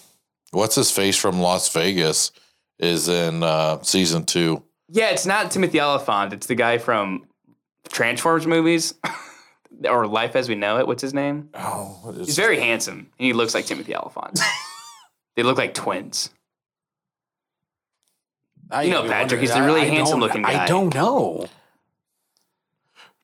what's 0.52 0.76
his 0.76 0.92
face 0.92 1.16
from 1.16 1.40
Las 1.40 1.72
Vegas 1.72 2.34
is 2.80 3.08
in 3.08 3.44
uh, 3.44 3.82
season 3.82 4.26
two. 4.26 4.62
yeah, 4.90 5.12
it's 5.12 5.26
not 5.26 5.52
Timothy 5.52 5.80
Olyphant. 5.80 6.34
It's 6.34 6.48
the 6.48 6.56
guy 6.56 6.80
from 6.80 7.24
Transformers 7.92 8.46
movies 8.48 8.94
or 9.90 10.08
Life 10.08 10.36
as 10.36 10.48
We 10.50 10.56
Know 10.56 10.78
It. 10.80 10.88
What's 10.88 11.02
his 11.02 11.14
name? 11.14 11.50
Oh, 11.54 12.00
what 12.04 12.16
is 12.16 12.28
He's 12.28 12.36
very 12.38 12.60
handsome 12.60 12.98
and 13.20 13.26
he 13.26 13.34
looks 13.34 13.54
like 13.54 13.66
Timothy 13.66 13.96
Olyphant. 13.96 14.40
they 15.36 15.44
look 15.44 15.58
like 15.58 15.74
twins. 15.74 16.30
I 18.70 18.84
You 18.84 18.92
know 18.92 19.02
Patrick, 19.04 19.20
wonder- 19.20 19.38
he's 19.38 19.50
a 19.52 19.64
really 19.64 19.82
I- 19.82 19.86
I 19.86 19.88
handsome 19.88 20.20
don't- 20.20 20.28
looking 20.28 20.42
guy. 20.42 20.64
I 20.64 20.68
don't 20.68 20.94
know. 20.94 21.46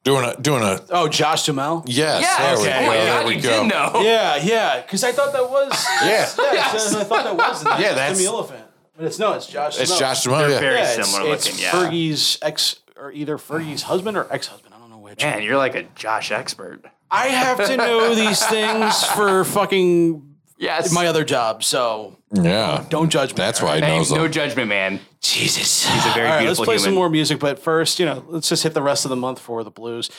doing 0.05 0.25
a 0.25 0.35
doing 0.41 0.63
a 0.63 0.81
Oh, 0.89 1.07
Josh 1.07 1.45
Duhamel. 1.45 1.83
yes. 1.87 2.21
Yeah, 2.21 2.45
there 2.45 2.57
we 2.57 2.61
okay. 2.63 2.85
go. 2.85 2.89
Oh 2.89 2.93
there 2.93 3.05
God, 3.19 3.25
we 3.27 3.35
you 3.35 3.41
go. 3.41 3.61
did 3.63 3.69
know. 3.69 4.01
Yeah, 4.03 4.35
yeah. 4.37 4.81
Because 4.81 5.03
I 5.03 5.11
thought 5.11 5.33
that 5.33 5.49
was. 5.49 5.71
Yeah, 6.03 6.29
Yeah, 6.53 6.71
so 6.77 6.99
I 6.99 7.03
thought 7.03 7.23
that 7.25 7.35
was. 7.37 7.63
Yeah, 7.65 7.79
yeah, 7.79 7.93
that's- 7.93 8.17
Timmy 8.17 8.27
Elephant. 8.27 8.65
But 8.95 9.05
it's 9.07 9.17
no, 9.17 9.33
it's 9.33 9.47
Josh. 9.47 9.79
it's 9.79 9.89
Duhamel. 9.89 9.99
Josh 9.99 10.23
Duhamel. 10.23 10.49
Yeah. 10.51 10.59
very 10.59 10.75
Yeah, 10.77 11.01
similar 11.01 11.33
it's 11.33 11.45
looking, 11.47 11.61
yeah. 11.63 11.71
Fergie's 11.71 12.37
ex, 12.43 12.75
or 13.03 13.11
either 13.11 13.37
Fergie's 13.37 13.83
husband 13.83 14.15
or 14.17 14.27
ex-husband. 14.31 14.73
I 14.73 14.79
don't 14.79 14.89
know 14.89 14.97
which. 14.97 15.21
Man, 15.21 15.43
you're 15.43 15.57
like 15.57 15.75
a 15.75 15.83
Josh 15.95 16.31
expert. 16.31 16.81
I 17.11 17.27
have 17.27 17.57
to 17.67 17.77
know 17.77 18.15
these 18.23 18.43
things 18.45 19.03
for 19.03 19.43
fucking 19.43 20.29
Yes. 20.57 20.93
my 20.93 21.07
other 21.07 21.25
job. 21.25 21.63
So 21.63 22.17
yeah, 22.31 22.85
don't 22.89 23.09
judge 23.09 23.31
me. 23.31 23.37
That's 23.37 23.61
why 23.61 23.73
right? 23.73 23.83
he 23.83 23.89
Hey, 23.89 23.97
knows 23.97 24.11
no 24.11 24.23
them. 24.23 24.31
judgment, 24.31 24.69
man. 24.69 25.01
Jesus. 25.19 25.85
He's 25.85 26.05
a 26.05 26.09
very 26.13 26.27
All 26.27 26.33
right, 26.33 26.39
beautiful 26.39 26.61
Let's 26.65 26.67
play 26.67 26.77
some 26.77 26.93
more 26.93 27.09
music, 27.09 27.39
but 27.39 27.59
first, 27.59 27.99
you 27.99 28.05
know, 28.05 28.23
let's 28.29 28.47
just 28.47 28.63
hit 28.63 28.73
the 28.73 28.81
rest 28.81 29.03
of 29.05 29.09
the 29.09 29.15
month 29.17 29.39
for 29.39 29.63
the 29.65 29.71
Blues. 29.71 30.09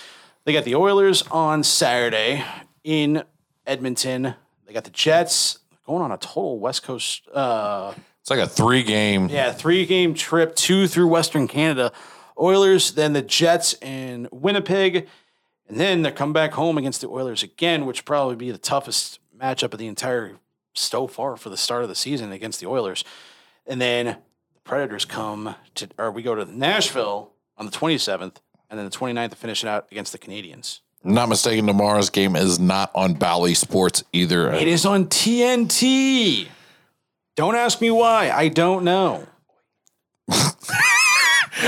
They 0.45 0.53
got 0.53 0.65
the 0.65 0.75
Oilers 0.75 1.23
on 1.31 1.63
Saturday 1.63 2.45
in 2.83 3.23
Edmonton. 3.67 4.35
They 4.67 4.75
got 4.75 4.85
the 4.85 4.91
Jets 4.91 5.61
going 5.87 6.03
on 6.03 6.13
a 6.13 6.19
total 6.19 6.59
West 6.59 6.83
Coast, 6.83 7.23
uh, 7.33 7.95
It's 8.21 8.31
like 8.31 8.39
a 8.41 8.47
three 8.47 8.83
game. 8.83 9.29
yeah, 9.31 9.53
three 9.53 9.87
game 9.87 10.13
trip, 10.15 10.55
two 10.57 10.87
through 10.89 11.09
Western 11.09 11.49
Canada. 11.49 11.93
Oilers, 12.41 12.93
then 12.93 13.13
the 13.13 13.23
Jets 13.23 13.75
in 13.81 14.29
Winnipeg, 14.31 15.09
and 15.69 15.81
then 15.81 16.03
they 16.03 16.11
come 16.11 16.33
back 16.33 16.53
home 16.53 16.77
against 16.79 17.01
the 17.01 17.09
Oilers 17.09 17.43
again, 17.43 17.87
which 17.87 18.05
probably 18.05 18.37
be 18.37 18.51
the 18.51 18.59
toughest 18.59 19.19
matchup 19.39 19.73
of 19.73 19.79
the 19.79 19.87
entire 19.87 20.37
so 20.75 21.07
far 21.07 21.37
for 21.37 21.49
the 21.49 21.57
start 21.57 21.83
of 21.83 21.89
the 21.89 21.95
season 21.95 22.33
against 22.33 22.61
the 22.61 22.67
Oilers. 22.67 23.05
And 23.67 23.81
then 23.81 24.07
the 24.07 24.61
Predators 24.65 25.05
come 25.05 25.55
to, 25.77 25.89
or 25.99 26.11
we 26.11 26.23
go 26.23 26.35
to 26.35 26.45
Nashville 26.45 27.33
on 27.57 27.67
the 27.67 27.73
27th, 27.73 28.37
and 28.69 28.79
then 28.79 28.85
the 28.85 28.91
29th 28.91 29.31
to 29.31 29.37
finish 29.37 29.63
it 29.63 29.69
out 29.69 29.87
against 29.91 30.13
the 30.13 30.19
Canadiens. 30.19 30.81
Not 31.05 31.29
mistaken. 31.29 31.67
Tomorrow's 31.67 32.09
game 32.11 32.35
is 32.35 32.59
not 32.59 32.91
on 32.95 33.15
Bally 33.15 33.55
Sports 33.55 34.03
either. 34.13 34.51
It 34.53 34.67
is 34.67 34.87
on 34.87 35.07
TNT. 35.07 36.49
Don't 37.37 37.55
ask 37.55 37.81
me 37.81 37.91
why. 37.91 38.31
I 38.31 38.49
don't 38.49 38.85
know. 38.85 39.27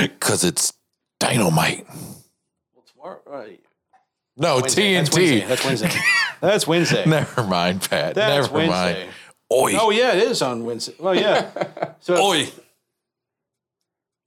because 0.00 0.44
it's 0.44 0.72
dynamite. 1.20 1.86
Tomorrow, 2.92 3.20
uh, 3.30 3.44
No 4.36 4.56
Wednesday. 4.60 4.94
That's 4.94 5.14
Wednesday. 5.14 5.40
TNT. 5.40 5.48
That's 5.48 5.64
Wednesday. 5.64 5.90
That's 6.40 6.66
Wednesday. 6.66 7.04
Never 7.08 7.44
mind, 7.44 7.80
Pat. 7.88 8.14
That's 8.14 8.46
Never 8.46 8.54
Wednesday. 8.54 9.04
mind. 9.04 9.10
Oi, 9.52 9.74
Oh 9.78 9.90
yeah, 9.90 10.12
it 10.12 10.22
is 10.24 10.42
on 10.42 10.64
Wednesday. 10.64 10.94
Well, 10.98 11.14
yeah. 11.14 11.50
So 12.00 12.16
oi. 12.22 12.48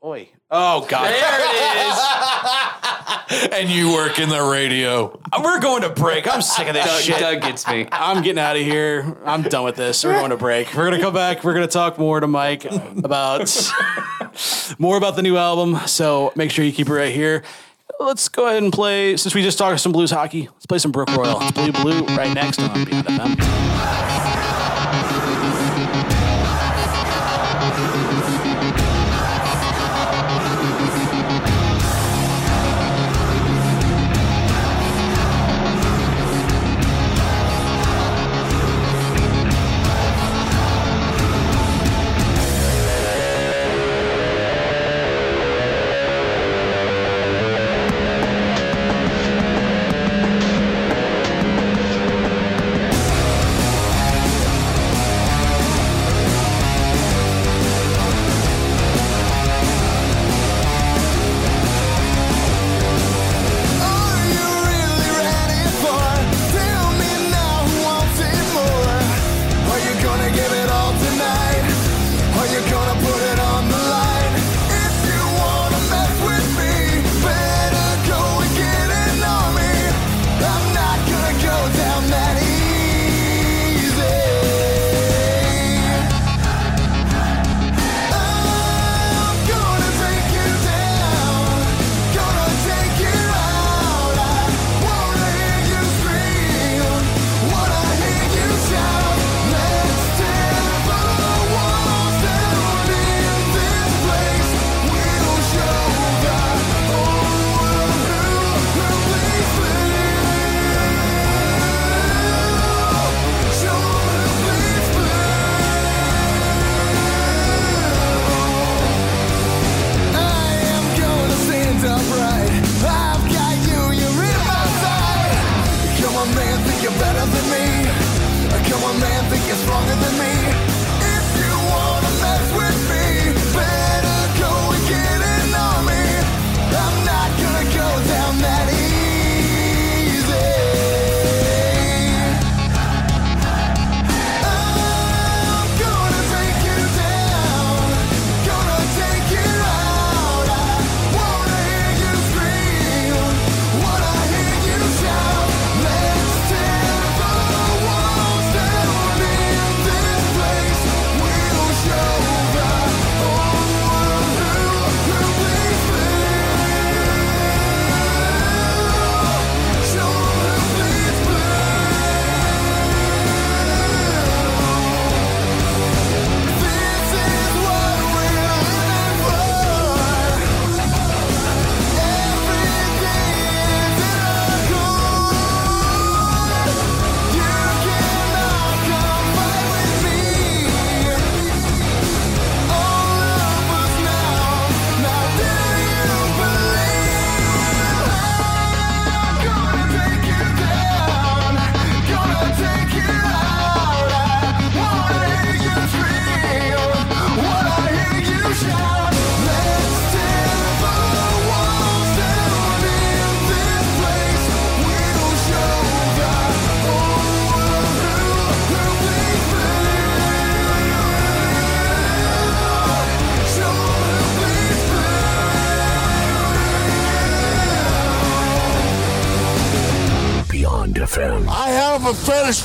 oi. 0.04 0.30
Oh 0.50 0.86
God. 0.90 1.06
There 1.12 1.40
it 1.42 1.88
is. 3.52 3.52
and 3.54 3.70
you 3.70 3.94
work 3.94 4.18
in 4.18 4.30
the 4.30 4.42
radio. 4.42 5.20
We're 5.44 5.60
going 5.60 5.82
to 5.84 5.90
break. 5.90 6.34
I'm 6.34 6.42
sick 6.42 6.68
of 6.68 6.74
this 6.74 6.86
Doug, 6.86 7.02
shit. 7.02 7.20
Doug 7.20 7.42
gets 7.42 7.68
me. 7.68 7.88
I'm 7.92 8.24
getting 8.24 8.40
out 8.40 8.56
of 8.56 8.62
here. 8.64 9.18
I'm 9.26 9.44
done 9.44 9.66
with 9.66 9.76
this. 9.76 10.04
We're 10.04 10.14
going 10.14 10.32
to 10.32 10.38
break. 10.38 10.74
We're 10.74 10.90
gonna 10.90 11.02
come 11.02 11.14
back. 11.14 11.44
We're 11.44 11.54
gonna 11.54 11.68
talk 11.68 12.00
more 12.00 12.20
to 12.20 12.28
Mike 12.28 12.66
about 12.66 13.42
more 14.78 14.98
about 14.98 15.16
the 15.16 15.22
new 15.22 15.38
album. 15.38 15.78
So 15.88 16.32
make 16.36 16.52
sure 16.52 16.66
you 16.66 16.72
keep 16.72 16.88
it 16.88 16.94
right 16.94 17.14
here. 17.14 17.44
Let's 18.00 18.30
go 18.30 18.48
ahead 18.48 18.64
and 18.64 18.72
play. 18.72 19.18
Since 19.18 19.36
we 19.36 19.42
just 19.42 19.58
talked 19.58 19.80
some 19.80 19.92
blues 19.92 20.12
hockey, 20.12 20.48
let's 20.54 20.66
play 20.66 20.78
some 20.78 20.92
Brook 20.92 21.10
Royal. 21.16 21.40
It's 21.42 21.52
Blue 21.52 21.72
Blue 21.72 22.06
right 22.16 22.34
next 22.34 22.60
on 22.60 22.86
Beyond 22.86 23.08
FM. 23.08 24.49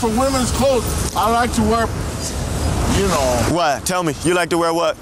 For 0.05 0.21
women's 0.21 0.51
clothes. 0.51 0.85
I 1.17 1.31
like 1.31 1.53
to 1.55 1.63
wear, 1.63 1.87
you 3.01 3.09
know, 3.09 3.55
What? 3.55 3.87
Tell 3.87 4.03
me. 4.03 4.15
You 4.23 4.35
like 4.35 4.51
to 4.51 4.59
wear 4.59 4.75
what? 4.75 4.99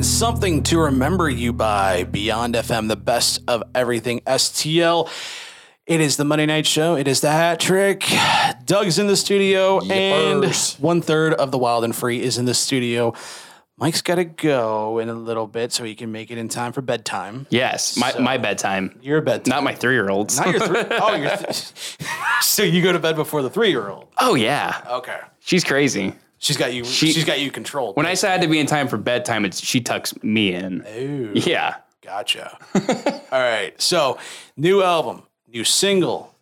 Something 0.00 0.62
to 0.64 0.78
Remember 0.78 1.28
You 1.28 1.52
by 1.52 2.04
Beyond 2.04 2.54
FM, 2.54 2.88
the 2.88 2.96
best 2.96 3.40
of 3.46 3.62
everything 3.74 4.20
STL. 4.20 5.10
It 5.86 6.00
is 6.00 6.16
the 6.16 6.24
Monday 6.24 6.46
Night 6.46 6.66
Show. 6.66 6.96
It 6.96 7.06
is 7.06 7.20
the 7.20 7.30
hat 7.30 7.60
trick. 7.60 8.04
Doug's 8.64 8.98
in 8.98 9.06
the 9.06 9.16
studio, 9.16 9.80
and 9.80 10.46
one 10.78 11.02
third 11.02 11.34
of 11.34 11.50
the 11.50 11.58
Wild 11.58 11.84
and 11.84 11.94
Free 11.94 12.22
is 12.22 12.38
in 12.38 12.46
the 12.46 12.54
studio. 12.54 13.12
Mike's 13.76 14.00
got 14.00 14.14
to 14.14 14.24
go 14.24 14.98
in 14.98 15.10
a 15.10 15.14
little 15.14 15.46
bit 15.46 15.72
so 15.72 15.84
he 15.84 15.94
can 15.94 16.10
make 16.10 16.30
it 16.30 16.38
in 16.38 16.48
time 16.48 16.72
for 16.72 16.80
bedtime. 16.80 17.46
Yes, 17.50 17.96
my, 17.96 18.18
my 18.18 18.38
bedtime. 18.38 18.98
Your 19.02 19.20
bedtime. 19.20 19.50
Not 19.50 19.62
my 19.62 19.74
three 19.74 19.94
year 19.94 20.08
olds. 20.08 20.38
Not 20.38 20.48
your 20.48 20.60
three. 20.60 20.84
oh, 20.90 21.14
your 21.14 21.36
th- 21.36 21.72
so 22.40 22.62
you 22.62 22.82
go 22.82 22.92
to 22.92 22.98
bed 22.98 23.14
before 23.14 23.42
the 23.42 23.50
three 23.50 23.68
year 23.68 23.88
old. 23.90 24.08
oh, 24.18 24.34
yeah. 24.34 24.82
Okay. 24.88 25.18
She's 25.40 25.64
crazy. 25.64 26.14
She's 26.42 26.56
got 26.56 26.74
you. 26.74 26.84
She- 26.84 27.12
she's 27.12 27.24
got 27.24 27.40
you 27.40 27.50
controlled. 27.50 27.96
When 27.96 28.04
I 28.04 28.14
say 28.14 28.28
I 28.28 28.32
had 28.32 28.42
to 28.42 28.48
be 28.48 28.58
in 28.58 28.66
time 28.66 28.88
for 28.88 28.96
bedtime, 28.98 29.44
it's 29.44 29.64
she 29.64 29.80
tucks 29.80 30.20
me 30.22 30.52
in. 30.52 30.84
Ooh. 30.86 31.32
Yeah. 31.34 31.76
Gotcha. 32.02 32.58
All 33.32 33.38
right. 33.40 33.80
So, 33.80 34.18
new 34.56 34.82
album, 34.82 35.22
new 35.46 35.62
single. 35.62 36.34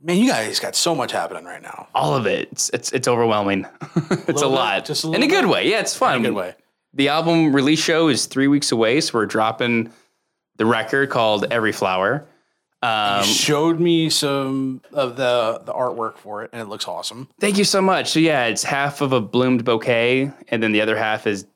Man, 0.00 0.16
you 0.18 0.28
guys 0.30 0.60
got 0.60 0.76
so 0.76 0.94
much 0.94 1.10
happening 1.10 1.44
right 1.44 1.60
now. 1.62 1.88
All 1.92 2.14
of 2.14 2.24
it. 2.26 2.48
It's 2.52 2.70
it's, 2.70 2.92
it's 2.92 3.08
overwhelming. 3.08 3.66
it's 3.96 4.10
a 4.10 4.32
Little 4.32 4.50
bit? 4.50 4.56
lot. 4.56 4.84
Just 4.84 5.04
a 5.04 5.08
in 5.12 5.22
a 5.24 5.26
good 5.26 5.42
bit? 5.42 5.48
way. 5.50 5.68
Yeah, 5.70 5.80
it's 5.80 5.96
fun. 5.96 6.16
In 6.16 6.20
a 6.24 6.28
good 6.28 6.34
way. 6.36 6.54
The 6.94 7.08
album 7.08 7.52
release 7.54 7.80
show 7.82 8.06
is 8.08 8.26
three 8.26 8.46
weeks 8.48 8.70
away, 8.70 9.00
so 9.00 9.18
we're 9.18 9.26
dropping 9.26 9.92
the 10.56 10.66
record 10.66 11.10
called 11.10 11.46
Every 11.50 11.72
Flower. 11.72 12.26
Um, 12.82 13.20
you 13.20 13.32
showed 13.32 13.78
me 13.78 14.10
some 14.10 14.82
of 14.92 15.16
the 15.16 15.62
the 15.64 15.72
artwork 15.72 16.18
for 16.18 16.42
it, 16.42 16.50
and 16.52 16.60
it 16.60 16.66
looks 16.66 16.88
awesome. 16.88 17.28
Thank 17.38 17.56
you 17.56 17.64
so 17.64 17.80
much. 17.80 18.10
So 18.10 18.18
yeah, 18.18 18.46
it's 18.46 18.64
half 18.64 19.00
of 19.00 19.12
a 19.12 19.20
bloomed 19.20 19.64
bouquet, 19.64 20.32
and 20.48 20.62
then 20.62 20.72
the 20.72 20.80
other 20.80 20.96
half 20.96 21.26
is 21.26 21.46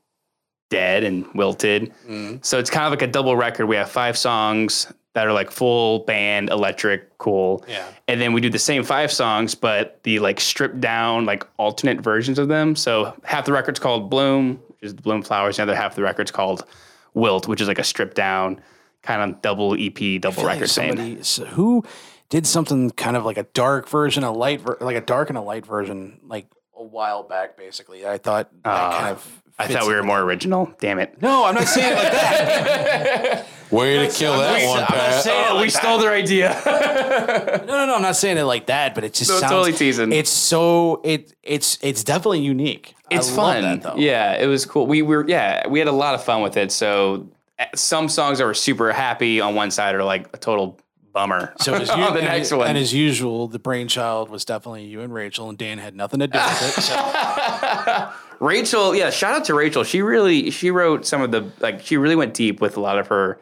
dead 0.71 1.05
and 1.05 1.27
wilted. 1.35 1.93
Mm. 2.09 2.45
So 2.45 2.59
it's 2.59 2.71
kind 2.71 2.87
of 2.87 2.93
like 2.93 3.03
a 3.03 3.07
double 3.11 3.37
record. 3.37 3.67
We 3.67 3.77
have 3.77 3.91
five 3.91 4.17
songs 4.17 4.93
that 5.15 5.27
are 5.27 5.33
like 5.33 5.51
full 5.51 6.01
band 6.01 6.51
electric 6.51 7.17
cool. 7.19 7.65
Yeah. 7.67 7.87
And 8.07 8.21
then 8.21 8.33
we 8.33 8.41
do 8.41 8.51
the 8.51 8.59
same 8.59 8.85
five 8.85 9.11
songs, 9.11 9.55
but 9.55 10.03
the 10.03 10.19
like 10.19 10.41
stripped 10.41 10.81
down 10.81 11.25
like 11.25 11.47
alternate 11.57 12.01
versions 12.01 12.39
of 12.39 12.49
them. 12.49 12.77
So 12.77 13.15
half 13.25 13.47
the 13.47 13.53
record's 13.53 13.81
called 13.81 14.11
Bloom, 14.11 14.61
which 14.69 14.83
is 14.83 14.95
the 14.95 15.03
Bloom 15.03 15.23
Flowers, 15.23 15.57
the 15.57 15.63
other 15.63 15.75
half 15.75 15.93
of 15.93 15.97
the 15.97 16.03
record's 16.03 16.31
called 16.31 16.67
Wilt, 17.15 17.49
which 17.49 17.61
is 17.61 17.69
like 17.69 17.79
a 17.79 17.85
stripped 17.85 18.15
down 18.15 18.61
kind 19.07 19.31
of 19.33 19.41
double 19.43 19.75
EP, 19.79 20.21
double 20.21 20.35
feel 20.37 20.45
like 20.45 20.61
record 20.61 20.71
thing. 20.71 21.23
so 21.23 21.45
who 21.45 21.85
did 22.29 22.47
something 22.47 22.91
kind 22.91 23.17
of 23.17 23.25
like 23.25 23.39
a 23.39 23.45
dark 23.55 23.89
version, 23.89 24.25
a 24.25 24.33
light, 24.33 24.61
ver- 24.61 24.79
like 24.81 24.97
a 24.97 25.01
dark 25.01 25.29
and 25.29 25.39
a 25.39 25.43
light 25.43 25.65
version, 25.65 26.21
like 26.27 26.47
a 26.77 26.83
while 26.83 27.23
back. 27.23 27.57
Basically, 27.57 28.07
I 28.07 28.19
thought 28.19 28.51
that 28.65 28.69
Uh, 28.71 28.93
kind 28.99 29.09
of. 29.09 29.43
I 29.59 29.69
thought 29.69 29.87
we 29.87 29.95
were 29.95 30.03
more 30.03 30.21
original. 30.21 30.71
Damn 30.81 30.99
it. 30.99 31.23
No, 31.23 31.47
I'm 31.47 31.55
not 31.55 31.67
saying 31.67 31.93
it 31.93 31.97
like 31.97 32.13
that. 32.13 33.47
Way 33.71 34.07
to 34.07 34.13
kill 34.13 34.35
I'm 34.35 34.41
that 34.41 34.67
one, 34.69 34.77
I'm 34.77 34.81
not 34.83 34.89
Pat. 34.91 35.25
saying 35.25 35.41
it 35.45 35.51
Oh, 35.51 35.55
like 35.55 35.63
we 35.65 35.71
that. 35.71 35.83
stole 35.83 35.99
their 35.99 36.13
idea. 36.13 36.61
No, 36.65 37.65
no, 37.67 37.87
no. 37.87 37.95
I'm 37.97 38.03
not 38.03 38.17
saying 38.17 38.37
it 38.37 38.43
like 38.45 38.67
that, 38.67 38.95
but 38.95 39.03
it 39.05 39.15
just 39.15 39.31
No, 39.31 39.39
sounds 39.39 39.51
totally 39.51 39.73
teasing. 39.73 40.13
It's 40.13 40.29
so 40.31 41.01
it 41.05 41.33
it's 41.43 41.79
it's 41.81 42.05
definitely 42.05 42.41
unique. 42.43 42.95
it's 43.11 43.29
I 43.29 43.31
love 43.31 43.55
fun. 43.55 43.63
that, 43.63 43.83
though. 43.83 43.95
Yeah, 43.97 44.35
it 44.35 44.47
was 44.47 44.67
cool. 44.67 44.87
We 44.87 45.01
were 45.03 45.25
yeah, 45.27 45.67
we 45.69 45.79
had 45.79 45.89
a 45.89 45.93
lot 45.93 46.15
of 46.15 46.23
fun 46.23 46.43
with 46.43 46.57
it. 46.59 46.71
So 46.71 47.27
some 47.75 48.09
songs 48.09 48.39
that 48.39 48.45
were 48.45 48.55
super 48.55 48.93
happy 48.93 49.41
on 49.41 49.55
one 49.55 49.71
side 49.71 49.95
are 49.95 50.05
like 50.05 50.29
a 50.35 50.39
total 50.39 50.79
bummer. 51.13 51.55
So 51.59 51.75
as 51.75 51.89
you, 51.97 51.97
the 51.97 52.19
and, 52.19 52.25
next 52.25 52.53
one. 52.53 52.69
and 52.69 52.79
as 52.79 52.93
usual, 52.93 53.49
the 53.49 53.59
brainchild 53.59 54.29
was 54.29 54.45
definitely 54.45 54.85
you 54.85 55.01
and 55.01 55.13
Rachel, 55.13 55.49
and 55.49 55.57
Dan 55.57 55.79
had 55.79 55.97
nothing 55.97 56.21
to 56.21 56.27
do 56.27 56.39
with 56.39 56.79
it. 56.79 56.83
So 56.83 58.13
Rachel, 58.41 58.95
yeah, 58.95 59.11
shout 59.11 59.35
out 59.35 59.45
to 59.47 59.55
Rachel. 59.55 59.83
She 59.83 60.03
really 60.03 60.51
she 60.51 60.71
wrote 60.71 61.07
some 61.07 61.23
of 61.23 61.31
the 61.31 61.51
like 61.61 61.81
she 61.85 61.97
really 61.97 62.17
went 62.17 62.35
deep 62.35 62.61
with 62.61 62.77
a 62.77 62.81
lot 62.81 62.99
of 62.99 63.09
her 63.09 63.41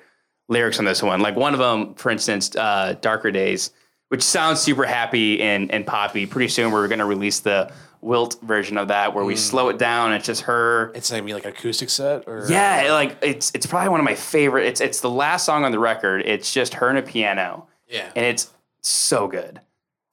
lyrics 0.49 0.79
on 0.79 0.85
this 0.85 1.03
one. 1.03 1.21
Like 1.21 1.37
one 1.37 1.53
of 1.53 1.59
them, 1.61 1.95
for 1.95 2.11
instance, 2.11 2.55
uh, 2.55 2.95
"Darker 3.01 3.33
Days," 3.33 3.71
which 4.09 4.23
sounds 4.23 4.61
super 4.61 4.85
happy 4.85 5.43
and 5.43 5.71
and 5.73 5.85
poppy. 5.85 6.27
Pretty 6.27 6.49
soon 6.49 6.71
we're 6.71 6.87
gonna 6.87 7.07
release 7.07 7.41
the 7.41 7.73
Wilt 8.05 8.39
version 8.43 8.77
of 8.77 8.89
that 8.89 9.15
where 9.15 9.25
we 9.25 9.35
slow 9.35 9.71
it 9.71 9.79
down. 9.79 10.09
And 10.13 10.17
it's 10.17 10.27
just 10.27 10.43
her. 10.43 10.93
it's 10.95 11.11
be 11.11 11.33
like 11.33 11.45
an 11.45 11.53
acoustic 11.53 11.89
set, 11.89 12.25
or 12.27 12.47
Yeah, 12.51 12.93
like 12.93 13.17
it's 13.23 13.51
it's 13.55 13.65
probably 13.65 13.89
one 13.89 13.99
of 13.99 14.05
my 14.05 14.15
favorite. 14.15 14.67
It's 14.67 14.83
it's 14.83 15.01
the 15.01 15.09
last 15.09 15.47
song 15.47 15.65
on 15.65 15.73
the 15.73 15.79
record. 15.79 16.23
It's 16.27 16.53
just 16.53 16.75
her 16.75 16.91
and 16.91 16.99
a 16.99 17.03
piano, 17.03 17.67
yeah. 17.89 18.13
and 18.15 18.27
it's 18.27 18.53
so 18.83 19.27
good. 19.27 19.59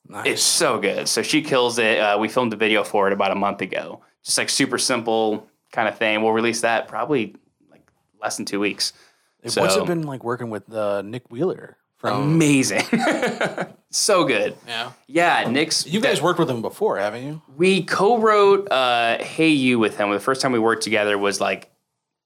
Nice. 0.08 0.26
It's 0.26 0.42
so 0.42 0.80
good. 0.80 1.10
So 1.10 1.22
she 1.22 1.42
kills 1.42 1.80
it. 1.80 2.00
Uh, 2.00 2.18
we 2.18 2.30
filmed 2.30 2.54
the 2.54 2.58
video 2.58 2.84
for 2.86 3.08
it 3.08 3.14
about 3.14 3.32
a 3.32 3.36
month 3.36 3.62
ago. 3.62 4.02
Just 4.24 4.38
like 4.38 4.50
super 4.50 4.78
simple 4.78 5.48
kind 5.74 5.90
of 5.90 5.98
thing. 5.98 6.22
We'll 6.22 6.32
release 6.32 6.62
that 6.62 6.88
probably 6.88 7.36
like 7.70 7.86
less 8.22 8.38
than 8.38 8.46
two 8.46 8.62
weeks. 8.62 8.94
What's 9.42 9.56
So- 9.56 9.84
it 9.84 9.88
been 9.88 10.04
like 10.04 10.24
working 10.24 10.50
with 10.50 10.72
uh, 10.74 11.02
Nick 11.02 11.30
Wheeler 11.30 11.78
from? 12.02 12.24
Amazing. 12.34 12.84
so 13.92 14.26
good. 14.26 14.56
yeah, 14.68 14.92
Yeah, 15.08 15.50
Nick's. 15.50 15.86
you 15.86 16.02
guys 16.02 16.22
worked 16.22 16.40
with 16.40 16.50
him 16.50 16.62
before, 16.62 16.98
haven't 16.98 17.24
you? 17.24 17.42
We 17.56 17.84
co-wrote 17.84 18.70
uh, 18.72 19.20
"Hey 19.24 19.50
You" 19.50 19.80
with 19.80 19.98
him. 19.98 20.10
The 20.12 20.20
first 20.20 20.42
time 20.42 20.52
we 20.52 20.60
worked 20.60 20.84
together 20.84 21.18
was 21.18 21.40
like 21.40 21.70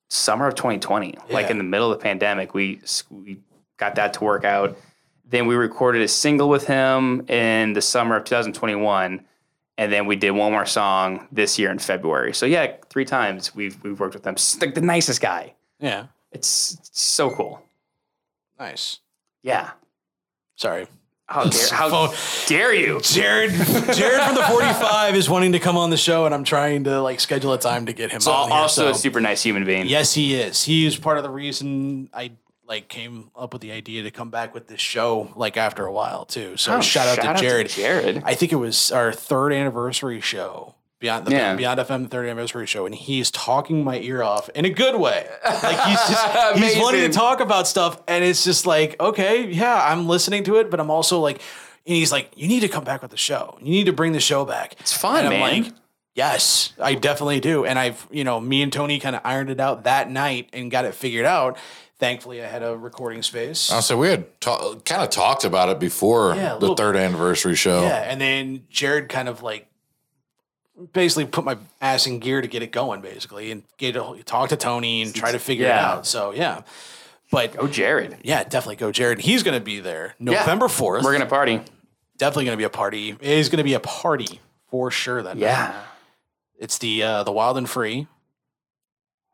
summer 0.08 0.48
of 0.48 0.56
2020, 0.56 1.18
like 1.30 1.50
in 1.50 1.58
the 1.58 1.64
middle 1.64 1.92
of 1.92 2.00
the 2.00 2.04
pandemic. 2.04 2.54
We 2.54 2.80
we 3.12 3.40
got 3.78 3.96
that 3.96 4.14
to 4.14 4.24
work 4.24 4.46
out. 4.46 4.78
Then 5.28 5.48
we 5.48 5.56
recorded 5.56 6.02
a 6.02 6.08
single 6.08 6.48
with 6.50 6.68
him 6.68 7.26
in 7.28 7.74
the 7.74 7.82
summer 7.82 8.16
of 8.16 8.24
2021, 8.26 9.26
and 9.78 9.92
then 9.92 10.06
we 10.06 10.16
did 10.16 10.32
one 10.32 10.52
more 10.52 10.66
song 10.68 11.28
this 11.32 11.60
year 11.60 11.72
in 11.72 11.80
February. 11.80 12.34
So 12.34 12.46
yeah, 12.46 12.74
three 12.90 13.06
times 13.06 13.54
we've 13.56 13.78
we've 13.84 14.00
worked 14.00 14.14
with 14.14 14.26
him. 14.26 14.36
Like 14.62 14.76
the 14.76 14.82
nicest 14.82 15.20
guy. 15.22 15.54
Yeah, 15.80 16.06
It's, 16.32 16.76
it's 16.80 17.02
so 17.02 17.30
cool. 17.32 17.62
nice. 18.58 19.00
Yeah. 19.46 19.70
Sorry, 20.56 20.88
How 21.28 21.44
dare, 21.46 21.68
how 21.72 22.14
dare 22.48 22.74
you? 22.74 23.00
Jared. 23.02 23.52
Jared 23.52 24.22
from 24.24 24.36
the 24.36 24.44
45 24.50 25.16
is 25.16 25.30
wanting 25.30 25.52
to 25.52 25.60
come 25.60 25.78
on 25.78 25.90
the 25.92 25.98
show, 25.98 26.26
and 26.26 26.34
I'm 26.34 26.44
trying 26.44 26.86
to 26.86 27.02
like 27.02 27.20
schedule 27.20 27.54
a 27.54 27.60
time 27.60 27.86
to 27.86 27.94
get 27.94 28.10
him. 28.12 28.22
on 28.28 28.50
here, 28.50 28.58
also 28.58 28.86
so- 28.86 28.92
a 28.92 28.96
super 28.96 29.20
nice 29.22 29.44
human 29.44 29.66
being. 29.66 29.86
Yes, 29.88 30.14
he 30.14 30.34
is. 30.34 30.64
He 30.64 30.86
is 30.88 30.98
part 30.98 31.18
of 31.18 31.24
the 31.24 31.30
reason 31.30 32.10
I 32.14 32.32
like 32.68 32.88
came 32.88 33.30
up 33.36 33.54
with 33.54 33.62
the 33.62 33.72
idea 33.74 34.02
to 34.04 34.12
come 34.12 34.32
back 34.32 34.54
with 34.56 34.66
this 34.68 34.82
show 34.82 35.32
like 35.36 35.56
after 35.58 35.86
a 35.86 35.92
while 35.92 36.26
too. 36.26 36.58
So 36.58 36.78
Oh, 36.78 36.82
shout, 36.82 37.08
out, 37.08 37.16
shout 37.18 37.24
to 37.26 37.30
out 37.32 37.38
to 37.38 37.44
Jared. 37.44 37.70
Jared. 37.70 38.24
I 38.26 38.34
think 38.34 38.52
it 38.52 38.56
was 38.56 38.92
our 38.92 39.12
third 39.12 39.54
anniversary 39.54 40.20
show. 40.22 40.74
Beyond 41.06 41.28
the 41.28 41.32
Yeah. 41.32 41.56
Beyond 41.56 41.80
FM 41.82 42.10
third 42.10 42.26
anniversary 42.26 42.66
show, 42.66 42.88
and 42.88 42.96
he's 42.96 43.30
talking 43.30 43.84
my 43.84 44.00
ear 44.00 44.24
off 44.24 44.50
in 44.56 44.66
a 44.66 44.70
good 44.72 45.00
way. 45.00 45.28
Like 45.46 45.80
he's 45.82 46.00
just 46.00 46.58
he's 46.58 46.78
wanting 46.82 47.02
to 47.02 47.10
talk 47.16 47.40
about 47.42 47.68
stuff, 47.68 48.02
and 48.08 48.24
it's 48.24 48.44
just 48.44 48.66
like, 48.66 49.00
okay, 49.00 49.46
yeah, 49.48 49.86
I'm 49.88 50.08
listening 50.08 50.44
to 50.46 50.56
it, 50.58 50.72
but 50.72 50.80
I'm 50.80 50.90
also 50.90 51.20
like, 51.20 51.36
and 51.86 51.96
he's 51.96 52.12
like, 52.12 52.32
you 52.36 52.48
need 52.48 52.62
to 52.62 52.68
come 52.68 52.84
back 52.84 53.04
with 53.04 53.12
the 53.12 53.18
show. 53.18 53.58
You 53.62 53.70
need 53.70 53.86
to 53.86 53.94
bring 53.94 54.14
the 54.14 54.20
show 54.20 54.46
back. 54.46 54.76
It's 54.80 54.94
fun, 54.94 55.26
and 55.26 55.28
I'm 55.34 55.40
man. 55.40 55.64
like, 55.66 55.74
Yes, 56.16 56.72
I 56.82 56.96
definitely 56.96 57.42
do. 57.42 57.66
And 57.66 57.78
I've, 57.78 58.08
you 58.10 58.24
know, 58.24 58.40
me 58.40 58.62
and 58.62 58.72
Tony 58.74 59.00
kind 59.00 59.16
of 59.18 59.22
ironed 59.26 59.50
it 59.50 59.60
out 59.60 59.84
that 59.84 60.10
night 60.10 60.50
and 60.54 60.72
got 60.72 60.86
it 60.86 60.96
figured 60.96 61.26
out. 61.26 61.58
Thankfully, 62.00 62.42
I 62.42 62.48
had 62.48 62.64
a 62.64 62.76
recording 62.78 63.22
space. 63.22 63.70
Uh, 63.72 63.82
so 63.82 63.98
we 63.98 64.08
had 64.08 64.40
ta- 64.42 64.76
kind 64.86 65.02
of 65.04 65.10
talked 65.10 65.44
about 65.44 65.68
it 65.70 65.78
before 65.80 66.34
Yeah, 66.36 66.54
the 66.54 66.60
little- 66.60 66.76
third 66.78 66.96
anniversary 66.96 67.56
show. 67.56 67.82
Yeah, 67.84 67.98
and 67.98 68.20
then 68.22 68.64
Jared 68.70 69.10
kind 69.10 69.28
of 69.30 69.44
like 69.44 69.68
basically 70.94 71.26
put 71.26 71.44
my 71.46 71.58
ass 71.82 72.08
in 72.08 72.20
gear 72.20 72.42
to 72.42 72.48
get 72.48 72.62
it 72.64 72.72
going, 72.72 73.02
basically, 73.02 73.52
and 73.52 73.64
get 73.78 73.96
a, 73.96 74.22
talk 74.26 74.50
to 74.50 74.58
Tony 74.58 75.02
and 75.02 75.14
try 75.16 75.32
to 75.32 75.40
figure 75.40 75.66
it 75.68 75.72
out. 75.72 76.06
So 76.06 76.32
yeah, 76.32 76.62
but 77.32 77.56
Oh, 77.60 77.68
Jared. 77.68 78.18
yeah, 78.24 78.44
definitely 78.44 78.76
go 78.78 78.92
Jared. 78.92 79.20
He's 79.20 79.44
going 79.44 79.58
to 79.58 79.64
be 79.64 79.80
there 79.80 80.16
November 80.20 80.68
fourth. 80.68 81.04
We're 81.04 81.14
gonna 81.14 81.26
party. 81.26 81.62
definitely 82.18 82.46
going 82.46 82.58
to 82.58 82.62
be 82.62 82.66
a 82.66 82.70
party. 82.70 83.10
It 83.12 83.22
is 83.22 83.50
going 83.50 83.58
to 83.58 83.64
be 83.64 83.74
a 83.74 83.80
party 83.80 84.40
for 84.70 84.92
sure. 84.92 85.22
That 85.24 85.36
night. 85.38 85.42
Yeah. 85.42 85.82
it's 86.60 86.78
the 86.78 87.04
uh, 87.04 87.24
the 87.24 87.32
Wild 87.32 87.58
and 87.58 87.70
Free. 87.70 88.08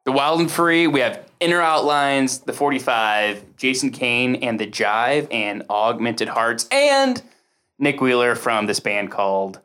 The 0.05 0.11
Wild 0.11 0.39
and 0.39 0.49
Free. 0.51 0.87
We 0.87 0.99
have 1.01 1.27
Inner 1.39 1.61
Outlines, 1.61 2.39
the 2.39 2.53
45, 2.53 3.55
Jason 3.57 3.91
Kane 3.91 4.35
and 4.37 4.59
the 4.59 4.65
Jive, 4.65 5.27
and 5.31 5.63
Augmented 5.69 6.27
Hearts, 6.27 6.67
and 6.71 7.21
Nick 7.77 8.01
Wheeler 8.01 8.33
from 8.35 8.65
this 8.65 8.79
band 8.79 9.11
called 9.11 9.59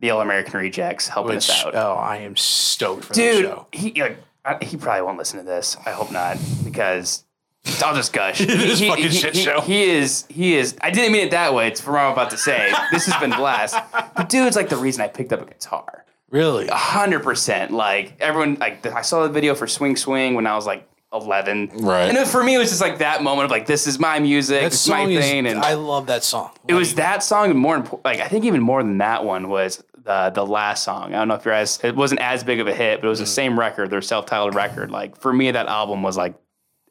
the 0.00 0.10
All 0.10 0.20
American 0.20 0.58
Rejects 0.58 1.08
helping 1.08 1.36
Which 1.36 1.48
us 1.50 1.64
out. 1.64 1.74
oh, 1.74 1.94
I 1.94 2.18
am 2.18 2.36
stoked 2.36 3.04
for 3.04 3.12
Dude, 3.14 3.44
show. 3.44 3.66
he 3.72 3.92
like 4.00 4.18
I- 4.44 4.64
he 4.64 4.76
probably 4.76 5.02
won't 5.02 5.18
listen 5.18 5.38
to 5.38 5.44
this. 5.44 5.76
I 5.84 5.90
hope 5.90 6.10
not 6.10 6.38
because 6.64 7.24
I'll 7.84 7.94
just 7.94 8.12
gush. 8.12 8.38
This 8.46 8.78
he, 8.78 8.88
fucking 8.88 9.04
he- 9.04 9.10
shit 9.10 9.34
he- 9.34 9.42
show. 9.42 9.60
He 9.60 9.82
is. 9.90 10.24
He 10.30 10.54
is. 10.56 10.76
I 10.80 10.90
didn't 10.90 11.12
mean 11.12 11.26
it 11.26 11.30
that 11.32 11.52
way. 11.52 11.68
It's 11.68 11.80
from 11.80 11.92
what 11.94 12.00
I'm 12.02 12.12
about 12.12 12.30
to 12.30 12.38
say. 12.38 12.72
This 12.90 13.04
has 13.06 13.20
been 13.20 13.30
blast. 13.38 13.76
But 14.16 14.28
dude's 14.30 14.56
like 14.56 14.68
the 14.70 14.76
reason 14.76 15.02
I 15.02 15.08
picked 15.08 15.32
up 15.32 15.42
a 15.42 15.44
guitar. 15.46 16.04
Really? 16.30 16.68
hundred 16.68 17.22
percent. 17.22 17.70
Like 17.72 18.14
everyone, 18.20 18.54
like 18.60 18.86
I 18.86 19.02
saw 19.02 19.24
the 19.24 19.28
video 19.28 19.54
for 19.54 19.66
Swing 19.66 19.96
Swing 19.96 20.34
when 20.34 20.46
I 20.46 20.54
was 20.54 20.64
like 20.64 20.88
eleven. 21.12 21.68
Right. 21.74 22.08
And 22.08 22.16
it, 22.16 22.28
for 22.28 22.42
me, 22.42 22.54
it 22.54 22.58
was 22.58 22.68
just 22.70 22.80
like 22.80 22.98
that 22.98 23.22
moment 23.22 23.46
of 23.46 23.50
like, 23.50 23.66
this 23.66 23.86
is 23.88 23.98
my 23.98 24.20
music, 24.20 24.62
That 24.62 24.70
this 24.70 24.88
my 24.88 25.02
song 25.02 25.10
is, 25.10 25.24
thing, 25.24 25.46
and 25.46 25.58
I 25.58 25.74
love 25.74 26.06
that 26.06 26.22
song. 26.22 26.52
it 26.68 26.74
was 26.74 26.94
that 26.94 27.22
song. 27.24 27.50
and 27.50 27.58
More 27.58 27.74
important, 27.76 28.04
like 28.04 28.20
I 28.20 28.28
think 28.28 28.44
even 28.44 28.60
more 28.62 28.80
than 28.82 28.98
that 28.98 29.24
one 29.24 29.48
was 29.48 29.82
the 30.04 30.30
the 30.30 30.46
last 30.46 30.82
song. 30.84 31.14
I 31.14 31.18
don't 31.18 31.28
know 31.28 31.34
if 31.34 31.44
you're 31.44 31.54
as 31.54 31.78
it 31.82 31.94
wasn't 31.96 32.20
as 32.20 32.42
big 32.44 32.60
of 32.60 32.66
a 32.68 32.74
hit, 32.74 33.00
but 33.00 33.06
it 33.06 33.10
was 33.10 33.18
the 33.20 33.26
same 33.26 33.58
record, 33.58 33.90
their 33.90 34.02
self 34.02 34.26
titled 34.26 34.54
record. 34.54 34.90
Like 34.90 35.20
for 35.20 35.32
me, 35.32 35.50
that 35.50 35.66
album 35.66 36.02
was 36.02 36.16
like 36.16 36.34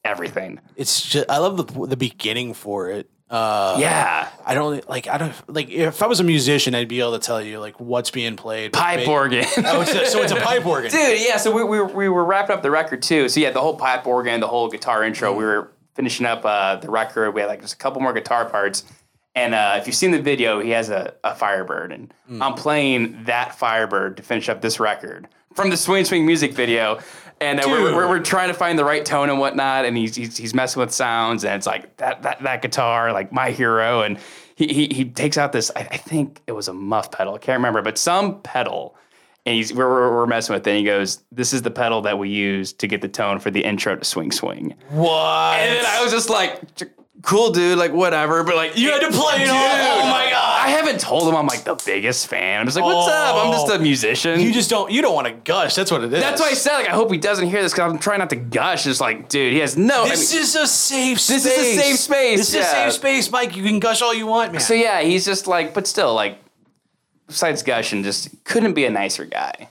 everything. 0.04 0.60
It's 0.76 1.08
just 1.08 1.30
I 1.30 1.38
love 1.38 1.58
the 1.58 1.88
the 1.88 1.98
beginning 1.98 2.54
for 2.54 2.90
it. 2.90 3.10
Uh, 3.30 3.78
yeah, 3.80 4.28
I 4.44 4.56
don't 4.56 4.88
like 4.90 5.08
I 5.08 5.20
don't 5.20 5.34
like 5.48 5.70
if 5.70 6.02
I 6.02 6.08
was 6.08 6.20
a 6.20 6.24
musician, 6.24 6.74
I'd 6.74 6.88
be 6.88 7.00
able 7.00 7.12
to 7.12 7.20
tell 7.20 7.40
you 7.42 7.60
like 7.60 7.80
what's 7.80 8.10
being 8.10 8.36
played. 8.36 8.74
pipe 8.74 9.08
organ. 9.08 9.46
Oh, 9.66 9.82
a, 9.82 9.86
so 9.86 10.24
it's 10.24 10.32
a 10.32 10.36
pipe 10.38 10.66
organ. 10.66 10.90
Dude, 10.90 11.20
yeah. 11.22 11.38
So 11.38 11.52
we, 11.52 11.64
we, 11.64 11.80
were- 11.80 11.86
we 11.94 12.10
were 12.10 12.26
wrapping 12.26 12.56
up 12.56 12.64
the 12.64 12.72
record 12.72 13.04
too. 13.04 13.30
So 13.30 13.40
yeah, 13.40 13.52
the 13.52 13.62
whole 13.62 13.76
pipe 13.78 14.08
organ, 14.08 14.40
the 14.40 14.48
whole 14.48 14.68
guitar 14.68 15.04
intro. 15.04 15.32
We 15.32 15.44
were 15.44 15.72
finishing 15.94 16.26
up 16.26 16.42
uh, 16.44 16.78
the 16.78 16.90
record. 16.90 17.32
We 17.36 17.42
had 17.42 17.48
like 17.48 17.62
just 17.62 17.76
a 17.76 17.78
couple 17.78 18.02
more 18.02 18.14
guitar 18.14 18.50
parts. 18.50 18.84
And 19.36 19.54
uh, 19.54 19.76
if 19.78 19.88
you've 19.88 19.96
seen 19.96 20.12
the 20.12 20.22
video, 20.22 20.60
he 20.60 20.72
has 20.72 20.90
a, 20.90 21.14
a 21.24 21.36
Firebird, 21.36 21.92
and 21.92 22.14
I'm 22.42 22.56
playing 22.56 23.24
that 23.26 23.56
Firebird 23.56 24.18
to 24.18 24.24
finish 24.24 24.50
up 24.50 24.62
this 24.62 24.80
record 24.80 25.28
from 25.54 25.70
the 25.70 25.78
Swing 25.78 26.04
Swing 26.06 26.26
music 26.26 26.54
video. 26.54 27.00
And 27.42 27.60
uh, 27.60 27.64
we're, 27.68 27.96
we're, 27.96 28.08
we're 28.10 28.20
trying 28.20 28.50
to 28.50 28.54
find 28.54 28.78
the 28.78 28.84
right 28.84 29.06
tone 29.06 29.30
and 29.30 29.40
whatnot. 29.40 29.86
And 29.86 29.96
he's, 29.96 30.16
he's 30.16 30.36
he's 30.36 30.54
messing 30.54 30.82
with 30.82 30.92
sounds, 30.92 31.46
and 31.46 31.56
it's 31.56 31.68
like 31.68 31.96
that 31.98 32.24
that 32.24 32.42
that 32.42 32.62
guitar, 32.62 33.14
like 33.14 33.32
my 33.32 33.52
hero. 33.52 34.02
And 34.02 34.18
he 34.56 34.68
he, 34.68 34.94
he 34.94 35.06
takes 35.06 35.38
out 35.38 35.52
this. 35.52 35.72
I, 35.76 35.82
I 35.82 35.98
think 35.98 36.42
it 36.48 36.54
was 36.54 36.68
a 36.68 36.74
muff 36.74 37.12
pedal. 37.12 37.36
I 37.36 37.38
can't 37.38 37.58
remember, 37.58 37.82
but 37.82 37.98
some 37.98 38.42
pedal 38.42 38.96
and 39.46 39.56
he's 39.56 39.74
we're, 39.74 39.90
we're, 39.90 40.16
we're 40.16 40.28
messing 40.28 40.54
with 40.54 40.68
it. 40.68 40.70
And 40.70 40.80
he 40.80 40.86
goes, 40.86 41.24
"This 41.32 41.54
is 41.54 41.62
the 41.62 41.72
pedal 41.72 42.02
that 42.02 42.18
we 42.20 42.30
use 42.30 42.74
to 42.74 42.88
get 42.88 43.02
the 43.02 43.08
tone 43.08 43.40
for 43.40 43.52
the 43.52 43.64
intro 43.64 43.96
to 43.96 44.04
Swing 44.04 44.32
Swing." 44.32 44.76
What? 44.90 45.60
And 45.60 45.76
then 45.76 45.86
I 45.88 46.04
was 46.04 46.12
just 46.12 46.30
like, 46.30 46.62
"Cool, 47.22 47.52
dude. 47.52 47.78
Like 47.78 47.94
whatever." 47.94 48.44
But 48.44 48.56
like, 48.56 48.78
You 48.78 48.92
had 48.92 49.02
to 49.02 49.12
play 49.12 49.44
it 49.44 49.50
all. 49.50 49.56
Oh 49.56 50.10
my 50.10 50.30
God. 50.30 50.66
I 50.66 50.70
haven't 50.70 51.00
told 51.00 51.28
him 51.28 51.36
I'm 51.36 51.48
like 51.48 51.64
the 51.64 51.76
biggest 51.86 52.28
fan. 52.28 52.60
I'm 52.60 52.68
just 52.68 52.78
like, 52.78 52.86
what's 52.86 53.10
up? 53.10 53.36
I'm 53.36 53.52
just 53.52 53.70
a 53.70 53.76
oh. 53.76 53.80
musician. 53.80 54.40
You 54.40 54.54
just 54.54 54.70
don't. 54.70 54.92
You 54.92 55.02
don't 55.02 55.16
want 55.16 55.28
to 55.28 55.34
gush. 55.34 55.76
That's 55.76 55.92
what 55.92 56.04
it 56.04 56.14
is. 56.14 56.22
That's 56.22 56.40
why 56.42 56.48
I 56.50 56.54
said 56.54 56.74
like 56.74 56.88
I 56.90 56.92
hope 56.92 57.12
he 57.12 57.18
doesn't 57.18 57.50
hear 57.50 57.62
this 57.62 57.74
because 57.74 57.92
I'm 57.92 58.00
trying 58.00 58.20
not 58.20 58.30
to 58.32 58.36
gush. 58.36 58.84
Just 58.84 59.02
like, 59.02 59.30
dude, 59.30 59.54
he 59.54 59.60
has 59.60 59.78
no. 59.78 60.04
I 60.04 60.10
This 60.10 60.34
mean- 60.34 60.42
is 60.44 60.56
a 60.56 60.68
safe 60.68 61.20
space. 61.20 61.44
This 61.44 61.54
space. 61.54 61.58
is 61.58 61.78
a 61.78 61.82
safe 61.82 62.00
space, 62.00 62.40
This 62.40 62.50
is 62.50 62.56
a 62.56 62.64
safe 62.64 62.94
space, 62.94 63.32
Mike. 63.32 63.56
You 63.56 63.64
can 63.64 63.80
gush 63.80 64.02
all 64.02 64.14
you 64.14 64.28
want, 64.28 64.52
man. 64.52 64.62
So 64.62 64.74
yeah, 64.74 65.02
he's 65.02 65.26
just 65.26 65.48
like, 65.48 65.74
but 65.74 65.88
still, 65.88 66.14
like, 66.14 66.38
besides 67.28 67.64
gushing, 67.64 68.04
just 68.04 68.30
couldn't 68.44 68.74
be 68.74 68.86
a 68.86 68.90
nicer 68.90 69.26
guy. 69.26 69.70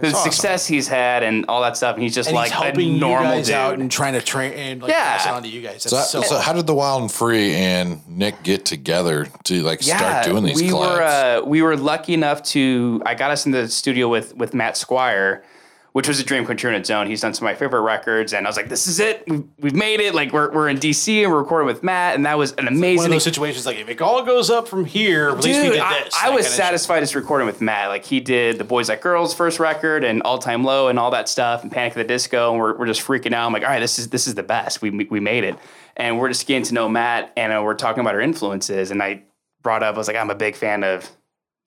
The 0.00 0.08
awesome. 0.08 0.30
success 0.32 0.66
he's 0.66 0.88
had 0.88 1.22
and 1.22 1.44
all 1.48 1.60
that 1.62 1.76
stuff, 1.76 1.94
and 1.94 2.02
he's 2.02 2.14
just 2.14 2.28
and 2.28 2.36
like 2.36 2.50
he's 2.50 2.60
helping 2.60 2.96
a 2.96 2.98
normal 2.98 3.30
you 3.32 3.36
guys 3.38 3.46
dude. 3.46 3.54
out 3.54 3.78
and 3.78 3.90
trying 3.90 4.12
to 4.14 4.20
train 4.22 4.52
and 4.54 4.82
like 4.82 4.90
Yeah. 4.90 5.16
pass 5.16 5.26
it 5.26 5.30
on 5.32 5.42
to 5.42 5.48
you 5.48 5.60
guys. 5.62 5.82
So, 5.82 5.96
That's 5.96 6.10
so, 6.10 6.22
so, 6.22 6.38
how 6.38 6.52
did 6.52 6.66
the 6.66 6.74
Wild 6.74 7.02
and 7.02 7.10
Free 7.12 7.54
and 7.54 8.00
Nick 8.08 8.42
get 8.42 8.64
together 8.64 9.28
to 9.44 9.62
like 9.62 9.82
start 9.82 10.24
doing 10.24 10.44
these 10.44 10.60
we 10.60 10.68
collabs? 10.68 10.96
were 10.96 11.02
uh, 11.02 11.42
we 11.46 11.62
were 11.62 11.76
lucky 11.76 12.14
enough 12.14 12.42
to 12.44 13.02
I 13.06 13.14
got 13.14 13.30
us 13.30 13.46
in 13.46 13.52
the 13.52 13.68
studio 13.68 14.08
with 14.08 14.36
with 14.36 14.54
Matt 14.54 14.76
Squire, 14.76 15.44
which 15.92 16.08
was 16.08 16.18
a 16.18 16.24
dream 16.24 16.46
come 16.46 16.56
true 16.56 16.70
in 16.70 16.76
its 16.76 16.88
own. 16.88 17.06
He's 17.06 17.20
done 17.20 17.34
some 17.34 17.46
of 17.46 17.52
my 17.52 17.54
favorite 17.54 17.82
records, 17.82 18.32
and 18.32 18.46
I 18.46 18.48
was 18.48 18.56
like, 18.56 18.68
"This 18.68 18.86
is 18.86 18.98
it. 18.98 19.24
We've, 19.28 19.44
we've 19.58 19.74
made 19.74 20.00
it. 20.00 20.14
Like 20.14 20.32
we're, 20.32 20.50
we're 20.50 20.68
in 20.68 20.78
DC 20.78 21.22
and 21.22 21.30
we're 21.30 21.38
recording 21.38 21.66
with 21.66 21.82
Matt, 21.82 22.14
and 22.14 22.24
that 22.24 22.38
was 22.38 22.52
an 22.52 22.66
amazing 22.66 22.96
one 22.96 23.06
of 23.06 23.12
those 23.12 23.24
situations 23.24 23.66
like 23.66 23.76
if 23.76 23.88
it 23.88 24.00
all 24.00 24.24
goes 24.24 24.48
up 24.48 24.66
from 24.66 24.84
here, 24.84 25.28
at 25.28 25.40
least 25.40 25.60
we 25.60 25.70
did 25.70 25.80
I, 25.80 26.04
this. 26.04 26.14
I 26.22 26.30
was 26.30 26.46
satisfied 26.46 27.00
just 27.00 27.14
recording 27.14 27.46
with 27.46 27.60
Matt. 27.60 27.88
Like 27.88 28.04
he 28.04 28.20
did 28.20 28.58
the 28.58 28.64
Boys 28.64 28.88
Like 28.88 29.02
Girls 29.02 29.34
first 29.34 29.60
record 29.60 30.02
and 30.02 30.22
All 30.22 30.38
Time 30.38 30.64
Low 30.64 30.88
and 30.88 30.98
all 30.98 31.10
that 31.10 31.28
stuff 31.28 31.62
and 31.62 31.70
Panic 31.70 31.92
at 31.92 31.96
the 31.96 32.04
Disco, 32.04 32.52
and 32.52 32.60
we're, 32.60 32.76
we're 32.78 32.86
just 32.86 33.02
freaking 33.02 33.34
out. 33.34 33.46
I'm 33.46 33.52
like, 33.52 33.62
all 33.62 33.68
right, 33.68 33.80
this 33.80 33.98
is 33.98 34.08
this 34.08 34.26
is 34.26 34.34
the 34.34 34.42
best. 34.42 34.80
We 34.80 34.90
we 34.90 35.20
made 35.20 35.44
it, 35.44 35.56
and 35.96 36.18
we're 36.18 36.28
just 36.28 36.46
getting 36.46 36.64
to 36.64 36.74
know 36.74 36.88
Matt, 36.88 37.32
and 37.36 37.52
uh, 37.52 37.60
we're 37.62 37.74
talking 37.74 38.00
about 38.00 38.14
our 38.14 38.20
influences. 38.20 38.90
And 38.90 39.02
I 39.02 39.24
brought 39.62 39.82
up, 39.82 39.94
I 39.94 39.98
was 39.98 40.08
like, 40.08 40.16
I'm 40.16 40.30
a 40.30 40.34
big 40.34 40.56
fan 40.56 40.84
of 40.84 41.10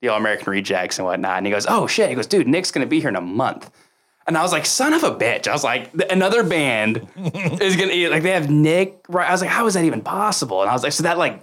the 0.02 0.08
All 0.08 0.18
American 0.18 0.50
Rejects 0.50 0.98
and 0.98 1.06
whatnot. 1.06 1.38
And 1.38 1.46
he 1.46 1.52
goes, 1.52 1.66
oh 1.68 1.86
shit. 1.86 2.08
He 2.08 2.14
goes, 2.14 2.26
dude, 2.26 2.46
Nick's 2.46 2.70
gonna 2.70 2.86
be 2.86 3.00
here 3.00 3.08
in 3.08 3.16
a 3.16 3.20
month. 3.20 3.70
And 4.28 4.36
I 4.36 4.42
was 4.42 4.50
like, 4.52 4.66
son 4.66 4.92
of 4.92 5.04
a 5.04 5.12
bitch. 5.14 5.46
I 5.46 5.52
was 5.52 5.62
like, 5.62 5.90
another 6.10 6.42
band 6.42 7.06
is 7.16 7.76
gonna 7.76 7.92
eat. 7.92 8.08
Like 8.08 8.22
they 8.22 8.32
have 8.32 8.50
Nick. 8.50 9.04
Right. 9.08 9.28
I 9.28 9.32
was 9.32 9.40
like, 9.40 9.50
how 9.50 9.66
is 9.66 9.74
that 9.74 9.84
even 9.84 10.00
possible? 10.02 10.62
And 10.62 10.70
I 10.70 10.72
was 10.72 10.82
like, 10.82 10.92
so 10.92 11.04
that 11.04 11.16
like 11.18 11.42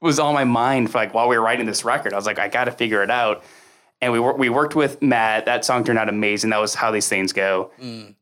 was 0.00 0.18
on 0.18 0.34
my 0.34 0.44
mind 0.44 0.90
for 0.90 0.98
like 0.98 1.14
while 1.14 1.28
we 1.28 1.36
were 1.38 1.42
writing 1.44 1.66
this 1.66 1.84
record. 1.84 2.12
I 2.12 2.16
was 2.16 2.26
like, 2.26 2.38
I 2.38 2.48
got 2.48 2.64
to 2.64 2.72
figure 2.72 3.02
it 3.02 3.10
out. 3.10 3.42
And 4.00 4.12
we 4.12 4.18
wor- 4.18 4.36
we 4.36 4.48
worked 4.50 4.74
with 4.74 5.00
Matt. 5.00 5.46
That 5.46 5.64
song 5.64 5.84
turned 5.84 5.98
out 5.98 6.08
amazing. 6.10 6.50
That 6.50 6.60
was 6.60 6.74
how 6.74 6.90
these 6.90 7.08
things 7.08 7.32
go. 7.32 7.70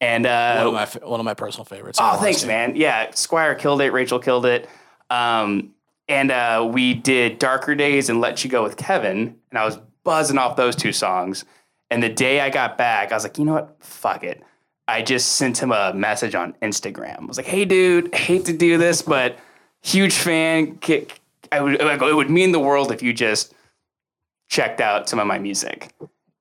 And 0.01 0.27
uh, 0.27 0.57
one 0.59 0.67
of 0.69 0.73
my 0.75 0.87
fa- 0.87 1.01
one 1.03 1.19
of 1.19 1.25
my 1.25 1.35
personal 1.35 1.65
favorites. 1.65 1.99
Oh, 2.01 2.19
thanks, 2.19 2.45
man. 2.45 2.77
Yeah, 2.77 3.11
Squire 3.13 3.55
killed 3.57 3.81
it. 3.81 3.93
Rachel 3.93 4.19
killed 4.21 4.47
it. 4.47 4.69
Um, 5.11 5.71
and 6.09 6.31
uh, 6.31 6.69
we 6.71 6.95
did 6.95 7.39
Darker 7.39 7.75
Days 7.75 8.11
and 8.11 8.21
Let 8.21 8.45
You 8.45 8.51
Go 8.51 8.63
with 8.63 8.77
Kevin. 8.77 9.37
And 9.51 9.59
I 9.59 9.65
was 9.65 9.79
buzzing 10.05 10.39
off 10.39 10.57
those 10.57 10.77
two 10.77 10.93
songs. 10.93 11.45
And 11.93 12.03
the 12.03 12.09
day 12.09 12.41
I 12.41 12.49
got 12.49 12.79
back, 12.79 13.13
I 13.13 13.15
was 13.15 13.23
like, 13.23 13.37
you 13.37 13.45
know 13.45 13.53
what? 13.53 13.77
Fuck 13.81 14.25
it. 14.25 14.43
I 14.89 15.03
just 15.03 15.33
sent 15.33 15.63
him 15.63 15.73
a 15.73 15.93
message 15.93 16.35
on 16.35 16.55
Instagram. 16.63 17.21
I 17.21 17.25
was 17.25 17.37
like, 17.37 17.47
hey, 17.47 17.67
dude, 17.67 18.15
hate 18.15 18.47
to 18.47 18.53
do 18.53 18.79
this, 18.79 19.03
but 19.03 19.39
huge 19.83 20.15
fan. 20.15 20.79
I 21.53 21.61
would, 21.61 21.81
it 21.81 22.15
would 22.15 22.31
mean 22.31 22.53
the 22.53 22.61
world 22.61 22.93
if 22.93 23.03
you 23.03 23.13
just 23.13 23.53
checked 24.49 24.81
out 24.81 25.07
some 25.09 25.19
of 25.19 25.27
my 25.27 25.39
music. 25.39 25.93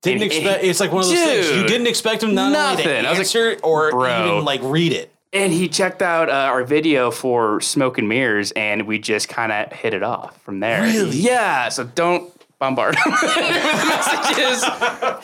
Didn't 0.01 0.23
And 0.23 0.31
expect. 0.31 0.63
It's 0.63 0.79
like 0.79 0.91
one 0.93 1.03
of 1.03 1.09
those 1.09 1.19
things. 1.19 1.51
You 1.51 1.67
didn't 1.67 1.87
expect 1.87 2.23
him 2.23 2.33
not 2.33 2.55
only 2.55 2.83
to 2.83 2.89
nothing. 2.89 3.05
I 3.05 3.09
was 3.09 3.17
like, 3.19 3.27
answer 3.27 3.59
or 3.61 3.91
bro. 3.91 4.25
even 4.33 4.45
like 4.45 4.61
read 4.63 4.93
it. 4.93 5.13
And 5.33 5.51
he 5.53 5.67
checked 5.67 6.01
out 6.01 6.29
uh, 6.29 6.33
our 6.33 6.63
video 6.63 7.11
for 7.11 7.61
Smoke 7.61 7.97
and 7.97 8.07
Mirrors, 8.09 8.51
and 8.51 8.87
we 8.87 8.99
just 8.99 9.29
kind 9.29 9.51
of 9.51 9.71
hit 9.71 9.93
it 9.93 10.03
off 10.03 10.41
from 10.41 10.61
there. 10.61 10.81
Really? 10.81 11.17
Yeah. 11.17 11.69
So 11.69 11.83
don't 11.83 12.33
bombard 12.61 12.95
with 13.05 13.21
messages. 13.35 14.63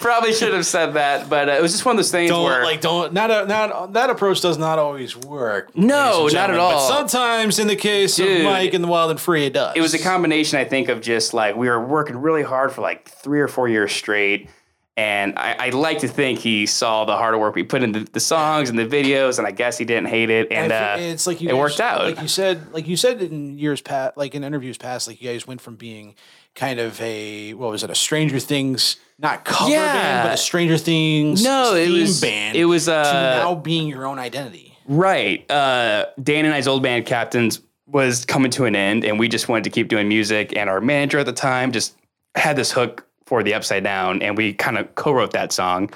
Probably 0.01 0.33
should 0.33 0.53
have 0.53 0.65
said 0.65 0.95
that, 0.95 1.29
but 1.29 1.47
uh, 1.47 1.53
it 1.53 1.61
was 1.61 1.71
just 1.71 1.85
one 1.85 1.93
of 1.95 1.97
those 1.97 2.11
things 2.11 2.31
Don't 2.31 2.43
where 2.43 2.63
like 2.63 2.81
don't 2.81 3.13
not 3.13 3.29
a, 3.31 3.45
not 3.45 3.93
that 3.93 4.09
approach 4.09 4.41
does 4.41 4.57
not 4.57 4.79
always 4.79 5.15
work. 5.15 5.73
No, 5.77 6.27
not 6.33 6.49
at 6.49 6.57
all. 6.57 6.71
But 6.71 6.87
sometimes 7.07 7.59
in 7.59 7.67
the 7.67 7.75
case 7.75 8.15
Dude. 8.15 8.39
of 8.39 8.43
Mike 8.43 8.73
and 8.73 8.83
the 8.83 8.87
Wild 8.87 9.11
and 9.11 9.19
Free, 9.21 9.45
it 9.45 9.53
does. 9.53 9.75
it 9.75 9.81
was 9.81 9.93
a 9.93 9.99
combination, 9.99 10.59
I 10.59 10.65
think, 10.65 10.89
of 10.89 10.99
just 10.99 11.33
like 11.33 11.55
we 11.55 11.69
were 11.69 11.79
working 11.79 12.17
really 12.17 12.43
hard 12.43 12.71
for 12.73 12.81
like 12.81 13.07
three 13.07 13.39
or 13.39 13.47
four 13.47 13.69
years 13.69 13.91
straight. 13.91 14.49
And 14.97 15.37
I, 15.37 15.67
I 15.67 15.69
like 15.69 15.99
to 15.99 16.07
think 16.07 16.39
he 16.39 16.65
saw 16.65 17.05
the 17.05 17.15
hard 17.15 17.39
work 17.39 17.53
we 17.53 17.61
put 17.61 17.83
into 17.83 17.99
the 18.05 18.19
songs 18.19 18.67
and 18.71 18.79
the 18.79 18.85
videos, 18.87 19.37
and 19.37 19.45
I 19.47 19.51
guess 19.51 19.77
he 19.77 19.85
didn't 19.85 20.07
hate 20.07 20.31
it. 20.31 20.51
And 20.51 20.71
uh, 20.71 20.95
it's 20.97 21.27
like 21.27 21.39
you 21.39 21.49
it 21.49 21.51
guys- 21.51 21.59
worked 21.59 21.79
out. 21.79 22.01
Like 22.03 22.19
you 22.21 22.27
said, 22.27 22.73
like 22.73 22.87
you 22.87 22.97
said 22.97 23.21
in 23.21 23.59
years 23.59 23.79
past, 23.79 24.17
like 24.17 24.33
in 24.33 24.43
interviews 24.43 24.77
past, 24.79 25.07
like 25.07 25.21
you 25.21 25.29
guys 25.29 25.45
went 25.45 25.61
from 25.61 25.75
being 25.75 26.15
kind 26.55 26.79
of 26.79 26.99
a 26.99 27.53
what 27.53 27.69
was 27.69 27.83
it, 27.83 27.91
a 27.91 27.95
Stranger 27.95 28.39
Things 28.39 28.95
not 29.19 29.45
cover 29.45 29.69
Yeah. 29.69 29.93
band, 29.93 30.27
but 30.29 30.33
a 30.33 30.37
Stranger 30.37 30.77
Things 30.79 31.43
No, 31.43 31.75
it 31.75 31.89
was- 31.91 32.19
band. 32.19 32.57
it 32.57 32.65
was, 32.65 32.85
to 32.85 32.95
uh, 32.95 33.03
now 33.43 33.53
being 33.55 33.87
your 33.87 34.05
own 34.07 34.17
identity. 34.17 34.75
Right. 34.87 35.49
Uh, 35.51 36.07
Dan 36.23 36.45
and 36.45 36.53
I's 36.55 36.67
old 36.67 36.81
band 36.81 37.05
Captains 37.05 37.61
was 37.85 38.25
coming 38.25 38.49
to 38.51 38.65
an 38.65 38.75
end, 38.75 39.05
and 39.05 39.19
we 39.19 39.27
just 39.27 39.47
wanted 39.47 39.63
to 39.65 39.69
keep 39.69 39.89
doing 39.89 40.07
music. 40.07 40.57
And 40.57 40.69
our 40.69 40.81
manager 40.81 41.19
at 41.19 41.25
the 41.27 41.33
time 41.33 41.71
just 41.71 41.95
had 42.35 42.55
this 42.55 42.71
hook 42.71 43.06
for 43.27 43.43
the 43.43 43.53
Upside 43.53 43.83
Down, 43.83 44.21
and 44.23 44.35
we 44.37 44.53
kind 44.53 44.77
of 44.77 44.95
co-wrote 44.95 45.31
that 45.33 45.51
song. 45.51 45.89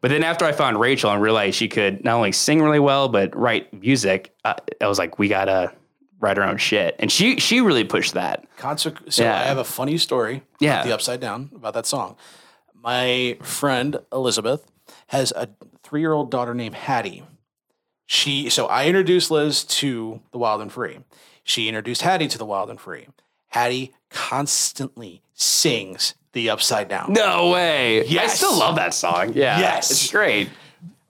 But 0.00 0.08
then 0.10 0.24
after 0.24 0.44
I 0.44 0.52
found 0.52 0.80
Rachel 0.80 1.10
and 1.10 1.20
realized 1.20 1.56
she 1.56 1.68
could 1.68 2.02
not 2.04 2.14
only 2.16 2.32
sing 2.32 2.62
really 2.62 2.78
well 2.80 3.08
but 3.08 3.36
write 3.36 3.72
music, 3.82 4.32
uh, 4.44 4.54
I 4.80 4.86
was 4.88 4.98
like, 4.98 5.18
we 5.18 5.28
gotta 5.28 5.72
write 6.20 6.38
our 6.38 6.44
own 6.48 6.56
shit. 6.56 6.96
And 6.98 7.12
she 7.12 7.38
she 7.38 7.60
really 7.60 7.84
pushed 7.84 8.14
that. 8.14 8.46
Conseq- 8.56 9.12
so 9.12 9.22
Yeah. 9.24 9.34
I 9.38 9.42
have 9.44 9.58
a 9.58 9.64
funny 9.64 9.98
story 9.98 10.42
Yeah. 10.60 10.82
the 10.84 10.94
Upside 10.94 11.20
Down 11.20 11.50
about 11.54 11.74
that 11.74 11.84
song. 11.86 12.16
My 12.74 13.36
friend 13.42 13.98
Elizabeth 14.12 14.64
has 15.08 15.32
a 15.32 15.48
three 15.82 16.00
year 16.00 16.12
old 16.12 16.30
daughter 16.30 16.54
named 16.54 16.74
Hattie. 16.76 17.24
She 18.06 18.48
so 18.50 18.66
I 18.66 18.86
introduced 18.86 19.30
Liz 19.30 19.64
to 19.64 20.20
the 20.32 20.38
Wild 20.38 20.62
and 20.62 20.72
Free. 20.72 20.98
She 21.44 21.68
introduced 21.68 22.02
Hattie 22.02 22.28
to 22.28 22.38
the 22.38 22.46
Wild 22.46 22.70
and 22.70 22.80
Free. 22.80 23.08
Hattie 23.48 23.94
constantly 24.10 25.22
sings 25.34 26.14
the 26.32 26.50
Upside 26.50 26.88
Down. 26.88 27.12
No 27.12 27.50
way. 27.50 28.06
I 28.18 28.26
still 28.26 28.58
love 28.58 28.76
that 28.76 28.94
song. 28.94 29.32
Yeah. 29.34 29.58
Yes. 29.58 29.90
It's 29.90 30.10
great. 30.10 30.50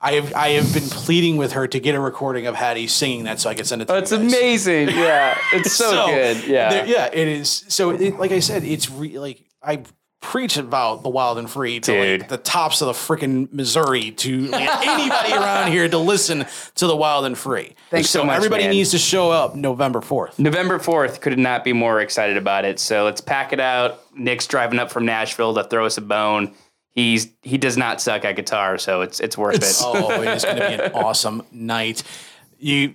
I 0.01 0.13
have 0.13 0.33
I 0.35 0.51
have 0.51 0.73
been 0.73 0.89
pleading 0.89 1.39
with 1.39 1.53
her 1.53 1.67
to 1.67 1.81
get 1.81 1.97
a 1.97 2.01
recording 2.01 2.47
of 2.47 2.55
Hattie 2.55 2.87
singing 2.87 3.25
that 3.25 3.41
so 3.41 3.51
I 3.51 3.55
can 3.55 3.65
send 3.65 3.83
it 3.83 3.87
to 3.89 3.95
Oh, 3.95 3.99
it's 3.99 4.13
amazing. 4.13 4.91
Yeah. 4.91 5.37
It's 5.53 5.73
so, 5.73 6.07
good. 6.07 6.47
Yeah. 6.47 6.71
there- 6.71 6.87
yeah, 6.87 7.11
it 7.13 7.27
is. 7.27 7.65
So, 7.69 7.91
it, 7.91 8.17
like 8.19 8.31
I 8.31 8.39
said, 8.39 8.63
it's 8.63 8.89
re, 8.91 9.19
like 9.19 9.45
I 9.63 9.83
preach 10.21 10.57
about 10.57 11.03
the 11.03 11.09
wild 11.09 11.39
and 11.39 11.49
free 11.49 11.79
to 11.81 11.93
Dude. 11.93 12.21
like 12.21 12.29
the 12.29 12.39
tops 12.39 12.81
of 12.83 12.87
the 12.87 12.93
freaking 12.93 13.53
Missouri 13.53 14.11
to 14.11 14.47
like, 14.49 14.87
anybody 14.87 15.33
around 15.33 15.71
here 15.71 15.89
to 15.89 15.99
listen 15.99 16.45
to 16.75 16.87
the 16.87 16.97
wild 16.97 17.25
and 17.25 17.39
free. 17.39 17.75
Thanks 17.91 18.11
so 18.11 18.25
much, 18.25 18.37
Everybody 18.37 18.65
man. 18.65 18.71
needs 18.73 18.91
to 18.91 18.99
show 18.99 19.31
up 19.31 19.55
November 19.55 20.01
fourth. 20.01 20.39
November 20.39 20.79
4th, 20.79 21.21
could 21.21 21.39
not 21.39 21.65
be 21.65 21.73
more 21.73 22.01
excited 22.01 22.37
about 22.37 22.65
it. 22.65 22.79
So 22.81 23.05
let's 23.05 23.21
pack 23.21 23.53
it 23.53 23.61
out. 23.61 24.01
Nick's 24.15 24.47
driving 24.47 24.79
up 24.79 24.91
from 24.91 25.07
Nashville 25.07 25.55
to 25.55 25.65
throw 25.65 25.87
us 25.87 25.97
a 25.99 26.03
bone. 26.03 26.55
He's 26.91 27.29
he 27.43 27.59
does 27.59 27.77
not 27.77 28.01
suck 28.01 28.25
at 28.25 28.35
guitar, 28.35 28.77
so 28.77 29.03
it's 29.03 29.21
it's 29.21 29.39
worth 29.39 29.57
it. 29.57 29.77
Oh, 29.85 30.21
it 30.21 30.29
is 30.29 30.45
going 30.45 30.57
to 30.57 30.69
be 30.69 30.75
an 30.75 30.93
awesome 30.95 31.45
night. 31.53 32.03
You 32.59 32.95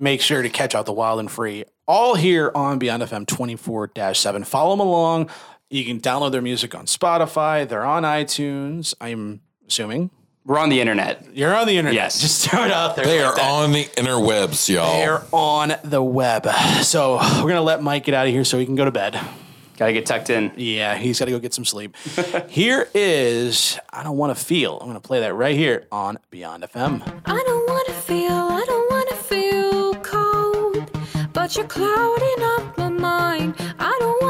make 0.00 0.22
sure 0.22 0.40
to 0.40 0.48
catch 0.48 0.74
out 0.74 0.86
the 0.86 0.92
wild 0.92 1.20
and 1.20 1.30
free 1.30 1.64
all 1.86 2.14
here 2.14 2.50
on 2.54 2.78
Beyond 2.78 3.02
FM 3.02 3.26
24 3.26 3.92
7. 4.14 4.44
Follow 4.44 4.70
them 4.70 4.80
along. 4.80 5.30
You 5.72 5.86
can 5.86 6.00
download 6.00 6.32
their 6.32 6.42
music 6.42 6.74
on 6.74 6.84
Spotify. 6.84 7.66
They're 7.66 7.84
on 7.84 8.02
iTunes, 8.02 8.92
I'm 9.00 9.40
assuming. 9.66 10.10
We're 10.44 10.58
on 10.58 10.68
the 10.68 10.80
internet. 10.80 11.24
You're 11.34 11.54
on 11.54 11.66
the 11.66 11.78
internet. 11.78 11.94
Yes. 11.94 12.20
Just 12.20 12.50
throw 12.50 12.64
it 12.64 12.70
out 12.70 12.94
there. 12.94 13.06
They 13.06 13.22
like 13.22 13.32
are 13.32 13.36
that. 13.36 13.50
on 13.50 13.72
the 13.72 13.84
interwebs, 13.84 14.68
y'all. 14.68 14.98
They're 14.98 15.22
on 15.32 15.72
the 15.82 16.02
web. 16.02 16.46
So 16.82 17.14
we're 17.16 17.42
going 17.42 17.54
to 17.54 17.62
let 17.62 17.82
Mike 17.82 18.04
get 18.04 18.14
out 18.14 18.26
of 18.26 18.32
here 18.34 18.44
so 18.44 18.58
he 18.58 18.66
can 18.66 18.74
go 18.74 18.84
to 18.84 18.90
bed. 18.90 19.18
Gotta 19.78 19.94
get 19.94 20.04
tucked 20.04 20.28
in. 20.28 20.52
Yeah, 20.56 20.94
he's 20.96 21.18
got 21.18 21.24
to 21.24 21.30
go 21.30 21.38
get 21.38 21.54
some 21.54 21.64
sleep. 21.64 21.96
here 22.48 22.88
is 22.94 23.78
I 23.90 24.02
Don't 24.02 24.18
Want 24.18 24.36
to 24.36 24.44
Feel. 24.44 24.74
I'm 24.78 24.86
going 24.88 25.00
to 25.00 25.00
play 25.00 25.20
that 25.20 25.32
right 25.34 25.56
here 25.56 25.86
on 25.90 26.18
Beyond 26.30 26.64
FM. 26.64 27.22
I 27.24 27.42
don't 27.46 27.68
wanna 27.68 27.94
feel, 28.00 28.30
I 28.30 28.64
don't 28.66 28.90
wanna 28.90 29.16
feel 29.16 29.94
cold. 30.02 31.32
But 31.32 31.56
you're 31.56 31.66
clouding 31.66 32.42
up 32.42 32.76
my 32.76 32.88
mind. 32.90 33.54
I 33.78 33.96
don't 33.98 34.21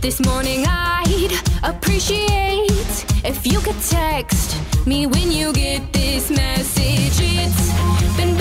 This 0.00 0.24
morning 0.24 0.64
I'd 0.64 1.32
appreciate 1.64 3.04
if 3.24 3.44
you 3.44 3.58
could 3.58 3.80
text 3.82 4.56
me 4.86 5.06
when 5.08 5.32
you 5.32 5.52
get 5.52 5.92
this 5.92 6.30
message. 6.30 7.18
It's 7.20 8.16
been 8.16 8.37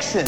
some 0.00 0.27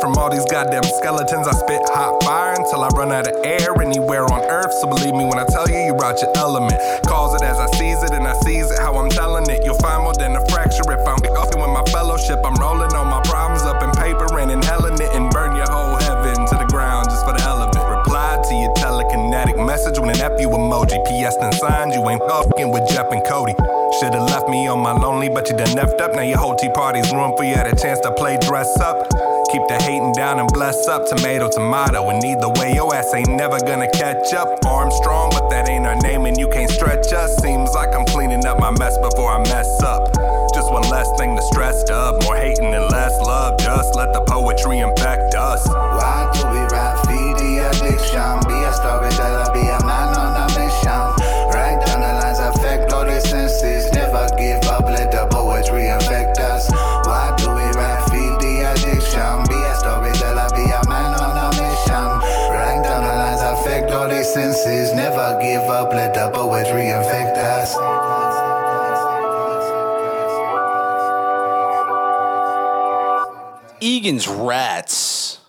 from 0.00 0.16
all 0.16 0.30
these 0.30 0.44
goddamn 0.46 0.82
skeletons. 0.82 1.46
I 1.46 1.52
spit 1.52 1.82
hot 1.92 2.22
fire 2.24 2.54
until 2.56 2.82
I 2.82 2.88
run 2.96 3.12
out 3.12 3.28
of 3.28 3.36
air 3.44 3.76
anywhere 3.80 4.24
on 4.24 4.40
earth. 4.48 4.72
So 4.80 4.88
believe 4.88 5.14
me 5.14 5.24
when 5.24 5.38
I 5.38 5.44
tell 5.44 5.68
you, 5.68 5.78
you 5.78 5.94
brought 5.94 6.20
your 6.20 6.32
element. 6.36 6.80
Calls 7.06 7.34
it 7.34 7.42
as 7.42 7.58
I 7.58 7.66
seize 7.76 8.02
it 8.02 8.12
and 8.12 8.26
I 8.26 8.34
seize 8.40 8.70
it 8.70 8.78
how 8.80 8.96
I'm 8.96 9.10
telling 9.10 9.48
it. 9.50 9.64
You'll 9.64 9.78
find 9.78 10.02
more 10.02 10.14
than 10.14 10.34
a 10.34 10.42
fracture 10.48 10.88
if 10.90 11.04
I'm 11.06 11.20
off 11.36 11.52
with 11.54 11.70
my 11.70 11.84
fellowship. 11.92 12.40
I'm 12.44 12.56
rolling 12.56 12.92
all 12.96 13.04
my 13.04 13.20
problems 13.22 13.62
up 13.62 13.82
in 13.82 13.90
paper 13.92 14.38
and 14.38 14.50
inhaling 14.50 14.94
it 14.94 15.12
and 15.14 15.30
burn 15.30 15.54
your 15.54 15.68
whole 15.70 15.96
heaven 16.00 16.46
to 16.46 16.54
the 16.56 16.66
ground 16.72 17.10
just 17.10 17.24
for 17.26 17.32
the 17.36 17.42
hell 17.42 17.60
of 17.60 17.68
it. 17.76 17.84
Reply 17.84 18.40
to 18.48 18.54
your 18.54 18.72
telekinetic 18.74 19.60
message 19.64 19.98
with 19.98 20.16
an 20.16 20.20
F 20.20 20.40
you 20.40 20.48
emoji. 20.48 20.96
PS 21.04 21.36
then 21.36 21.52
signed, 21.52 21.92
you 21.92 22.08
ain't 22.08 22.22
fucking 22.24 22.72
with 22.72 22.88
Jeff 22.88 23.12
and 23.12 23.24
Cody. 23.24 23.54
Should've 24.00 24.22
left 24.32 24.48
me 24.48 24.68
on 24.68 24.80
my 24.80 24.92
lonely, 24.92 25.28
but 25.28 25.50
you 25.50 25.56
done 25.56 25.76
effed 25.76 26.00
up. 26.00 26.14
Now 26.14 26.22
your 26.22 26.38
whole 26.38 26.54
tea 26.54 26.70
party's 26.72 27.12
ruined 27.12 27.36
for 27.36 27.44
you. 27.44 27.54
Had 27.54 27.66
a 27.66 27.76
chance 27.76 28.00
to 28.00 28.12
play 28.12 28.38
dress 28.40 28.80
up. 28.80 29.10
Keep 29.50 29.66
the 29.66 29.78
hating 29.82 30.12
down 30.12 30.38
and 30.38 30.48
bless 30.52 30.86
up. 30.86 31.06
Tomato, 31.06 31.48
tomato. 31.50 32.08
And 32.10 32.24
either 32.24 32.48
way, 32.48 32.72
your 32.72 32.94
ass 32.94 33.12
ain't 33.12 33.30
never 33.30 33.58
gonna 33.58 33.90
catch 33.90 34.32
up. 34.32 34.64
Armstrong, 34.64 35.30
but 35.30 35.50
that 35.50 35.68
ain't 35.68 35.86
our 35.86 35.96
name 35.96 36.26
and 36.26 36.38
you 36.38 36.48
can't 36.48 36.70
stretch 36.70 37.12
us. 37.12 37.34
Seems 37.42 37.72
like 37.72 37.92
I'm 37.92 38.06
cleaning 38.06 38.46
up 38.46 38.60
my 38.60 38.70
mess 38.70 38.96
before 38.98 39.32
I 39.32 39.42
mess 39.42 39.82
up. 39.82 40.14
Just 40.54 40.70
one 40.70 40.88
less 40.88 41.10
thing 41.18 41.34
to 41.34 41.42
stress 41.42 41.82
up. 41.90 42.22
More 42.22 42.36
hating 42.36 42.72
and 42.72 42.90
less 42.92 43.10
love. 43.26 43.58
Just 43.58 43.96
let 43.96 44.12
the 44.12 44.20
poetry 44.20 44.78
infect 44.78 45.34
us. 45.34 45.66
Why 45.66 46.30
do 46.32 46.46
we 46.46 46.60
rap? 46.70 47.04
Feed 47.06 47.34
the 47.42 47.66
addiction. 47.66 48.38
Be 48.46 48.54
a 48.54 48.72
storyteller, 48.72 49.10
be 49.10 49.18
a 49.18 49.49
Egan's 74.00 74.26
Rats 74.26 75.40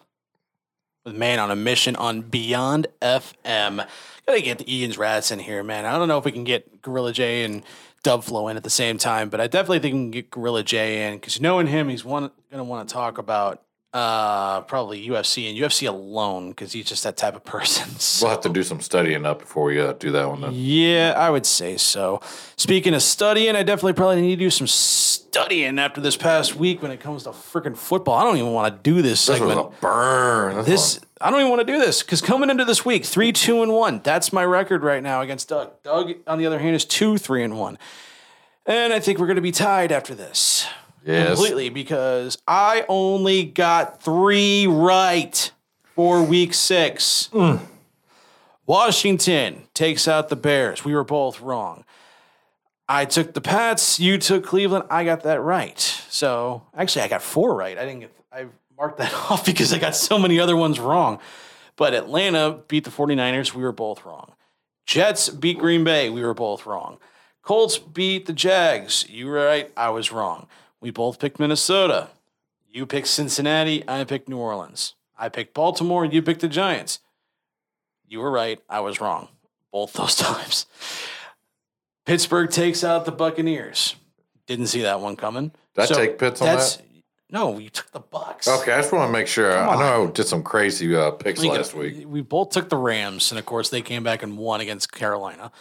with 1.05 1.15
Man 1.15 1.39
on 1.39 1.51
a 1.51 1.55
Mission 1.55 1.95
on 1.95 2.19
Beyond 2.21 2.87
FM. 3.01 3.87
Gotta 4.27 4.41
get 4.41 4.57
the 4.57 4.69
Egan's 4.69 4.97
Rats 4.97 5.31
in 5.31 5.39
here, 5.39 5.63
man. 5.63 5.85
I 5.85 5.97
don't 5.97 6.09
know 6.09 6.17
if 6.17 6.25
we 6.25 6.33
can 6.33 6.43
get 6.43 6.81
Gorilla 6.81 7.13
J 7.13 7.45
and 7.45 7.63
Dub 8.03 8.25
Flow 8.25 8.49
in 8.49 8.57
at 8.57 8.63
the 8.65 8.69
same 8.69 8.97
time, 8.97 9.29
but 9.29 9.39
I 9.39 9.47
definitely 9.47 9.79
think 9.79 9.93
we 9.93 9.99
can 10.01 10.11
get 10.11 10.31
Gorilla 10.31 10.63
J 10.63 11.07
in 11.07 11.15
because 11.15 11.39
knowing 11.39 11.67
him, 11.67 11.87
he's 11.87 12.03
one 12.03 12.29
gonna 12.51 12.65
want 12.65 12.89
to 12.89 12.93
talk 12.93 13.17
about 13.17 13.63
uh 13.93 14.61
probably 14.61 15.05
UFC 15.05 15.49
and 15.49 15.57
UFC 15.57 15.87
alone 15.87 16.49
because 16.49 16.71
he's 16.71 16.85
just 16.85 17.03
that 17.03 17.17
type 17.17 17.35
of 17.35 17.43
person. 17.43 17.89
We'll 18.21 18.31
have 18.31 18.41
to 18.41 18.49
do 18.49 18.63
some 18.63 18.81
studying 18.81 19.25
up 19.25 19.39
before 19.39 19.65
we 19.65 19.79
uh, 19.79 19.93
do 19.93 20.11
that 20.11 20.29
one. 20.29 20.41
Then. 20.41 20.51
Yeah, 20.53 21.13
I 21.17 21.29
would 21.29 21.45
say 21.45 21.77
so. 21.77 22.21
Speaking 22.55 22.93
of 22.93 23.01
studying, 23.01 23.55
I 23.55 23.63
definitely 23.63 23.93
probably 23.93 24.21
need 24.21 24.35
to 24.35 24.45
do 24.45 24.49
some 24.49 24.67
studying 24.67 25.79
after 25.79 26.01
this 26.01 26.15
past 26.15 26.55
week 26.55 26.81
when 26.81 26.91
it 26.91 26.99
comes 26.99 27.23
to 27.23 27.29
freaking 27.29 27.75
football. 27.75 28.15
I 28.15 28.23
don't 28.23 28.37
even 28.37 28.53
want 28.53 28.73
to 28.73 28.81
do 28.81 29.01
this 29.01 29.25
This 29.25 29.39
was 29.39 29.57
a 29.57 29.69
burn. 29.81 30.57
This 30.57 30.95
This 30.95 30.99
I 31.19 31.29
don't 31.29 31.39
even 31.39 31.51
want 31.51 31.65
to 31.65 31.71
do 31.71 31.79
this 31.79 32.01
because 32.01 32.21
coming 32.21 32.49
into 32.49 32.65
this 32.65 32.83
week, 32.85 33.05
three, 33.05 33.31
two, 33.31 33.61
and 33.61 33.71
one. 33.71 34.01
That's 34.03 34.33
my 34.33 34.43
record 34.43 34.83
right 34.83 35.03
now 35.03 35.21
against 35.21 35.49
Doug. 35.49 35.71
Doug, 35.83 36.13
on 36.27 36.37
the 36.37 36.45
other 36.45 36.59
hand, 36.59 36.75
is 36.75 36.85
two, 36.85 37.17
three, 37.17 37.43
and 37.43 37.57
one. 37.57 37.77
And 38.65 38.93
I 38.93 38.99
think 38.99 39.19
we're 39.19 39.27
going 39.27 39.35
to 39.35 39.41
be 39.41 39.51
tied 39.51 39.91
after 39.91 40.15
this. 40.15 40.67
Yes. 41.05 41.29
Completely 41.29 41.69
because 41.69 42.37
I 42.47 42.85
only 42.87 43.43
got 43.43 44.03
three 44.03 44.67
right 44.67 45.51
for 45.95 46.23
week 46.23 46.53
six. 46.53 47.29
Mm. 47.33 47.61
Washington 48.65 49.63
takes 49.73 50.07
out 50.07 50.29
the 50.29 50.35
Bears. 50.35 50.85
We 50.85 50.93
were 50.93 51.03
both 51.03 51.41
wrong. 51.41 51.83
I 52.87 53.05
took 53.05 53.33
the 53.33 53.41
Pats. 53.41 53.99
You 53.99 54.17
took 54.17 54.45
Cleveland. 54.45 54.85
I 54.89 55.03
got 55.03 55.23
that 55.23 55.41
right. 55.41 55.79
So 55.79 56.63
actually, 56.75 57.03
I 57.03 57.07
got 57.07 57.21
four 57.21 57.55
right. 57.55 57.77
I 57.77 57.85
didn't 57.85 58.01
get. 58.01 58.11
I 58.31 58.47
marked 58.77 58.97
that 58.99 59.13
off 59.31 59.45
because 59.45 59.73
I 59.73 59.79
got 59.79 59.95
so 59.95 60.19
many 60.19 60.39
other 60.39 60.55
ones 60.55 60.79
wrong. 60.79 61.19
But 61.77 61.93
Atlanta 61.93 62.59
beat 62.67 62.83
the 62.83 62.91
49ers. 62.91 63.53
We 63.53 63.63
were 63.63 63.71
both 63.71 64.05
wrong. 64.05 64.33
Jets 64.85 65.29
beat 65.29 65.57
Green 65.57 65.83
Bay. 65.83 66.09
We 66.09 66.21
were 66.21 66.33
both 66.33 66.65
wrong. 66.65 66.97
Colts 67.43 67.77
beat 67.77 68.25
the 68.25 68.33
Jags. 68.33 69.05
You 69.09 69.27
were 69.27 69.33
right. 69.45 69.71
I 69.75 69.89
was 69.89 70.11
wrong. 70.11 70.47
We 70.81 70.89
both 70.89 71.19
picked 71.19 71.39
Minnesota. 71.39 72.09
You 72.69 72.85
picked 72.85 73.07
Cincinnati. 73.07 73.83
I 73.87 74.03
picked 74.03 74.27
New 74.27 74.37
Orleans. 74.37 74.95
I 75.17 75.29
picked 75.29 75.53
Baltimore. 75.53 76.03
You 76.03 76.21
picked 76.21 76.41
the 76.41 76.47
Giants. 76.47 76.99
You 78.07 78.19
were 78.19 78.31
right. 78.31 78.59
I 78.67 78.79
was 78.79 78.99
wrong. 78.99 79.29
Both 79.71 79.93
those 79.93 80.15
times. 80.15 80.65
Pittsburgh 82.05 82.49
takes 82.49 82.83
out 82.83 83.05
the 83.05 83.11
Buccaneers. 83.11 83.95
Didn't 84.47 84.67
see 84.67 84.81
that 84.81 84.99
one 84.99 85.15
coming. 85.15 85.51
Did 85.75 85.83
I 85.83 85.85
take 85.85 86.17
Pitts 86.17 86.41
on 86.41 86.47
that's, 86.47 86.77
that? 86.77 86.85
No, 87.29 87.59
you 87.59 87.69
took 87.69 87.91
the 87.91 87.99
Bucks. 87.99 88.47
Okay, 88.47 88.73
I 88.73 88.81
just 88.81 88.91
want 88.91 89.07
to 89.07 89.11
make 89.13 89.27
sure. 89.27 89.57
I 89.57 89.79
know 89.79 90.07
I 90.07 90.11
did 90.11 90.27
some 90.27 90.43
crazy 90.43 90.93
uh, 90.93 91.11
picks 91.11 91.41
last 91.41 91.73
week. 91.73 92.03
We 92.05 92.21
both 92.21 92.49
took 92.49 92.67
the 92.67 92.75
Rams, 92.75 93.31
and 93.31 93.39
of 93.39 93.45
course, 93.45 93.69
they 93.69 93.81
came 93.81 94.03
back 94.03 94.21
and 94.21 94.37
won 94.37 94.59
against 94.59 94.91
Carolina. 94.91 95.51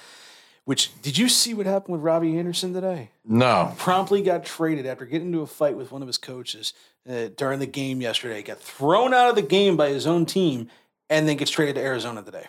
Which 0.70 1.02
did 1.02 1.18
you 1.18 1.28
see 1.28 1.52
what 1.52 1.66
happened 1.66 1.94
with 1.94 2.02
Robbie 2.04 2.38
Anderson 2.38 2.72
today? 2.72 3.10
No. 3.24 3.74
Promptly 3.76 4.22
got 4.22 4.44
traded 4.44 4.86
after 4.86 5.04
getting 5.04 5.26
into 5.26 5.40
a 5.40 5.46
fight 5.48 5.76
with 5.76 5.90
one 5.90 6.00
of 6.00 6.06
his 6.06 6.16
coaches 6.16 6.74
uh, 7.10 7.30
during 7.36 7.58
the 7.58 7.66
game 7.66 8.00
yesterday. 8.00 8.40
Got 8.40 8.60
thrown 8.60 9.12
out 9.12 9.28
of 9.28 9.34
the 9.34 9.42
game 9.42 9.76
by 9.76 9.88
his 9.88 10.06
own 10.06 10.26
team, 10.26 10.70
and 11.08 11.28
then 11.28 11.38
gets 11.38 11.50
traded 11.50 11.74
to 11.74 11.80
Arizona 11.80 12.22
today. 12.22 12.46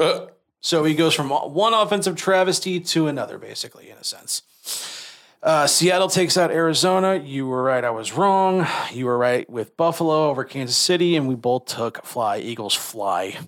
Uh, 0.00 0.26
So 0.60 0.82
he 0.82 0.94
goes 0.94 1.14
from 1.14 1.28
one 1.30 1.72
offensive 1.72 2.16
travesty 2.16 2.80
to 2.80 3.06
another, 3.06 3.38
basically, 3.38 3.88
in 3.88 3.96
a 3.98 4.02
sense. 4.02 4.42
Uh, 5.40 5.68
Seattle 5.68 6.08
takes 6.08 6.36
out 6.36 6.50
Arizona. 6.50 7.22
You 7.24 7.46
were 7.46 7.62
right. 7.62 7.84
I 7.84 7.90
was 7.90 8.12
wrong. 8.14 8.66
You 8.92 9.06
were 9.06 9.16
right 9.16 9.48
with 9.48 9.76
Buffalo 9.76 10.28
over 10.28 10.42
Kansas 10.42 10.76
City, 10.76 11.14
and 11.14 11.28
we 11.28 11.36
both 11.36 11.66
took 11.66 12.04
fly. 12.04 12.38
Eagles 12.38 12.74
fly. 12.74 13.38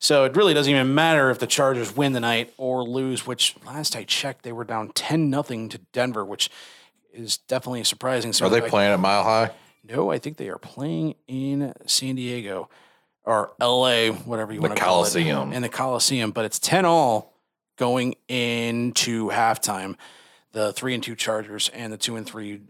So 0.00 0.24
it 0.24 0.36
really 0.36 0.54
doesn't 0.54 0.72
even 0.72 0.94
matter 0.94 1.30
if 1.30 1.38
the 1.38 1.46
Chargers 1.46 1.96
win 1.96 2.12
tonight 2.12 2.52
or 2.56 2.84
lose, 2.84 3.26
which 3.26 3.56
last 3.66 3.96
I 3.96 4.04
checked, 4.04 4.42
they 4.42 4.52
were 4.52 4.64
down 4.64 4.90
10 4.90 5.28
nothing 5.28 5.68
to 5.70 5.78
Denver, 5.92 6.24
which 6.24 6.50
is 7.12 7.38
definitely 7.38 7.80
a 7.80 7.84
surprising. 7.84 8.32
So 8.32 8.46
Are 8.46 8.50
they 8.50 8.60
playing 8.60 8.92
at 8.92 9.00
Mile 9.00 9.24
High? 9.24 9.50
No, 9.84 10.10
I 10.10 10.18
think 10.18 10.36
they 10.36 10.48
are 10.48 10.58
playing 10.58 11.14
in 11.26 11.72
San 11.86 12.14
Diego 12.14 12.68
or 13.24 13.52
LA, 13.60 14.10
whatever 14.10 14.52
you 14.52 14.60
The 14.60 14.68
want 14.68 14.78
to 14.78 14.82
call 14.82 15.04
it. 15.04 15.12
The 15.12 15.24
Coliseum. 15.24 15.52
In 15.52 15.62
the 15.62 15.68
Coliseum, 15.68 16.30
but 16.30 16.44
it's 16.44 16.58
10 16.58 16.84
all 16.84 17.34
going 17.76 18.14
into 18.28 19.30
halftime. 19.30 19.96
The 20.52 20.72
3 20.72 20.94
and 20.94 21.02
2 21.02 21.14
Chargers 21.14 21.68
and 21.70 21.92
the 21.92 21.98
2 21.98 22.16
and 22.16 22.26
3 22.26 22.62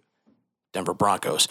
Denver 0.73 0.95
Broncos. 0.95 1.49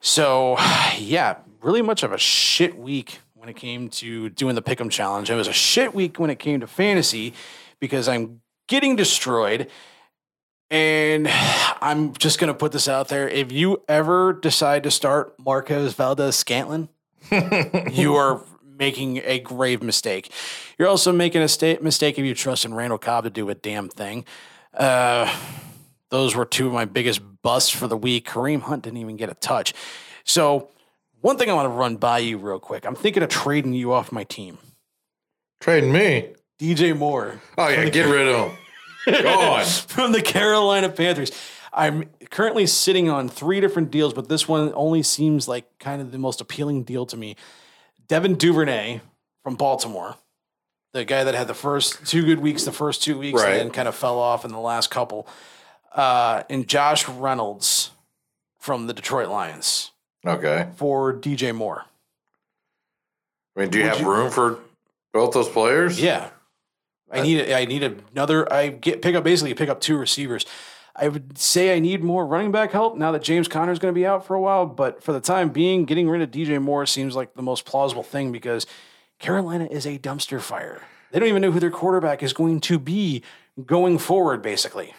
So, 0.00 0.56
yeah, 0.98 1.36
really 1.62 1.82
much 1.82 2.02
of 2.02 2.12
a 2.12 2.18
shit 2.18 2.78
week 2.78 3.20
when 3.40 3.48
it 3.48 3.56
came 3.56 3.88
to 3.88 4.28
doing 4.28 4.54
the 4.54 4.60
Pick'em 4.60 4.90
challenge. 4.90 5.30
It 5.30 5.34
was 5.34 5.48
a 5.48 5.52
shit 5.52 5.94
week 5.94 6.18
when 6.18 6.28
it 6.28 6.38
came 6.38 6.60
to 6.60 6.66
fantasy 6.66 7.32
because 7.78 8.06
I'm 8.06 8.42
getting 8.68 8.96
destroyed. 8.96 9.70
And 10.70 11.26
I'm 11.80 12.12
just 12.12 12.38
going 12.38 12.52
to 12.52 12.54
put 12.54 12.72
this 12.72 12.86
out 12.86 13.08
there. 13.08 13.26
If 13.26 13.50
you 13.50 13.82
ever 13.88 14.34
decide 14.34 14.82
to 14.82 14.90
start 14.90 15.34
Marquez 15.42 15.94
Valdes-Scantling, 15.94 16.90
you 17.90 18.14
are 18.14 18.42
making 18.78 19.22
a 19.24 19.38
grave 19.38 19.82
mistake. 19.82 20.30
You're 20.78 20.88
also 20.88 21.10
making 21.10 21.40
a 21.40 21.48
sta- 21.48 21.78
mistake 21.80 22.18
if 22.18 22.26
you 22.26 22.34
trust 22.34 22.66
in 22.66 22.74
Randall 22.74 22.98
Cobb 22.98 23.24
to 23.24 23.30
do 23.30 23.48
a 23.48 23.54
damn 23.54 23.88
thing. 23.88 24.26
Uh, 24.74 25.34
those 26.10 26.36
were 26.36 26.44
two 26.44 26.66
of 26.66 26.74
my 26.74 26.84
biggest 26.84 27.22
busts 27.40 27.70
for 27.70 27.86
the 27.86 27.96
week. 27.96 28.28
Kareem 28.28 28.60
Hunt 28.60 28.82
didn't 28.82 28.98
even 28.98 29.16
get 29.16 29.30
a 29.30 29.34
touch. 29.34 29.72
So, 30.24 30.68
one 31.20 31.36
thing 31.38 31.50
I 31.50 31.54
want 31.54 31.66
to 31.66 31.70
run 31.70 31.96
by 31.96 32.18
you 32.18 32.38
real 32.38 32.58
quick. 32.58 32.84
I'm 32.86 32.94
thinking 32.94 33.22
of 33.22 33.28
trading 33.28 33.72
you 33.72 33.92
off 33.92 34.12
my 34.12 34.24
team. 34.24 34.58
Trading 35.60 35.92
me? 35.92 36.32
DJ 36.58 36.96
Moore. 36.96 37.40
Oh, 37.58 37.68
yeah, 37.68 37.88
get 37.88 38.06
rid 38.10 38.28
of 38.28 38.50
him. 38.50 39.22
Gone. 39.22 39.64
from 39.88 40.12
the 40.12 40.22
Carolina 40.22 40.88
Panthers. 40.88 41.30
I'm 41.72 42.04
currently 42.30 42.66
sitting 42.66 43.08
on 43.08 43.28
three 43.28 43.60
different 43.60 43.90
deals, 43.90 44.12
but 44.12 44.28
this 44.28 44.48
one 44.48 44.72
only 44.74 45.02
seems 45.02 45.46
like 45.48 45.78
kind 45.78 46.02
of 46.02 46.10
the 46.12 46.18
most 46.18 46.40
appealing 46.40 46.82
deal 46.82 47.06
to 47.06 47.16
me. 47.16 47.36
Devin 48.08 48.34
Duvernay 48.34 49.00
from 49.44 49.54
Baltimore, 49.54 50.16
the 50.92 51.04
guy 51.04 51.22
that 51.24 51.34
had 51.34 51.46
the 51.46 51.54
first 51.54 52.06
two 52.06 52.24
good 52.24 52.40
weeks, 52.40 52.64
the 52.64 52.72
first 52.72 53.02
two 53.02 53.18
weeks, 53.18 53.40
Right. 53.40 53.52
and 53.52 53.60
then 53.60 53.70
kind 53.70 53.86
of 53.88 53.94
fell 53.94 54.18
off 54.18 54.44
in 54.44 54.50
the 54.50 54.58
last 54.58 54.90
couple. 54.90 55.28
Uh, 55.94 56.42
and 56.50 56.66
Josh 56.66 57.08
Reynolds 57.08 57.90
from 58.58 58.86
the 58.86 58.92
Detroit 58.92 59.28
Lions 59.28 59.92
Okay. 60.26 60.68
for 60.76 61.12
DJ 61.14 61.54
Moore. 61.54 61.84
I 63.56 63.60
mean, 63.60 63.70
do 63.70 63.78
you 63.78 63.84
Would 63.84 63.92
have 63.92 64.00
you- 64.00 64.10
room 64.12 64.30
for 64.30 64.58
both 65.12 65.32
those 65.32 65.48
players? 65.48 66.00
Yeah. 66.00 66.30
I 67.12 67.22
need 67.22 67.50
I 67.50 67.64
need 67.64 67.82
another 67.82 68.50
I 68.52 68.68
get 68.68 69.02
pick 69.02 69.16
up 69.16 69.24
basically 69.24 69.52
pick 69.54 69.68
up 69.68 69.80
two 69.80 69.96
receivers. 69.96 70.46
I 70.94 71.08
would 71.08 71.36
say 71.38 71.74
I 71.74 71.80
need 71.80 72.04
more 72.04 72.24
running 72.24 72.52
back 72.52 72.70
help 72.70 72.96
now 72.96 73.10
that 73.12 73.22
James 73.22 73.48
Conner 73.48 73.72
is 73.72 73.78
going 73.80 73.92
to 73.92 73.98
be 73.98 74.06
out 74.06 74.24
for 74.26 74.34
a 74.34 74.40
while, 74.40 74.66
but 74.66 75.02
for 75.02 75.12
the 75.12 75.20
time 75.20 75.48
being, 75.48 75.86
getting 75.86 76.08
rid 76.08 76.20
of 76.22 76.30
DJ 76.30 76.60
Moore 76.62 76.86
seems 76.86 77.16
like 77.16 77.34
the 77.34 77.42
most 77.42 77.64
plausible 77.64 78.02
thing 78.02 78.30
because 78.30 78.64
Carolina 79.18 79.66
is 79.70 79.86
a 79.86 79.98
dumpster 79.98 80.40
fire. 80.40 80.82
They 81.10 81.18
don't 81.18 81.28
even 81.28 81.42
know 81.42 81.50
who 81.52 81.58
their 81.60 81.70
quarterback 81.70 82.22
is 82.22 82.32
going 82.32 82.60
to 82.62 82.78
be 82.78 83.22
going 83.66 83.98
forward, 83.98 84.42
basically. 84.42 84.94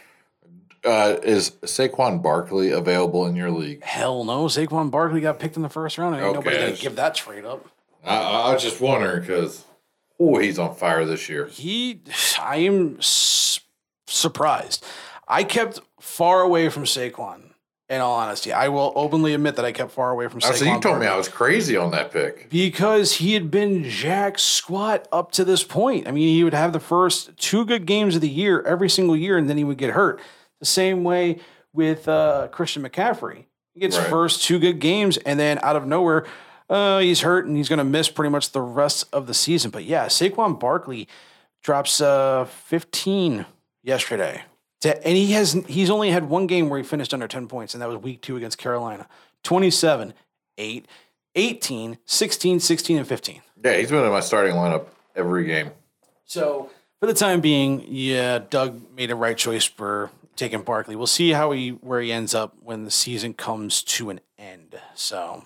Uh, 0.84 1.18
is 1.24 1.52
Saquon 1.62 2.24
Barkley 2.24 2.72
available 2.72 3.26
in 3.28 3.36
your 3.36 3.52
league? 3.52 3.84
Hell 3.84 4.24
no. 4.24 4.46
Saquon 4.46 4.90
Barkley 4.90 5.22
got 5.22 5.40
picked 5.40 5.56
in 5.56 5.62
the 5.62 5.70
first 5.70 5.98
round. 5.98 6.16
Ain't 6.16 6.34
nobody 6.34 6.58
going 6.58 6.76
to 6.76 6.82
give 6.82 6.96
that 6.96 7.14
trade 7.16 7.46
up. 7.46 7.66
I, 8.04 8.16
I 8.18 8.54
was 8.54 8.64
just 8.64 8.82
wondering 8.82 9.22
because, 9.22 9.64
oh, 10.20 10.40
he's 10.40 10.58
on 10.58 10.74
fire 10.74 11.06
this 11.06 11.30
year. 11.30 11.46
He, 11.46 12.02
I 12.40 12.58
am 12.58 12.98
s- 12.98 13.60
surprised. 14.08 14.84
I 15.28 15.44
kept 15.44 15.80
far 16.00 16.42
away 16.42 16.70
from 16.70 16.84
Saquon. 16.86 17.44
In 17.90 18.00
all 18.00 18.16
honesty, 18.16 18.54
I 18.54 18.70
will 18.70 18.94
openly 18.96 19.34
admit 19.34 19.58
that 19.58 19.66
I 19.66 19.74
kept 19.74 19.92
far 19.92 20.12
away 20.12 20.30
from 20.30 20.40
Saquon. 20.40 20.54
so 20.56 20.64
you 20.66 20.80
told 20.80 21.00
me 21.02 21.08
I 21.08 21.18
was 21.18 21.28
crazy 21.28 21.76
on 21.76 21.92
that 21.92 22.10
pick. 22.14 22.50
because 22.50 23.18
he 23.18 23.34
had 23.34 23.52
been 23.52 23.84
jack 23.84 24.40
squat 24.40 25.10
up 25.12 25.32
to 25.34 25.44
this 25.44 25.66
point. 25.66 26.08
I 26.08 26.12
mean, 26.12 26.30
he 26.30 26.42
would 26.46 26.54
have 26.54 26.72
the 26.72 26.80
first 26.80 27.36
two 27.36 27.66
good 27.66 27.86
games 27.86 28.16
of 28.16 28.22
the 28.22 28.30
year 28.30 28.62
every 28.62 28.90
single 28.90 29.18
year, 29.18 29.38
and 29.38 29.50
then 29.50 29.58
he 29.58 29.66
would 29.66 29.78
get 29.78 29.90
hurt. 29.90 30.22
The 30.62 30.66
same 30.68 31.04
way 31.04 31.40
with 31.74 32.08
uh, 32.08 32.48
Christian 32.52 32.84
McCaffrey. 32.84 33.46
He 33.74 33.80
gets 33.82 33.98
Right. 33.98 34.08
first 34.08 34.44
two 34.44 34.60
good 34.60 34.80
games, 34.80 35.18
and 35.18 35.40
then 35.40 35.60
out 35.64 35.76
of 35.76 35.86
nowhere, 35.88 36.26
uh, 36.70 37.00
he's 37.00 37.22
hurt 37.22 37.46
and 37.48 37.58
he's 37.58 37.68
going 37.68 37.80
to 37.80 37.84
miss 37.84 38.10
pretty 38.10 38.30
much 38.30 38.52
the 38.52 38.62
rest 38.62 39.06
of 39.12 39.26
the 39.28 39.34
season. 39.34 39.72
But 39.72 39.84
yeah, 39.86 40.06
Saquon 40.06 40.60
Barkley 40.60 41.08
drops 41.64 42.00
uh, 42.00 42.46
15 42.46 43.46
yesterday. 43.84 44.44
And 44.84 45.16
he 45.16 45.32
has 45.34 45.54
he's 45.68 45.90
only 45.92 46.10
had 46.12 46.28
one 46.30 46.48
game 46.48 46.70
where 46.70 46.80
he 46.80 46.84
finished 46.84 47.14
under 47.14 47.28
10 47.28 47.48
points, 47.48 47.74
and 47.76 47.82
that 47.82 47.90
was 47.90 47.98
week 47.98 48.22
two 48.22 48.36
against 48.38 48.58
Carolina. 48.58 49.08
27, 49.44 50.14
8, 50.58 50.86
18, 51.36 51.98
16, 52.06 52.60
16, 52.60 52.98
and 52.98 53.08
15. 53.08 53.42
Yeah, 53.64 53.78
he's 53.78 53.90
been 53.90 54.04
in 54.04 54.12
my 54.12 54.20
starting 54.22 54.56
lineup 54.56 54.86
every 55.16 55.46
game. 55.46 55.72
So 56.26 56.70
for 57.00 57.06
the 57.08 57.14
time 57.14 57.42
being, 57.42 57.86
yeah, 57.88 58.40
Doug 58.40 58.82
made 58.96 59.12
a 59.12 59.16
right 59.16 59.38
choice 59.38 59.66
for 59.66 60.10
taking 60.36 60.62
Barkley. 60.64 60.96
We'll 60.96 61.08
see 61.08 61.32
how 61.32 61.52
he 61.52 61.70
where 61.70 62.02
he 62.02 62.12
ends 62.12 62.34
up 62.36 62.56
when 62.62 62.84
the 62.86 62.92
season 62.92 63.34
comes 63.34 63.84
to 63.84 64.10
an 64.10 64.20
end. 64.38 64.80
So 64.96 65.46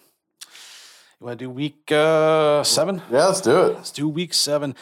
you 1.20 1.26
want 1.28 1.40
to 1.40 1.45
do 1.45 1.49
week 1.49 1.91
uh, 1.91 2.64
seven? 2.64 3.02
Yeah, 3.12 3.26
let's 3.28 3.41
do 3.41 3.62
it. 3.68 3.76
Let's 3.76 3.91
do 3.91 4.07
week 4.07 4.34
seven. 4.34 4.76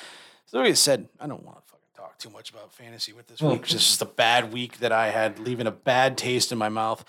So 0.46 0.60
like 0.60 0.70
I 0.70 0.74
said, 0.74 1.08
I 1.20 1.28
don't 1.28 1.44
want 1.44 1.58
to 1.58 1.64
fucking 1.72 1.88
talk 1.96 2.18
too 2.18 2.30
much 2.30 2.50
about 2.52 2.72
fantasy 2.74 3.14
with 3.14 3.28
this 3.28 3.42
week. 3.42 3.62
It's 3.62 3.72
just 3.72 4.02
a 4.02 4.06
bad 4.06 4.54
week 4.54 4.80
that 4.80 4.92
I 4.92 5.10
had, 5.10 5.40
leaving 5.40 5.68
a 5.68 5.72
bad 5.72 6.18
taste 6.18 6.52
in 6.52 6.58
my 6.58 6.70
mouth. 6.70 7.04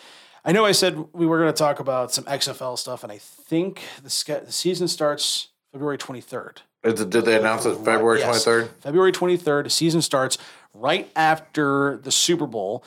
I 0.47 0.53
know 0.53 0.65
I 0.67 0.73
said 0.73 0.99
we 1.15 1.27
were 1.27 1.39
going 1.39 1.53
to 1.53 1.57
talk 1.59 1.81
about 1.81 2.13
some 2.13 2.25
XFL 2.25 2.79
stuff, 2.79 3.03
and 3.03 3.11
I 3.11 3.17
think 3.19 3.81
the, 4.03 4.11
ske- 4.11 4.45
the 4.45 4.53
season 4.53 4.89
starts 4.89 5.49
February 5.73 5.97
23rd. 5.97 6.59
It- 6.83 7.09
Did 7.11 7.25
they 7.25 7.39
announce 7.39 7.65
it 7.65 7.77
February 7.77 8.19
Yes. 8.21 8.45
23rd? 8.45 8.69
February 8.81 9.11
23rd. 9.13 9.71
Season 9.71 10.03
starts 10.03 10.37
right 10.75 11.11
after 11.17 11.99
the 12.03 12.13
Super 12.13 12.47
Bowl. 12.47 12.85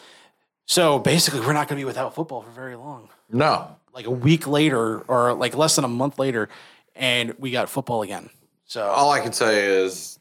So 0.65 0.99
basically, 0.99 1.39
we're 1.39 1.53
not 1.53 1.67
going 1.67 1.77
to 1.77 1.81
be 1.81 1.85
without 1.85 2.13
football 2.13 2.41
for 2.41 2.51
very 2.51 2.75
long. 2.75 3.09
No. 3.31 3.75
Like 3.93 4.05
a 4.05 4.11
week 4.11 4.45
later, 4.45 4.99
or 5.01 5.33
like 5.33 5.55
less 5.55 5.75
than 5.75 5.85
a 5.85 5.89
month 5.89 6.19
later, 6.19 6.49
and 6.95 7.33
we 7.39 7.51
got 7.51 7.69
football 7.69 8.01
again. 8.03 8.29
So 8.65 8.83
All 8.85 9.11
I 9.11 9.21
can 9.21 9.31
say 9.31 9.65
is 9.65 10.19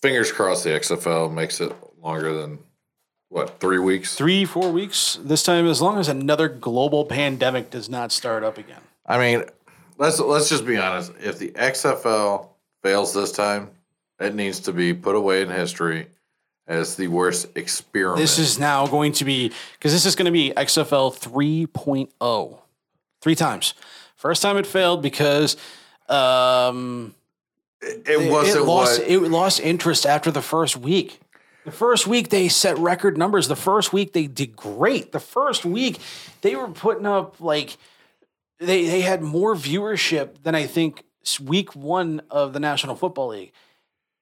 fingers 0.00 0.30
crossed 0.30 0.64
the 0.64 0.70
XFL 0.70 1.32
makes 1.32 1.60
it 1.60 1.72
longer 2.00 2.32
than, 2.32 2.60
what, 3.28 3.58
three 3.58 3.80
weeks? 3.80 4.14
three, 4.14 4.44
four 4.44 4.70
weeks 4.70 5.18
this 5.22 5.42
time, 5.42 5.66
as 5.66 5.82
long 5.82 5.98
as 5.98 6.08
another 6.08 6.48
global 6.48 7.04
pandemic 7.04 7.70
does 7.70 7.90
not 7.90 8.12
start 8.12 8.44
up 8.44 8.56
again. 8.56 8.80
I 9.04 9.18
mean, 9.18 9.44
let's 9.98 10.20
let's 10.20 10.48
just 10.48 10.64
be 10.64 10.76
honest. 10.76 11.12
If 11.20 11.38
the 11.38 11.50
XFL 11.50 12.48
fails 12.82 13.12
this 13.12 13.32
time, 13.32 13.70
it 14.20 14.34
needs 14.34 14.60
to 14.60 14.72
be 14.72 14.94
put 14.94 15.16
away 15.16 15.42
in 15.42 15.48
history 15.50 16.06
as 16.66 16.96
the 16.96 17.08
worst 17.08 17.48
experiment. 17.54 18.20
This 18.20 18.38
is 18.38 18.58
now 18.58 18.86
going 18.86 19.12
to 19.12 19.24
be 19.24 19.52
because 19.74 19.92
this 19.92 20.06
is 20.06 20.16
going 20.16 20.26
to 20.26 20.32
be 20.32 20.52
XFL 20.56 21.16
3.0 21.16 22.58
three 23.20 23.34
times. 23.34 23.74
First 24.16 24.42
time 24.42 24.56
it 24.56 24.66
failed 24.66 25.02
because 25.02 25.56
um, 26.08 27.14
it, 27.80 28.30
wasn't 28.30 28.66
lost 28.66 29.00
what- 29.00 29.10
it 29.10 29.20
lost 29.20 29.60
interest 29.60 30.06
after 30.06 30.30
the 30.30 30.42
first 30.42 30.76
week. 30.76 31.20
The 31.64 31.72
first 31.72 32.06
week 32.06 32.28
they 32.28 32.48
set 32.48 32.78
record 32.78 33.18
numbers. 33.18 33.48
The 33.48 33.56
first 33.56 33.92
week 33.92 34.12
they 34.12 34.28
did 34.28 34.54
great. 34.54 35.10
The 35.12 35.20
first 35.20 35.64
week 35.64 35.98
they 36.42 36.54
were 36.54 36.68
putting 36.68 37.06
up 37.06 37.40
like 37.40 37.76
they 38.60 38.86
they 38.86 39.00
had 39.00 39.20
more 39.20 39.54
viewership 39.54 40.42
than 40.44 40.54
I 40.54 40.66
think 40.66 41.02
week 41.44 41.74
one 41.74 42.22
of 42.30 42.52
the 42.52 42.60
National 42.60 42.94
Football 42.94 43.28
League, 43.28 43.52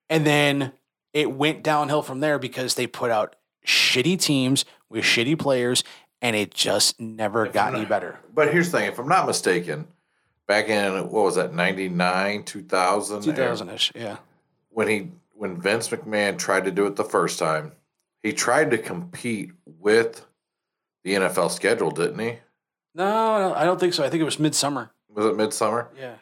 and 0.08 0.26
then 0.26 0.72
it 1.14 1.32
went 1.32 1.62
downhill 1.62 2.02
from 2.02 2.20
there 2.20 2.38
because 2.38 2.74
they 2.74 2.86
put 2.86 3.10
out 3.10 3.36
shitty 3.64 4.20
teams 4.20 4.64
with 4.90 5.04
shitty 5.04 5.38
players, 5.38 5.82
and 6.20 6.36
it 6.36 6.52
just 6.52 7.00
never 7.00 7.46
got 7.46 7.74
any 7.74 7.86
better. 7.86 8.18
But 8.34 8.52
here's 8.52 8.70
the 8.70 8.78
thing: 8.78 8.88
if 8.88 8.98
I'm 8.98 9.08
not 9.08 9.26
mistaken, 9.26 9.86
back 10.46 10.68
in 10.68 10.92
what 11.04 11.24
was 11.24 11.36
that, 11.36 11.54
'99, 11.54 12.42
2000, 12.42 13.22
2000 13.22 13.70
ish, 13.70 13.92
yeah. 13.94 14.18
when 14.68 14.88
he 14.88 15.08
when 15.32 15.60
Vince 15.60 15.88
McMahon 15.88 16.36
tried 16.36 16.64
to 16.64 16.70
do 16.70 16.86
it 16.86 16.96
the 16.96 17.04
first 17.04 17.38
time, 17.38 17.72
he 18.22 18.32
tried 18.32 18.70
to 18.72 18.78
compete 18.78 19.52
with 19.78 20.26
the 21.04 21.14
NFL 21.14 21.50
schedule, 21.50 21.90
didn't 21.90 22.18
he? 22.18 22.38
No, 22.94 23.48
no, 23.48 23.54
I 23.54 23.64
don't 23.64 23.78
think 23.78 23.94
so. 23.94 24.04
I 24.04 24.08
think 24.08 24.20
it 24.20 24.24
was 24.24 24.38
midsummer. 24.38 24.90
Was 25.08 25.26
it 25.26 25.36
midsummer? 25.36 25.88
Yeah. 25.98 26.14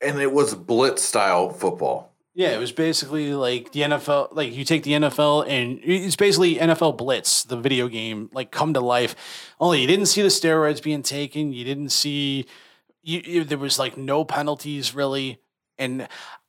And 0.00 0.20
it 0.20 0.32
was 0.32 0.54
blitz 0.54 1.02
style 1.02 1.50
football. 1.50 2.12
Yeah, 2.38 2.50
it 2.50 2.58
was 2.58 2.70
basically 2.70 3.32
like 3.32 3.72
the 3.72 3.80
NFL. 3.80 4.28
Like 4.32 4.52
you 4.54 4.62
take 4.64 4.82
the 4.82 4.92
NFL 4.92 5.48
and 5.48 5.80
it's 5.82 6.16
basically 6.16 6.56
NFL 6.56 6.98
Blitz, 6.98 7.44
the 7.44 7.56
video 7.56 7.88
game, 7.88 8.28
like 8.34 8.50
come 8.50 8.74
to 8.74 8.80
life. 8.80 9.16
Only 9.58 9.80
you 9.80 9.86
didn't 9.86 10.04
see 10.06 10.20
the 10.20 10.28
steroids 10.28 10.82
being 10.82 11.02
taken. 11.02 11.54
You 11.54 11.64
didn't 11.64 11.88
see. 11.88 12.44
You, 13.02 13.22
you- 13.24 13.44
there 13.44 13.56
was 13.56 13.78
like 13.78 13.96
no 13.96 14.22
penalties 14.24 14.94
really, 14.94 15.38
and 15.78 16.06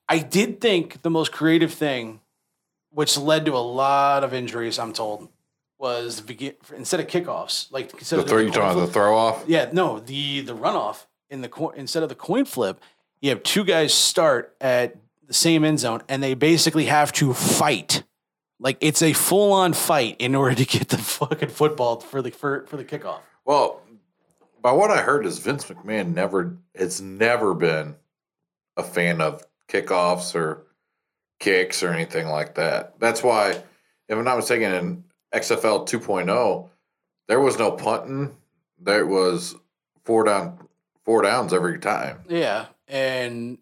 I 0.09 0.19
did 0.19 0.59
think 0.59 1.03
the 1.03 1.09
most 1.09 1.31
creative 1.31 1.73
thing, 1.73 2.19
which 2.91 3.17
led 3.17 3.45
to 3.45 3.55
a 3.55 3.63
lot 3.63 4.25
of 4.25 4.33
injuries. 4.33 4.77
I'm 4.79 4.91
told 4.91 5.29
was 5.79 6.17
the 6.17 6.23
begin 6.23 6.53
instead 6.75 6.99
of 6.99 7.07
kickoffs, 7.07 7.71
like 7.71 7.93
instead 7.93 8.17
The 8.17 8.23
of 8.23 8.27
throw 8.27 8.37
doing 8.39 8.47
you 8.47 8.53
talking 8.53 8.71
about 8.71 8.73
the 8.73 8.81
flip- 8.87 8.93
throw 8.93 9.15
off? 9.17 9.45
yeah, 9.47 9.69
no, 9.71 9.99
the 10.01 10.41
the 10.41 10.53
runoff 10.55 11.05
in 11.29 11.39
the 11.39 11.47
coin 11.49 11.75
instead 11.77 12.03
of 12.03 12.09
the 12.09 12.15
coin 12.15 12.43
flip, 12.43 12.81
you 13.21 13.29
have 13.29 13.41
two 13.43 13.63
guys 13.63 13.93
start 13.93 14.53
at 14.59 14.97
the 15.27 15.33
same 15.33 15.63
end 15.63 15.79
zone 15.79 16.01
and 16.09 16.23
they 16.23 16.33
basically 16.33 16.85
have 16.85 17.11
to 17.13 17.33
fight. 17.33 18.03
Like 18.59 18.77
it's 18.81 19.01
a 19.01 19.13
full 19.13 19.53
on 19.53 19.73
fight 19.73 20.15
in 20.19 20.33
order 20.33 20.55
to 20.55 20.65
get 20.65 20.89
the 20.89 20.97
fucking 20.97 21.49
football 21.49 21.99
for 21.99 22.21
the 22.21 22.31
for, 22.31 22.65
for 22.67 22.77
the 22.77 22.85
kickoff. 22.85 23.19
Well, 23.45 23.81
by 24.61 24.71
what 24.71 24.89
I 24.89 25.01
heard 25.01 25.25
is 25.25 25.39
Vince 25.39 25.65
McMahon 25.65 26.13
never 26.13 26.57
has 26.75 27.01
never 27.01 27.53
been 27.53 27.95
a 28.75 28.83
fan 28.83 29.21
of 29.21 29.45
kickoffs 29.67 30.35
or 30.35 30.65
kicks 31.39 31.83
or 31.83 31.89
anything 31.89 32.27
like 32.27 32.55
that. 32.55 32.99
That's 32.99 33.23
why, 33.23 33.51
if 33.51 34.17
I'm 34.17 34.23
not 34.23 34.37
mistaken, 34.37 34.73
in 34.73 35.03
XFL 35.33 35.87
2.0, 35.87 36.69
there 37.27 37.39
was 37.39 37.59
no 37.59 37.71
punting. 37.71 38.35
There 38.79 39.05
was 39.05 39.55
four 40.03 40.23
down, 40.23 40.57
four 41.03 41.21
downs 41.21 41.53
every 41.53 41.79
time. 41.79 42.19
Yeah, 42.27 42.67
and 42.87 43.57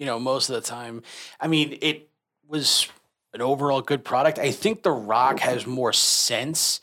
you 0.00 0.06
know 0.06 0.18
most 0.18 0.48
of 0.48 0.56
the 0.56 0.62
time, 0.62 1.02
I 1.38 1.46
mean 1.46 1.78
it 1.80 2.08
was 2.48 2.88
an 3.32 3.42
overall 3.42 3.82
good 3.82 4.02
product. 4.04 4.40
I 4.40 4.50
think 4.50 4.82
The 4.82 4.90
Rock 4.90 5.38
has 5.40 5.66
more 5.66 5.92
sense 5.92 6.80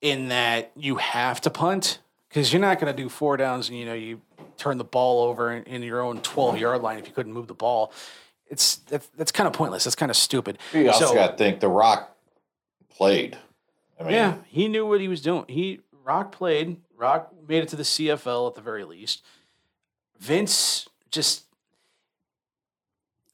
in 0.00 0.28
that 0.30 0.72
you 0.74 0.96
have 0.96 1.40
to 1.42 1.50
punt 1.50 2.00
because 2.28 2.52
you're 2.52 2.60
not 2.62 2.80
going 2.80 2.92
to 2.94 3.00
do 3.02 3.08
four 3.08 3.36
downs 3.36 3.68
and 3.68 3.78
you 3.78 3.84
know 3.84 3.94
you 3.94 4.20
turn 4.56 4.78
the 4.78 4.84
ball 4.84 5.28
over 5.28 5.52
in, 5.52 5.62
in 5.64 5.82
your 5.82 6.00
own 6.00 6.20
12 6.20 6.58
yard 6.58 6.82
line 6.82 6.98
if 6.98 7.06
you 7.06 7.12
couldn't 7.12 7.32
move 7.32 7.46
the 7.46 7.54
ball. 7.54 7.92
It's 8.50 8.76
that's, 8.76 9.06
that's 9.16 9.30
kind 9.30 9.46
of 9.46 9.52
pointless. 9.52 9.84
That's 9.84 9.94
kind 9.94 10.10
of 10.10 10.16
stupid. 10.16 10.58
You 10.72 10.88
also 10.90 11.08
So- 11.08 11.14
got 11.14 11.32
to 11.32 11.36
think 11.36 11.60
The 11.60 11.68
Rock 11.68 12.16
played. 12.88 13.36
I 14.00 14.04
mean, 14.04 14.12
yeah, 14.12 14.36
he 14.46 14.68
knew 14.68 14.86
what 14.86 15.00
he 15.00 15.08
was 15.08 15.20
doing. 15.20 15.44
He 15.48 15.80
Rock 16.04 16.32
played. 16.32 16.78
Rock 16.96 17.32
made 17.46 17.62
it 17.64 17.68
to 17.70 17.76
the 17.76 17.82
CFL 17.82 18.48
at 18.48 18.54
the 18.54 18.60
very 18.60 18.84
least. 18.84 19.22
Vince 20.18 20.88
just 21.10 21.44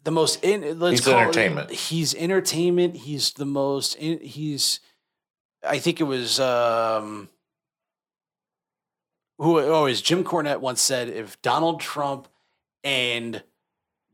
the 0.04 0.10
most 0.10 0.44
in. 0.44 0.78
Let's 0.78 0.98
He's 1.00 1.06
call 1.06 1.18
it- 1.18 1.22
entertainment. 1.22 1.70
he's 1.70 2.14
entertainment. 2.14 2.96
He's 2.96 3.32
the 3.32 3.46
most. 3.46 3.94
In, 3.96 4.20
he's. 4.20 4.80
I 5.66 5.78
think 5.78 6.00
it 6.00 6.04
was. 6.04 6.38
um 6.40 7.28
who 9.38 9.58
oh, 9.58 9.86
is 9.86 10.00
Jim 10.00 10.22
Cornette 10.22 10.60
once 10.60 10.80
said 10.80 11.08
if 11.08 11.40
Donald 11.42 11.80
Trump 11.80 12.28
and 12.84 13.42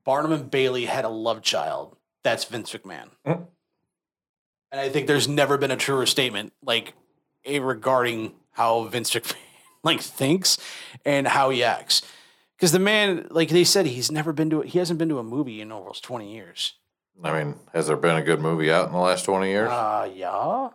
Barnum 0.04 0.32
and 0.32 0.50
Bailey 0.50 0.86
had 0.86 1.04
a 1.04 1.10
love 1.10 1.42
child, 1.42 1.94
that's 2.24 2.44
Vince 2.44 2.72
McMahon. 2.72 3.10
And 3.26 4.80
I 4.80 4.88
think 4.88 5.06
there's 5.08 5.28
never 5.28 5.58
been 5.58 5.70
a 5.70 5.76
truer 5.76 6.06
statement 6.06 6.52
like 6.64 6.94
eh, 7.44 7.58
regarding 7.58 8.32
how 8.52 8.84
Vince 8.84 9.10
McMahon 9.10 9.36
like 9.82 10.00
thinks 10.00 10.56
and 11.04 11.26
how 11.28 11.50
he 11.50 11.62
acts. 11.64 12.00
Because 12.60 12.72
the 12.72 12.78
man, 12.78 13.26
like 13.30 13.48
they 13.48 13.64
said, 13.64 13.86
he's 13.86 14.12
never 14.12 14.34
been 14.34 14.50
to 14.50 14.60
he 14.60 14.78
hasn't 14.78 14.98
been 14.98 15.08
to 15.08 15.18
a 15.18 15.22
movie 15.22 15.62
in 15.62 15.72
almost 15.72 16.04
20 16.04 16.30
years. 16.30 16.74
I 17.24 17.32
mean, 17.32 17.54
has 17.72 17.86
there 17.86 17.96
been 17.96 18.16
a 18.16 18.22
good 18.22 18.38
movie 18.38 18.70
out 18.70 18.86
in 18.86 18.92
the 18.92 18.98
last 18.98 19.24
20 19.24 19.48
years? 19.48 19.70
Uh 19.70 20.10
yeah. 20.14 20.68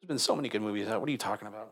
There's 0.00 0.08
been 0.08 0.18
so 0.18 0.34
many 0.34 0.48
good 0.48 0.62
movies 0.62 0.88
out. 0.88 0.98
What 0.98 1.08
are 1.08 1.12
you 1.12 1.18
talking 1.18 1.46
about? 1.46 1.70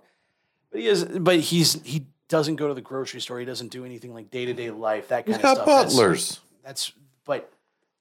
But 0.71 0.83
he 0.83 0.87
is 0.87 1.05
but 1.05 1.41
he's 1.41 1.83
he 1.83 2.07
doesn't 2.29 2.57
go 2.57 2.69
to 2.69 2.75
the 2.75 2.81
grocery 2.81 3.21
store. 3.21 3.41
He 3.41 3.45
doesn't 3.45 3.73
do 3.73 3.85
anything 3.85 4.15
like 4.15 4.31
day-to-day 4.31 4.71
life, 4.71 5.09
that 5.09 5.27
kind 5.27 5.37
He's 5.37 5.37
of 5.39 5.43
got 5.43 5.55
stuff. 5.57 5.67
That's- 5.67 5.93
butlers. 5.95 6.41
That's 6.63 6.93
but 7.25 7.53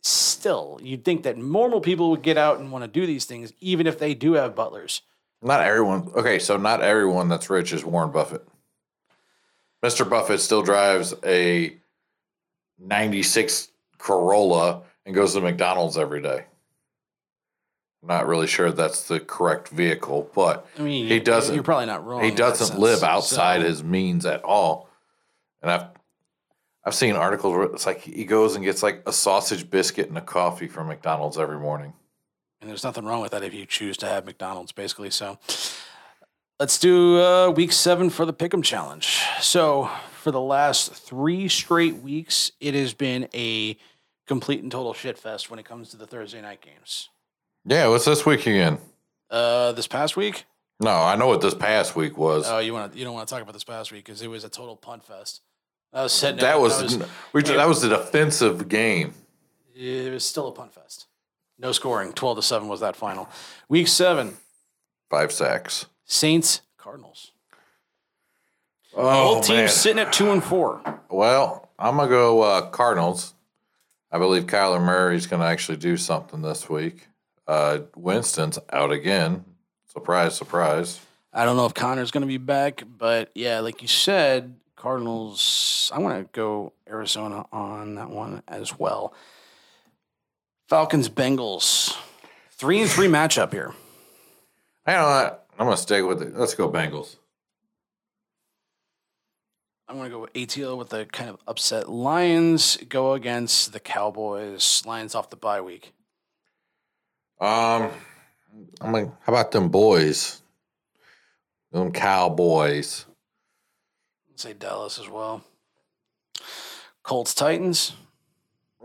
still, 0.02 0.80
you'd 0.84 1.04
think 1.04 1.24
that 1.24 1.40
normal 1.40 1.82
people 1.82 2.12
would 2.12 2.22
get 2.22 2.38
out 2.38 2.60
and 2.60 2.72
want 2.72 2.84
to 2.84 2.88
do 2.88 3.08
these 3.08 3.26
things, 3.26 3.54
even 3.60 3.88
if 3.88 3.98
they 3.98 4.14
do 4.14 4.34
have 4.34 4.54
butlers. 4.54 5.02
Not 5.42 5.62
everyone. 5.62 6.12
Okay, 6.16 6.38
so 6.38 6.58
not 6.58 6.82
everyone 6.84 7.28
that's 7.28 7.50
rich 7.50 7.74
is 7.74 7.84
Warren 7.84 8.12
Buffett. 8.12 8.48
Mr. 9.84 10.10
Buffett 10.10 10.40
still 10.40 10.62
drives 10.64 11.14
a 11.26 11.76
96 12.80 13.70
Corolla 13.98 14.84
and 15.06 15.14
goes 15.14 15.34
to 15.34 15.42
McDonald's 15.42 15.98
every 15.98 16.22
day. 16.22 16.46
I'm 18.02 18.08
not 18.08 18.28
really 18.28 18.48
sure 18.48 18.72
that's 18.72 19.08
the 19.08 19.20
correct 19.20 19.70
vehicle, 19.70 20.30
but 20.36 20.68
I 20.78 20.82
mean, 20.82 21.08
he 21.08 21.20
doesn't. 21.20 21.54
you're 21.56 21.64
probably 21.64 21.86
not 21.86 22.06
wrong 22.06 22.24
He 22.24 22.32
doesn't 22.32 22.68
sense, 22.68 22.80
live 22.80 23.04
outside 23.04 23.62
so- 23.62 23.68
his 23.68 23.84
means 23.84 24.26
at 24.26 24.44
all. 24.44 24.90
And 25.62 25.72
I've 25.72 25.86
I've 26.86 26.96
seen 26.96 27.16
articles 27.16 27.56
where 27.56 27.64
it's 27.64 27.86
like 27.86 28.02
he 28.02 28.26
goes 28.26 28.56
and 28.56 28.66
gets 28.66 28.84
like 28.84 29.04
a 29.06 29.14
sausage 29.14 29.70
biscuit 29.70 30.10
and 30.10 30.18
a 30.18 30.22
coffee 30.22 30.68
from 30.68 30.88
McDonald's 30.88 31.38
every 31.38 31.58
morning. 31.58 31.94
And 32.60 32.70
there's 32.70 32.84
nothing 32.84 33.06
wrong 33.06 33.22
with 33.22 33.32
that 33.32 33.42
if 33.44 33.54
you 33.54 33.66
choose 33.66 33.96
to 33.98 34.06
have 34.06 34.26
McDonald's, 34.26 34.74
basically. 34.74 35.10
So 35.10 35.40
let's 36.64 36.80
do 36.80 37.20
uh, 37.22 37.50
week 37.50 37.74
seven 37.74 38.10
for 38.10 38.26
the 38.26 38.34
Pick'em 38.34 38.64
Challenge. 38.64 39.22
So 39.42 39.90
for 40.14 40.32
the 40.32 40.40
last 40.40 40.94
three 40.94 41.50
straight 41.50 41.98
weeks, 41.98 42.54
it 42.62 42.74
has 42.74 42.94
been 42.94 43.28
a 43.34 43.76
complete 44.28 44.64
and 44.64 44.72
total 44.72 44.94
shit 44.94 45.18
fest 45.18 45.50
when 45.50 45.60
it 45.60 45.66
comes 45.66 45.90
to 45.90 45.98
the 45.98 46.08
Thursday 46.08 46.40
night 46.40 46.62
games. 46.62 47.10
Yeah, 47.66 47.90
what's 47.90 48.06
this 48.06 48.26
week 48.26 48.48
again? 48.48 48.78
Uh, 49.30 49.74
this 49.74 49.88
past 49.88 50.16
week, 50.16 50.46
No, 50.80 50.92
I 50.92 51.18
know 51.18 51.28
what 51.28 51.42
this 51.42 51.54
past 51.54 51.98
week 51.98 52.18
was. 52.18 52.46
oh, 52.48 52.60
you 52.60 52.72
want 52.72 52.94
to 52.94 52.98
you 52.98 53.04
don't 53.04 53.14
want 53.14 53.28
to 53.28 53.34
talk 53.34 53.42
about 53.42 53.52
this 53.52 53.66
past 53.66 53.92
week 53.92 54.06
because 54.06 54.22
it 54.22 54.30
was 54.30 54.46
a 54.46 54.50
total 54.50 54.78
punt 54.78 55.04
fest. 55.04 55.42
I 55.92 56.04
was 56.04 56.14
sitting. 56.14 56.38
that 56.38 56.62
was, 56.62 56.96
I 56.96 57.06
we, 57.34 57.42
that 57.42 57.68
was 57.68 57.84
a 57.84 57.90
defensive 57.90 58.70
game. 58.70 59.14
It 59.76 60.14
was 60.14 60.24
still 60.24 60.48
a 60.48 60.54
punt 60.54 60.74
fest. 60.74 61.08
No 61.60 61.74
scoring. 61.74 62.14
Twelve 62.14 62.38
to 62.38 62.42
seven 62.42 62.70
was 62.70 62.80
that 62.80 62.96
final. 62.96 63.28
Week 63.68 63.90
seven, 63.90 64.38
Five 65.10 65.34
sacks. 65.34 65.88
Saints 66.14 66.62
Cardinals. 66.78 67.32
Oh, 68.96 69.36
Both 69.36 69.48
teams 69.48 69.58
man. 69.58 69.68
sitting 69.70 70.00
at 70.00 70.14
two 70.14 70.32
and 70.32 70.44
four. 70.44 70.82
Well, 71.10 71.70
I'm 71.80 71.98
gonna 71.98 72.08
go 72.08 72.42
uh, 72.44 72.70
Cardinals. 72.70 73.34
I 74.12 74.20
believe 74.20 74.46
Kyler 74.46 74.80
Murray's 74.80 75.26
gonna 75.26 75.46
actually 75.46 75.78
do 75.78 75.98
something 75.98 76.44
this 76.44 76.70
week. 76.70 77.08
Uh, 77.48 77.80
Winston's 77.96 78.60
out 78.72 78.92
again. 78.92 79.44
Surprise, 79.88 80.36
surprise. 80.36 81.00
I 81.34 81.46
don't 81.46 81.58
know 81.58 81.66
if 81.66 81.74
Conner's 81.74 82.12
going 82.12 82.22
to 82.22 82.28
be 82.28 82.38
back, 82.38 82.84
but 82.88 83.32
yeah, 83.34 83.60
like 83.60 83.82
you 83.82 83.88
said, 83.88 84.56
Cardinals. 84.76 85.92
I 85.94 86.00
want 86.00 86.20
to 86.20 86.30
go 86.32 86.74
Arizona 86.88 87.46
on 87.52 87.96
that 87.96 88.10
one 88.10 88.44
as 88.48 88.78
well. 88.78 89.14
Falcons 90.70 91.10
Bengals. 91.10 91.98
Three 92.52 92.82
and 92.82 92.90
three 92.90 93.08
matchup 93.08 93.52
here. 93.52 93.74
I 94.86 94.94
know 94.94 95.38
I'm 95.58 95.66
gonna 95.66 95.78
stay 95.78 96.02
with 96.02 96.22
it. 96.22 96.36
Let's 96.36 96.56
go 96.56 96.70
Bengals. 96.70 97.18
I'm 99.94 100.00
going 100.00 100.10
to 100.10 100.16
go 100.16 100.22
with 100.22 100.34
ATL 100.34 100.78
with 100.78 100.90
the 100.90 101.06
kind 101.06 101.30
of 101.30 101.38
upset. 101.48 101.88
Lions 101.88 102.78
go 102.90 103.14
against 103.14 103.74
the 103.74 103.80
Cowboys. 103.80 104.82
Lions 104.88 105.14
off 105.14 105.30
the 105.30 105.36
bye 105.36 105.62
week. 105.62 105.94
Um, 107.40 107.92
I'm 108.82 108.92
like, 108.92 109.08
how 109.22 109.34
about 109.34 109.52
them 109.52 109.70
boys? 109.70 110.42
Them 111.72 111.92
Cowboys. 111.92 113.06
I'd 114.32 114.40
say 114.40 114.54
Dallas 114.54 114.98
as 114.98 115.10
well. 115.10 115.44
Colts 117.04 117.36
Titans. 117.36 117.94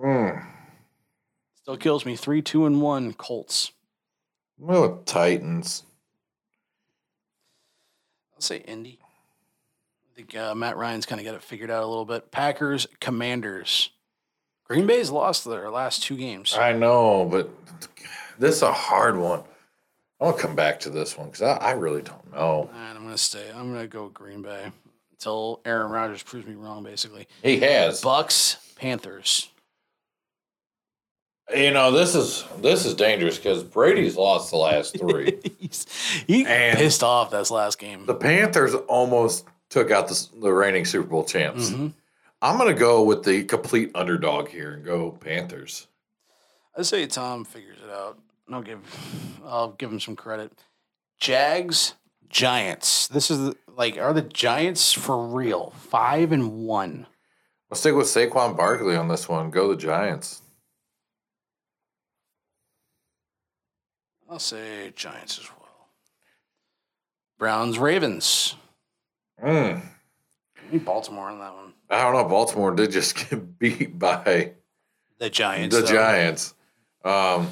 Mm. 0.03 0.45
Still 1.63 1.77
kills 1.77 2.05
me. 2.05 2.17
Three, 2.17 2.43
two, 2.43 2.67
and 2.67 2.83
one. 2.83 3.15
Colts. 3.15 3.73
With 4.59 5.05
Titans. 5.05 5.85
I'll 8.39 8.43
say 8.43 8.59
Indy. 8.59 9.01
I 10.13 10.15
think 10.15 10.37
uh, 10.37 10.55
Matt 10.55 10.77
Ryan's 10.77 11.07
kind 11.07 11.21
of 11.21 11.25
got 11.25 11.35
it 11.35 11.43
figured 11.43 11.73
out 11.73 11.83
a 11.83 11.87
little 11.89 12.05
bit. 12.05 12.31
Packers, 12.31 12.87
Commanders. 13.01 13.91
Green 14.63 14.87
Bay's 14.87 15.11
lost 15.11 15.45
their 15.45 15.69
last 15.71 16.05
two 16.05 16.17
games. 16.17 16.55
I 16.57 16.73
know, 16.73 17.25
but 17.25 17.51
this 18.39 18.55
is 18.57 18.63
a 18.63 18.73
hard 18.73 19.17
one. 19.17 19.41
I'm 20.21 20.31
gonna 20.31 20.41
come 20.41 20.55
back 20.55 20.79
to 20.81 20.91
this 20.91 21.19
one 21.19 21.27
because 21.31 21.43
I, 21.43 21.55
I 21.57 21.71
really 21.73 22.03
don't 22.03 22.33
know. 22.33 22.71
And 22.73 22.97
I'm 22.97 23.03
gonna 23.03 23.19
stay. 23.19 23.51
I'm 23.51 23.73
gonna 23.73 23.89
go 23.89 24.09
Green 24.09 24.43
Bay 24.43 24.71
until 25.11 25.61
Aaron 25.65 25.91
Rodgers 25.91 26.23
proves 26.23 26.47
me 26.47 26.55
wrong. 26.55 26.85
Basically, 26.85 27.27
He 27.43 27.59
has. 27.59 28.01
Bucks, 28.03 28.73
Panthers. 28.77 29.49
You 31.55 31.71
know, 31.71 31.91
this 31.93 32.15
is 32.15 32.45
this 32.59 32.85
is 32.85 32.95
dangerous 32.95 33.39
because 33.39 33.63
Brady's 33.65 34.17
lost 34.17 34.51
the 34.51 34.57
last 34.59 34.99
three. 34.99 35.39
He 36.27 36.45
And- 36.47 36.79
pissed 36.79 37.03
off 37.03 37.31
this 37.31 37.51
last 37.51 37.79
game. 37.79 38.05
the 38.07 38.15
Panthers 38.15 38.75
almost 38.87 39.47
took 39.71 39.91
out 39.91 40.09
the, 40.09 40.27
the 40.41 40.51
reigning 40.53 40.85
Super 40.85 41.09
Bowl 41.09 41.25
champs. 41.25 41.71
Mhm. 41.71 41.93
I'm 42.43 42.57
gonna 42.59 42.75
go 42.75 43.03
with 43.03 43.25
the 43.25 43.45
complete 43.45 43.91
underdog 43.95 44.49
here 44.49 44.73
and 44.73 44.85
go 44.85 45.11
Panthers. 45.13 45.87
I 46.77 46.83
say 46.83 47.07
Tom 47.07 47.45
figures 47.45 47.79
it 47.83 47.91
out. 47.91 48.19
I'll 48.53 48.63
give 48.63 48.81
I'll 49.45 49.73
give 49.73 49.91
him 49.91 50.01
some 50.01 50.17
credit. 50.17 50.53
Jags, 51.19 51.95
Giants. 52.29 53.09
This 53.09 53.31
is 53.31 53.39
the- 53.39 53.57
like 53.77 53.97
are 53.99 54.13
the 54.13 54.23
Giants 54.23 54.93
for 54.93 55.27
real? 55.27 55.73
Five 55.77 56.31
and 56.33 56.65
one. 56.67 57.07
Let's 57.71 57.81
stick 57.81 57.95
with 57.95 58.07
Saquon 58.07 58.57
Barkley 58.57 58.97
on 58.97 59.09
this 59.09 59.29
one. 59.29 59.51
Go 59.51 59.69
the 59.69 59.77
Giants. 59.77 60.43
I'll 64.29 64.39
say 64.39 64.93
Giants 64.95 65.39
as 65.39 65.49
well. 65.49 65.89
Browns, 67.39 67.79
Ravens. 67.79 68.57
Mm. 69.43 69.83
Baltimore 70.85 71.31
on 71.31 71.39
that 71.39 71.55
one. 71.55 71.73
I 71.89 72.03
don't 72.03 72.13
know. 72.15 72.25
Baltimore 72.29 72.75
did 72.75 72.91
just 72.91 73.17
get 73.31 73.59
beat 73.59 73.99
by 73.99 74.53
The 75.19 75.31
Giants. 75.31 75.75
the 75.75 75.83
though. 75.83 75.89
Giants. 75.89 76.55
Um, 77.05 77.49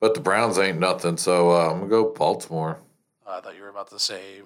but 0.00 0.14
the 0.14 0.20
Browns 0.20 0.58
ain't 0.58 0.78
nothing, 0.78 1.16
so 1.16 1.50
uh, 1.50 1.70
I'm 1.70 1.78
gonna 1.80 1.88
go 1.90 2.12
Baltimore. 2.12 2.78
I 3.26 3.40
thought 3.40 3.56
you 3.56 3.62
were 3.62 3.68
about 3.68 3.90
to 3.90 3.98
say 3.98 4.42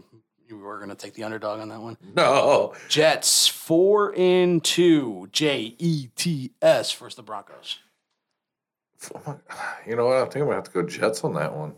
you 0.49 0.57
were 0.59 0.79
going 0.79 0.89
to 0.89 0.95
take 0.95 1.13
the 1.15 1.25
underdog 1.25 1.61
on 1.61 1.69
that 1.69 1.81
one. 1.81 1.99
No, 2.17 2.73
Jets 2.89 3.47
four 3.49 4.15
and 4.17 4.65
two. 4.65 5.29
J 5.31 5.75
E 5.79 6.09
T 6.17 6.53
S 6.63 6.93
versus 6.93 7.17
the 7.17 7.23
Broncos. 7.23 7.79
you 9.87 9.97
know 9.97 10.07
what? 10.07 10.17
I 10.17 10.25
think 10.25 10.37
I'm 10.37 10.45
gonna 10.45 10.55
have 10.57 10.65
to 10.65 10.71
go 10.71 10.83
Jets 10.83 11.25
on 11.25 11.35
that 11.35 11.55
one. 11.55 11.75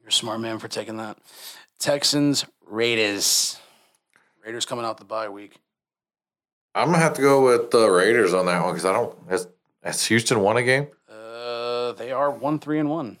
You're 0.00 0.08
a 0.08 0.12
smart 0.12 0.40
man 0.40 0.58
for 0.58 0.68
taking 0.68 0.96
that. 0.96 1.18
Texans 1.78 2.44
Raiders. 2.66 3.58
Raiders 4.44 4.64
coming 4.64 4.84
out 4.84 4.98
the 4.98 5.04
bye 5.04 5.28
week. 5.28 5.60
I'm 6.74 6.88
gonna 6.88 6.98
have 6.98 7.14
to 7.14 7.22
go 7.22 7.44
with 7.44 7.70
the 7.70 7.88
Raiders 7.90 8.34
on 8.34 8.46
that 8.46 8.62
one 8.62 8.72
because 8.72 8.84
I 8.84 8.92
don't. 8.92 9.16
Has, 9.28 9.48
has 9.82 10.04
Houston 10.06 10.40
won 10.40 10.56
a 10.56 10.62
game? 10.62 10.88
Uh, 11.10 11.92
they 11.92 12.12
are 12.12 12.30
one 12.30 12.58
three 12.58 12.78
and 12.78 12.90
one. 12.90 13.18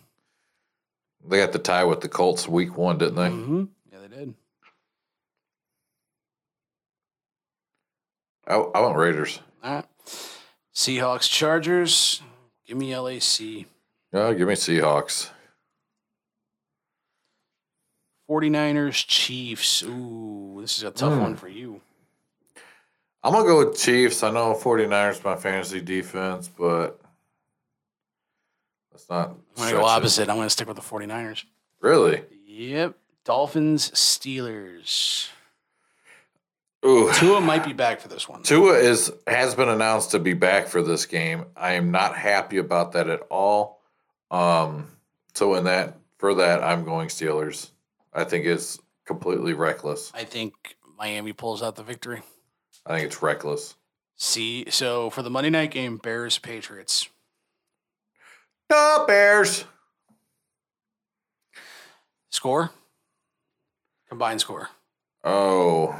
They 1.26 1.38
got 1.38 1.52
the 1.52 1.58
tie 1.58 1.84
with 1.84 2.00
the 2.00 2.08
Colts 2.08 2.48
week 2.48 2.76
one, 2.76 2.98
didn't 2.98 3.16
they? 3.16 3.28
Mm-hmm. 3.28 3.64
Yeah, 3.92 3.98
they 4.00 4.16
did. 4.16 4.34
I, 8.46 8.54
I 8.54 8.80
want 8.80 8.96
Raiders. 8.96 9.40
All 9.62 9.74
right. 9.74 9.84
Seahawks 10.74 11.28
Chargers. 11.28 12.22
Give 12.68 12.76
me 12.76 12.94
LAC. 12.94 13.40
Yeah, 14.12 14.32
give 14.34 14.46
me 14.46 14.54
Seahawks. 14.54 15.30
49ers 18.28 19.06
Chiefs. 19.06 19.82
Ooh, 19.82 20.58
this 20.60 20.76
is 20.76 20.82
a 20.84 20.90
tough 20.90 21.14
Hmm. 21.14 21.20
one 21.22 21.36
for 21.36 21.48
you. 21.48 21.80
I'm 23.24 23.32
gonna 23.32 23.46
go 23.46 23.66
with 23.66 23.78
Chiefs. 23.78 24.22
I 24.22 24.30
know 24.30 24.54
49ers 24.54 25.24
my 25.24 25.34
fantasy 25.34 25.80
defense, 25.80 26.48
but 26.48 27.00
that's 28.92 29.08
not. 29.08 29.30
I'm 29.30 29.36
going 29.56 29.68
to 29.70 29.74
go 29.76 29.80
it. 29.80 29.84
opposite. 29.90 30.28
I'm 30.28 30.36
going 30.36 30.46
to 30.46 30.50
stick 30.50 30.68
with 30.68 30.76
the 30.76 30.82
49ers. 30.82 31.44
Really? 31.80 32.22
Yep. 32.46 32.94
Dolphins 33.24 33.90
Steelers. 33.92 35.28
Ooh. 36.86 37.12
Tua 37.12 37.40
might 37.40 37.64
be 37.64 37.72
back 37.72 38.00
for 38.00 38.08
this 38.08 38.28
one. 38.28 38.42
Tua 38.42 38.74
is 38.74 39.12
has 39.26 39.54
been 39.54 39.68
announced 39.68 40.12
to 40.12 40.18
be 40.18 40.34
back 40.34 40.68
for 40.68 40.80
this 40.80 41.06
game. 41.06 41.46
I 41.56 41.72
am 41.72 41.90
not 41.90 42.16
happy 42.16 42.58
about 42.58 42.92
that 42.92 43.08
at 43.08 43.20
all. 43.30 43.82
Um, 44.30 44.86
so 45.34 45.54
in 45.54 45.64
that 45.64 45.98
for 46.18 46.34
that, 46.34 46.62
I'm 46.62 46.84
going 46.84 47.08
Steelers. 47.08 47.70
I 48.12 48.24
think 48.24 48.46
it's 48.46 48.78
completely 49.06 49.54
reckless. 49.54 50.12
I 50.14 50.24
think 50.24 50.76
Miami 50.96 51.32
pulls 51.32 51.62
out 51.62 51.76
the 51.76 51.82
victory. 51.82 52.22
I 52.86 52.94
think 52.96 53.06
it's 53.06 53.22
reckless. 53.22 53.74
See, 54.16 54.68
so 54.70 55.10
for 55.10 55.22
the 55.22 55.30
Monday 55.30 55.50
night 55.50 55.70
game, 55.70 55.96
Bears 55.96 56.38
Patriots. 56.38 57.08
The 58.68 59.04
Bears. 59.06 59.64
Score? 62.30 62.70
Combined 64.08 64.40
score. 64.40 64.68
Oh. 65.24 65.98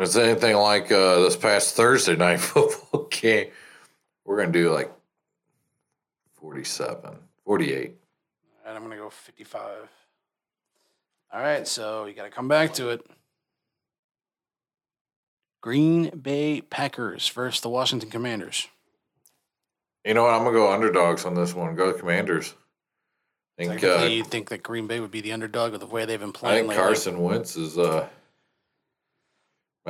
It's 0.00 0.16
anything 0.16 0.56
like 0.56 0.90
uh, 0.90 1.20
this 1.20 1.36
past 1.36 1.76
Thursday 1.76 2.16
night 2.16 2.36
football 2.40 3.06
game, 3.10 3.50
we're 4.24 4.36
going 4.36 4.52
to 4.52 4.58
do 4.58 4.72
like 4.72 4.90
47, 6.40 7.18
48. 7.44 7.96
And 8.64 8.76
I'm 8.76 8.82
going 8.82 8.96
to 8.96 9.02
go 9.02 9.10
55. 9.10 9.62
All 11.32 11.40
right, 11.40 11.68
so 11.68 12.06
you 12.06 12.14
got 12.14 12.24
to 12.24 12.30
come 12.30 12.48
back 12.48 12.72
to 12.74 12.88
it. 12.88 13.06
Green 15.60 16.08
Bay 16.10 16.62
Packers 16.62 17.28
versus 17.28 17.60
the 17.60 17.68
Washington 17.68 18.08
Commanders. 18.10 18.68
You 20.04 20.14
know 20.14 20.22
what? 20.22 20.32
I'm 20.32 20.44
going 20.44 20.54
to 20.54 20.60
go 20.60 20.72
underdogs 20.72 21.26
on 21.26 21.34
this 21.34 21.54
one. 21.54 21.74
Go 21.74 21.92
Commanders. 21.92 22.54
I 23.58 23.66
think, 23.66 23.84
uh, 23.84 24.06
you 24.06 24.24
think 24.24 24.48
that 24.48 24.62
Green 24.62 24.86
Bay 24.86 25.00
would 25.00 25.10
be 25.10 25.20
the 25.20 25.32
underdog 25.32 25.72
with 25.72 25.82
the 25.82 25.86
way 25.86 26.06
they've 26.06 26.18
been 26.18 26.30
I 26.30 26.32
playing 26.32 26.58
think 26.60 26.68
lately. 26.70 26.82
Carson 26.82 27.20
Wentz 27.20 27.56
is 27.56 27.76
uh 27.76 28.08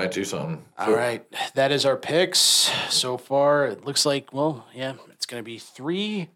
might 0.01 0.13
do 0.13 0.25
something. 0.25 0.65
All 0.79 0.93
right, 0.93 1.25
that 1.55 1.73
is 1.73 1.85
our 1.85 1.97
picks 1.97 2.71
so 2.89 3.19
far. 3.19 3.67
It 3.67 3.85
looks 3.85 4.07
like, 4.07 4.33
well, 4.33 4.67
yeah, 4.75 4.95
it's 5.13 5.27
going 5.27 5.43
to 5.43 5.45
be 5.45 5.59
three, 5.59 6.29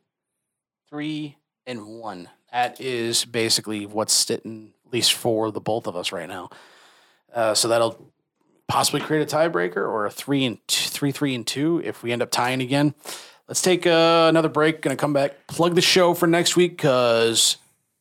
three, 0.88 1.36
and 1.66 1.86
one. 1.86 2.28
That 2.52 2.80
is 2.80 3.24
basically 3.24 3.86
what's 3.86 4.12
sitting, 4.12 4.74
at 4.86 4.92
least 4.92 5.14
for 5.14 5.50
the 5.50 5.60
both 5.60 5.86
of 5.86 5.96
us 5.96 6.12
right 6.12 6.28
now. 6.28 6.50
Uh, 7.32 7.54
so 7.54 7.68
that'll 7.68 8.12
possibly 8.68 9.00
create 9.00 9.22
a 9.22 9.36
tiebreaker 9.36 9.78
or 9.78 10.06
a 10.06 10.10
three 10.10 10.44
and 10.44 10.58
t- 10.68 10.88
three, 10.88 11.10
three 11.10 11.34
and 11.34 11.46
two 11.46 11.80
if 11.84 12.02
we 12.02 12.12
end 12.12 12.22
up 12.22 12.30
tying 12.30 12.60
again. 12.60 12.94
Let's 13.48 13.62
take 13.62 13.86
uh, 13.86 14.26
another 14.28 14.48
break. 14.48 14.82
Gonna 14.82 14.96
come 14.96 15.12
back, 15.12 15.46
plug 15.46 15.74
the 15.74 15.82
show 15.82 16.14
for 16.14 16.26
next 16.26 16.54
week 16.54 16.76
because 16.76 17.56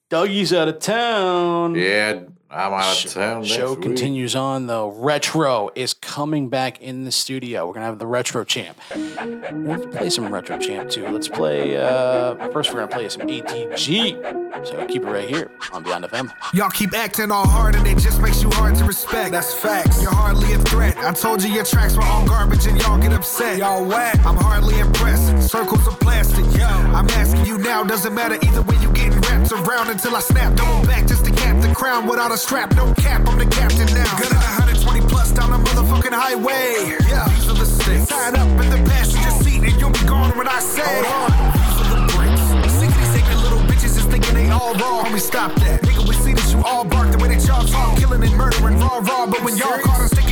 Dougie's 0.10 0.54
out 0.54 0.68
of 0.68 0.80
town. 0.80 1.76
Yeah, 1.76 2.22
I'm 2.54 2.74
out 2.74 3.04
of 3.06 3.12
town. 3.12 3.42
Next 3.42 3.54
Show 3.54 3.72
week. 3.72 3.82
continues 3.82 4.36
on 4.36 4.68
though. 4.68 4.92
Retro 4.92 5.72
is 5.76 5.94
coming 5.94 6.50
back 6.50 6.82
in 6.82 7.04
the 7.04 7.12
studio. 7.12 7.68
We're 7.68 7.74
gonna 7.74 7.88
have 7.88 8.00
the 8.00 8.08
retro 8.08 8.44
champ. 8.44 8.78
Let's 8.96 9.86
play 9.96 10.10
some 10.10 10.32
retro 10.34 10.58
champ 10.60 10.90
too. 10.90 11.08
Let's 11.08 11.28
play. 11.28 11.78
Uh, 11.78 12.36
first, 12.50 12.72
we're 12.74 12.82
gonna 12.82 12.92
play 12.92 13.10
some 13.10 13.24
ATG. 13.24 14.44
So 14.68 14.86
keep 14.86 15.02
it 15.04 15.08
right 15.08 15.28
here 15.28 15.52
on 15.74 15.84
Beyond 15.84 16.06
FM. 16.06 16.32
Y'all 16.54 16.70
keep 16.70 16.94
acting 16.94 17.32
all 17.32 17.48
hard 17.48 17.76
and 17.76 17.88
it 17.88 17.98
just 17.98 18.22
makes 18.22 18.42
you 18.42 18.50
hard 18.52 18.76
to 18.76 18.86
respect. 18.86 19.32
That's 19.32 19.54
facts. 19.54 20.02
You're 20.02 20.14
hardly 20.14 20.54
a 20.54 20.60
threat. 20.60 20.96
I 20.98 21.12
told 21.12 21.44
you 21.44 21.52
your 21.52 21.66
tracks 21.66 21.96
were 21.96 22.04
all 22.04 22.26
garbage 22.28 22.66
and 22.68 22.80
y'all 22.80 23.00
get 23.00 23.14
upset. 23.14 23.58
Y'all 23.58 23.84
whack. 23.84 24.24
I'm 24.26 24.38
hardly 24.38 24.80
impressed. 24.80 25.50
Circles 25.50 25.88
of 25.88 26.00
plastic. 26.00 26.46
Yo, 26.58 26.66
I'm 26.68 27.10
asking 27.10 27.46
you 27.46 27.58
now. 27.58 27.84
Doesn't 27.84 28.14
matter 28.14 28.36
either 28.36 28.62
way 28.62 28.76
you 28.78 28.92
getting 28.94 29.20
wrapped 29.22 29.52
around 29.52 29.90
until 29.90 30.16
I 30.16 30.20
snap. 30.20 30.56
Double 30.56 30.86
back 30.86 31.08
just 31.08 31.26
to 31.26 31.32
cap 31.32 31.53
the 31.53 31.53
crown 31.74 32.08
without 32.08 32.32
a 32.32 32.38
strap. 32.38 32.76
No 32.76 32.94
cap. 32.94 33.28
I'm 33.28 33.38
the 33.38 33.46
captain 33.46 33.88
now. 33.94 34.10
Gunning 34.20 34.38
120 34.38 35.02
plus 35.08 35.32
down 35.32 35.52
the 35.52 35.58
motherfucking 35.58 36.14
highway. 36.14 36.96
Yeah, 37.08 37.28
these 37.30 37.50
are 37.50 37.54
the 37.54 37.66
stakes. 37.66 38.10
Sign 38.10 38.36
up 38.36 38.48
in 38.62 38.70
the 38.70 38.90
passenger 38.90 39.32
seat 39.44 39.64
and 39.64 39.80
you'll 39.80 39.92
be 39.92 40.06
gone 40.06 40.32
when 40.38 40.48
I 40.48 40.60
say. 40.60 40.84
Hold 40.84 41.06
on. 41.06 41.54
These 41.58 41.78
are 41.82 41.90
the 41.94 42.02
breaks. 42.14 42.74
Sick 42.80 42.90
of 42.90 42.98
these 42.98 43.16
ignorant 43.16 43.42
little 43.44 43.64
bitches 43.70 43.98
is 43.98 44.06
thinking 44.06 44.34
they 44.36 44.50
all 44.50 44.74
raw. 44.76 45.04
Homie, 45.04 45.20
stop 45.20 45.54
that. 45.56 45.82
Nigga, 45.82 46.08
we 46.08 46.16
see 46.16 46.34
that 46.34 46.48
you 46.54 46.64
all 46.64 46.86
bark 46.86 47.12
the 47.12 47.18
way 47.18 47.30
that 47.36 47.46
y'all 47.46 47.66
talk, 47.66 47.98
killing 47.98 48.24
and 48.24 48.36
murdering 48.36 48.80
raw 48.80 49.00
raw. 49.00 49.26
But 49.26 49.44
when 49.44 49.58
y'all 49.58 49.80
caught 49.80 50.02
in 50.02 50.23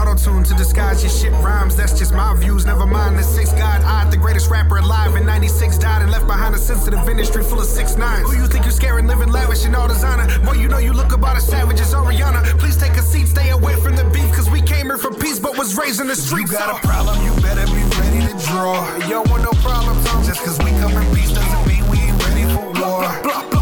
auto 0.00 0.14
tune 0.14 0.42
to 0.44 0.54
disguise 0.54 1.02
your 1.02 1.10
shit 1.10 1.32
rhymes. 1.44 1.76
That's 1.76 1.98
just 1.98 2.12
my 2.14 2.34
views. 2.34 2.64
Never 2.64 2.86
mind 2.86 3.18
the 3.18 3.22
six 3.22 3.52
god 3.52 3.82
odd, 3.84 4.10
the 4.10 4.16
greatest 4.16 4.50
rapper 4.50 4.78
alive 4.78 5.14
in 5.16 5.26
'96 5.26 5.78
died 5.78 6.02
and 6.02 6.10
left 6.10 6.26
behind 6.26 6.54
a 6.54 6.58
sensitive 6.58 7.06
industry 7.08 7.42
full 7.44 7.60
of 7.60 7.66
six 7.66 7.96
nines. 7.96 8.30
Who 8.30 8.36
you 8.36 8.46
think 8.46 8.64
you're 8.64 8.72
scaring, 8.72 9.06
living 9.06 9.30
lavish 9.30 9.64
in 9.66 9.74
all 9.74 9.88
designer? 9.88 10.26
Boy, 10.40 10.54
you 10.54 10.68
know 10.68 10.78
you 10.78 10.92
look 10.92 11.12
about 11.12 11.36
as 11.36 11.46
savage 11.46 11.80
as 11.80 11.92
Ariana. 11.92 12.42
Please 12.58 12.76
take 12.76 12.92
a 12.92 13.02
seat, 13.02 13.26
stay 13.26 13.50
away 13.50 13.74
from 13.76 13.96
the 13.96 14.04
beef, 14.04 14.30
cause 14.32 14.48
we 14.48 14.62
came 14.62 14.86
here 14.86 14.98
for 14.98 15.12
peace, 15.12 15.38
but 15.38 15.58
was 15.58 15.76
raised 15.76 16.00
in 16.00 16.06
the 16.06 16.16
streets. 16.16 16.52
You 16.52 16.58
got 16.58 16.82
a 16.82 16.86
problem, 16.86 17.22
you 17.24 17.32
better 17.42 17.66
be 17.66 17.82
ready 18.00 18.20
to 18.26 18.34
draw. 18.46 18.80
Yo, 19.06 19.22
want 19.30 19.42
no 19.42 19.52
problems, 19.60 20.04
Tom. 20.06 20.24
Just 20.24 20.42
cause 20.44 20.58
we 20.60 20.70
come 20.80 20.92
in 20.96 21.14
peace 21.14 21.32
doesn't 21.32 21.66
mean 21.68 21.86
we 21.90 21.98
ain't 21.98 22.18
ready 22.24 22.44
for 22.54 22.64
war. 22.80 23.00
Blah, 23.04 23.22
blah, 23.22 23.50
blah. 23.50 23.59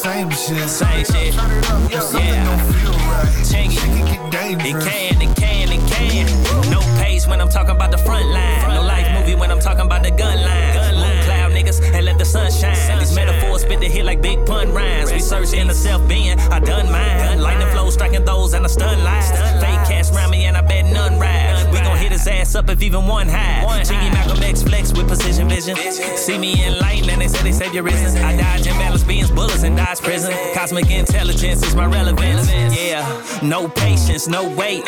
Same 0.00 0.30
shit. 0.30 0.68
Same 0.68 1.04
shit. 1.04 1.34
Turn 1.34 1.50
it 1.50 1.70
up, 1.70 1.90
yeah. 1.90 2.00
Something 2.00 2.44
don't 2.44 2.72
feel 2.72 2.92
right. 2.92 3.44
Check 3.50 3.66
it. 3.66 3.72
Shit 3.72 3.82
can 3.82 4.06
get 4.06 4.16
It 4.16 4.58
dangerous. 4.58 4.84
can, 4.88 5.22
it 5.22 5.36
can, 5.36 5.68
it 5.72 5.82
can. 5.92 6.70
No 6.70 6.80
pace 7.00 7.26
when 7.26 7.40
I'm 7.40 7.48
talking 7.50 7.76
about 7.76 7.90
the 7.90 7.98
front 7.98 8.26
line. 8.28 8.74
No 8.74 8.82
life 8.82 9.08
movie 9.18 9.34
when 9.34 9.50
I'm 9.50 9.60
talking 9.60 9.84
about 9.86 10.02
the 10.02 10.10
gun 10.10 10.38
line. 10.42 10.94
Moon 10.94 11.24
cloud 11.24 11.52
niggas 11.52 11.82
and 11.94 12.04
let 12.04 12.18
the 12.18 12.24
sun 12.24 12.50
shine. 12.50 12.98
These 12.98 13.14
metaphors 13.14 13.62
spit 13.62 13.80
the 13.80 13.88
hit 13.88 14.04
like 14.04 14.22
big 14.22 14.44
pun 14.46 14.72
rhymes. 14.72 15.12
Research 15.12 15.52
in 15.52 15.68
the 15.68 15.74
self 15.74 16.06
being, 16.08 16.38
I 16.38 16.60
done 16.60 16.90
mine. 16.90 17.40
Lightning 17.40 17.68
flow 17.68 17.90
striking 17.90 18.24
those 18.24 18.54
and 18.54 18.64
the 18.64 18.68
stun 18.68 19.04
lies. 19.04 19.30
Fake 19.60 19.82
cash 19.88 20.10
round 20.10 20.30
me 20.30 20.46
and 20.46 20.56
I 20.56 20.62
bet 20.62 20.86
none 20.86 21.18
ride. 21.18 21.59
Hit 22.00 22.12
his 22.12 22.26
ass 22.26 22.54
up 22.54 22.68
if 22.70 22.82
even 22.82 23.06
one 23.06 23.28
high. 23.28 23.82
Jiggy 23.84 24.10
Malcolm 24.10 24.42
X 24.42 24.62
flex 24.62 24.92
with 24.92 25.06
precision 25.06 25.48
vision. 25.48 25.76
See 26.16 26.38
me 26.38 26.64
in 26.64 26.78
light 26.78 27.06
and 27.08 27.20
they 27.20 27.28
say 27.28 27.42
they 27.42 27.52
save 27.52 27.74
your 27.74 27.82
reasons. 27.82 28.16
I 28.16 28.36
dodge 28.36 28.66
imbalance 28.66 29.04
beings, 29.04 29.30
bullets 29.30 29.62
and 29.62 29.76
dodge 29.76 30.00
prison. 30.00 30.32
Cosmic 30.54 30.90
intelligence 30.90 31.62
is 31.62 31.74
my 31.74 31.86
relevance. 31.86 32.50
Yeah, 32.50 33.04
no 33.42 33.68
patience, 33.68 34.28
no 34.28 34.48
waiting. 34.56 34.84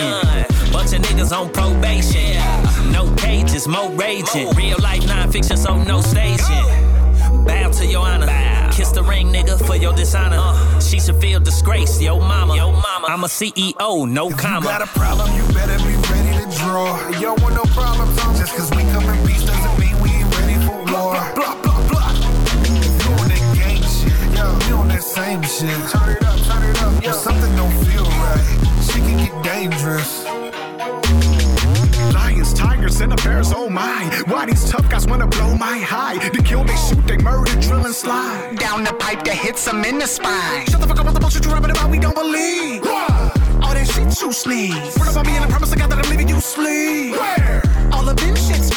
Bunch 0.73 0.95
of 0.95 1.03
niggas 1.03 1.37
on 1.39 1.53
probation. 1.53 2.33
No 2.91 3.15
cages, 3.17 3.69
more 3.69 3.91
raging. 3.93 4.51
Real 4.57 4.79
life 4.81 5.07
non-fiction, 5.07 5.59
so 5.59 5.83
no 5.85 6.01
staging. 6.01 6.65
Bow 7.45 7.71
to 7.73 7.87
your 7.87 8.07
honor. 8.07 8.27
Kiss 8.73 8.91
the 8.93 9.03
ring, 9.03 9.29
nigga, 9.29 9.59
for 9.67 9.77
your 9.77 9.93
dishonor. 9.93 10.37
Uh. 10.39 10.81
She 10.81 10.99
should 10.99 11.17
feel 11.17 11.41
disgrace, 11.41 12.01
yo 12.01 12.19
mama. 12.19 12.57
Yo 12.57 12.73
mama. 12.73 13.07
I'm 13.09 13.25
a 13.25 13.27
CEO, 13.27 14.09
no 14.09 14.31
comma. 14.31 14.61
You 14.61 14.79
got 14.79 14.83
a 14.83 14.87
problem, 14.87 15.37
you 15.37 15.47
better 15.53 15.77
be 15.87 16.02
draw. 16.63 17.09
You 17.11 17.21
don't 17.33 17.43
want 17.43 17.55
no 17.55 17.65
problems, 17.75 18.19
huh? 18.19 18.39
Just 18.39 18.55
cause 18.55 18.71
we 18.71 18.83
come 18.95 19.05
in 19.11 19.27
peace 19.27 19.45
doesn't 19.45 19.79
mean 19.79 19.99
we 20.01 20.11
ain't 20.11 20.31
ready 20.39 20.59
for 20.67 20.79
war. 20.93 21.19
Blah, 21.35 21.57
blah, 21.63 21.81
blah. 21.91 22.13
You 22.63 23.11
on 23.19 23.29
that 23.29 23.45
gang 23.59 23.83
shit, 23.83 24.15
yo. 24.37 24.47
You 24.69 24.75
on 24.77 24.89
that 24.89 25.03
same 25.03 25.43
shit. 25.43 25.75
Turn 25.91 26.17
it 26.17 26.23
up, 26.23 26.39
turn 26.47 26.63
it 26.63 26.83
up, 26.83 27.03
yo. 27.03 27.13
Something 27.13 27.55
don't 27.57 27.75
feel 27.85 28.05
right. 28.05 28.47
Shit 28.87 29.03
can 29.03 29.19
get 29.19 29.35
dangerous. 29.43 30.25
Lions, 32.15 32.55
tigers, 32.55 33.01
and 33.01 33.11
the 33.13 33.21
bears, 33.25 33.53
oh 33.55 33.69
my. 33.69 34.23
Why 34.27 34.47
these 34.47 34.71
tough 34.71 34.89
guys 34.89 35.07
wanna 35.07 35.27
blow 35.27 35.57
my 35.57 35.79
high? 35.79 36.19
They 36.31 36.43
kill, 36.43 36.65
they 36.65 36.77
shoot, 36.77 37.05
they 37.07 37.19
murder, 37.19 37.51
drill 37.61 37.85
and 37.85 37.95
slide. 37.95 38.57
Down 38.59 38.85
the 38.85 38.93
pipe 38.95 39.25
that 39.25 39.37
hits 39.37 39.65
them 39.65 39.85
in 39.85 39.99
the 39.99 40.07
spine. 40.07 40.67
Shut 40.67 40.81
the 40.81 40.87
fuck 40.87 41.01
up 41.01 41.07
with 41.07 41.15
the 41.15 41.21
bullshit 41.21 41.45
you're 41.45 41.55
rapping 41.55 41.71
about, 41.71 41.91
we 41.91 41.99
don't 41.99 42.15
believe. 42.15 42.87
All 42.87 43.22
that 43.75 43.87
shit 43.87 44.21
you 44.21 44.33
sneeze. 44.33 44.97
Run 44.99 45.09
about 45.09 45.27
me 45.27 45.37
and 45.37 45.45
I 45.45 45.49
promise 45.49 45.71
to 45.71 45.77
God 45.77 45.91
that 45.91 46.05
I'm 46.05 46.11
leaving 46.11 46.29
you 46.29 46.41
sleep. 46.41 47.13
Where? 47.13 47.72
Shit's. 48.19 48.71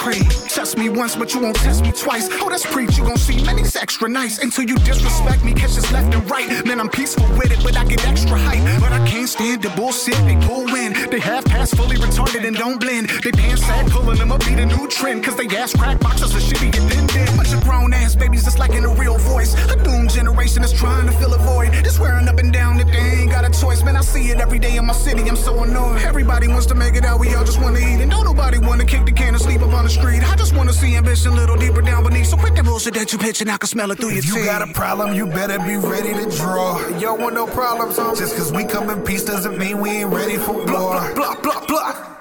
Test 0.53 0.77
me 0.77 0.87
once, 0.87 1.15
but 1.15 1.33
you 1.33 1.39
won't 1.39 1.55
test 1.55 1.81
me 1.81 1.91
twice. 1.91 2.29
Oh, 2.33 2.49
that's 2.49 2.65
preach. 2.65 2.97
You 2.97 3.03
gon' 3.03 3.17
see 3.17 3.43
many's 3.43 3.75
extra 3.75 4.07
nice. 4.07 4.39
Until 4.39 4.65
you 4.65 4.75
disrespect 4.77 5.43
me, 5.43 5.53
catch 5.53 5.73
this 5.73 5.91
left 5.91 6.13
and 6.13 6.29
right. 6.29 6.47
Man, 6.65 6.79
I'm 6.79 6.89
peaceful 6.89 7.27
with 7.37 7.51
it, 7.51 7.63
but 7.63 7.75
I 7.75 7.85
get 7.85 8.05
extra 8.07 8.37
hype. 8.37 8.63
But 8.79 8.91
I 8.91 9.05
can't 9.07 9.27
stand 9.27 9.63
the 9.63 9.69
bullshit 9.71 10.15
they 10.25 10.37
pull 10.45 10.73
in. 10.75 10.93
They 11.09 11.19
half 11.19 11.45
pass 11.45 11.73
fully 11.73 11.97
retarded 11.97 12.45
and 12.47 12.55
don't 12.55 12.79
blend. 12.79 13.09
They 13.23 13.31
pants 13.31 13.65
sag 13.65 13.89
pulling 13.89 14.17
them 14.17 14.31
up, 14.31 14.45
be 14.45 14.53
the 14.53 14.65
new 14.65 14.87
trend. 14.87 15.23
Cause 15.23 15.35
they 15.35 15.47
ass 15.57 15.75
crack 15.75 15.99
boxes 15.99 16.35
of 16.35 16.41
shit 16.41 16.71
get 16.71 16.97
in 16.97 17.07
there. 17.07 17.27
Bunch 17.35 17.51
of 17.51 17.63
grown 17.63 17.91
ass 17.91 18.15
babies 18.15 18.45
like 18.59 18.71
in 18.71 18.85
a 18.85 18.93
real 18.93 19.17
voice. 19.17 19.55
A 19.71 19.75
doomed 19.83 20.11
generation 20.11 20.63
is 20.63 20.71
trying 20.71 21.07
to 21.07 21.11
fill 21.13 21.33
a 21.33 21.39
void. 21.39 21.73
They 21.73 21.89
swearing 21.89 22.27
up 22.27 22.37
and 22.37 22.53
down 22.53 22.77
that 22.77 22.87
they 22.87 23.21
ain't 23.21 23.31
got 23.31 23.43
a 23.43 23.49
choice. 23.49 23.83
Man, 23.83 23.95
I 23.95 24.01
see 24.01 24.29
it 24.29 24.39
every 24.39 24.59
day 24.59 24.77
in 24.77 24.85
my 24.85 24.93
city. 24.93 25.27
I'm 25.27 25.35
so 25.35 25.63
annoyed. 25.63 26.03
Everybody 26.03 26.47
wants 26.47 26.67
to 26.67 26.75
make 26.75 26.95
it 26.95 27.05
out. 27.05 27.19
We 27.19 27.33
all 27.33 27.43
just 27.43 27.59
wanna 27.59 27.79
eat. 27.79 28.01
And 28.01 28.11
don't 28.11 28.23
nobody 28.23 28.59
wanna 28.59 28.85
kick 28.85 29.05
the 29.05 29.11
can 29.11 29.24
and 29.33 29.41
sleep 29.41 29.61
up 29.61 29.73
on 29.73 29.83
the 29.83 29.89
street. 29.89 30.21
I 30.23 30.35
just 30.35 30.55
wanna 30.55 30.73
see 30.73 30.95
ambition 30.95 31.31
a 31.31 31.35
little 31.35 31.55
deeper 31.55 31.81
down 31.81 32.03
beneath. 32.03 32.27
So 32.27 32.37
quit 32.37 32.55
that 32.55 32.65
bullshit 32.65 32.93
that 32.95 33.11
you 33.11 33.17
pitching. 33.19 33.49
I 33.49 33.57
can 33.57 33.67
smell 33.67 33.91
it 33.91 33.97
through 33.97 34.09
your 34.09 34.19
If 34.19 34.27
you 34.27 34.35
teeth. 34.35 34.45
got 34.45 34.61
a 34.61 34.71
problem, 34.73 35.13
you 35.13 35.25
better 35.27 35.59
be 35.59 35.77
ready 35.77 36.13
to 36.13 36.29
draw. 36.37 36.79
You 36.89 36.99
don't 37.01 37.21
want 37.21 37.35
no 37.35 37.47
problems, 37.47 37.97
huh? 37.97 38.15
Just 38.15 38.35
cause 38.37 38.51
we 38.51 38.63
come 38.65 38.89
in 38.89 39.01
peace 39.03 39.23
doesn't 39.23 39.57
mean 39.57 39.79
we 39.79 39.89
ain't 39.89 40.11
ready 40.11 40.37
for 40.37 40.53
war. 40.53 40.65
Blah, 40.65 41.13
blah, 41.15 41.35
blah, 41.41 41.65
blah. 41.65 42.11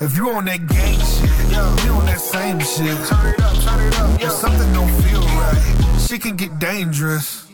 If 0.00 0.16
you 0.16 0.30
on 0.30 0.44
that 0.46 0.66
gang 0.66 0.98
shit, 0.98 1.30
yo, 1.52 1.74
we 1.84 1.90
on 1.90 2.06
that 2.06 2.20
same 2.20 2.58
shit. 2.60 2.96
Turn 3.06 3.26
it 3.34 3.40
up, 3.40 3.56
turn 3.62 3.80
it 3.86 3.98
up, 4.00 4.20
yo. 4.20 4.26
If 4.26 4.32
something 4.32 4.72
don't 4.72 5.02
feel 5.02 5.20
right, 5.20 6.00
shit 6.08 6.22
can 6.22 6.36
get 6.36 6.58
dangerous. 6.58 7.46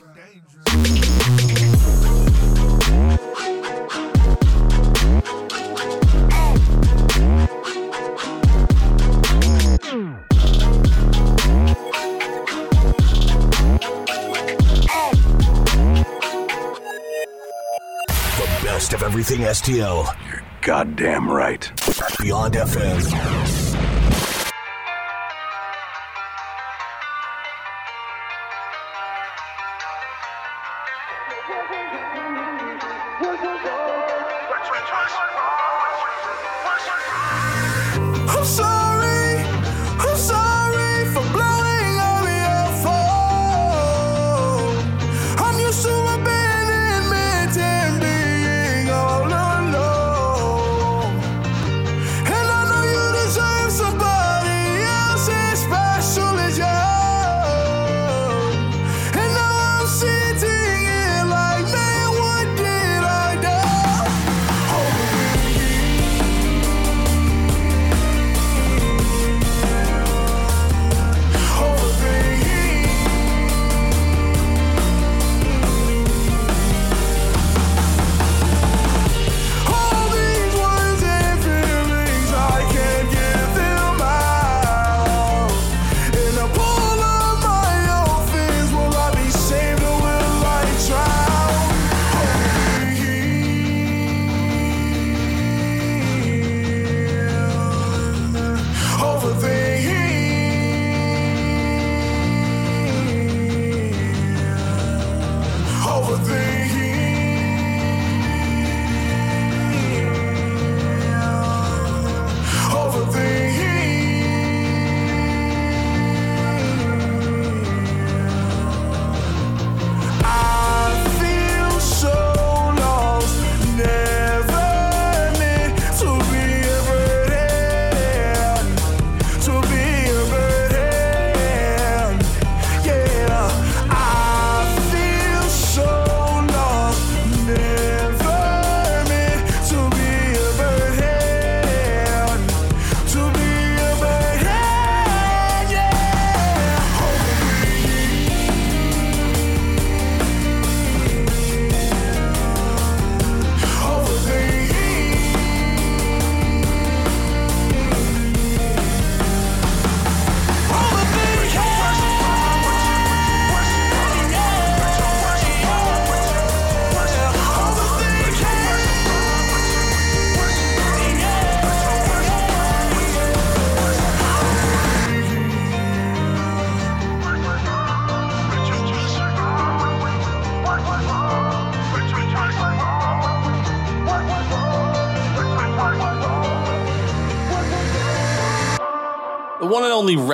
Best 18.89 19.03
of 19.03 19.07
everything 19.07 19.41
STL. 19.41 20.07
You're 20.31 20.43
goddamn 20.63 21.31
right. 21.31 21.71
Beyond 22.21 22.55
FM. 22.55 23.48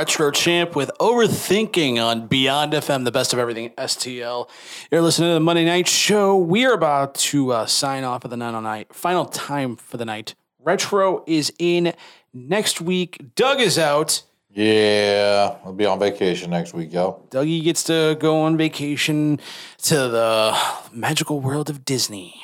Retro 0.05 0.31
champ 0.31 0.77
with 0.77 0.91
overthinking 1.01 1.97
on 1.97 2.27
Beyond 2.27 2.75
FM, 2.75 3.07
the 3.07 3.11
best 3.11 3.33
of 3.33 3.39
everything 3.39 3.71
STL. 3.71 4.51
You're 4.91 5.01
listening 5.01 5.31
to 5.31 5.35
the 5.35 5.41
Monday 5.41 5.65
Night 5.65 5.89
Show. 5.89 6.37
We 6.37 6.67
are 6.67 6.75
about 6.75 7.15
to 7.31 7.53
uh, 7.53 7.65
sign 7.65 8.05
off 8.05 8.23
of 8.23 8.31
the 8.31 8.37
night 8.37 8.53
on 8.53 8.65
night. 8.65 8.95
Final 8.95 9.25
time 9.25 9.77
for 9.77 9.97
the 9.97 10.05
night. 10.05 10.35
Retro 10.59 11.25
is 11.27 11.51
in 11.59 11.95
next 12.35 12.83
week. 12.83 13.35
Doug 13.35 13.61
is 13.63 13.79
out. 13.79 14.25
Yeah, 14.51 15.57
I'll 15.65 15.73
be 15.73 15.87
on 15.87 15.99
vacation 15.99 16.51
next 16.51 16.75
week, 16.75 16.93
yo. 16.93 17.23
Dougie 17.31 17.65
gets 17.65 17.83
to 17.85 18.15
go 18.21 18.43
on 18.43 18.59
vacation 18.59 19.41
to 19.85 19.95
the 20.09 20.55
magical 20.93 21.41
world 21.41 21.71
of 21.71 21.87
Disney 21.87 22.43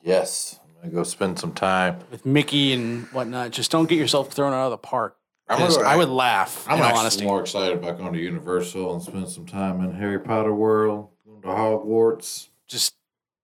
Yes, 0.00 0.60
I'm 0.76 0.90
gonna 0.90 0.94
go 0.94 1.02
spend 1.02 1.40
some 1.40 1.54
time. 1.54 1.98
with 2.12 2.24
Mickey 2.24 2.72
and 2.72 3.06
whatnot. 3.06 3.50
Just 3.50 3.72
don't 3.72 3.88
get 3.88 3.98
yourself 3.98 4.30
thrown 4.32 4.52
out 4.52 4.66
of 4.66 4.70
the 4.70 4.78
park. 4.78 5.16
I'm 5.48 5.58
gonna- 5.58 5.82
I 5.86 5.96
would 5.96 6.08
laugh. 6.08 6.66
I'm 6.68 6.76
in 6.76 6.80
all 6.82 6.86
actually 6.88 7.00
honesty. 7.00 7.24
more 7.26 7.40
excited 7.40 7.76
about 7.78 7.98
going 7.98 8.12
to 8.12 8.18
Universal 8.18 8.94
and 8.94 9.02
spend 9.02 9.28
some 9.28 9.46
time 9.46 9.80
in 9.82 9.92
Harry 9.94 10.18
Potter 10.18 10.54
world, 10.54 11.08
going 11.26 11.42
to 11.42 11.48
Hogwarts. 11.48 12.48
just 12.66 12.94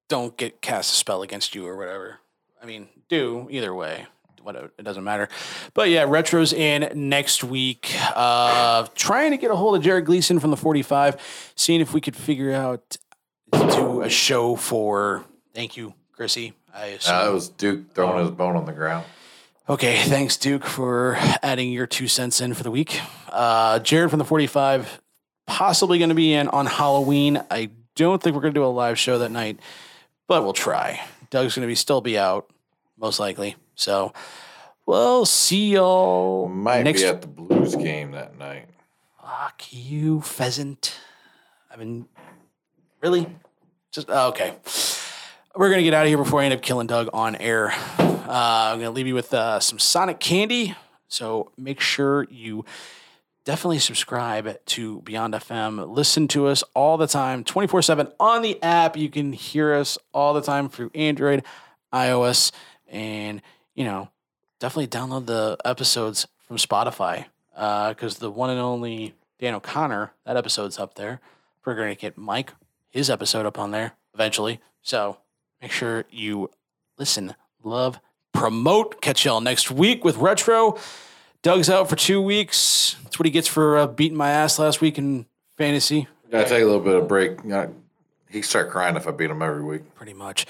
don't 0.08 0.36
get 0.36 0.60
cast 0.62 0.92
a 0.92 0.96
spell 0.96 1.22
against 1.22 1.54
you 1.54 1.66
or 1.66 1.76
whatever. 1.76 2.18
I 2.62 2.66
mean, 2.66 2.88
do 3.08 3.46
either 3.50 3.74
way. 3.74 4.06
Whatever, 4.42 4.72
it 4.78 4.82
doesn't 4.84 5.04
matter. 5.04 5.28
But 5.74 5.90
yeah, 5.90 6.04
retro's 6.08 6.54
in 6.54 6.90
next 6.94 7.44
week. 7.44 7.94
Uh, 8.16 8.86
trying 8.94 9.32
to 9.32 9.36
get 9.36 9.50
a 9.50 9.56
hold 9.56 9.76
of 9.76 9.82
Jared 9.82 10.06
Gleason 10.06 10.40
from 10.40 10.50
the 10.50 10.56
45, 10.56 11.52
seeing 11.56 11.82
if 11.82 11.92
we 11.92 12.00
could 12.00 12.16
figure 12.16 12.50
out 12.52 12.96
to 13.52 13.58
do 13.70 14.00
a 14.00 14.08
show 14.08 14.56
for. 14.56 15.26
Thank 15.54 15.76
you, 15.76 15.92
Chrissy. 16.12 16.54
I 16.74 16.86
assume. 16.86 17.14
Uh, 17.16 17.28
it 17.28 17.32
was 17.34 17.48
Duke 17.50 17.92
throwing 17.94 18.20
his 18.24 18.30
bone 18.30 18.56
on 18.56 18.64
the 18.64 18.72
ground. 18.72 19.04
Okay, 19.70 20.02
thanks, 20.02 20.36
Duke, 20.36 20.64
for 20.64 21.14
adding 21.44 21.70
your 21.70 21.86
two 21.86 22.08
cents 22.08 22.40
in 22.40 22.54
for 22.54 22.64
the 22.64 22.72
week. 22.72 23.00
Uh, 23.28 23.78
Jared 23.78 24.10
from 24.10 24.18
the 24.18 24.24
45, 24.24 25.00
possibly 25.46 25.98
going 25.98 26.08
to 26.08 26.16
be 26.16 26.34
in 26.34 26.48
on 26.48 26.66
Halloween. 26.66 27.40
I 27.52 27.70
don't 27.94 28.20
think 28.20 28.34
we're 28.34 28.42
going 28.42 28.52
to 28.52 28.58
do 28.58 28.64
a 28.64 28.66
live 28.66 28.98
show 28.98 29.18
that 29.18 29.30
night, 29.30 29.60
but 30.26 30.42
we'll 30.42 30.54
try. 30.54 31.00
Doug's 31.30 31.54
going 31.54 31.62
to 31.62 31.68
be 31.68 31.76
still 31.76 32.00
be 32.00 32.18
out, 32.18 32.50
most 32.98 33.20
likely. 33.20 33.54
So 33.76 34.12
we'll 34.86 35.24
see 35.24 35.74
y'all 35.74 36.48
Might 36.48 36.82
next 36.82 37.02
be 37.02 37.06
at 37.06 37.22
the 37.22 37.28
Blues 37.28 37.76
game 37.76 38.10
that 38.10 38.36
night. 38.36 38.66
Fuck 39.22 39.72
you, 39.72 40.20
pheasant. 40.20 40.98
I 41.72 41.76
mean, 41.76 42.08
really? 43.00 43.24
Just 43.92 44.08
oh, 44.10 44.30
okay. 44.30 44.52
We're 45.54 45.70
gonna 45.70 45.84
get 45.84 45.94
out 45.94 46.06
of 46.06 46.08
here 46.08 46.18
before 46.18 46.40
I 46.40 46.46
end 46.46 46.54
up 46.54 46.60
killing 46.60 46.88
Doug 46.88 47.08
on 47.12 47.36
air. 47.36 47.72
Uh, 48.26 48.72
I'm 48.72 48.78
gonna 48.78 48.90
leave 48.90 49.06
you 49.06 49.14
with 49.14 49.32
uh, 49.32 49.60
some 49.60 49.78
Sonic 49.78 50.20
Candu. 50.20 50.74
So 51.08 51.50
make 51.56 51.80
sure 51.80 52.26
you 52.30 52.64
definitely 53.44 53.78
subscribe 53.78 54.64
to 54.64 55.00
Beyond 55.02 55.34
FM. 55.34 55.88
Listen 55.88 56.28
to 56.28 56.46
us 56.46 56.62
all 56.74 56.96
the 56.96 57.06
time, 57.06 57.42
24 57.44 57.82
7 57.82 58.08
on 58.20 58.42
the 58.42 58.62
app. 58.62 58.96
You 58.96 59.08
can 59.08 59.32
hear 59.32 59.74
us 59.74 59.98
all 60.12 60.34
the 60.34 60.42
time 60.42 60.68
through 60.68 60.90
Android, 60.94 61.44
iOS, 61.92 62.52
and 62.88 63.42
you 63.74 63.84
know, 63.84 64.10
definitely 64.58 64.88
download 64.88 65.26
the 65.26 65.56
episodes 65.64 66.26
from 66.46 66.56
Spotify 66.56 67.26
because 67.54 68.18
the 68.18 68.30
one 68.30 68.50
and 68.50 68.60
only 68.60 69.14
Dan 69.38 69.54
O'Connor, 69.54 70.12
that 70.26 70.36
episode's 70.36 70.78
up 70.78 70.94
there. 70.94 71.20
We're 71.64 71.74
going 71.74 71.94
to 71.94 72.00
get 72.00 72.16
Mike, 72.16 72.52
his 72.90 73.10
episode 73.10 73.46
up 73.46 73.58
on 73.58 73.70
there 73.70 73.92
eventually. 74.14 74.60
So 74.82 75.18
make 75.60 75.72
sure 75.72 76.04
you 76.10 76.50
listen, 76.98 77.34
love, 77.62 78.00
promote. 78.32 79.00
Catch 79.00 79.24
y'all 79.24 79.40
next 79.40 79.70
week 79.70 80.04
with 80.04 80.16
Retro. 80.16 80.78
Doug's 81.42 81.70
out 81.70 81.88
for 81.88 81.96
two 81.96 82.20
weeks. 82.20 82.96
That's 83.04 83.18
what 83.18 83.26
he 83.26 83.30
gets 83.30 83.48
for 83.48 83.78
uh, 83.78 83.86
beating 83.86 84.16
my 84.16 84.30
ass 84.30 84.58
last 84.58 84.80
week 84.80 84.98
in 84.98 85.26
fantasy. 85.56 86.06
Gotta 86.30 86.48
take 86.48 86.62
a 86.62 86.66
little 86.66 86.80
bit 86.80 86.94
of 86.96 87.08
break. 87.08 87.42
You 87.42 87.50
know, 87.50 87.74
He'd 88.30 88.42
start 88.42 88.70
crying 88.70 88.96
if 88.96 89.08
I 89.08 89.10
beat 89.10 89.30
him 89.30 89.42
every 89.42 89.64
week. 89.64 89.94
Pretty 89.96 90.14
much. 90.14 90.46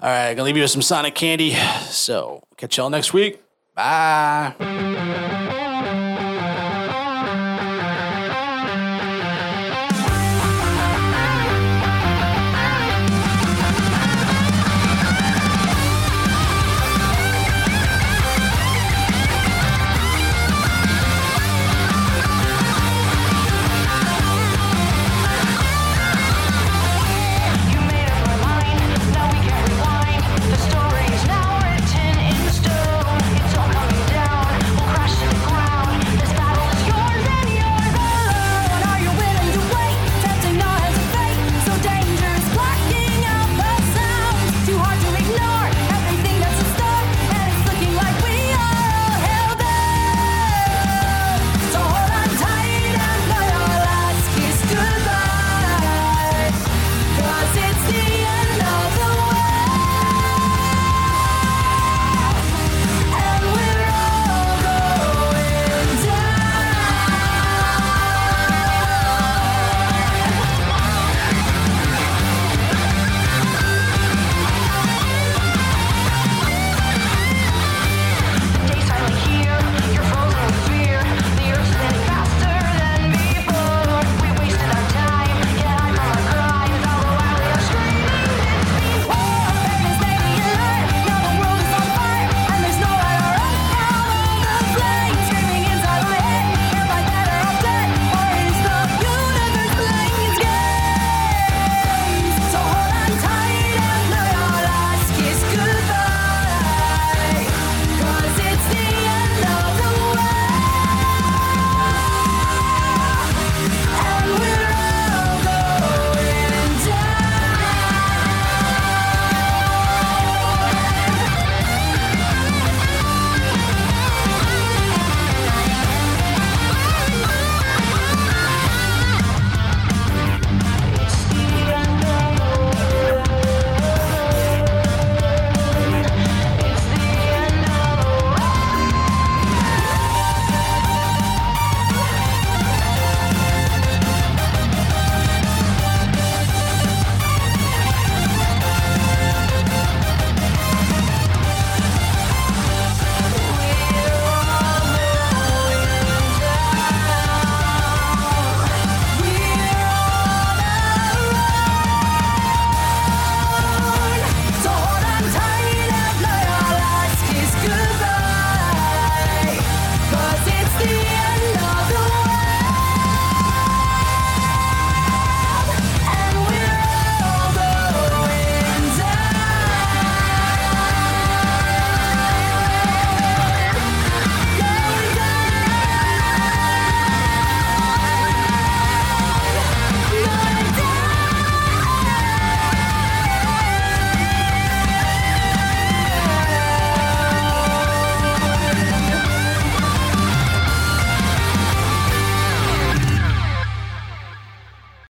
All 0.00 0.10
right, 0.10 0.34
gonna 0.34 0.44
leave 0.44 0.56
you 0.56 0.62
with 0.62 0.70
some 0.70 0.82
Sonic 0.82 1.14
Candu. 1.14 1.54
So 1.90 2.42
catch 2.56 2.76
y'all 2.76 2.90
next 2.90 3.14
week. 3.14 3.42
Bye. 3.74 4.54